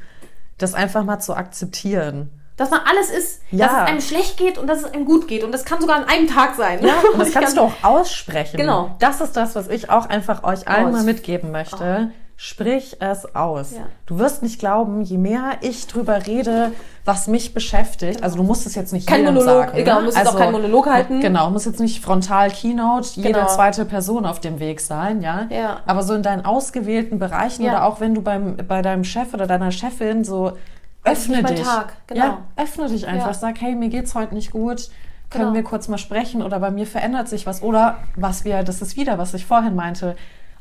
das 0.57 0.73
einfach 0.75 1.03
mal 1.03 1.19
zu 1.19 1.33
akzeptieren. 1.35 2.29
Dass 2.61 2.69
man 2.69 2.81
alles 2.87 3.09
ist, 3.09 3.41
Ja. 3.49 3.65
dass 3.65 3.75
es 3.75 3.79
einem 3.89 4.01
schlecht 4.01 4.37
geht 4.37 4.57
und 4.59 4.67
dass 4.67 4.79
es 4.83 4.93
einem 4.93 5.05
gut 5.05 5.27
geht. 5.27 5.43
Und 5.43 5.51
das 5.51 5.65
kann 5.65 5.81
sogar 5.81 5.95
an 5.97 6.03
einem 6.05 6.27
Tag 6.27 6.53
sein. 6.55 6.79
Ja, 6.85 6.93
und 7.13 7.19
das 7.19 7.31
kannst 7.31 7.55
kann- 7.57 7.69
du 7.69 7.73
auch 7.73 7.83
aussprechen. 7.99 8.57
Genau. 8.57 8.95
Das 8.99 9.19
ist 9.19 9.35
das, 9.35 9.55
was 9.55 9.67
ich 9.67 9.89
auch 9.89 10.07
einfach 10.07 10.43
euch 10.43 10.67
allen 10.67 10.87
Aus. 10.87 10.91
mal 10.93 11.03
mitgeben 11.03 11.51
möchte. 11.51 12.11
Sprich 12.37 12.97
es 12.99 13.35
aus. 13.35 13.71
Ja. 13.73 13.81
Du 14.07 14.17
wirst 14.17 14.41
nicht 14.41 14.59
glauben, 14.59 15.01
je 15.03 15.17
mehr 15.19 15.57
ich 15.61 15.85
drüber 15.85 16.25
rede, 16.25 16.71
was 17.05 17.27
mich 17.27 17.53
beschäftigt, 17.53 18.23
also 18.23 18.37
du 18.37 18.43
musst 18.43 18.65
es 18.65 18.73
jetzt 18.73 18.93
nicht 18.93 19.07
Kein 19.07 19.19
jedem 19.21 19.35
Monolog, 19.35 19.65
sagen. 19.65 19.77
genau, 19.77 19.99
ne? 19.99 20.05
musst 20.05 20.17
jetzt 20.17 20.27
auch 20.27 20.37
keinen 20.37 20.51
Monolog 20.51 20.87
halten. 20.87 21.19
Genau, 21.19 21.51
muss 21.51 21.65
jetzt 21.65 21.79
nicht 21.79 22.03
frontal 22.03 22.49
Keynote, 22.49 23.09
jede 23.13 23.33
Genau. 23.33 23.45
zweite 23.47 23.85
Person 23.85 24.25
auf 24.25 24.39
dem 24.39 24.59
Weg 24.59 24.81
sein, 24.81 25.21
ja. 25.21 25.45
Ja. 25.51 25.81
Aber 25.85 26.01
so 26.01 26.15
in 26.15 26.23
deinen 26.23 26.43
ausgewählten 26.45 27.19
Bereichen 27.19 27.63
Ja. 27.63 27.71
oder 27.73 27.85
auch 27.85 27.99
wenn 27.99 28.15
du 28.15 28.21
beim, 28.23 28.57
bei 28.67 28.81
deinem 28.81 29.03
Chef 29.03 29.33
oder 29.35 29.45
deiner 29.45 29.71
Chefin 29.71 30.23
so 30.23 30.53
öffne 31.03 31.43
dich. 31.43 31.61
Tag, 31.61 31.93
genau. 32.07 32.19
Ja, 32.25 32.37
öffne 32.55 32.87
dich 32.89 33.07
einfach. 33.07 33.27
Ja. 33.27 33.33
Sag, 33.33 33.59
hey, 33.61 33.75
mir 33.75 33.89
geht's 33.89 34.15
heute 34.15 34.33
nicht 34.33 34.51
gut. 34.51 34.89
Können 35.29 35.45
Genau. 35.45 35.53
wir 35.55 35.63
kurz 35.63 35.87
mal 35.87 35.97
sprechen 35.97 36.41
oder 36.43 36.59
bei 36.59 36.71
mir 36.71 36.85
verändert 36.85 37.29
sich 37.29 37.45
was 37.47 37.61
oder 37.63 37.99
was 38.17 38.43
wir, 38.43 38.63
das 38.63 38.81
ist 38.81 38.97
wieder, 38.97 39.17
was 39.17 39.33
ich 39.33 39.45
vorhin 39.45 39.75
meinte, 39.75 40.15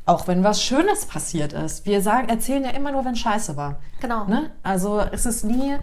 auch 0.05 0.27
wenn 0.27 0.43
was 0.45 0.63
Schönes 0.63 1.05
passiert 1.05 1.51
ist. 1.53 1.85
Wir 1.85 2.01
sagen, 2.01 2.29
erzählen 2.29 2.63
ja 2.63 2.69
immer 2.71 2.91
nur, 2.93 3.03
wenn 3.03 3.15
Scheiße 3.17 3.57
war. 3.57 3.79
Genau. 3.99 4.23
Ne? 4.25 4.49
Also 4.63 5.03
es 5.11 5.25
ist 5.25 5.43
nie, 5.43 5.75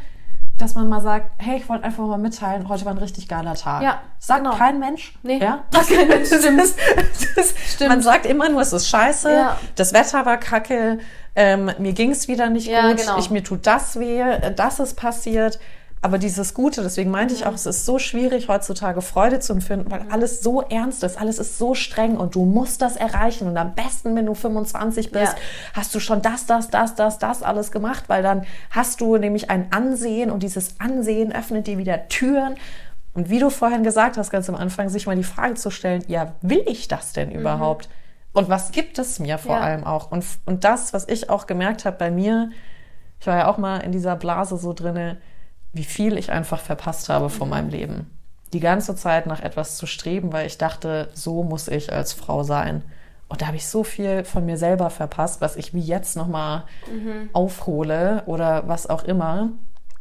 dass 0.57 0.75
man 0.75 0.89
mal 0.89 1.01
sagt, 1.03 1.31
hey, 1.37 1.59
ich 1.59 1.69
wollte 1.69 1.85
einfach 1.85 2.05
mal 2.07 2.17
mitteilen, 2.19 2.69
heute 2.71 2.85
war 2.87 2.93
ein 2.93 2.99
richtig 2.99 3.29
geiler 3.29 3.55
Tag. 3.55 3.83
Ja, 3.83 4.01
Sagt 4.19 4.43
genau. 4.45 4.57
kein 4.57 4.81
Mensch. 4.81 5.17
Nee. 5.23 5.39
Ja? 5.39 5.65
Sagt 5.71 5.89
kein 5.91 6.09
Mensch, 6.09 6.27
stimmt. 6.29 6.75
Stimmt. 7.69 7.91
Man 7.91 8.01
sagt 8.03 8.27
immer 8.27 8.49
nur, 8.49 8.63
es 8.63 8.73
ist 8.73 8.89
scheiße, 8.89 9.31
Ja. 9.33 9.57
das 9.77 9.93
Wetter 9.93 10.25
war 10.27 10.37
kacke, 10.39 10.99
ähm, 11.39 11.71
mir 11.79 11.93
ging 11.93 12.11
es 12.11 12.27
wieder 12.27 12.51
nicht 12.51 12.67
Ja, 12.67 12.89
gut, 12.89 12.99
genau. 13.01 13.17
ich, 13.19 13.31
mir 13.31 13.45
tut 13.45 13.65
das 13.67 13.99
weh, 13.99 14.21
äh, 14.21 14.53
das 14.53 14.81
ist 14.81 14.95
passiert. 14.97 15.61
Aber 16.01 16.19
dieses 16.19 16.55
Gute, 16.55 16.83
deswegen 16.83 17.11
meinte 17.11 17.35
ich 17.35 17.45
auch, 17.47 17.55
es 17.55 17.67
ist 17.67 17.85
so 17.85 17.99
schwierig 17.99 18.49
heutzutage 18.49 19.03
Freude 19.03 19.41
zu 19.41 19.53
empfinden, 19.53 19.91
weil 19.91 20.03
alles 20.11 20.43
so 20.43 20.63
ernst 20.63 21.03
ist, 21.03 21.21
alles 21.21 21.39
ist 21.41 21.59
so 21.59 21.75
streng 21.75 22.17
und 22.17 22.35
du 22.37 22.45
musst 22.45 22.83
das 22.83 22.95
erreichen. 22.97 23.49
Und 23.49 23.57
am 23.57 23.75
besten, 23.75 24.15
wenn 24.17 24.27
du 24.27 24.35
25 24.35 25.11
bist, 25.11 25.33
Ja. 25.33 25.39
hast 25.75 25.95
du 25.95 26.01
schon 26.01 26.23
das, 26.23 26.47
das, 26.47 26.69
das, 26.71 26.95
das, 26.95 27.19
das 27.19 27.43
alles 27.43 27.73
gemacht, 27.73 28.05
weil 28.09 28.23
dann 28.23 28.45
hast 28.71 29.01
du 29.01 29.17
nämlich 29.17 29.51
ein 29.51 29.73
Ansehen 29.73 30.31
und 30.31 30.43
dieses 30.45 30.79
Ansehen 30.81 31.33
öffnet 31.33 31.67
dir 31.67 31.79
wieder 31.79 32.09
Türen. 32.09 32.55
Und 33.15 33.31
wie 33.31 33.41
du 33.41 33.51
vorhin 33.51 33.83
gesagt 33.83 34.17
hast, 34.19 34.31
ganz 34.31 34.49
am 34.49 34.55
Anfang, 34.55 34.89
sich 34.91 35.07
mal 35.07 35.17
die 35.17 35.25
Frage 35.25 35.55
zu 35.55 35.71
stellen, 35.71 36.05
ja, 36.07 36.35
will 36.43 36.63
ich 36.67 36.87
das 36.87 37.13
denn 37.13 37.33
überhaupt? 37.33 37.89
Und 38.33 38.49
was 38.49 38.71
gibt 38.73 38.99
es 38.99 39.19
mir 39.19 39.39
vor 39.39 39.57
Ja. 39.57 39.63
allem 39.63 39.85
auch? 39.85 40.11
Und, 40.11 40.25
und 40.47 40.65
das, 40.65 40.93
was 40.93 41.09
ich 41.09 41.31
auch 41.31 41.47
gemerkt 41.47 41.85
habe 41.85 41.97
bei 41.97 42.11
mir, 42.11 42.51
ich 43.21 43.27
war 43.27 43.37
ja 43.37 43.49
auch 43.49 43.59
mal 43.59 43.79
in 43.79 43.91
dieser 43.93 44.17
Blase 44.17 44.57
so 44.59 44.73
drinne, 44.73 45.17
wie 45.73 45.85
viel 45.85 46.17
ich 46.19 46.31
einfach 46.31 46.61
verpasst 46.61 47.09
habe 47.09 47.31
von 47.31 47.49
meinem 47.49 47.69
Leben. 47.69 48.11
Die 48.53 48.61
ganze 48.61 48.95
Zeit 48.97 49.27
nach 49.27 49.41
etwas 49.41 49.77
zu 49.77 49.87
streben, 49.87 50.33
weil 50.33 50.47
ich 50.47 50.57
dachte, 50.57 51.09
so 51.15 51.43
muss 51.43 51.69
ich 51.69 51.93
als 51.93 52.13
Frau 52.13 52.43
sein. 52.45 52.83
Und 53.29 53.43
da 53.43 53.47
habe 53.49 53.57
ich 53.59 53.67
so 53.67 53.85
viel 53.85 54.25
von 54.25 54.47
mir 54.47 54.57
selber 54.57 54.89
verpasst, 54.89 55.41
was 55.43 55.57
ich 55.57 55.75
wie 55.75 55.81
jetzt 55.81 56.17
nochmal 56.17 56.65
aufhole 57.33 58.23
oder 58.27 58.67
was 58.69 58.87
auch 58.89 59.05
immer. 59.05 59.51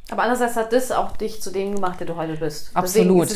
Aber 0.09 0.23
andererseits 0.23 0.55
hat 0.55 0.71
das 0.71 0.91
auch 0.91 1.11
dich 1.17 1.41
zu 1.41 1.51
dem 1.51 1.75
gemacht, 1.75 1.99
der 1.99 2.07
du 2.07 2.15
heute 2.15 2.33
bist. 2.37 2.71
Absolut. 2.73 3.27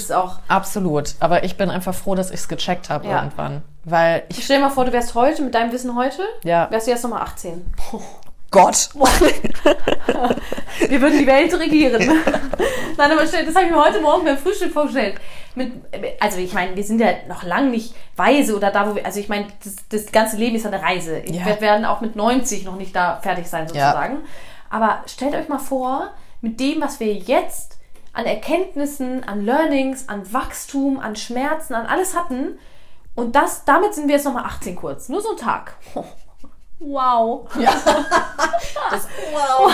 Absolut. 0.48 1.16
Aber 1.20 1.44
ich 1.44 1.58
bin 1.58 1.70
einfach 1.70 1.94
froh, 1.94 2.16
dass 2.16 2.30
ich 2.30 2.36
es 2.40 2.48
gecheckt 2.48 2.90
habe 2.90 3.08
Ja. 3.08 3.18
irgendwann. 3.18 3.62
Weil 3.84 4.24
ich. 4.30 4.44
stell 4.44 4.58
dir 4.60 4.64
mal 4.66 4.70
vor, 4.70 4.86
du 4.86 4.94
wärst 4.94 5.14
heute, 5.16 5.42
mit 5.42 5.54
deinem 5.54 5.72
Wissen 5.74 5.96
heute, 5.96 6.22
Ja. 6.44 6.70
wärst 6.72 6.88
du 6.88 6.92
jetzt 6.92 7.04
nochmal 7.04 7.24
18. 7.24 7.66
Gott! 8.52 8.90
Wir 10.90 11.02
würden 11.02 11.20
die 11.20 11.28
Welt 11.28 11.54
regieren. 11.58 12.02
Nein, 12.98 13.12
aber 13.12 13.26
stell- 13.28 13.46
das 13.46 13.56
habe 13.56 13.66
ich 13.66 13.72
mir 13.72 13.84
heute 13.84 14.02
Morgen 14.02 14.26
beim 14.26 14.38
Frühstück 14.38 14.72
vorgestellt. 14.74 15.16
Mit, 15.56 15.74
also 16.20 16.38
ich 16.38 16.54
meine, 16.54 16.76
wir 16.76 16.84
sind 16.84 17.00
ja 17.02 17.10
noch 17.28 17.44
lang 17.44 17.72
nicht 17.72 17.94
weise 18.16 18.56
oder 18.56 18.72
da, 18.72 18.90
wo 18.90 18.96
wir, 18.96 19.06
also 19.06 19.20
ich 19.20 19.28
meine, 19.30 19.48
das, 19.64 19.76
das 19.90 20.12
ganze 20.12 20.38
Leben 20.38 20.56
ist 20.56 20.66
eine 20.66 20.82
Reise. 20.82 21.22
Ja. 21.26 21.46
Wir 21.46 21.60
werden 21.62 21.86
auch 21.86 22.00
mit 22.02 22.16
90 22.16 22.64
noch 22.64 22.78
nicht 22.78 22.96
da 22.96 23.18
fertig 23.22 23.48
sein 23.48 23.68
sozusagen. 23.68 24.20
Aber 24.70 25.00
stellt 25.08 25.36
euch 25.36 25.50
mal 25.50 25.60
vor, 25.60 26.12
mit 26.42 26.60
dem, 26.60 26.82
was 26.82 27.00
wir 27.00 27.14
jetzt 27.14 27.78
an 28.14 28.26
Erkenntnissen, 28.26 29.24
an 29.24 29.46
Learnings, 29.46 30.10
an 30.10 30.32
Wachstum, 30.34 31.00
an 31.00 31.16
Schmerzen, 31.16 31.74
an 31.74 31.86
alles 31.86 32.16
hatten. 32.16 32.58
Und 33.16 33.36
das, 33.36 33.64
damit 33.66 33.94
sind 33.94 34.08
wir 34.08 34.16
jetzt 34.16 34.26
nochmal 34.26 34.46
18 34.46 34.76
kurz. 34.76 35.08
Nur 35.10 35.22
so 35.22 35.32
ein 35.32 35.38
Tag. 35.38 35.76
Wow. 36.84 37.48
Das, 38.90 39.08
wow, 39.32 39.68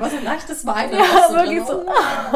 war 0.00 0.10
so 0.10 0.16
ein 0.16 0.24
leichtes 0.24 0.66
Weinen. 0.66 0.92
Ja, 0.92 1.32
wirklich 1.32 1.64
so. 1.64 1.86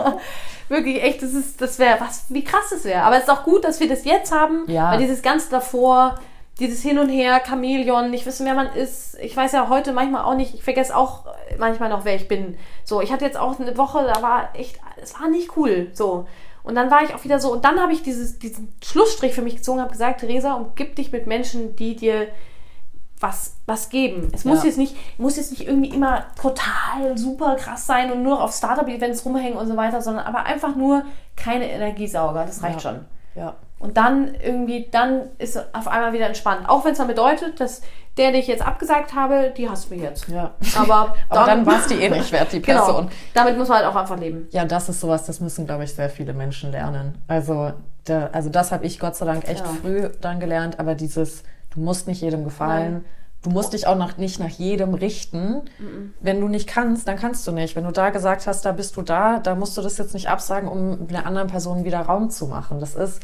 wirklich, 0.69 1.03
echt, 1.03 1.21
das 1.23 1.33
ist, 1.35 1.61
das 1.61 1.79
wäre, 1.79 2.01
was, 2.01 2.27
wie 2.29 2.45
krass 2.45 2.67
das 2.71 2.85
wäre. 2.85 3.03
Aber 3.03 3.17
es 3.17 3.25
ist 3.25 3.29
auch 3.31 3.43
gut, 3.43 3.65
dass 3.65 3.81
wir 3.81 3.89
das 3.89 4.05
jetzt 4.05 4.33
haben, 4.33 4.65
Ja. 4.69 4.93
weil 4.93 4.99
dieses 4.99 5.21
Ganze 5.21 5.51
davor, 5.51 6.19
dieses 6.59 6.83
Hin 6.83 6.99
und 6.99 7.09
Her, 7.09 7.41
Chamäleon, 7.45 8.11
nicht 8.11 8.27
wissen, 8.27 8.47
wer 8.47 8.55
man 8.55 8.69
ist. 8.75 9.19
Ich 9.21 9.37
weiß 9.37 9.53
ja 9.53 9.69
heute 9.69 9.93
manchmal 9.93 10.23
auch 10.25 10.37
nicht, 10.37 10.55
ich 10.55 10.63
vergesse 10.63 10.97
auch 10.97 11.25
manchmal 11.59 11.89
noch, 11.89 12.05
wer 12.05 12.15
ich 12.15 12.29
bin. 12.29 12.57
So, 12.85 13.01
ich 13.01 13.13
hatte 13.13 13.25
jetzt 13.25 13.37
auch 13.37 13.59
eine 13.59 13.77
Woche, 13.77 14.05
da 14.13 14.23
war 14.23 14.51
echt, 14.55 14.79
es 15.03 15.19
war 15.19 15.29
nicht 15.29 15.57
cool. 15.57 15.89
So. 15.93 16.27
Und 16.63 16.77
dann 16.77 16.91
war 16.91 17.03
ich 17.03 17.15
auch 17.15 17.25
wieder 17.25 17.41
so, 17.41 17.53
und 17.53 17.65
dann 17.65 17.81
habe 17.81 17.93
ich 17.93 18.03
dieses, 18.03 18.39
diesen 18.39 18.73
Schlussstrich 18.83 19.35
für 19.35 19.43
mich 19.43 19.57
gezogen, 19.57 19.81
habe 19.81 19.91
gesagt, 19.91 20.21
Theresa, 20.21 20.55
umgib 20.55 20.97
dich 20.97 21.13
mit 21.13 21.27
Menschen, 21.27 21.77
die 21.77 21.97
dir 21.97 22.29
was, 23.21 23.57
was 23.67 23.91
geben. 23.91 24.29
Es 24.33 24.45
muss 24.45 24.61
Ja. 24.61 24.67
jetzt 24.67 24.79
nicht, 24.79 24.97
muss 25.19 25.37
jetzt 25.37 25.51
nicht 25.51 25.67
irgendwie 25.67 25.91
immer 25.91 26.27
total 26.41 27.17
super 27.17 27.57
krass 27.57 27.87
sein 27.87 28.13
und 28.13 28.23
nur 28.23 28.43
auf 28.43 28.55
Startup-Events 28.55 29.25
rumhängen 29.25 29.59
und 29.59 29.67
so 29.67 29.77
weiter, 29.77 30.03
sondern 30.03 30.25
aber 30.27 30.45
einfach 30.45 30.75
nur 30.77 31.05
keine 31.37 31.71
Energiesauger. 31.71 32.45
Das 32.47 32.63
reicht 32.63 32.83
Ja. 32.83 32.91
schon. 32.93 33.05
Ja. 33.35 33.55
Und 33.85 33.97
dann 33.99 34.35
irgendwie, 34.43 34.89
dann 34.91 35.23
ist 35.39 35.57
es 35.57 35.63
auf 35.75 35.89
einmal 35.89 36.13
wieder 36.15 36.27
entspannt. 36.27 36.69
Auch 36.69 36.85
wenn 36.87 36.93
es 36.93 36.99
dann 36.99 37.07
bedeutet, 37.07 37.61
dass 37.61 37.83
der, 38.17 38.31
den 38.31 38.41
ich 38.41 38.47
jetzt 38.47 38.67
abgesagt 38.67 39.15
habe, 39.15 39.53
die 39.57 39.69
hasst 39.69 39.91
mich 39.91 40.01
jetzt. 40.01 40.27
ja. 40.29 40.53
Aber, 40.79 41.15
Aber 41.29 41.45
dann 41.47 41.67
war 41.67 41.81
es 41.81 41.89
die 41.89 41.95
eh 41.97 42.09
nicht 42.09 42.33
wert, 42.33 42.51
die 42.53 42.61
Genau. 42.63 42.85
Person. 42.85 43.11
Damit 43.35 43.59
muss 43.59 43.69
man 43.69 43.79
halt 43.79 43.87
auch 43.89 43.97
einfach 43.97 44.19
leben. 44.19 44.49
Ja, 44.53 44.65
das 44.65 44.89
ist 44.89 45.01
sowas, 45.01 45.27
das 45.27 45.41
müssen, 45.41 45.67
glaube 45.67 45.85
ich, 45.85 45.95
sehr 45.95 46.09
viele 46.09 46.33
Menschen 46.33 46.73
lernen. 46.73 47.19
Also, 47.29 47.73
da, 48.05 48.31
also 48.33 48.49
das 48.49 48.73
habe 48.73 48.87
ich 48.87 48.99
Gott 48.99 49.17
sei 49.17 49.27
Dank 49.27 49.47
echt 49.49 49.65
Ja. 49.67 49.73
früh 49.83 50.09
dann 50.21 50.41
gelernt, 50.41 50.79
aber 50.79 50.95
dieses, 50.95 51.43
du 51.75 51.81
musst 51.81 52.07
nicht 52.09 52.23
jedem 52.23 52.45
gefallen. 52.45 52.93
Nein. 52.93 53.05
Du 53.43 53.51
musst 53.51 53.75
dich 53.75 53.87
auch 53.87 53.97
noch 53.97 54.17
nicht 54.17 54.41
nach 54.41 54.49
jedem 54.49 54.95
richten. 54.95 55.61
Wenn 56.21 56.41
du 56.41 56.49
nicht 56.49 56.67
kannst, 56.67 57.07
dann 57.07 57.17
kannst 57.19 57.47
du 57.47 57.53
nicht. 57.53 57.77
Wenn 57.77 57.85
du 57.85 57.91
da 57.93 58.09
gesagt 58.09 58.47
hast, 58.47 58.65
da 58.65 58.73
bist 58.73 58.97
du 58.97 59.03
da, 59.03 59.39
da 59.39 59.55
musst 59.55 59.77
du 59.77 59.83
das 59.83 59.99
jetzt 59.99 60.15
nicht 60.15 60.31
absagen, 60.31 60.67
um 60.67 61.07
einer 61.11 61.27
anderen 61.27 61.49
Person 61.49 61.85
wieder 61.85 62.01
Raum 62.01 62.31
zu 62.31 62.47
machen. 62.47 62.81
Das 62.81 62.95
ist 62.95 63.21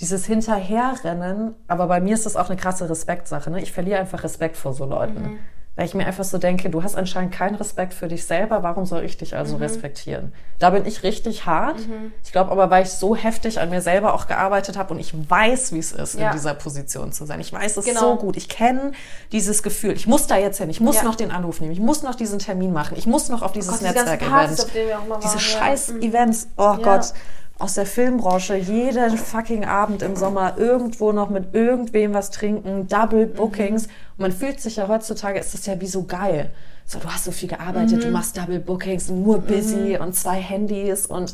dieses 0.00 0.26
Hinterherrennen, 0.26 1.54
aber 1.68 1.86
bei 1.86 2.00
mir 2.00 2.14
ist 2.14 2.26
das 2.26 2.36
auch 2.36 2.48
eine 2.48 2.56
krasse 2.58 2.88
Respektsache. 2.88 3.50
Ne? 3.50 3.60
Ich 3.62 3.72
verliere 3.72 4.00
einfach 4.00 4.22
Respekt 4.24 4.56
vor 4.56 4.72
so 4.72 4.84
Leuten. 4.86 5.38
Weil 5.76 5.86
ich 5.86 5.94
mir 5.94 6.04
einfach 6.04 6.24
so 6.24 6.36
denke, 6.36 6.68
du 6.68 6.82
hast 6.82 6.96
anscheinend 6.96 7.32
keinen 7.32 7.54
Respekt 7.54 7.94
für 7.94 8.08
dich 8.08 8.24
selber, 8.26 8.62
warum 8.64 8.84
soll 8.86 9.04
ich 9.04 9.16
dich 9.16 9.36
also 9.36 9.56
respektieren? 9.56 10.32
Da 10.58 10.70
bin 10.70 10.84
ich 10.84 11.04
richtig 11.04 11.46
hart. 11.46 11.76
Ich 12.24 12.32
glaube 12.32 12.50
aber, 12.50 12.70
weil 12.70 12.82
ich 12.82 12.90
so 12.90 13.14
heftig 13.14 13.60
an 13.60 13.70
mir 13.70 13.80
selber 13.80 14.12
auch 14.12 14.26
gearbeitet 14.26 14.76
habe 14.76 14.92
und 14.92 15.00
ich 15.00 15.14
weiß, 15.30 15.72
wie 15.72 15.78
es 15.78 15.92
ist, 15.92 16.18
Ja. 16.18 16.26
in 16.26 16.32
dieser 16.32 16.54
Position 16.54 17.12
zu 17.12 17.24
sein. 17.24 17.40
Ich 17.40 17.52
weiß 17.52 17.76
es 17.78 17.84
Genau. 17.84 18.00
so 18.00 18.16
gut. 18.16 18.36
Ich 18.36 18.48
kenne 18.48 18.92
dieses 19.32 19.62
Gefühl. 19.62 19.92
Ich 19.92 20.06
muss 20.06 20.26
da 20.26 20.36
jetzt 20.36 20.58
hin. 20.58 20.68
Ich 20.70 20.80
muss 20.80 20.96
Ja. 20.96 21.04
noch 21.04 21.14
den 21.14 21.30
Anruf 21.30 21.60
nehmen. 21.60 21.72
Ich 21.72 21.80
muss 21.80 22.02
noch 22.02 22.16
diesen 22.16 22.40
Termin 22.40 22.72
machen. 22.72 22.96
Ich 22.98 23.06
muss 23.06 23.28
noch 23.28 23.40
auf 23.40 23.52
dieses 23.52 23.70
Gott, 23.70 23.80
diese 23.80 23.94
ganzen 23.94 24.10
Netzwerk-Event. 24.10 24.66
Diese 24.74 24.98
waren, 25.08 25.22
ja. 25.22 25.38
scheiß 25.38 25.88
Mhm. 25.92 26.02
Events. 26.02 26.48
Oh 26.58 26.62
Ja. 26.62 26.76
Gott. 26.82 27.12
Aus 27.60 27.74
der 27.74 27.86
Filmbranche 27.86 28.56
jeden 28.56 29.16
fucking 29.16 29.64
Abend 29.64 30.02
im 30.02 30.16
Sommer 30.16 30.56
irgendwo 30.58 31.12
noch 31.12 31.30
mit 31.30 31.54
irgendwem 31.54 32.14
was 32.14 32.30
trinken, 32.30 32.88
Double 32.88 33.26
Bookings. 33.26 33.84
Und 33.84 34.18
man 34.18 34.32
fühlt 34.32 34.60
sich 34.60 34.76
ja 34.76 34.88
heutzutage, 34.88 35.38
ist 35.38 35.54
das 35.54 35.66
ja 35.66 35.80
wie 35.80 35.86
so 35.86 36.04
geil. 36.04 36.50
So, 36.86 36.98
du 36.98 37.06
hast 37.06 37.24
so 37.24 37.30
viel 37.30 37.48
gearbeitet, 37.48 38.02
du 38.02 38.10
machst 38.10 38.36
Double 38.36 38.58
Bookings, 38.58 39.10
nur 39.10 39.38
busy 39.38 39.96
und 39.96 40.14
zwei 40.14 40.40
Handys 40.40 41.06
und, 41.06 41.32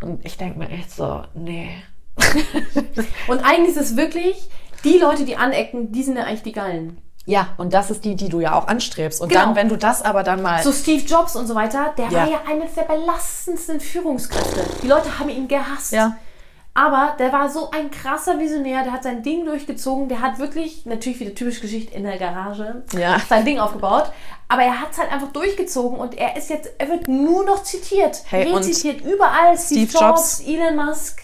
und 0.00 0.24
ich 0.24 0.36
denke 0.36 0.58
mir 0.58 0.68
echt 0.68 0.92
so, 0.92 1.22
nee. 1.34 1.70
Und 3.26 3.40
eigentlich 3.44 3.76
ist 3.76 3.90
es 3.90 3.96
wirklich, 3.96 4.48
die 4.84 4.98
Leute, 4.98 5.24
die 5.24 5.36
anecken, 5.36 5.90
die 5.90 6.02
sind 6.02 6.16
ja 6.16 6.24
eigentlich 6.24 6.42
die 6.42 6.52
Geilen. 6.52 6.98
Ja, 7.28 7.48
und 7.58 7.74
das 7.74 7.90
ist 7.90 8.06
die, 8.06 8.16
die 8.16 8.30
du 8.30 8.40
ja 8.40 8.54
auch 8.58 8.68
anstrebst. 8.68 9.20
Und 9.20 9.28
Genau. 9.28 9.44
dann, 9.44 9.54
wenn 9.54 9.68
du 9.68 9.76
das 9.76 10.00
aber 10.00 10.22
dann 10.22 10.40
mal. 10.40 10.62
So 10.62 10.72
Steve 10.72 11.02
Jobs 11.04 11.36
und 11.36 11.46
so 11.46 11.54
weiter, 11.54 11.92
der 11.98 12.06
Ja. 12.06 12.12
war 12.20 12.30
ja 12.30 12.40
eines 12.48 12.72
der 12.74 12.84
belastendsten 12.84 13.80
Führungskräfte. 13.80 14.64
Die 14.82 14.86
Leute 14.86 15.18
haben 15.18 15.28
ihn 15.28 15.46
gehasst. 15.46 15.92
Ja. 15.92 16.16
Aber 16.72 17.16
der 17.18 17.30
war 17.32 17.50
so 17.50 17.70
ein 17.70 17.90
krasser 17.90 18.38
Visionär, 18.38 18.82
der 18.84 18.92
hat 18.92 19.02
sein 19.02 19.22
Ding 19.22 19.44
durchgezogen, 19.44 20.08
der 20.08 20.22
hat 20.22 20.38
wirklich, 20.38 20.86
natürlich 20.86 21.18
wieder 21.20 21.34
typische 21.34 21.60
Geschichte 21.60 21.94
in 21.94 22.04
der 22.04 22.16
Garage, 22.18 22.82
Ja. 22.96 23.18
sein 23.28 23.44
Ding 23.44 23.58
aufgebaut. 23.58 24.10
Aber 24.48 24.62
er 24.62 24.80
hat 24.80 24.92
es 24.92 24.98
halt 24.98 25.12
einfach 25.12 25.28
durchgezogen 25.32 25.98
und 25.98 26.16
er 26.16 26.34
ist 26.36 26.48
jetzt, 26.48 26.70
er 26.78 26.88
wird 26.88 27.08
nur 27.08 27.44
noch 27.44 27.62
zitiert. 27.62 28.22
Hey, 28.30 28.50
rezitiert 28.50 29.02
überall. 29.02 29.58
Steve, 29.58 29.86
Steve 29.88 30.04
Jobs, 30.06 30.38
Jobs. 30.38 30.48
Elon 30.48 30.76
Musk, 30.76 31.22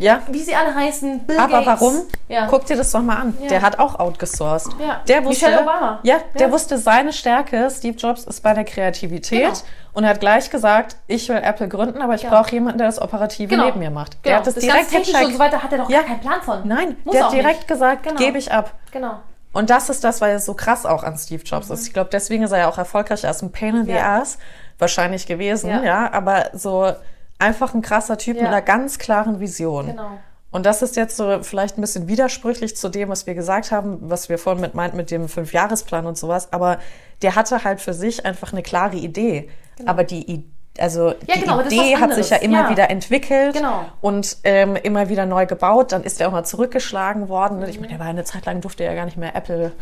ja. 0.00 0.22
wie 0.28 0.40
sie 0.40 0.54
alle 0.54 0.74
heißen, 0.74 1.20
Bill 1.26 1.38
Aber 1.38 1.62
Gates. 1.62 1.66
warum? 1.66 2.02
Ja. 2.28 2.46
Guck 2.48 2.66
dir 2.66 2.76
das 2.76 2.90
doch 2.90 3.02
mal 3.02 3.16
an. 3.16 3.38
Ja. 3.40 3.48
Der 3.48 3.62
hat 3.62 3.78
auch 3.78 3.98
outgesourced. 4.00 4.72
Ja. 4.80 5.00
Der 5.06 5.24
wusste, 5.24 5.46
Michelle 5.46 5.62
Obama. 5.62 6.00
Ja, 6.02 6.16
der 6.38 6.48
Ja. 6.48 6.52
wusste, 6.52 6.78
seine 6.78 7.12
Stärke, 7.12 7.70
Steve 7.70 7.96
Jobs, 7.96 8.24
ist 8.24 8.42
bei 8.42 8.52
der 8.54 8.64
Kreativität. 8.64 9.40
Genau. 9.42 9.58
Und 9.92 10.04
er 10.04 10.10
hat 10.10 10.20
gleich 10.20 10.50
gesagt, 10.50 10.96
ich 11.06 11.28
will 11.28 11.36
Apple 11.38 11.68
gründen, 11.68 12.00
aber 12.02 12.14
ich 12.14 12.22
Ja. 12.22 12.30
brauche 12.30 12.50
jemanden, 12.52 12.78
der 12.78 12.86
das 12.88 13.00
Operative 13.00 13.48
Genau. 13.48 13.66
neben 13.66 13.78
mir 13.78 13.90
macht. 13.90 14.12
Genau. 14.22 14.22
Der 14.24 14.36
hat 14.38 14.46
das, 14.46 14.54
das 14.54 14.64
direkt 14.64 14.90
ganze 14.92 15.24
und 15.26 15.32
so 15.32 15.38
weiter 15.38 15.62
hat 15.62 15.72
er 15.72 15.78
doch 15.78 15.90
Ja. 15.90 15.98
gar 16.00 16.08
keinen 16.08 16.20
Plan 16.20 16.42
von. 16.42 16.66
Nein, 16.66 16.96
Muss 17.04 17.12
der 17.12 17.20
er 17.22 17.26
hat 17.26 17.32
direkt 17.34 17.56
nicht. 17.58 17.68
gesagt, 17.68 18.02
Genau. 18.04 18.16
gebe 18.16 18.38
ich 18.38 18.52
ab. 18.52 18.72
Genau. 18.92 19.20
Und 19.52 19.68
das 19.68 19.90
ist 19.90 20.04
das, 20.04 20.20
weil 20.20 20.36
es 20.36 20.46
so 20.46 20.54
krass 20.54 20.86
auch 20.86 21.02
an 21.02 21.18
Steve 21.18 21.42
Jobs 21.42 21.70
ist. 21.70 21.84
Ich 21.88 21.92
glaube, 21.92 22.08
deswegen 22.12 22.44
ist 22.44 22.52
er 22.52 22.58
ja 22.58 22.68
auch 22.68 22.78
erfolgreich. 22.78 23.24
Er 23.24 23.30
ist 23.30 23.42
ein 23.42 23.50
Pain 23.50 23.74
in 23.74 23.84
the 23.86 23.92
Mhm. 23.92 23.98
Ass 23.98 24.38
wahrscheinlich 24.78 25.26
gewesen, 25.26 25.70
ja. 25.84 26.10
aber 26.12 26.50
so 26.52 26.92
einfach 27.40 27.74
ein 27.74 27.82
krasser 27.82 28.18
Typ 28.18 28.36
Ja. 28.36 28.42
mit 28.42 28.52
einer 28.52 28.62
ganz 28.62 28.98
klaren 28.98 29.40
Vision. 29.40 29.86
Genau. 29.86 30.10
Und 30.52 30.66
das 30.66 30.82
ist 30.82 30.96
jetzt 30.96 31.16
so 31.16 31.42
vielleicht 31.42 31.78
ein 31.78 31.80
bisschen 31.80 32.08
widersprüchlich 32.08 32.76
zu 32.76 32.88
dem, 32.88 33.08
was 33.08 33.26
wir 33.26 33.34
gesagt 33.34 33.70
haben, 33.70 33.98
was 34.10 34.28
wir 34.28 34.36
vorhin 34.36 34.60
mit 34.60 34.74
meinten 34.74 34.96
mit 34.96 35.10
dem 35.12 35.28
Fünfjahresplan 35.28 36.06
und 36.06 36.18
sowas. 36.18 36.52
Aber 36.52 36.78
der 37.22 37.36
hatte 37.36 37.62
halt 37.62 37.80
für 37.80 37.94
sich 37.94 38.26
einfach 38.26 38.52
eine 38.52 38.62
klare 38.62 38.96
Idee. 38.96 39.48
Aber 39.86 40.04
die 40.04 40.22
Idee 40.22 40.44
also 40.78 41.08
Ja, 41.26 41.34
die 41.34 41.40
genau, 41.40 41.60
Idee 41.62 41.96
hat 41.96 42.14
sich 42.14 42.30
ja 42.30 42.36
immer 42.38 42.62
Ja. 42.62 42.70
wieder 42.70 42.90
entwickelt 42.90 43.54
Genau. 43.54 43.84
und 44.00 44.38
ähm, 44.44 44.76
immer 44.76 45.08
wieder 45.08 45.26
neu 45.26 45.44
gebaut. 45.44 45.90
Dann 45.92 46.04
ist 46.04 46.20
er 46.20 46.28
auch 46.28 46.32
mal 46.32 46.44
zurückgeschlagen 46.44 47.28
worden. 47.28 47.58
Mhm. 47.58 47.64
Ich 47.64 47.76
meine, 47.80 47.88
der 47.90 47.98
war 47.98 48.06
eine 48.06 48.22
Zeit 48.24 48.46
lang, 48.46 48.60
durfte 48.60 48.84
er 48.84 48.90
ja 48.90 48.96
gar 48.96 49.04
nicht 49.04 49.16
mehr 49.16 49.34
Apple 49.34 49.72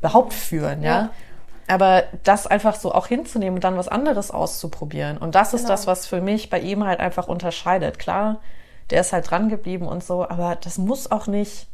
überhaupt 0.00 0.32
führen, 0.32 0.82
ja. 0.82 0.90
Ja. 0.90 1.10
Aber 1.70 2.04
das 2.24 2.46
einfach 2.46 2.74
so 2.74 2.92
auch 2.92 3.06
hinzunehmen 3.06 3.56
und 3.56 3.64
dann 3.64 3.76
was 3.76 3.88
anderes 3.88 4.30
auszuprobieren. 4.30 5.18
Und 5.18 5.34
das 5.34 5.54
ist 5.54 5.62
Genau. 5.62 5.72
das, 5.72 5.86
was 5.86 6.06
für 6.06 6.20
mich 6.20 6.50
bei 6.50 6.58
ihm 6.60 6.84
halt 6.84 7.00
einfach 7.00 7.28
unterscheidet. 7.28 7.98
Klar, 7.98 8.36
der 8.90 9.00
ist 9.02 9.12
halt 9.12 9.30
dran 9.30 9.48
geblieben 9.48 9.86
und 9.86 10.02
so, 10.02 10.28
aber 10.28 10.56
das 10.56 10.78
muss 10.78 11.10
auch 11.10 11.26
nicht, 11.26 11.68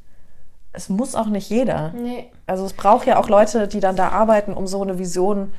es 0.73 0.89
muss 0.89 1.15
auch 1.15 1.27
nicht 1.27 1.49
jeder. 1.49 1.93
Nee. 1.97 2.31
Also 2.47 2.65
es 2.67 2.75
braucht 2.75 3.07
ja 3.07 3.19
auch 3.19 3.29
Leute, 3.29 3.69
die 3.69 3.81
dann 3.81 3.97
da 3.97 4.11
arbeiten, 4.11 4.53
um 4.53 4.67
so 4.67 4.83
eine 4.83 4.99
Vision 4.99 5.53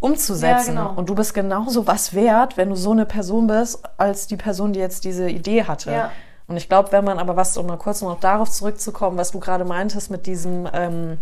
umzusetzen. 0.00 0.74
Ja, 0.76 0.82
genau. 0.84 0.98
Und 0.98 1.10
du 1.10 1.14
bist 1.14 1.34
genauso 1.34 1.86
was 1.86 2.14
wert, 2.14 2.56
wenn 2.56 2.70
du 2.70 2.76
so 2.76 2.92
eine 2.92 3.04
Person 3.04 3.46
bist, 3.46 3.82
als 3.98 4.26
die 4.26 4.36
Person, 4.36 4.72
die 4.72 4.80
jetzt 4.80 5.04
diese 5.04 5.28
Idee 5.28 5.64
hatte. 5.64 5.92
Ja. 5.92 6.10
Und 6.46 6.56
ich 6.56 6.68
glaube, 6.68 6.90
wenn 6.92 7.04
man 7.04 7.18
aber 7.18 7.36
was, 7.36 7.56
um 7.58 7.66
mal 7.66 7.76
kurz 7.76 8.00
noch 8.00 8.18
darauf 8.18 8.50
zurückzukommen, 8.50 9.18
was 9.18 9.30
du 9.32 9.38
gerade 9.38 9.64
meintest 9.64 10.10
mit 10.10 10.26
diesem, 10.26 10.66
ähm, 10.72 11.18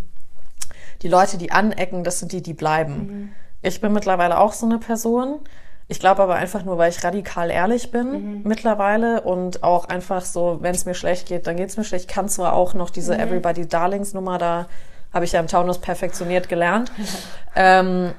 die 1.01 1.07
Leute, 1.07 1.37
die 1.37 1.51
anecken, 1.51 2.03
das 2.03 2.19
sind 2.19 2.31
die, 2.31 2.41
die 2.41 2.53
bleiben. 2.53 2.93
Mhm. 2.95 3.29
Ich 3.61 3.81
bin 3.81 3.91
mittlerweile 3.93 4.37
auch 4.39 4.53
so 4.53 4.65
eine 4.65 4.77
Person. 4.79 5.39
Ich 5.87 5.99
glaube 5.99 6.21
aber 6.21 6.35
einfach 6.35 6.63
nur, 6.63 6.77
weil 6.77 6.91
ich 6.91 7.03
radikal 7.03 7.49
ehrlich 7.49 7.91
bin 7.91 8.11
Mhm. 8.11 8.41
mittlerweile 8.43 9.21
und 9.21 9.63
auch 9.63 9.85
einfach 9.85 10.23
so, 10.23 10.57
wenn 10.61 10.75
es 10.75 10.85
mir 10.85 10.93
schlecht 10.93 11.27
geht, 11.27 11.47
dann 11.47 11.55
geht 11.57 11.69
es 11.69 11.77
mir 11.77 11.83
schlecht. 11.83 12.05
Ich 12.09 12.13
kann 12.15 12.29
zwar 12.29 12.53
auch 12.53 12.73
noch 12.73 12.89
diese 12.89 13.15
Mhm. 13.15 13.19
Everybody 13.21 13.67
Darlings 13.67 14.13
Nummer, 14.13 14.37
da 14.37 14.67
habe 15.13 15.25
ich 15.25 15.31
ja 15.31 15.39
im 15.39 15.47
Taunus 15.47 15.79
perfektioniert 15.79 16.47
gelernt. 16.49 16.91
ähm, 17.55 18.13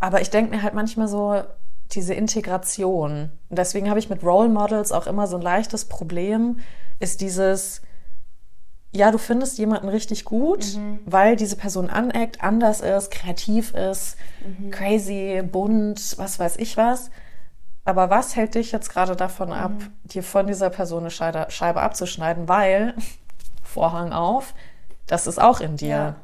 aber 0.00 0.20
ich 0.20 0.30
denke 0.30 0.54
mir 0.54 0.62
halt 0.62 0.74
manchmal 0.74 1.08
so, 1.08 1.42
diese 1.92 2.12
Integration. 2.14 3.30
Und 3.48 3.58
deswegen 3.58 3.88
habe 3.88 3.98
ich 3.98 4.10
mit 4.10 4.22
Role 4.22 4.48
Models 4.48 4.92
auch 4.92 5.06
immer 5.06 5.26
so 5.26 5.36
ein 5.36 5.42
leichtes 5.42 5.86
Problem, 5.86 6.58
ist 6.98 7.20
dieses, 7.20 7.80
ja, 8.90 9.10
du 9.10 9.18
findest 9.18 9.58
jemanden 9.58 9.88
richtig 9.88 10.24
gut, 10.24 10.78
weil 11.04 11.36
diese 11.36 11.56
Person 11.56 11.90
aneckt, 11.90 12.42
anders 12.42 12.80
ist, 12.80 13.10
kreativ 13.10 13.74
ist, 13.74 14.16
crazy, 14.70 15.42
bunt, 15.42 16.16
was 16.16 16.38
weiß 16.38 16.56
ich 16.56 16.76
was. 16.76 17.10
Aber 17.84 18.10
was 18.10 18.36
hält 18.36 18.54
dich 18.54 18.72
jetzt 18.72 18.90
gerade 18.90 19.16
davon 19.16 19.52
ab, 19.52 19.72
dir 20.04 20.22
von 20.22 20.46
dieser 20.46 20.68
Person 20.70 21.00
eine 21.00 21.10
Scheibe, 21.10 21.46
Scheibe 21.48 21.80
abzuschneiden? 21.80 22.48
Weil, 22.48 22.94
Vorhang 23.62 24.12
auf, 24.12 24.54
das 25.06 25.26
ist 25.26 25.40
auch 25.40 25.60
in 25.60 25.76
dir. 25.76 25.88
Ja. 25.88 26.16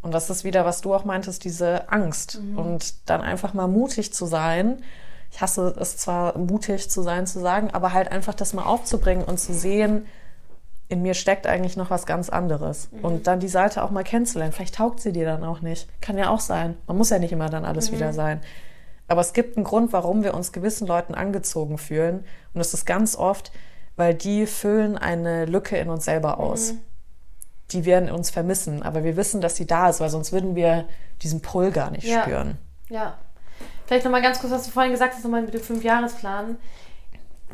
Und 0.00 0.12
das 0.12 0.30
ist 0.30 0.42
wieder, 0.42 0.64
was 0.64 0.80
du 0.80 0.94
auch 0.94 1.04
meintest, 1.04 1.44
diese 1.44 1.88
Angst. 1.90 2.40
Und 2.56 3.08
dann 3.08 3.20
einfach 3.20 3.54
mal 3.54 3.68
mutig 3.68 4.12
zu 4.12 4.26
sein. 4.26 4.82
Ich 5.30 5.40
hasse 5.40 5.74
es 5.78 5.96
zwar, 5.96 6.36
mutig 6.36 6.90
zu 6.90 7.02
sein, 7.02 7.26
zu 7.26 7.38
sagen, 7.38 7.70
aber 7.72 7.92
halt 7.92 8.10
einfach 8.10 8.34
das 8.34 8.52
mal 8.52 8.64
aufzubringen 8.64 9.24
und 9.24 9.38
zu 9.38 9.54
sehen, 9.54 10.06
in 10.92 11.00
mir 11.00 11.14
steckt 11.14 11.46
eigentlich 11.46 11.76
noch 11.78 11.88
was 11.88 12.04
ganz 12.04 12.28
anderes. 12.28 12.90
Und 13.00 13.26
dann 13.26 13.40
die 13.40 13.48
Seite 13.48 13.82
auch 13.82 13.90
mal 13.90 14.04
kennenzulernen. 14.04 14.52
Vielleicht 14.52 14.74
taugt 14.74 15.00
sie 15.00 15.10
dir 15.12 15.24
dann 15.24 15.42
auch 15.42 15.62
nicht. 15.62 15.88
Kann 16.02 16.18
ja 16.18 16.28
auch 16.28 16.40
sein. 16.40 16.76
Man 16.86 16.98
muss 16.98 17.08
ja 17.08 17.18
nicht 17.18 17.32
immer 17.32 17.48
dann 17.48 17.64
alles 17.64 17.90
wieder 17.92 18.12
sein. 18.12 18.42
Aber 19.08 19.22
es 19.22 19.32
gibt 19.32 19.56
einen 19.56 19.64
Grund, 19.64 19.92
warum 19.94 20.22
wir 20.22 20.34
uns 20.34 20.52
gewissen 20.52 20.86
Leuten 20.86 21.14
angezogen 21.14 21.78
fühlen. 21.78 22.24
Und 22.52 22.60
es 22.60 22.74
ist 22.74 22.84
ganz 22.84 23.16
oft, 23.16 23.52
weil 23.96 24.12
die 24.14 24.44
füllen 24.46 24.98
eine 24.98 25.46
Lücke 25.46 25.78
in 25.78 25.88
uns 25.88 26.04
selber 26.04 26.38
aus. 26.38 26.74
Die 27.70 27.86
wir 27.86 27.96
in 27.96 28.10
uns 28.10 28.28
vermissen. 28.28 28.82
Aber 28.82 29.02
wir 29.02 29.16
wissen, 29.16 29.40
dass 29.40 29.56
sie 29.56 29.66
da 29.66 29.88
ist, 29.88 30.00
weil 30.00 30.10
sonst 30.10 30.30
würden 30.30 30.54
wir 30.56 30.84
diesen 31.22 31.40
Pull 31.40 31.70
gar 31.70 31.90
nicht 31.90 32.04
Ja. 32.04 32.20
spüren. 32.22 32.58
Ja. 32.90 33.14
Vielleicht 33.86 34.04
nochmal 34.04 34.20
ganz 34.22 34.40
kurz, 34.40 34.52
was 34.52 34.64
du 34.64 34.70
vorhin 34.70 34.92
gesagt 34.92 35.14
hast, 35.14 35.24
nochmal 35.24 35.40
mit 35.42 35.54
dem 35.54 35.62
Fünfjahresplan. 35.62 36.56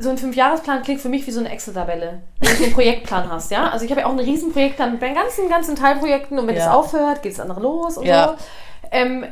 So 0.00 0.10
ein 0.10 0.18
Fünfjahresplan 0.18 0.82
klingt 0.82 1.00
für 1.00 1.08
mich 1.08 1.26
wie 1.26 1.30
so 1.30 1.40
eine 1.40 1.50
Excel-Tabelle, 1.50 2.22
wenn 2.40 2.56
du 2.56 2.64
einen 2.64 2.72
Projektplan 2.72 3.30
hast, 3.30 3.50
ja? 3.50 3.68
Also 3.70 3.84
ich 3.84 3.90
habe 3.90 4.02
ja 4.02 4.06
auch 4.06 4.10
einen 4.10 4.20
riesen 4.20 4.52
Projektplan 4.52 4.92
mit 4.92 5.00
meinen 5.00 5.14
ganzen, 5.14 5.48
ganzen 5.48 5.74
Teilprojekten 5.76 6.38
und 6.38 6.46
wenn 6.46 6.56
Ja. 6.56 6.72
aufhört, 6.72 7.22
geht 7.22 7.32
es 7.32 7.40
andere 7.40 7.60
los 7.60 7.96
und 7.98 8.06
Ja. 8.06 8.28
so. 8.28 8.34
Ähm, 8.90 9.26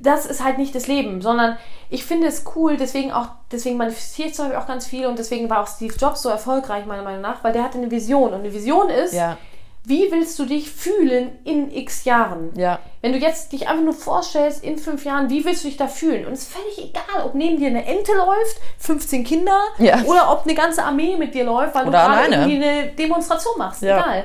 das 0.00 0.26
ist 0.26 0.42
halt 0.44 0.58
nicht 0.58 0.74
das 0.74 0.86
Leben, 0.86 1.20
sondern 1.20 1.56
ich 1.90 2.04
finde 2.04 2.26
es 2.26 2.44
cool, 2.56 2.76
deswegen 2.76 3.12
auch, 3.12 3.26
deswegen 3.50 3.76
manifestiere 3.76 4.28
ich 4.28 4.34
zum 4.34 4.46
Beispiel 4.46 4.60
auch 4.62 4.66
ganz 4.66 4.86
viel 4.86 5.06
und 5.06 5.18
deswegen 5.18 5.50
war 5.50 5.62
auch 5.62 5.66
Steve 5.66 5.94
Jobs 5.98 6.22
so 6.22 6.28
erfolgreich, 6.28 6.86
meiner 6.86 7.02
Meinung 7.02 7.20
nach, 7.20 7.42
weil 7.44 7.52
der 7.52 7.62
hatte 7.64 7.78
eine 7.78 7.90
Vision 7.90 8.28
und 8.32 8.40
eine 8.40 8.52
Vision 8.54 8.88
ist, 8.88 9.12
Ja. 9.12 9.36
Wie 9.84 10.12
willst 10.12 10.38
du 10.38 10.44
dich 10.44 10.70
fühlen 10.70 11.32
in 11.44 11.74
x 11.74 12.04
Jahren? 12.04 12.50
Ja. 12.56 12.78
Wenn 13.00 13.12
du 13.12 13.18
jetzt 13.18 13.52
dich 13.52 13.66
einfach 13.68 13.82
nur 13.82 13.94
vorstellst, 13.94 14.62
in 14.62 14.78
fünf 14.78 15.04
Jahren, 15.04 15.28
wie 15.28 15.44
willst 15.44 15.64
du 15.64 15.68
dich 15.68 15.76
da 15.76 15.88
fühlen? 15.88 16.24
Und 16.26 16.34
es 16.34 16.42
ist 16.42 16.52
völlig 16.52 16.78
egal, 16.90 17.24
ob 17.26 17.34
neben 17.34 17.58
dir 17.58 17.66
eine 17.66 17.84
Ente 17.84 18.12
läuft, 18.12 18.60
15 18.78 19.24
Kinder, 19.24 19.58
Ja. 19.78 20.02
oder 20.04 20.30
ob 20.30 20.44
eine 20.44 20.54
ganze 20.54 20.84
Armee 20.84 21.16
mit 21.16 21.34
dir 21.34 21.44
läuft, 21.44 21.74
weil 21.74 21.88
Oder 21.88 21.98
du 22.06 22.12
gerade 22.12 22.34
irgendwie 22.34 22.64
eine 22.64 22.86
Demonstration 22.92 23.54
machst. 23.58 23.82
Ja. 23.82 23.98
Egal. 23.98 24.24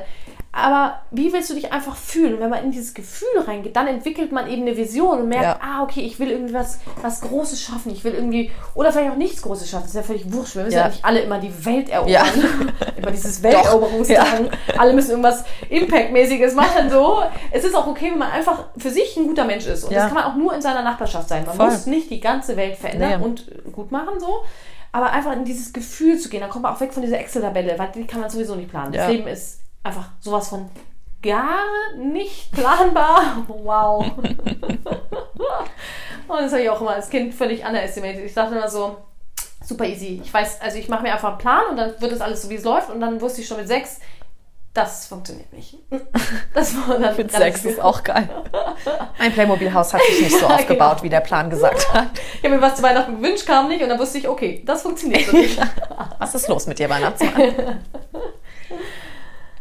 Aber 0.60 1.02
wie 1.12 1.32
willst 1.32 1.52
du 1.52 1.54
dich 1.54 1.72
einfach 1.72 1.96
fühlen? 1.96 2.34
Und 2.34 2.40
wenn 2.40 2.50
man 2.50 2.64
in 2.64 2.72
dieses 2.72 2.96
Gefühl 2.96 3.28
reingeht, 3.46 3.76
dann 3.76 3.86
entwickelt 3.86 4.32
man 4.32 4.50
eben 4.50 4.64
eine 4.64 4.76
Vision 4.76 5.20
und 5.20 5.28
merkt, 5.30 5.44
Ja. 5.44 5.60
ah, 5.62 5.84
okay, 5.84 6.02
ich 6.02 6.18
will 6.20 6.32
irgendwie 6.32 6.56
was, 6.56 6.80
was 7.04 7.22
Großes 7.22 7.62
schaffen. 7.62 7.92
Ich 7.92 8.04
will 8.04 8.14
irgendwie, 8.16 8.50
oder 8.74 8.92
vielleicht 8.92 9.12
auch 9.12 9.18
nichts 9.18 9.44
Großes 9.44 9.70
schaffen. 9.70 9.84
Das 9.84 9.92
ist 9.92 9.96
ja 9.98 10.02
völlig 10.02 10.34
wurscht. 10.34 10.56
Wir 10.56 10.64
müssen 10.64 10.74
ja, 10.76 10.82
Ja. 10.82 10.88
nicht 10.90 11.06
alle 11.06 11.20
immer 11.20 11.38
die 11.40 11.64
Welt 11.66 11.90
erobern. 11.90 12.12
Ja. 12.12 12.24
immer 12.98 13.12
dieses 13.12 13.44
Welteroberungsdrang. 13.44 14.50
Alle 14.78 14.94
müssen 14.94 15.12
irgendwas 15.12 15.44
Impact-mäßiges 15.70 16.56
machen. 16.56 16.90
So. 16.90 17.22
Es 17.52 17.64
ist 17.64 17.76
auch 17.76 17.86
okay, 17.88 18.10
wenn 18.12 18.18
man 18.18 18.32
einfach 18.32 18.66
für 18.78 18.90
sich 18.90 19.16
ein 19.18 19.28
guter 19.28 19.46
Mensch 19.46 19.68
ist. 19.68 19.84
Und 19.84 19.92
Ja. 19.92 20.00
das 20.00 20.08
kann 20.08 20.16
man 20.16 20.24
auch 20.26 20.36
nur 20.36 20.56
in 20.56 20.62
seiner 20.62 20.82
Nachbarschaft 20.82 21.30
sein. 21.30 21.46
Man 21.46 21.56
Voll. 21.56 21.68
muss 21.68 21.86
nicht 21.86 22.10
die 22.10 22.20
ganze 22.20 22.58
Welt 22.58 22.78
verändern 22.78 23.20
Nee. 23.20 23.26
und 23.26 23.46
gut 23.74 23.92
machen 23.92 24.20
so. 24.20 24.40
Aber 24.92 25.12
einfach 25.12 25.34
in 25.34 25.46
dieses 25.46 25.72
Gefühl 25.74 26.18
zu 26.18 26.30
gehen, 26.30 26.40
dann 26.42 26.50
kommt 26.50 26.64
man 26.64 26.74
auch 26.74 26.80
weg 26.80 26.94
von 26.94 27.04
dieser 27.04 27.20
Excel-Tabelle, 27.20 27.78
weil 27.78 27.90
die 27.94 28.08
kann 28.08 28.22
man 28.22 28.30
sowieso 28.32 28.56
nicht 28.56 28.70
planen. 28.72 28.94
Das 28.94 29.04
Ja. 29.04 29.10
Leben 29.10 29.28
ist 29.28 29.60
einfach 29.88 30.10
sowas 30.20 30.50
von 30.50 30.70
gar 31.22 31.64
nicht 31.98 32.52
planbar. 32.52 33.46
Wow. 33.48 34.06
Und 36.28 36.42
das 36.42 36.52
habe 36.52 36.62
ich 36.62 36.70
auch 36.70 36.82
immer 36.82 36.92
als 36.92 37.10
Kind 37.10 37.34
völlig 37.34 37.66
underestimated. 37.66 38.26
Ich 38.26 38.34
dachte 38.34 38.56
immer 38.56 38.70
so, 38.70 38.98
super 39.66 39.86
easy. 39.86 40.22
Ich 40.24 40.34
weiß, 40.34 40.62
also 40.62 40.78
ich 40.78 40.90
mache 40.90 41.04
mir 41.04 41.14
einfach 41.14 41.30
einen 41.30 41.38
Plan 41.38 41.64
und 41.70 41.78
dann 41.78 42.02
wird 42.02 42.12
das 42.12 42.20
alles 42.22 42.42
so, 42.42 42.50
wie 42.50 42.56
es 42.56 42.64
läuft. 42.64 42.90
Und 42.90 43.00
dann 43.00 43.22
wusste 43.22 43.42
ich 43.42 43.48
schon 43.48 43.58
mit 43.58 43.68
sechs, 43.68 44.00
das 44.74 45.08
funktioniert 45.08 45.52
nicht. 45.54 45.78
Das 46.54 46.76
war 46.76 46.98
dann 47.00 47.16
Mit 47.16 47.32
Sex 47.32 47.66
ist 47.66 47.80
auch 47.80 48.04
geil. 48.04 48.28
Ein 49.20 49.32
Playmobil-Haus 49.32 49.94
hat 49.94 50.02
sich 50.02 50.22
nicht 50.22 50.40
so 50.40 50.48
aufgebaut, 50.48 50.98
genau. 50.98 51.04
wie 51.04 51.10
der 51.10 51.20
Plan 51.20 51.50
gesagt 51.50 51.94
hat. 51.94 52.10
Ich 52.36 52.44
habe 52.44 52.56
mir 52.56 52.62
was 52.62 52.76
zu 52.76 52.84
Weihnachten 52.84 53.18
gewünscht, 53.18 53.46
kam 53.46 53.68
nicht 53.68 53.84
und 53.84 53.90
dann 53.90 54.00
wusste 54.00 54.18
ich, 54.18 54.28
okay, 54.28 54.64
das 54.66 54.82
funktioniert 54.82 55.28
so 55.28 55.38
nicht. 55.38 55.60
was 56.18 56.34
ist 56.34 56.48
los 56.48 56.66
mit 56.66 56.80
dir, 56.80 56.90
Weihnachtsmann? 56.90 57.84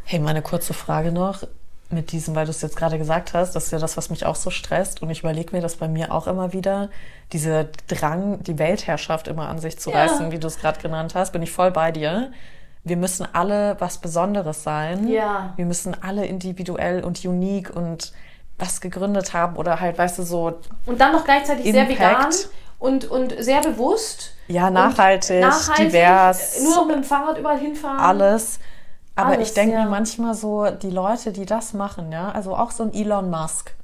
Hey, 0.06 0.20
mal 0.20 0.30
eine 0.30 0.42
kurze 0.42 0.72
Frage 0.72 1.10
noch 1.10 1.42
mit 1.90 2.12
diesem, 2.12 2.34
weil 2.34 2.46
du 2.46 2.50
es 2.50 2.62
jetzt 2.62 2.76
gerade 2.76 2.96
gesagt 2.96 3.34
hast, 3.34 3.54
das 3.54 3.66
ist 3.66 3.70
ja 3.72 3.78
das, 3.78 3.96
was 3.96 4.08
mich 4.08 4.24
auch 4.24 4.36
so 4.36 4.50
stresst. 4.50 5.02
Und 5.02 5.10
ich 5.10 5.20
überlege 5.20 5.54
mir 5.54 5.62
das 5.62 5.76
bei 5.76 5.88
mir 5.88 6.12
auch 6.12 6.26
immer 6.26 6.52
wieder, 6.52 6.88
dieser 7.32 7.64
Drang, 7.88 8.42
die 8.42 8.58
Weltherrschaft 8.58 9.28
immer 9.28 9.48
an 9.48 9.58
sich 9.58 9.78
zu 9.78 9.90
ja. 9.90 9.98
reißen, 9.98 10.30
wie 10.32 10.38
du 10.38 10.46
es 10.46 10.58
gerade 10.58 10.80
genannt 10.80 11.14
hast, 11.14 11.32
bin 11.32 11.42
ich 11.42 11.52
voll 11.52 11.72
bei 11.72 11.92
dir. 11.92 12.30
Wir 12.84 12.96
müssen 12.96 13.26
alle 13.32 13.76
was 13.80 13.98
Besonderes 13.98 14.62
sein. 14.62 15.08
Ja. 15.08 15.52
Wir 15.56 15.66
müssen 15.66 15.96
alle 16.00 16.24
individuell 16.24 17.02
und 17.02 17.24
unique 17.24 17.74
und 17.74 18.12
was 18.58 18.80
gegründet 18.80 19.32
haben 19.32 19.56
oder 19.56 19.80
halt, 19.80 19.98
weißt 19.98 20.18
du, 20.18 20.22
so. 20.22 20.60
Und 20.86 21.00
dann 21.00 21.12
noch 21.12 21.24
gleichzeitig 21.24 21.66
Impact. 21.66 21.88
sehr 21.88 21.98
vegan 21.98 22.32
und, 22.78 23.04
und 23.06 23.34
sehr 23.38 23.60
bewusst. 23.60 24.34
Ja, 24.46 24.70
nachhaltig, 24.70 25.40
nachhaltig, 25.40 25.88
divers. 25.88 26.62
Nur 26.62 26.76
noch 26.76 26.86
mit 26.86 26.96
dem 26.96 27.04
Fahrrad 27.04 27.38
überall 27.38 27.58
hinfahren. 27.58 27.98
Alles. 27.98 28.60
Aber 29.16 29.30
Alles, 29.30 29.48
ich 29.48 29.54
denke 29.54 29.74
ja. 29.74 29.84
mir 29.84 29.90
manchmal 29.90 30.34
so, 30.34 30.70
die 30.70 30.90
Leute, 30.90 31.32
die 31.32 31.46
das 31.46 31.72
machen, 31.72 32.12
ja, 32.12 32.30
also 32.30 32.54
auch 32.54 32.70
so 32.70 32.84
ein 32.84 32.92
Elon 32.92 33.30
Musk. 33.30 33.74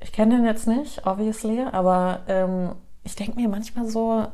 Ich 0.00 0.12
kenne 0.12 0.36
den 0.36 0.44
jetzt 0.44 0.66
nicht, 0.66 1.06
obviously, 1.06 1.64
aber 1.70 2.20
ähm, 2.26 2.72
ich 3.04 3.14
denke 3.14 3.36
mir 3.36 3.48
manchmal 3.48 3.86
so, 3.86 4.26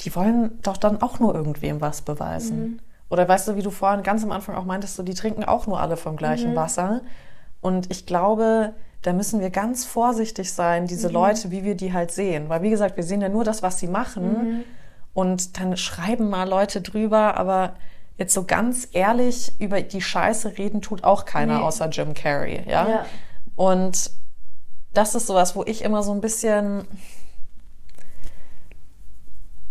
die 0.00 0.14
wollen 0.14 0.58
doch 0.62 0.76
dann 0.76 1.00
auch 1.00 1.20
nur 1.20 1.34
irgendwem 1.34 1.80
was 1.80 2.02
beweisen. 2.02 2.60
Mhm. 2.60 2.78
Oder 3.08 3.28
weißt 3.28 3.48
du, 3.48 3.56
wie 3.56 3.62
du 3.62 3.70
vorhin 3.70 4.02
ganz 4.02 4.24
am 4.24 4.32
Anfang 4.32 4.56
auch 4.56 4.64
meintest, 4.64 4.96
so, 4.96 5.02
die 5.02 5.14
trinken 5.14 5.44
auch 5.44 5.66
nur 5.66 5.80
alle 5.80 5.96
vom 5.96 6.16
gleichen 6.16 6.52
mhm. 6.52 6.56
Wasser. 6.56 7.00
Und 7.60 7.90
ich 7.90 8.04
glaube, 8.04 8.74
da 9.02 9.12
müssen 9.12 9.40
wir 9.40 9.50
ganz 9.50 9.84
vorsichtig 9.84 10.52
sein, 10.52 10.86
diese 10.86 11.08
mhm. 11.08 11.14
Leute, 11.14 11.50
wie 11.50 11.62
wir 11.62 11.76
die 11.76 11.92
halt 11.92 12.10
sehen. 12.10 12.48
Weil, 12.48 12.62
wie 12.62 12.70
gesagt, 12.70 12.96
wir 12.96 13.04
sehen 13.04 13.20
ja 13.20 13.28
nur 13.28 13.44
das, 13.44 13.62
was 13.62 13.78
sie 13.78 13.86
machen. 13.86 14.24
Mhm. 14.24 14.64
Und 15.14 15.58
dann 15.58 15.76
schreiben 15.76 16.28
mal 16.28 16.48
Leute 16.48 16.80
drüber, 16.80 17.36
aber 17.36 17.74
jetzt 18.18 18.34
so 18.34 18.44
ganz 18.44 18.88
ehrlich 18.92 19.52
über 19.58 19.80
die 19.80 20.02
Scheiße 20.02 20.58
reden 20.58 20.82
tut 20.82 21.04
auch 21.04 21.24
keiner 21.24 21.58
nee. 21.58 21.64
außer 21.64 21.88
Jim 21.88 22.14
Carrey, 22.14 22.62
ja? 22.68 22.88
ja? 22.88 23.06
Und 23.56 24.10
das 24.92 25.14
ist 25.14 25.26
sowas, 25.26 25.56
wo 25.56 25.64
ich 25.64 25.82
immer 25.82 26.02
so 26.02 26.12
ein 26.12 26.20
bisschen 26.20 26.86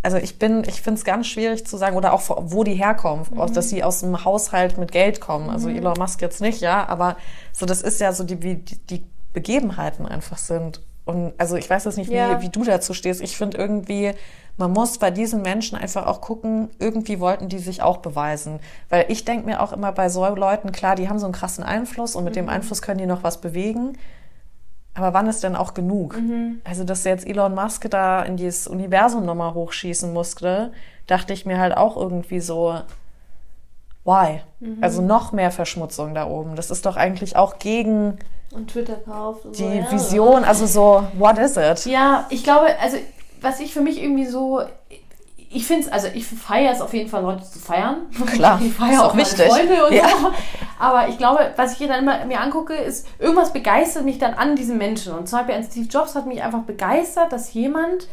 also 0.07 0.15
ich 0.15 0.39
bin, 0.39 0.63
ich 0.65 0.81
finde 0.81 0.99
es 0.99 1.03
ganz 1.03 1.27
schwierig 1.27 1.67
zu 1.67 1.75
sagen, 1.75 1.97
oder 1.97 2.13
auch 2.13 2.21
wo 2.29 2.63
die 2.63 2.75
herkommen, 2.75 3.25
mhm. 3.29 3.53
dass 3.53 3.67
sie 3.67 3.83
aus 3.83 3.99
dem 3.99 4.23
Haushalt 4.23 4.77
mit 4.77 4.93
Geld 4.93 5.19
kommen. 5.19 5.49
Also 5.49 5.67
mhm. 5.67 5.75
Elon 5.75 5.97
Musk 5.97 6.21
jetzt 6.21 6.39
nicht, 6.39 6.61
ja, 6.61 6.87
aber 6.87 7.17
so 7.51 7.65
das 7.65 7.81
ist 7.81 7.99
ja 7.99 8.13
so 8.13 8.23
die, 8.23 8.41
wie 8.41 8.55
die 8.55 9.03
Begebenheiten 9.33 10.05
einfach 10.05 10.37
sind. 10.37 10.81
Und 11.03 11.33
also 11.37 11.57
ich 11.57 11.69
weiß 11.69 11.83
jetzt 11.83 11.97
nicht, 11.97 12.09
wie, 12.09 12.15
ja. 12.15 12.41
wie 12.41 12.47
du 12.47 12.63
dazu 12.63 12.93
stehst. 12.93 13.21
Ich 13.21 13.35
finde 13.35 13.57
irgendwie, 13.57 14.13
man 14.57 14.73
muss 14.73 14.97
bei 14.97 15.11
diesen 15.11 15.43
Menschen 15.43 15.77
einfach 15.77 16.07
auch 16.07 16.19
gucken, 16.19 16.69
irgendwie 16.79 17.19
wollten 17.19 17.47
die 17.47 17.59
sich 17.59 17.81
auch 17.81 17.97
beweisen. 17.97 18.59
Weil 18.89 19.05
ich 19.09 19.23
denke 19.23 19.45
mir 19.45 19.61
auch 19.61 19.71
immer 19.71 19.91
bei 19.91 20.09
so 20.09 20.25
Leuten, 20.35 20.71
klar, 20.71 20.95
die 20.95 21.07
haben 21.07 21.19
so 21.19 21.25
einen 21.25 21.33
krassen 21.33 21.63
Einfluss 21.63 22.15
und 22.15 22.23
mit 22.23 22.33
mhm. 22.33 22.39
dem 22.39 22.49
Einfluss 22.49 22.81
können 22.81 22.97
die 22.97 23.05
noch 23.05 23.23
was 23.23 23.39
bewegen. 23.39 23.97
Aber 24.95 25.13
wann 25.13 25.27
ist 25.27 25.43
denn 25.43 25.55
auch 25.55 25.75
genug? 25.75 26.17
Mhm. 26.17 26.61
Also, 26.63 26.83
dass 26.83 27.03
jetzt 27.03 27.27
Elon 27.27 27.53
Musk 27.53 27.87
da 27.91 28.23
in 28.23 28.35
dieses 28.35 28.67
Universum 28.67 29.25
nochmal 29.25 29.53
hochschießen 29.53 30.11
musste, 30.11 30.71
dachte 31.05 31.33
ich 31.33 31.45
mir 31.45 31.59
halt 31.59 31.77
auch 31.77 31.95
irgendwie 31.95 32.39
so, 32.39 32.79
why? 34.05 34.41
Mhm. 34.59 34.79
Also 34.81 35.03
noch 35.03 35.33
mehr 35.33 35.51
Verschmutzung 35.51 36.15
da 36.15 36.27
oben. 36.27 36.55
Das 36.55 36.71
ist 36.71 36.87
doch 36.87 36.97
eigentlich 36.97 37.35
auch 37.35 37.59
gegen 37.59 38.17
und 38.51 38.71
Twitter 38.71 38.95
kauft 38.95 39.45
und 39.45 39.59
die 39.59 39.63
so, 39.63 39.69
ja. 39.69 39.91
Vision. 39.91 40.43
Also 40.43 40.65
so, 40.65 41.03
what 41.13 41.37
is 41.37 41.57
it? 41.57 41.85
Ja, 41.85 42.25
ich 42.29 42.43
glaube, 42.43 42.67
also 42.81 42.97
was 43.41 43.59
ich 43.59 43.73
für 43.73 43.81
mich 43.81 44.01
irgendwie 44.01 44.25
so 44.25 44.61
ich 45.49 45.65
finde 45.65 45.83
es, 45.83 45.91
also 45.91 46.07
ich 46.13 46.25
feiere 46.25 46.71
es 46.71 46.81
auf 46.81 46.93
jeden 46.93 47.09
Fall, 47.09 47.21
Leute 47.21 47.43
zu 47.43 47.59
feiern. 47.59 48.07
Klar, 48.25 48.59
ich 48.61 48.73
feiere 48.73 49.05
auch, 49.05 49.13
auch 49.13 49.17
wichtig. 49.17 49.47
Freunde 49.47 49.85
und 49.85 49.93
ja. 49.93 50.09
so. 50.09 50.31
Aber 50.77 51.07
ich 51.07 51.17
glaube, 51.17 51.53
was 51.55 51.73
ich 51.73 51.77
hier 51.77 51.87
dann 51.87 52.03
immer 52.03 52.25
mir 52.25 52.41
angucke, 52.41 52.73
ist, 52.73 53.07
irgendwas 53.17 53.53
begeistert 53.53 54.03
mich 54.03 54.19
dann 54.19 54.33
an 54.33 54.55
diesem 54.55 54.77
Menschen. 54.77 55.13
Und 55.13 55.29
zum 55.29 55.39
Beispiel 55.39 55.55
an 55.55 55.63
Steve 55.63 55.87
Jobs 55.87 56.15
hat 56.15 56.25
mich 56.25 56.43
einfach 56.43 56.63
begeistert, 56.63 57.31
dass 57.31 57.53
jemand 57.53 58.07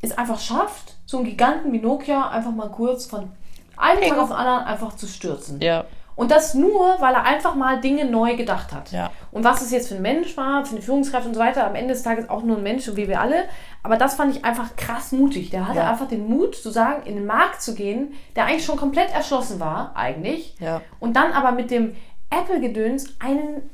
es 0.00 0.16
einfach 0.16 0.38
schafft, 0.38 0.94
so 1.04 1.18
einen 1.18 1.26
Giganten 1.26 1.72
wie 1.72 1.80
Nokia 1.80 2.28
einfach 2.28 2.52
mal 2.52 2.70
kurz 2.70 3.06
von 3.06 3.30
einem 3.76 4.00
Tag 4.08 4.18
auf 4.18 4.28
den 4.28 4.36
anderen 4.36 4.64
einfach 4.64 4.94
zu 4.94 5.06
stürzen. 5.06 5.60
Ja. 5.60 5.84
Und 6.18 6.32
das 6.32 6.52
nur, 6.52 6.96
weil 6.98 7.14
er 7.14 7.22
einfach 7.22 7.54
mal 7.54 7.80
Dinge 7.80 8.04
neu 8.04 8.34
gedacht 8.34 8.72
hat. 8.72 8.90
Ja. 8.90 9.12
Und 9.30 9.44
was 9.44 9.62
es 9.62 9.70
jetzt 9.70 9.86
für 9.86 9.94
ein 9.94 10.02
Mensch 10.02 10.36
war, 10.36 10.64
für 10.66 10.72
eine 10.72 10.82
Führungskraft 10.82 11.28
und 11.28 11.34
so 11.34 11.38
weiter, 11.38 11.64
am 11.64 11.76
Ende 11.76 11.94
des 11.94 12.02
Tages 12.02 12.28
auch 12.28 12.42
nur 12.42 12.56
ein 12.56 12.64
Mensch, 12.64 12.90
wie 12.96 13.06
wir 13.06 13.20
alle. 13.20 13.44
Aber 13.84 13.96
das 13.96 14.16
fand 14.16 14.34
ich 14.34 14.44
einfach 14.44 14.74
krass 14.74 15.12
mutig. 15.12 15.50
Der 15.50 15.68
hatte 15.68 15.78
ja. 15.78 15.88
einfach 15.88 16.08
den 16.08 16.28
Mut 16.28 16.56
zu 16.56 16.70
sagen, 16.70 17.04
in 17.06 17.14
den 17.14 17.24
Markt 17.24 17.62
zu 17.62 17.72
gehen, 17.72 18.14
der 18.34 18.46
eigentlich 18.46 18.64
schon 18.64 18.76
komplett 18.76 19.14
erschlossen 19.14 19.60
war, 19.60 19.92
eigentlich. 19.94 20.56
Ja. 20.58 20.80
Und 20.98 21.14
dann 21.14 21.30
aber 21.30 21.52
mit 21.52 21.70
dem 21.70 21.94
Apple-Gedöns 22.30 23.14
einen 23.20 23.70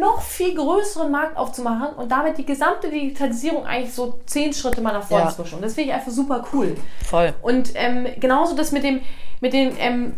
noch 0.00 0.20
viel 0.20 0.56
größeren 0.56 1.12
Markt 1.12 1.36
aufzumachen 1.36 1.94
und 1.94 2.10
damit 2.10 2.38
die 2.38 2.44
gesamte 2.44 2.90
Digitalisierung 2.90 3.66
eigentlich 3.66 3.94
so 3.94 4.18
zehn 4.26 4.52
Schritte 4.52 4.80
mal 4.80 4.94
nach 4.94 5.04
vorne 5.04 5.26
ja. 5.26 5.30
zu 5.30 5.36
pushen. 5.42 5.58
Und 5.58 5.62
das 5.62 5.74
finde 5.74 5.90
ich 5.90 5.94
einfach 5.94 6.10
super 6.10 6.44
cool. 6.52 6.74
Voll. 7.04 7.32
Und 7.40 7.70
ähm, 7.76 8.08
genauso 8.18 8.56
das 8.56 8.72
mit 8.72 8.82
dem, 8.82 9.00
mit 9.40 9.52
den 9.52 9.76
ähm, 9.78 10.14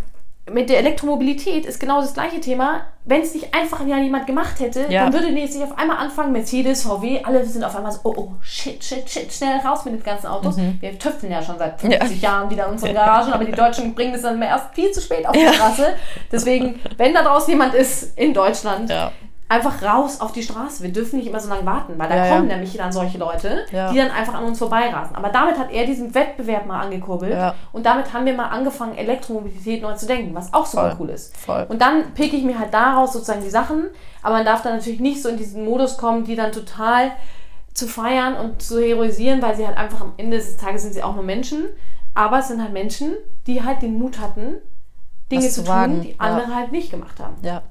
mit 0.52 0.68
der 0.70 0.78
Elektromobilität 0.78 1.66
ist 1.66 1.80
genau 1.80 2.00
das 2.00 2.14
gleiche 2.14 2.40
Thema. 2.40 2.82
Wenn 3.04 3.22
es 3.22 3.34
nicht 3.34 3.52
einfach 3.54 3.84
ja 3.86 3.98
jemand 3.98 4.26
gemacht 4.26 4.60
hätte, 4.60 4.86
ja. 4.88 5.04
dann 5.04 5.12
würde 5.12 5.28
jetzt 5.28 5.54
nicht 5.54 5.64
auf 5.64 5.76
einmal 5.76 5.96
anfangen, 5.98 6.32
Mercedes, 6.32 6.84
VW, 6.84 7.22
alle 7.24 7.44
sind 7.44 7.64
auf 7.64 7.74
einmal 7.74 7.92
so, 7.92 8.00
oh, 8.04 8.14
oh, 8.16 8.32
shit, 8.40 8.82
shit, 8.82 9.08
shit, 9.08 9.32
schnell 9.32 9.58
raus 9.58 9.84
mit 9.84 9.94
den 9.94 10.02
ganzen 10.02 10.28
Autos. 10.28 10.56
Mhm. 10.56 10.78
Wir 10.80 10.98
tüfteln 10.98 11.32
ja 11.32 11.42
schon 11.42 11.58
seit 11.58 11.80
50 11.80 12.22
ja. 12.22 12.30
Jahren 12.30 12.50
wieder 12.50 12.66
in 12.66 12.72
unseren 12.72 12.94
Garagen, 12.94 13.32
aber 13.32 13.44
die 13.44 13.52
Deutschen 13.52 13.94
bringen 13.94 14.12
das 14.12 14.22
dann 14.22 14.40
erst 14.40 14.74
viel 14.74 14.90
zu 14.92 15.00
spät 15.00 15.26
auf 15.26 15.32
die 15.32 15.46
Straße. 15.46 15.94
Deswegen, 16.30 16.80
wenn 16.96 17.12
da 17.12 17.22
draußen 17.22 17.50
jemand 17.50 17.74
ist 17.74 18.16
in 18.16 18.32
Deutschland, 18.32 18.90
einfach 19.48 19.80
raus 19.82 20.20
auf 20.20 20.32
die 20.32 20.42
Straße. 20.42 20.82
Wir 20.82 20.92
dürfen 20.92 21.18
nicht 21.18 21.28
immer 21.28 21.38
so 21.38 21.48
lange 21.48 21.64
warten, 21.64 21.94
weil 21.96 22.08
da 22.08 22.16
ja, 22.16 22.34
kommen 22.34 22.48
ja. 22.48 22.56
nämlich 22.56 22.76
dann 22.76 22.90
solche 22.92 23.16
Leute, 23.18 23.64
ja. 23.70 23.92
die 23.92 23.98
dann 23.98 24.10
einfach 24.10 24.34
an 24.34 24.44
uns 24.44 24.58
vorbeirasen. 24.58 25.14
Aber 25.14 25.28
damit 25.28 25.56
hat 25.56 25.70
er 25.70 25.86
diesen 25.86 26.14
Wettbewerb 26.14 26.66
mal 26.66 26.80
angekurbelt 26.80 27.54
und 27.72 27.86
damit 27.86 28.12
haben 28.12 28.26
wir 28.26 28.34
mal 28.34 28.48
angefangen, 28.48 28.96
Elektromobilität 28.96 29.82
neu 29.82 29.94
zu 29.94 30.06
denken, 30.06 30.34
was 30.34 30.52
auch 30.52 30.66
super 30.66 30.90
Voll. 30.90 31.06
cool 31.06 31.10
ist. 31.10 31.36
Voll. 31.36 31.64
Und 31.68 31.80
dann 31.80 32.12
picke 32.14 32.36
ich 32.36 32.42
mir 32.42 32.58
halt 32.58 32.74
daraus 32.74 33.12
sozusagen 33.12 33.42
die 33.42 33.50
Sachen, 33.50 33.84
aber 34.22 34.36
man 34.36 34.44
darf 34.44 34.62
dann 34.62 34.76
natürlich 34.76 35.00
nicht 35.00 35.22
so 35.22 35.28
in 35.28 35.36
diesen 35.36 35.64
Modus 35.64 35.96
kommen, 35.96 36.24
die 36.24 36.34
dann 36.34 36.50
total 36.50 37.12
zu 37.72 37.86
feiern 37.86 38.34
und 38.34 38.62
zu 38.62 38.80
heroisieren, 38.80 39.42
weil 39.42 39.54
sie 39.54 39.66
halt 39.66 39.76
einfach 39.76 40.00
am 40.00 40.14
Ende 40.16 40.38
des 40.38 40.56
Tages 40.56 40.82
sind 40.82 40.94
sie 40.94 41.02
auch 41.02 41.14
nur 41.14 41.24
Menschen, 41.24 41.66
aber 42.14 42.40
es 42.40 42.48
sind 42.48 42.60
halt 42.60 42.72
Menschen, 42.72 43.14
die 43.46 43.62
halt 43.62 43.82
den 43.82 43.98
Mut 43.98 44.18
hatten, 44.18 44.56
Dinge 45.30 45.44
was 45.44 45.54
zu, 45.54 45.62
zu 45.62 45.70
tun, 45.70 46.00
die 46.00 46.18
andere 46.18 46.54
halt 46.54 46.72
nicht 46.72 46.90
gemacht 46.90 47.20
haben. 47.20 47.36
Ja. 47.42 47.62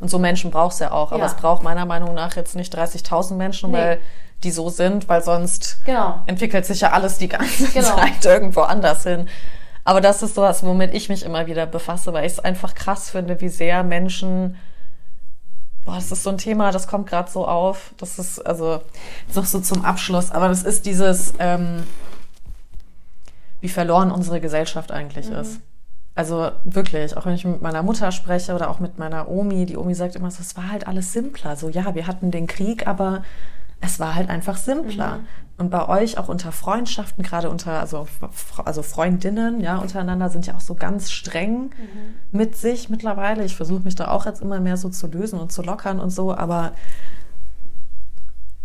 Und 0.00 0.10
so 0.10 0.18
Menschen 0.18 0.50
braucht 0.50 0.74
es 0.74 0.78
ja 0.78 0.92
auch. 0.92 1.12
Aber 1.12 1.20
ja. 1.20 1.26
es 1.26 1.34
braucht 1.34 1.62
meiner 1.62 1.86
Meinung 1.86 2.14
nach 2.14 2.36
jetzt 2.36 2.56
nicht 2.56 2.76
30.000 2.76 3.34
Menschen, 3.34 3.70
nee. 3.70 3.78
weil 3.78 4.00
die 4.44 4.50
so 4.50 4.68
sind, 4.68 5.08
weil 5.08 5.22
sonst 5.22 5.84
genau. 5.84 6.20
entwickelt 6.26 6.64
sich 6.64 6.80
ja 6.80 6.92
alles 6.92 7.18
die 7.18 7.28
ganze 7.28 7.68
genau. 7.68 7.88
Zeit 7.96 8.24
irgendwo 8.24 8.60
anders 8.60 9.02
hin. 9.02 9.28
Aber 9.84 10.00
das 10.00 10.22
ist 10.22 10.34
sowas, 10.34 10.62
womit 10.62 10.94
ich 10.94 11.08
mich 11.08 11.24
immer 11.24 11.46
wieder 11.46 11.66
befasse, 11.66 12.12
weil 12.12 12.26
ich 12.26 12.32
es 12.32 12.40
einfach 12.40 12.74
krass 12.74 13.10
finde, 13.10 13.40
wie 13.40 13.48
sehr 13.48 13.82
Menschen 13.82 14.56
Boah, 15.88 15.94
das 15.94 16.12
ist 16.12 16.22
so 16.22 16.28
ein 16.28 16.36
Thema, 16.36 16.70
das 16.70 16.86
kommt 16.86 17.08
gerade 17.08 17.30
so 17.30 17.48
auf. 17.48 17.94
Das 17.96 18.18
ist, 18.18 18.40
also, 18.40 18.82
noch 19.34 19.46
so 19.46 19.58
zum 19.58 19.86
Abschluss, 19.86 20.30
aber 20.30 20.48
das 20.48 20.62
ist 20.62 20.84
dieses, 20.84 21.32
ähm, 21.38 21.84
wie 23.62 23.70
verloren 23.70 24.10
unsere 24.10 24.38
Gesellschaft 24.38 24.92
eigentlich 24.92 25.30
mhm. 25.30 25.36
ist. 25.36 25.60
Also 26.18 26.50
wirklich, 26.64 27.16
auch 27.16 27.26
wenn 27.26 27.34
ich 27.34 27.44
mit 27.44 27.62
meiner 27.62 27.84
Mutter 27.84 28.10
spreche 28.10 28.52
oder 28.52 28.70
auch 28.70 28.80
mit 28.80 28.98
meiner 28.98 29.28
Omi, 29.28 29.66
die 29.66 29.76
Omi 29.76 29.94
sagt 29.94 30.16
immer 30.16 30.32
so, 30.32 30.40
es 30.40 30.56
war 30.56 30.68
halt 30.68 30.88
alles 30.88 31.12
simpler. 31.12 31.54
So, 31.54 31.68
ja, 31.68 31.94
wir 31.94 32.08
hatten 32.08 32.32
den 32.32 32.48
Krieg, 32.48 32.88
aber 32.88 33.22
es 33.80 34.00
war 34.00 34.16
halt 34.16 34.28
einfach 34.28 34.56
simpler. 34.56 35.18
Mhm. 35.18 35.26
Und 35.58 35.70
bei 35.70 35.88
euch 35.88 36.18
auch 36.18 36.28
unter 36.28 36.50
Freundschaften, 36.50 37.22
gerade 37.22 37.48
unter, 37.48 37.78
also, 37.78 38.08
also 38.64 38.82
Freundinnen, 38.82 39.60
ja, 39.60 39.78
untereinander 39.78 40.28
sind 40.28 40.44
ja 40.44 40.56
auch 40.56 40.60
so 40.60 40.74
ganz 40.74 41.12
streng 41.12 41.66
mhm. 41.66 42.16
mit 42.32 42.56
sich 42.56 42.90
mittlerweile. 42.90 43.44
Ich 43.44 43.54
versuche 43.54 43.84
mich 43.84 43.94
da 43.94 44.08
auch 44.08 44.26
jetzt 44.26 44.42
immer 44.42 44.58
mehr 44.58 44.76
so 44.76 44.88
zu 44.88 45.06
lösen 45.06 45.38
und 45.38 45.52
zu 45.52 45.62
lockern 45.62 46.00
und 46.00 46.10
so, 46.10 46.34
aber 46.34 46.72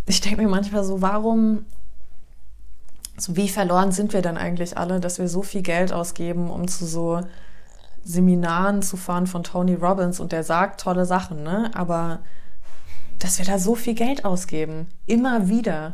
ich 0.08 0.22
denke 0.22 0.42
mir 0.42 0.50
manchmal 0.50 0.84
so, 0.84 1.04
warum 1.04 1.66
so 3.18 3.36
wie 3.36 3.50
verloren 3.50 3.92
sind 3.92 4.14
wir 4.14 4.22
dann 4.22 4.38
eigentlich 4.38 4.78
alle, 4.78 5.00
dass 5.00 5.20
wir 5.20 5.28
so 5.28 5.44
viel 5.44 5.62
Geld 5.62 5.94
ausgeben, 5.94 6.50
um 6.50 6.68
zu 6.68 6.86
so 6.86 7.22
Seminaren 8.04 8.82
zu 8.82 8.98
fahren 8.98 9.28
von 9.28 9.44
Tony 9.44 9.76
Robbins 9.76 10.20
und 10.20 10.32
der 10.32 10.44
sagt 10.44 10.82
tolle 10.82 11.06
Sachen, 11.06 11.44
ne? 11.44 11.72
Aber 11.74 12.20
dass 13.20 13.38
wir 13.38 13.46
da 13.46 13.60
so 13.60 13.76
viel 13.76 13.94
Geld 13.94 14.26
ausgeben, 14.26 14.88
immer 15.06 15.48
wieder. 15.48 15.94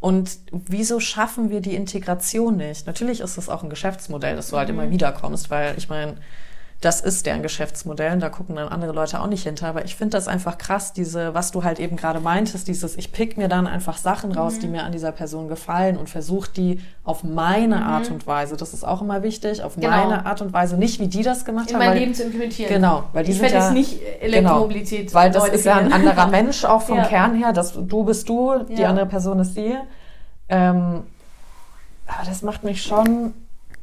Und 0.00 0.38
wieso 0.52 1.00
schaffen 1.00 1.50
wir 1.50 1.60
die 1.60 1.74
Integration 1.74 2.56
nicht? 2.56 2.86
Natürlich 2.86 3.20
ist 3.20 3.36
es 3.36 3.48
auch 3.48 3.64
ein 3.64 3.70
Geschäftsmodell, 3.70 4.36
dass 4.36 4.50
du 4.50 4.56
halt 4.56 4.68
mhm. 4.68 4.78
immer 4.78 4.90
wieder 4.90 5.10
kommst, 5.10 5.50
weil 5.50 5.76
ich 5.76 5.88
meine, 5.88 6.14
das 6.80 7.00
ist 7.00 7.26
deren 7.26 7.42
Geschäftsmodell 7.42 8.12
und 8.12 8.20
da 8.20 8.28
gucken 8.28 8.54
dann 8.54 8.68
andere 8.68 8.92
Leute 8.92 9.20
auch 9.20 9.26
nicht 9.26 9.42
hinter. 9.42 9.66
Aber 9.66 9.84
ich 9.84 9.96
finde 9.96 10.16
das 10.16 10.28
einfach 10.28 10.58
krass, 10.58 10.92
diese, 10.92 11.34
was 11.34 11.50
du 11.50 11.64
halt 11.64 11.80
eben 11.80 11.96
gerade 11.96 12.20
meintest, 12.20 12.68
dieses, 12.68 12.96
ich 12.96 13.10
pick 13.10 13.36
mir 13.36 13.48
dann 13.48 13.66
einfach 13.66 13.96
Sachen 13.96 14.30
raus, 14.30 14.56
Mhm. 14.56 14.60
die 14.60 14.66
mir 14.68 14.84
an 14.84 14.92
dieser 14.92 15.10
Person 15.10 15.48
gefallen 15.48 15.96
und 15.96 16.08
versuche 16.08 16.50
die 16.52 16.80
auf 17.02 17.24
meine 17.24 17.84
Art 17.84 18.12
und 18.12 18.28
Weise, 18.28 18.56
das 18.56 18.74
ist 18.74 18.84
auch 18.86 19.02
immer 19.02 19.24
wichtig, 19.24 19.64
auf 19.64 19.76
Mhm. 19.76 19.80
Genau. 19.80 19.96
meine 19.96 20.24
Art 20.26 20.40
und 20.40 20.52
Weise, 20.52 20.76
nicht 20.76 21.00
wie 21.00 21.08
die 21.08 21.24
das 21.24 21.44
gemacht 21.44 21.68
In 21.70 21.74
haben. 21.74 21.80
mein 21.84 21.90
weil- 21.94 21.98
Leben 21.98 22.14
zu 22.14 22.22
implementieren. 22.22 22.72
Genau, 22.72 23.02
weil 23.12 23.24
die 23.24 23.32
ich 23.32 23.38
sind 23.38 23.50
ja, 23.50 23.58
jetzt 23.58 23.72
nicht 23.72 24.00
Elektromobilität. 24.20 25.08
Genau, 25.08 25.14
weil 25.14 25.30
das 25.32 25.48
ist 25.48 25.64
ja 25.64 25.74
ein 25.78 25.92
anderer 25.92 26.26
Mensch 26.28 26.64
auch 26.64 26.82
vom 26.82 26.98
Ja. 26.98 27.04
Kern 27.06 27.34
her. 27.34 27.52
Das, 27.52 27.72
du 27.72 28.04
bist 28.04 28.28
du, 28.28 28.56
die 28.68 28.82
Ja. 28.82 28.90
andere 28.90 29.06
Person 29.06 29.40
ist 29.40 29.54
sie. 29.56 29.74
Ähm, 30.48 31.02
aber 32.06 32.24
das 32.24 32.42
macht 32.42 32.62
mich 32.62 32.82
schon 32.84 33.34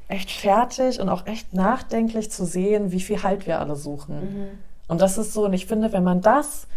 echt 0.08 0.32
fertig 0.32 1.00
und 1.00 1.10
auch 1.10 1.26
echt 1.26 1.54
nachdenklich 1.54 2.32
zu 2.32 2.46
sehen, 2.46 2.92
wie 2.92 3.02
viel 3.02 3.24
Halt 3.24 3.48
wir 3.48 3.60
alle 3.60 3.76
suchen. 3.76 4.16
Mhm. 4.20 4.48
Und 4.88 5.02
das 5.02 5.18
ist 5.18 5.34
so, 5.34 5.46
und 5.46 5.54
ich 5.54 5.66
finde, 5.66 5.94
wenn 5.94 6.04
man 6.04 6.22
das 6.22 6.68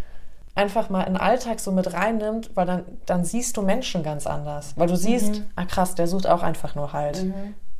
einfach 0.55 0.89
mal 0.91 1.03
in 1.03 1.15
den 1.15 1.21
Alltag 1.21 1.61
so 1.61 1.71
mit 1.71 1.93
reinnimmt, 1.93 2.51
weil 2.55 2.67
dann, 2.67 2.85
dann 3.07 3.25
siehst 3.25 3.57
du 3.57 3.63
Menschen 3.63 4.03
ganz 4.03 4.27
anders. 4.27 4.73
Weil 4.77 4.89
du 4.89 4.97
siehst, 4.97 5.41
Mhm. 5.41 5.45
ah 5.57 5.65
krass, 5.67 5.95
der 5.95 6.09
sucht 6.09 6.27
auch 6.27 6.43
einfach 6.43 6.75
nur 6.75 6.93
Halt. 6.93 7.25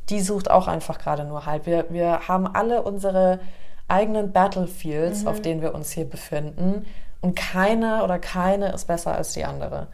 Die 0.09 0.21
sucht 0.21 0.49
auch 0.49 0.67
einfach 0.67 0.97
gerade 0.97 1.23
nur 1.25 1.45
Halt. 1.45 1.65
Wir, 1.65 1.85
wir 1.89 2.27
haben 2.27 2.47
alle 2.47 2.81
unsere 2.83 3.39
eigenen 3.87 4.31
Battlefields, 4.31 5.25
auf 5.25 5.41
denen 5.41 5.61
wir 5.61 5.73
uns 5.75 5.91
hier 5.91 6.05
befinden. 6.05 6.85
Und 7.21 7.35
keiner 7.35 8.03
oder 8.03 8.17
keine 8.17 8.71
ist 8.71 8.87
besser 8.87 9.13
als 9.15 9.33
die 9.33 9.43
andere. 9.45 9.87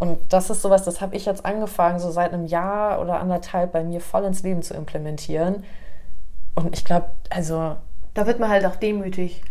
Und 0.00 0.18
das 0.32 0.50
ist 0.50 0.62
sowas, 0.62 0.82
das 0.84 1.00
habe 1.00 1.14
ich 1.14 1.26
jetzt 1.26 1.44
angefangen, 1.46 1.98
so 2.00 2.10
seit 2.10 2.32
einem 2.32 2.46
Jahr 2.46 3.00
oder 3.00 3.20
anderthalb 3.20 3.70
bei 3.72 3.84
mir 3.84 4.00
voll 4.00 4.24
ins 4.24 4.42
Leben 4.42 4.62
zu 4.62 4.74
implementieren. 4.74 5.62
Und 6.56 6.74
ich 6.74 6.84
glaube, 6.84 7.06
also 7.28 7.76
Da 8.14 8.26
wird 8.26 8.40
man 8.40 8.48
halt 8.50 8.64
auch 8.66 8.74
demütig. 8.76 9.42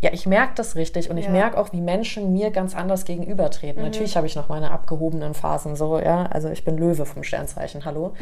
ja, 0.00 0.10
ich 0.12 0.26
merke 0.26 0.52
das 0.54 0.76
richtig 0.76 1.10
und 1.10 1.18
ich 1.18 1.24
Ja. 1.26 1.30
merke 1.32 1.58
auch, 1.58 1.72
wie 1.72 1.80
Menschen 1.80 2.32
mir 2.32 2.50
ganz 2.52 2.74
anders 2.76 3.04
gegenübertreten. 3.04 3.82
Natürlich 3.82 4.16
habe 4.16 4.26
ich 4.28 4.34
noch 4.36 4.48
meine 4.48 4.70
abgehobenen 4.70 5.34
Phasen 5.34 5.74
so, 5.76 5.98
ja. 5.98 6.26
Also 6.26 6.48
ich 6.50 6.64
bin 6.64 6.78
Löwe 6.78 7.04
vom 7.04 7.22
Sternzeichen, 7.24 7.84
hallo. 7.84 8.14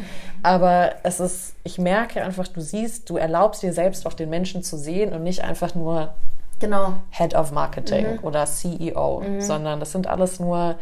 Aber 0.43 0.91
es 1.03 1.19
ist, 1.19 1.55
ich 1.63 1.77
merke 1.77 2.21
einfach, 2.23 2.47
du 2.47 2.61
siehst, 2.61 3.09
du 3.09 3.17
erlaubst 3.17 3.61
dir 3.63 3.73
selbst 3.73 4.05
auch 4.07 4.13
den 4.13 4.29
Menschen 4.29 4.61
zu 4.63 4.75
sehen 4.75 5.13
und 5.13 5.23
nicht 5.23 5.43
einfach 5.43 5.73
nur 5.75 6.13
Genau. 6.59 6.93
Head 7.11 7.35
of 7.35 7.51
Marketing 7.51 8.19
oder 8.23 8.45
CEO, 8.47 9.21
sondern 9.39 9.79
das 9.79 9.91
sind 9.91 10.07
alles 10.07 10.39
nur 10.39 10.75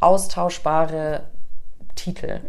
austauschbare 0.00 1.22
Titel. 1.94 2.40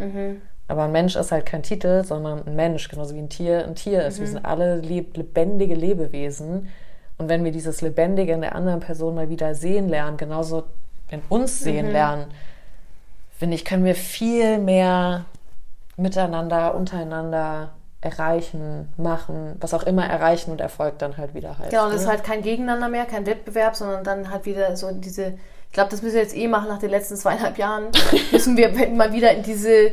Aber 0.67 0.83
ein 0.83 0.91
Mensch 0.91 1.15
ist 1.15 1.31
halt 1.31 1.47
kein 1.47 1.63
Titel, 1.63 2.03
sondern 2.03 2.45
ein 2.45 2.55
Mensch, 2.55 2.89
genauso 2.89 3.15
wie 3.15 3.19
ein 3.19 3.29
Tier 3.29 3.65
ein 3.65 3.75
Tier 3.75 4.05
ist. 4.05 4.19
Wir 4.19 4.27
sind 4.27 4.45
alle 4.45 4.77
leb 4.77 5.17
lebendige 5.17 5.73
Lebewesen. 5.73 6.69
Und 7.17 7.27
wenn 7.27 7.43
wir 7.43 7.51
dieses 7.51 7.81
Lebendige 7.81 8.33
in 8.33 8.41
der 8.41 8.55
anderen 8.55 8.79
Person 8.79 9.15
mal 9.15 9.29
wieder 9.29 9.55
sehen 9.55 9.89
lernen, 9.89 10.17
genauso 10.17 10.63
in 11.09 11.21
uns 11.27 11.59
sehen 11.59 11.91
lernen, 11.91 12.25
finde 13.31 13.55
ich, 13.55 13.65
können 13.65 13.83
wir 13.83 13.95
viel 13.95 14.59
mehr 14.59 15.25
miteinander, 15.97 16.75
untereinander 16.75 17.71
erreichen, 18.01 18.93
machen, 18.95 19.57
was 19.59 19.73
auch 19.73 19.83
immer 19.83 20.05
erreichen 20.05 20.51
und 20.51 20.61
Erfolg 20.61 20.99
dann 20.99 21.17
halt 21.17 21.33
wieder 21.33 21.57
heißt. 21.57 21.71
Genau, 21.71 21.87
und 21.87 21.93
ist 21.93 22.03
ne? 22.03 22.09
halt 22.09 22.23
kein 22.23 22.41
Gegeneinander 22.41 22.87
mehr, 22.87 23.05
kein 23.05 23.25
Wettbewerb, 23.25 23.75
sondern 23.75 24.03
dann 24.03 24.29
halt 24.29 24.45
wieder 24.45 24.75
so 24.77 24.91
diese, 24.91 25.33
ich 25.69 25.73
glaube, 25.73 25.91
das 25.91 26.01
müssen 26.01 26.15
wir 26.15 26.21
jetzt 26.23 26.35
eh 26.35 26.47
machen 26.47 26.67
nach 26.67 26.79
den 26.79 26.89
letzten 26.89 27.15
zweieinhalb 27.15 27.57
Jahren, 27.57 27.85
müssen 28.31 28.57
wir 28.57 28.69
mal 28.89 29.13
wieder 29.13 29.31
in 29.31 29.43
diese, 29.43 29.91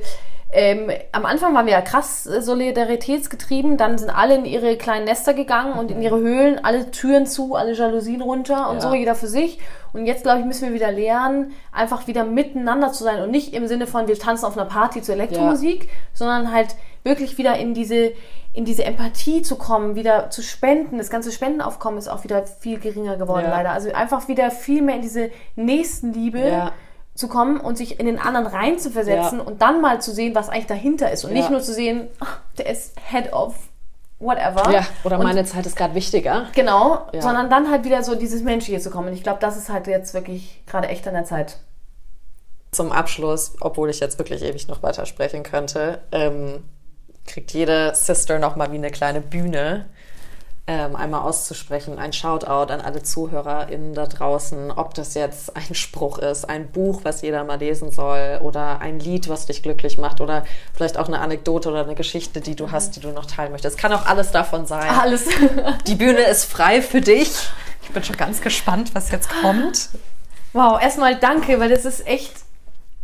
ähm, 0.52 0.90
am 1.12 1.26
Anfang 1.26 1.54
waren 1.54 1.66
wir 1.66 1.72
ja 1.74 1.82
krass 1.82 2.26
äh, 2.26 2.40
solidaritätsgetrieben, 2.40 3.76
dann 3.76 3.98
sind 3.98 4.10
alle 4.10 4.36
in 4.36 4.44
ihre 4.46 4.76
kleinen 4.76 5.04
Nester 5.04 5.34
gegangen 5.34 5.74
und 5.78 5.90
in 5.90 6.00
ihre 6.00 6.18
Höhlen, 6.18 6.64
alle 6.64 6.90
Türen 6.90 7.26
zu, 7.26 7.54
alle 7.56 7.72
Jalousien 7.74 8.22
runter 8.22 8.70
und 8.70 8.76
Ja. 8.76 8.80
so, 8.80 8.94
jeder 8.94 9.14
für 9.14 9.26
sich. 9.26 9.58
Und 9.92 10.06
jetzt, 10.06 10.22
glaube 10.24 10.40
ich, 10.40 10.44
müssen 10.46 10.66
wir 10.68 10.74
wieder 10.74 10.92
lernen, 10.92 11.52
einfach 11.72 12.06
wieder 12.06 12.24
miteinander 12.24 12.92
zu 12.92 13.04
sein 13.04 13.22
und 13.22 13.30
nicht 13.30 13.54
im 13.54 13.66
Sinne 13.66 13.86
von, 13.86 14.08
wir 14.08 14.18
tanzen 14.18 14.44
auf 14.44 14.56
einer 14.56 14.66
Party 14.66 15.02
zur 15.02 15.14
Elektromusik, 15.14 15.88
sondern 16.12 16.52
halt 16.52 16.68
wirklich 17.06 17.38
wieder 17.38 17.56
in 17.56 17.72
diese, 17.72 18.12
in 18.52 18.64
diese 18.66 18.84
Empathie 18.84 19.40
zu 19.40 19.56
kommen, 19.56 19.94
wieder 19.94 20.28
zu 20.28 20.42
spenden. 20.42 20.98
Das 20.98 21.08
ganze 21.08 21.32
Spendenaufkommen 21.32 21.98
ist 21.98 22.08
auch 22.08 22.24
wieder 22.24 22.44
viel 22.46 22.78
geringer 22.78 23.16
geworden, 23.16 23.44
Ja. 23.46 23.50
leider. 23.50 23.70
Also 23.70 23.90
einfach 23.92 24.28
wieder 24.28 24.50
viel 24.50 24.82
mehr 24.82 24.96
in 24.96 25.02
diese 25.02 25.30
Nächstenliebe 25.54 26.40
Ja. 26.46 26.72
zu 27.14 27.28
kommen 27.28 27.58
und 27.60 27.78
sich 27.78 27.98
in 27.98 28.06
den 28.06 28.18
anderen 28.18 28.46
reinzuversetzen 28.46 29.38
Ja. 29.38 29.44
und 29.44 29.62
dann 29.62 29.80
mal 29.80 30.00
zu 30.02 30.12
sehen, 30.12 30.34
was 30.34 30.48
eigentlich 30.50 30.66
dahinter 30.66 31.10
ist. 31.10 31.24
Und 31.24 31.30
Ja. 31.30 31.36
nicht 31.38 31.50
nur 31.50 31.60
zu 31.62 31.72
sehen, 31.72 32.08
ach, 32.20 32.40
der 32.58 32.66
ist 32.68 32.92
Head 33.10 33.32
of 33.32 33.54
whatever. 34.18 34.70
Ja, 34.72 34.86
oder 35.04 35.18
und 35.18 35.24
meine 35.24 35.44
Zeit 35.44 35.64
ist 35.66 35.76
gerade 35.76 35.94
wichtiger. 35.94 36.46
Genau, 36.54 37.06
Ja. 37.12 37.22
sondern 37.22 37.48
dann 37.50 37.70
halt 37.70 37.84
wieder 37.84 38.02
so 38.02 38.14
dieses 38.14 38.42
Menschliche 38.42 38.80
zu 38.80 38.90
kommen. 38.90 39.08
Und 39.08 39.14
ich 39.14 39.22
glaube, 39.22 39.38
das 39.40 39.56
ist 39.56 39.68
halt 39.70 39.86
jetzt 39.86 40.12
wirklich 40.14 40.62
gerade 40.66 40.88
echt 40.88 41.06
an 41.08 41.14
der 41.14 41.24
Zeit. 41.24 41.58
Zum 42.72 42.92
Abschluss, 42.92 43.54
obwohl 43.60 43.88
ich 43.90 44.00
jetzt 44.00 44.18
wirklich 44.18 44.42
ewig 44.42 44.68
noch 44.68 44.82
weiter 44.82 45.06
sprechen 45.06 45.42
könnte, 45.42 46.00
ähm, 46.12 46.64
kriegt 47.26 47.52
jede 47.52 47.94
Sister 47.94 48.38
nochmal 48.38 48.72
wie 48.72 48.76
eine 48.76 48.90
kleine 48.90 49.20
Bühne, 49.20 49.86
ähm, 50.68 50.96
einmal 50.96 51.20
auszusprechen, 51.20 51.98
ein 51.98 52.12
Shoutout 52.12 52.72
an 52.72 52.80
alle 52.80 53.00
ZuhörerInnen 53.00 53.94
da 53.94 54.06
draußen, 54.06 54.72
ob 54.72 54.94
das 54.94 55.14
jetzt 55.14 55.56
ein 55.56 55.76
Spruch 55.76 56.18
ist, 56.18 56.48
ein 56.48 56.72
Buch, 56.72 57.02
was 57.04 57.22
jeder 57.22 57.44
mal 57.44 57.60
lesen 57.60 57.92
soll 57.92 58.40
oder 58.42 58.80
ein 58.80 58.98
Lied, 58.98 59.28
was 59.28 59.46
dich 59.46 59.62
glücklich 59.62 59.96
macht 59.96 60.20
oder 60.20 60.44
vielleicht 60.74 60.98
auch 60.98 61.06
eine 61.06 61.20
Anekdote 61.20 61.68
oder 61.68 61.84
eine 61.84 61.94
Geschichte, 61.94 62.40
die 62.40 62.56
du 62.56 62.72
hast, 62.72 62.96
die 62.96 63.00
du 63.00 63.10
noch 63.10 63.26
teilen 63.26 63.52
möchtest. 63.52 63.78
Kann 63.78 63.92
auch 63.92 64.06
alles 64.06 64.32
davon 64.32 64.66
sein. 64.66 64.90
Alles. 64.90 65.26
Die 65.86 65.94
Bühne 65.94 66.22
ist 66.22 66.46
frei 66.46 66.82
für 66.82 67.00
dich. 67.00 67.30
Ich 67.82 67.90
bin 67.90 68.02
schon 68.02 68.16
ganz 68.16 68.40
gespannt, 68.40 68.92
was 68.92 69.12
jetzt 69.12 69.28
kommt. 69.40 69.90
wow, 70.52 70.82
erstmal 70.82 71.16
danke, 71.16 71.60
weil 71.60 71.68
das 71.68 71.84
ist 71.84 72.04
echt. 72.08 72.32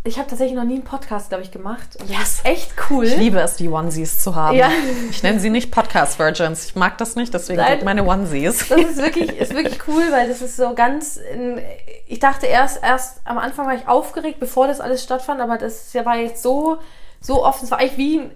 Ich 0.05 0.19
habe 0.19 0.29
tatsächlich 0.29 0.57
noch 0.57 0.65
nie 0.65 0.75
einen 0.75 0.85
Podcast, 0.85 1.29
glaube 1.29 1.45
ich, 1.45 1.53
gemacht. 1.53 1.97
Und 2.01 2.11
das 2.11 2.19
Yes. 2.19 2.29
ist 2.39 2.45
echt 2.45 2.73
cool. 2.91 3.05
Ich 3.05 3.17
liebe 3.17 3.39
es, 3.39 3.55
die 3.55 3.69
Onesies 3.69 4.19
zu 4.21 4.35
haben. 4.35 4.57
Ja. 4.57 4.69
Ich 5.11 5.23
nenne 5.23 5.39
sie 5.39 5.49
nicht 5.49 5.71
Podcast-Virgins. 5.71 6.65
Ich 6.67 6.75
mag 6.75 6.99
das 6.99 7.15
nicht, 7.15 7.33
deswegen 7.33 7.61
Nein. 7.61 7.79
sind 7.79 7.85
meine 7.85 8.05
Onesies. 8.05 8.69
Das 8.69 8.81
ist 8.81 8.97
wirklich, 8.97 9.31
ist 9.39 9.55
wirklich 9.55 9.79
cool, 9.87 10.03
weil 10.11 10.27
das 10.29 10.43
ist 10.43 10.57
so 10.57 10.75
ganz. 10.75 11.19
In, 11.19 11.61
ich 12.09 12.19
dachte 12.19 12.47
erst, 12.47 12.83
erst 12.83 13.21
am 13.25 13.39
Anfang 13.39 13.67
war 13.69 13.77
ich 13.77 13.87
aufgeregt, 13.87 14.41
bevor 14.41 14.67
das 14.67 14.81
alles 14.81 15.05
stattfand, 15.05 15.41
aber 15.41 15.57
das 15.57 15.95
war 15.95 16.17
jetzt 16.17 16.43
so, 16.43 16.79
so 17.21 17.45
oft. 17.45 17.63
Es 17.63 17.71
war 17.71 17.79
eigentlich 17.79 17.97
wie 17.99 18.19
ein, 18.19 18.31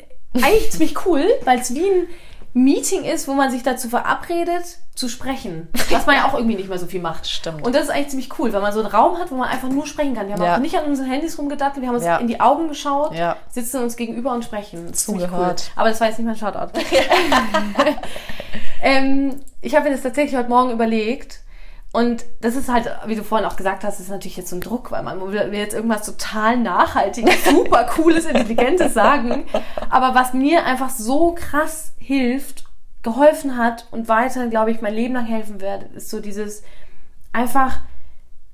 eigentlich 0.45 0.71
ziemlich 0.71 1.05
cool, 1.05 1.25
weil 1.45 1.59
es 1.59 1.75
wie 1.75 1.85
ein 1.91 2.07
Meeting 2.57 3.05
ist, 3.05 3.29
wo 3.29 3.35
man 3.35 3.51
sich 3.51 3.63
dazu 3.63 3.91
verabredet, 3.91 4.79
zu 4.95 5.11
sprechen. 5.11 5.69
Was 5.91 6.07
man 6.07 6.17
ja 6.17 6.25
auch 6.25 6.33
irgendwie 6.33 6.57
nicht 6.57 6.71
mehr 6.71 6.79
so 6.79 6.87
viel 6.87 7.03
macht. 7.03 7.29
Stimmt. 7.29 7.67
Und 7.67 7.75
das 7.75 7.83
ist 7.85 7.91
eigentlich 7.91 8.09
ziemlich 8.09 8.39
cool, 8.39 8.51
weil 8.55 8.63
man 8.63 8.73
so 8.73 8.81
einen 8.81 8.89
Raum 8.89 9.19
hat, 9.19 9.31
wo 9.31 9.35
man 9.35 9.51
einfach 9.51 9.69
nur 9.69 9.87
sprechen 9.87 10.15
kann. 10.15 10.27
Wir 10.29 10.37
haben 10.37 10.43
Ja. 10.43 10.55
auch 10.55 10.59
nicht 10.61 10.75
an 10.75 10.87
unseren 10.87 11.05
Handys 11.11 11.39
rumgedattelt, 11.39 11.83
wir 11.83 11.89
haben 11.89 11.97
uns 11.97 12.07
Ja. 12.07 12.17
in 12.17 12.29
die 12.29 12.41
Augen 12.41 12.69
geschaut, 12.69 13.13
Ja. 13.15 13.37
sitzen 13.51 13.83
uns 13.83 13.97
gegenüber 13.97 14.33
und 14.33 14.43
sprechen. 14.43 14.87
Das 14.91 15.05
Zugehört. 15.05 15.65
Cool. 15.67 15.73
Aber 15.81 15.91
das 15.91 16.01
war 16.01 16.09
jetzt 16.09 16.19
nicht 16.19 16.27
mein 16.27 16.37
Shoutout. 16.37 16.73
ähm, 18.83 19.41
ich 19.61 19.75
habe 19.75 19.89
mir 19.89 19.95
das 19.95 20.03
tatsächlich 20.03 20.37
heute 20.37 20.49
Morgen 20.49 20.71
überlegt. 20.71 21.41
Und 21.97 22.27
das 22.43 22.57
ist 22.57 22.69
halt, 22.71 22.91
wie 23.07 23.17
du 23.17 23.25
vorhin 23.25 23.49
auch 23.49 23.57
gesagt 23.57 23.83
hast, 23.83 24.01
ist 24.01 24.11
natürlich 24.11 24.37
jetzt 24.37 24.51
so 24.51 24.57
ein 24.57 24.61
Druck, 24.61 24.91
weil 24.91 25.03
man 25.03 25.19
will 25.33 25.55
jetzt 25.55 25.73
irgendwas 25.73 26.05
total 26.05 26.59
nachhaltiges, 26.59 27.43
super 27.51 27.85
cooles, 27.85 28.27
intelligentes 28.27 28.93
sagen. 28.93 29.47
Aber 29.89 30.15
was 30.15 30.35
mir 30.35 30.67
einfach 30.67 30.91
so 30.91 31.35
krass 31.35 31.95
hilft, 31.97 32.65
geholfen 33.03 33.57
hat 33.57 33.87
und 33.93 34.09
weiterhin, 34.09 34.51
glaube 34.51 34.73
ich, 34.73 34.83
mein 34.83 34.93
Leben 34.93 35.15
lang 35.15 35.25
helfen 35.25 35.63
wird, 35.63 35.85
ist 35.95 36.11
so 36.11 36.21
dieses 36.21 36.63
einfach 37.33 37.81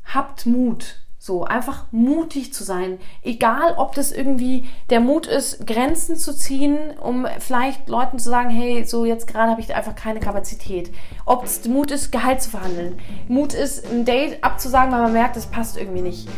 habt 0.05 0.47
Mut. 0.47 1.02
So, 1.25 1.45
einfach 1.45 1.85
mutig 1.93 2.53
zu 2.53 2.65
sein. 2.65 2.99
Egal, 3.23 3.75
ob 3.77 3.95
das 3.95 4.11
irgendwie 4.11 4.65
der 4.91 4.99
Mut 4.99 5.29
ist, 5.29 5.65
Grenzen 5.69 6.17
zu 6.17 6.35
ziehen, 6.35 6.77
um 7.01 7.29
vielleicht 7.39 7.89
Leuten 7.89 8.19
zu 8.19 8.29
sagen, 8.29 8.51
hey, 8.51 8.85
so 8.85 9.05
jetzt 9.05 9.29
gerade 9.29 9.53
habe 9.53 9.61
ich 9.61 9.73
einfach 9.73 9.95
keine 9.95 10.19
Kapazität. 10.19 10.91
Ob 11.25 11.45
es 11.45 11.65
Mut 11.69 11.93
ist, 11.93 12.11
Gehalt 12.11 12.43
zu 12.43 12.51
verhandeln. 12.51 12.99
Mut 13.29 13.55
ist, 13.55 13.89
ein 13.89 14.05
Date 14.05 14.43
abzusagen, 14.43 14.91
weil 14.91 15.03
man 15.03 15.13
merkt, 15.13 15.37
das 15.37 15.47
passt 15.47 15.77
irgendwie 15.77 16.03
nicht. 16.03 16.29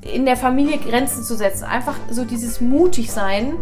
In 0.00 0.24
der 0.24 0.38
Familie 0.38 0.78
Grenzen 0.78 1.22
zu 1.22 1.36
setzen. 1.36 1.64
Einfach 1.64 1.96
so 2.08 2.24
dieses 2.24 2.62
mutig 2.62 3.12
sein, 3.12 3.56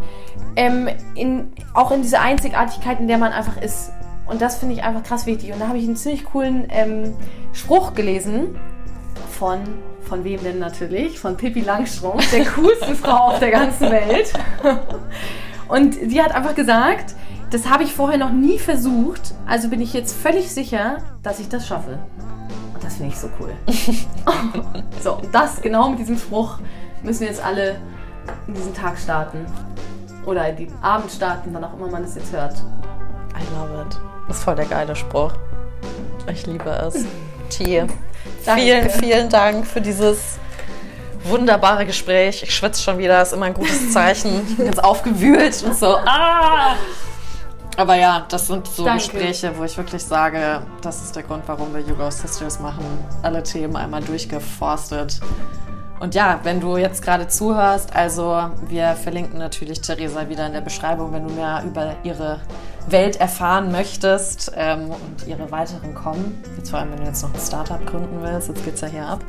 ähm, 0.54 0.88
in, 1.16 1.50
auch 1.74 1.90
in 1.90 2.02
diese 2.02 2.20
Einzigartigkeit, 2.20 3.00
in 3.00 3.08
der 3.08 3.18
man 3.18 3.32
einfach 3.32 3.60
ist. 3.60 3.90
Und 4.26 4.40
das 4.40 4.58
finde 4.58 4.76
ich 4.76 4.84
einfach 4.84 5.02
krass 5.02 5.26
wichtig. 5.26 5.52
Und 5.52 5.58
da 5.58 5.66
habe 5.66 5.78
ich 5.78 5.86
einen 5.86 5.96
ziemlich 5.96 6.24
coolen 6.24 6.68
ähm, 6.70 7.16
Spruch 7.52 7.94
gelesen 7.94 8.54
von, 9.38 9.60
von 10.02 10.24
wem 10.24 10.42
denn 10.42 10.58
natürlich? 10.58 11.20
Von 11.20 11.36
Pippi 11.36 11.60
Langstrumpf, 11.60 12.28
der 12.30 12.44
coolsten 12.44 12.94
Frau 13.02 13.28
auf 13.28 13.38
der 13.38 13.52
ganzen 13.52 13.90
Welt. 13.90 14.32
Und 15.68 15.96
die 16.00 16.20
hat 16.20 16.34
einfach 16.34 16.54
gesagt, 16.54 17.14
das 17.50 17.68
habe 17.68 17.84
ich 17.84 17.92
vorher 17.92 18.18
noch 18.18 18.32
nie 18.32 18.58
versucht, 18.58 19.34
also 19.46 19.68
bin 19.68 19.80
ich 19.80 19.92
jetzt 19.92 20.16
völlig 20.16 20.50
sicher, 20.50 20.98
dass 21.22 21.40
ich 21.40 21.48
das 21.48 21.66
schaffe. 21.66 21.98
Und 22.74 22.82
das 22.82 22.96
finde 22.96 23.12
ich 23.12 23.18
so 23.18 23.28
cool. 23.38 23.52
so, 25.02 25.14
und 25.14 25.34
das 25.34 25.60
genau 25.60 25.90
mit 25.90 25.98
diesem 25.98 26.18
Spruch 26.18 26.58
müssen 27.02 27.20
wir 27.20 27.28
jetzt 27.28 27.44
alle 27.44 27.76
in 28.46 28.54
diesen 28.54 28.74
Tag 28.74 28.98
starten. 28.98 29.46
Oder 30.26 30.48
in 30.48 30.56
den 30.56 30.82
Abend 30.82 31.10
starten, 31.10 31.50
wann 31.52 31.64
auch 31.64 31.74
immer 31.74 31.88
man 31.88 32.04
es 32.04 32.16
jetzt 32.16 32.32
hört. 32.32 32.54
I 32.54 33.44
love 33.54 33.82
it. 33.82 33.98
Das 34.26 34.38
ist 34.38 34.44
voll 34.44 34.56
der 34.56 34.66
geile 34.66 34.96
Spruch. 34.96 35.32
Ich 36.30 36.46
liebe 36.46 36.68
es. 36.70 37.06
T. 38.54 38.60
Vielen, 38.60 38.90
vielen 38.90 39.28
Dank 39.28 39.66
für 39.66 39.80
dieses 39.80 40.38
wunderbare 41.24 41.84
Gespräch. 41.84 42.42
Ich 42.42 42.54
schwitze 42.54 42.82
schon 42.82 42.98
wieder, 42.98 43.20
ist 43.20 43.32
immer 43.32 43.46
ein 43.46 43.54
gutes 43.54 43.92
Zeichen. 43.92 44.46
Ich 44.48 44.56
bin 44.56 44.66
jetzt 44.66 44.82
aufgewühlt 44.82 45.62
und 45.62 45.76
so. 45.76 45.96
Ah! 45.96 46.74
Aber 47.76 47.94
ja, 47.94 48.26
das 48.28 48.48
sind 48.48 48.66
so 48.66 48.84
Danke. 48.84 49.04
Gespräche, 49.04 49.52
wo 49.56 49.62
ich 49.62 49.76
wirklich 49.76 50.02
sage, 50.02 50.62
das 50.80 51.00
ist 51.02 51.14
der 51.14 51.22
Grund, 51.22 51.44
warum 51.46 51.72
wir 51.72 51.80
Yoga 51.80 52.10
Sisters 52.10 52.58
machen. 52.58 52.84
Alle 53.22 53.42
Themen 53.42 53.76
einmal 53.76 54.02
durchgeforstet. 54.02 55.20
Und 56.00 56.14
ja, 56.14 56.40
wenn 56.42 56.60
du 56.60 56.76
jetzt 56.76 57.02
gerade 57.02 57.28
zuhörst, 57.28 57.94
also 57.94 58.50
wir 58.66 58.94
verlinken 58.94 59.38
natürlich 59.38 59.80
Theresa 59.80 60.28
wieder 60.28 60.46
in 60.46 60.54
der 60.54 60.60
Beschreibung, 60.60 61.12
wenn 61.12 61.26
du 61.26 61.34
mehr 61.34 61.62
über 61.64 61.94
ihre 62.02 62.40
Welt 62.90 63.20
erfahren 63.20 63.72
möchtest 63.72 64.52
ähm, 64.56 64.90
und 64.90 65.26
ihre 65.26 65.50
weiteren 65.50 65.94
kommen. 65.94 66.42
Jetzt 66.56 66.70
vor 66.70 66.78
allem, 66.78 66.92
wenn 66.92 67.00
du 67.00 67.04
jetzt 67.04 67.22
noch 67.22 67.32
ein 67.32 67.40
Startup 67.40 67.84
gründen 67.86 68.22
willst, 68.22 68.48
jetzt 68.48 68.64
geht's 68.64 68.80
ja 68.80 68.88
hier 68.88 69.06
ab. 69.06 69.20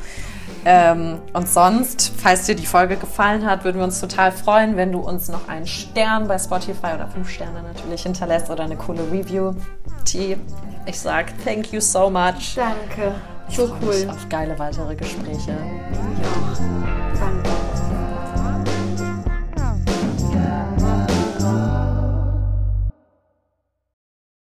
Ähm, 0.65 1.19
und 1.33 1.47
sonst, 1.47 2.11
falls 2.17 2.45
dir 2.45 2.55
die 2.55 2.65
Folge 2.65 2.97
gefallen 2.97 3.45
hat, 3.45 3.63
würden 3.63 3.77
wir 3.77 3.85
uns 3.85 4.01
total 4.01 4.31
freuen, 4.31 4.75
wenn 4.75 4.91
du 4.91 4.99
uns 4.99 5.29
noch 5.29 5.47
einen 5.47 5.67
Stern 5.67 6.27
bei 6.27 6.37
Spotify 6.37 6.93
oder 6.95 7.07
fünf 7.07 7.29
Sterne 7.29 7.63
natürlich 7.63 8.03
hinterlässt 8.03 8.49
oder 8.49 8.63
eine 8.63 8.75
coole 8.75 9.01
Review. 9.11 9.53
T, 10.05 10.37
ich 10.85 10.99
sag 10.99 11.31
thank 11.43 11.71
you 11.71 11.79
so 11.79 12.09
much. 12.09 12.55
Danke. 12.55 13.15
Ich 13.49 13.55
So 13.55 13.71
cool. 13.81 14.07
auf 14.09 14.27
geile 14.29 14.57
weitere 14.59 14.95
Gespräche. 14.95 15.51
Ja. 15.51 17.78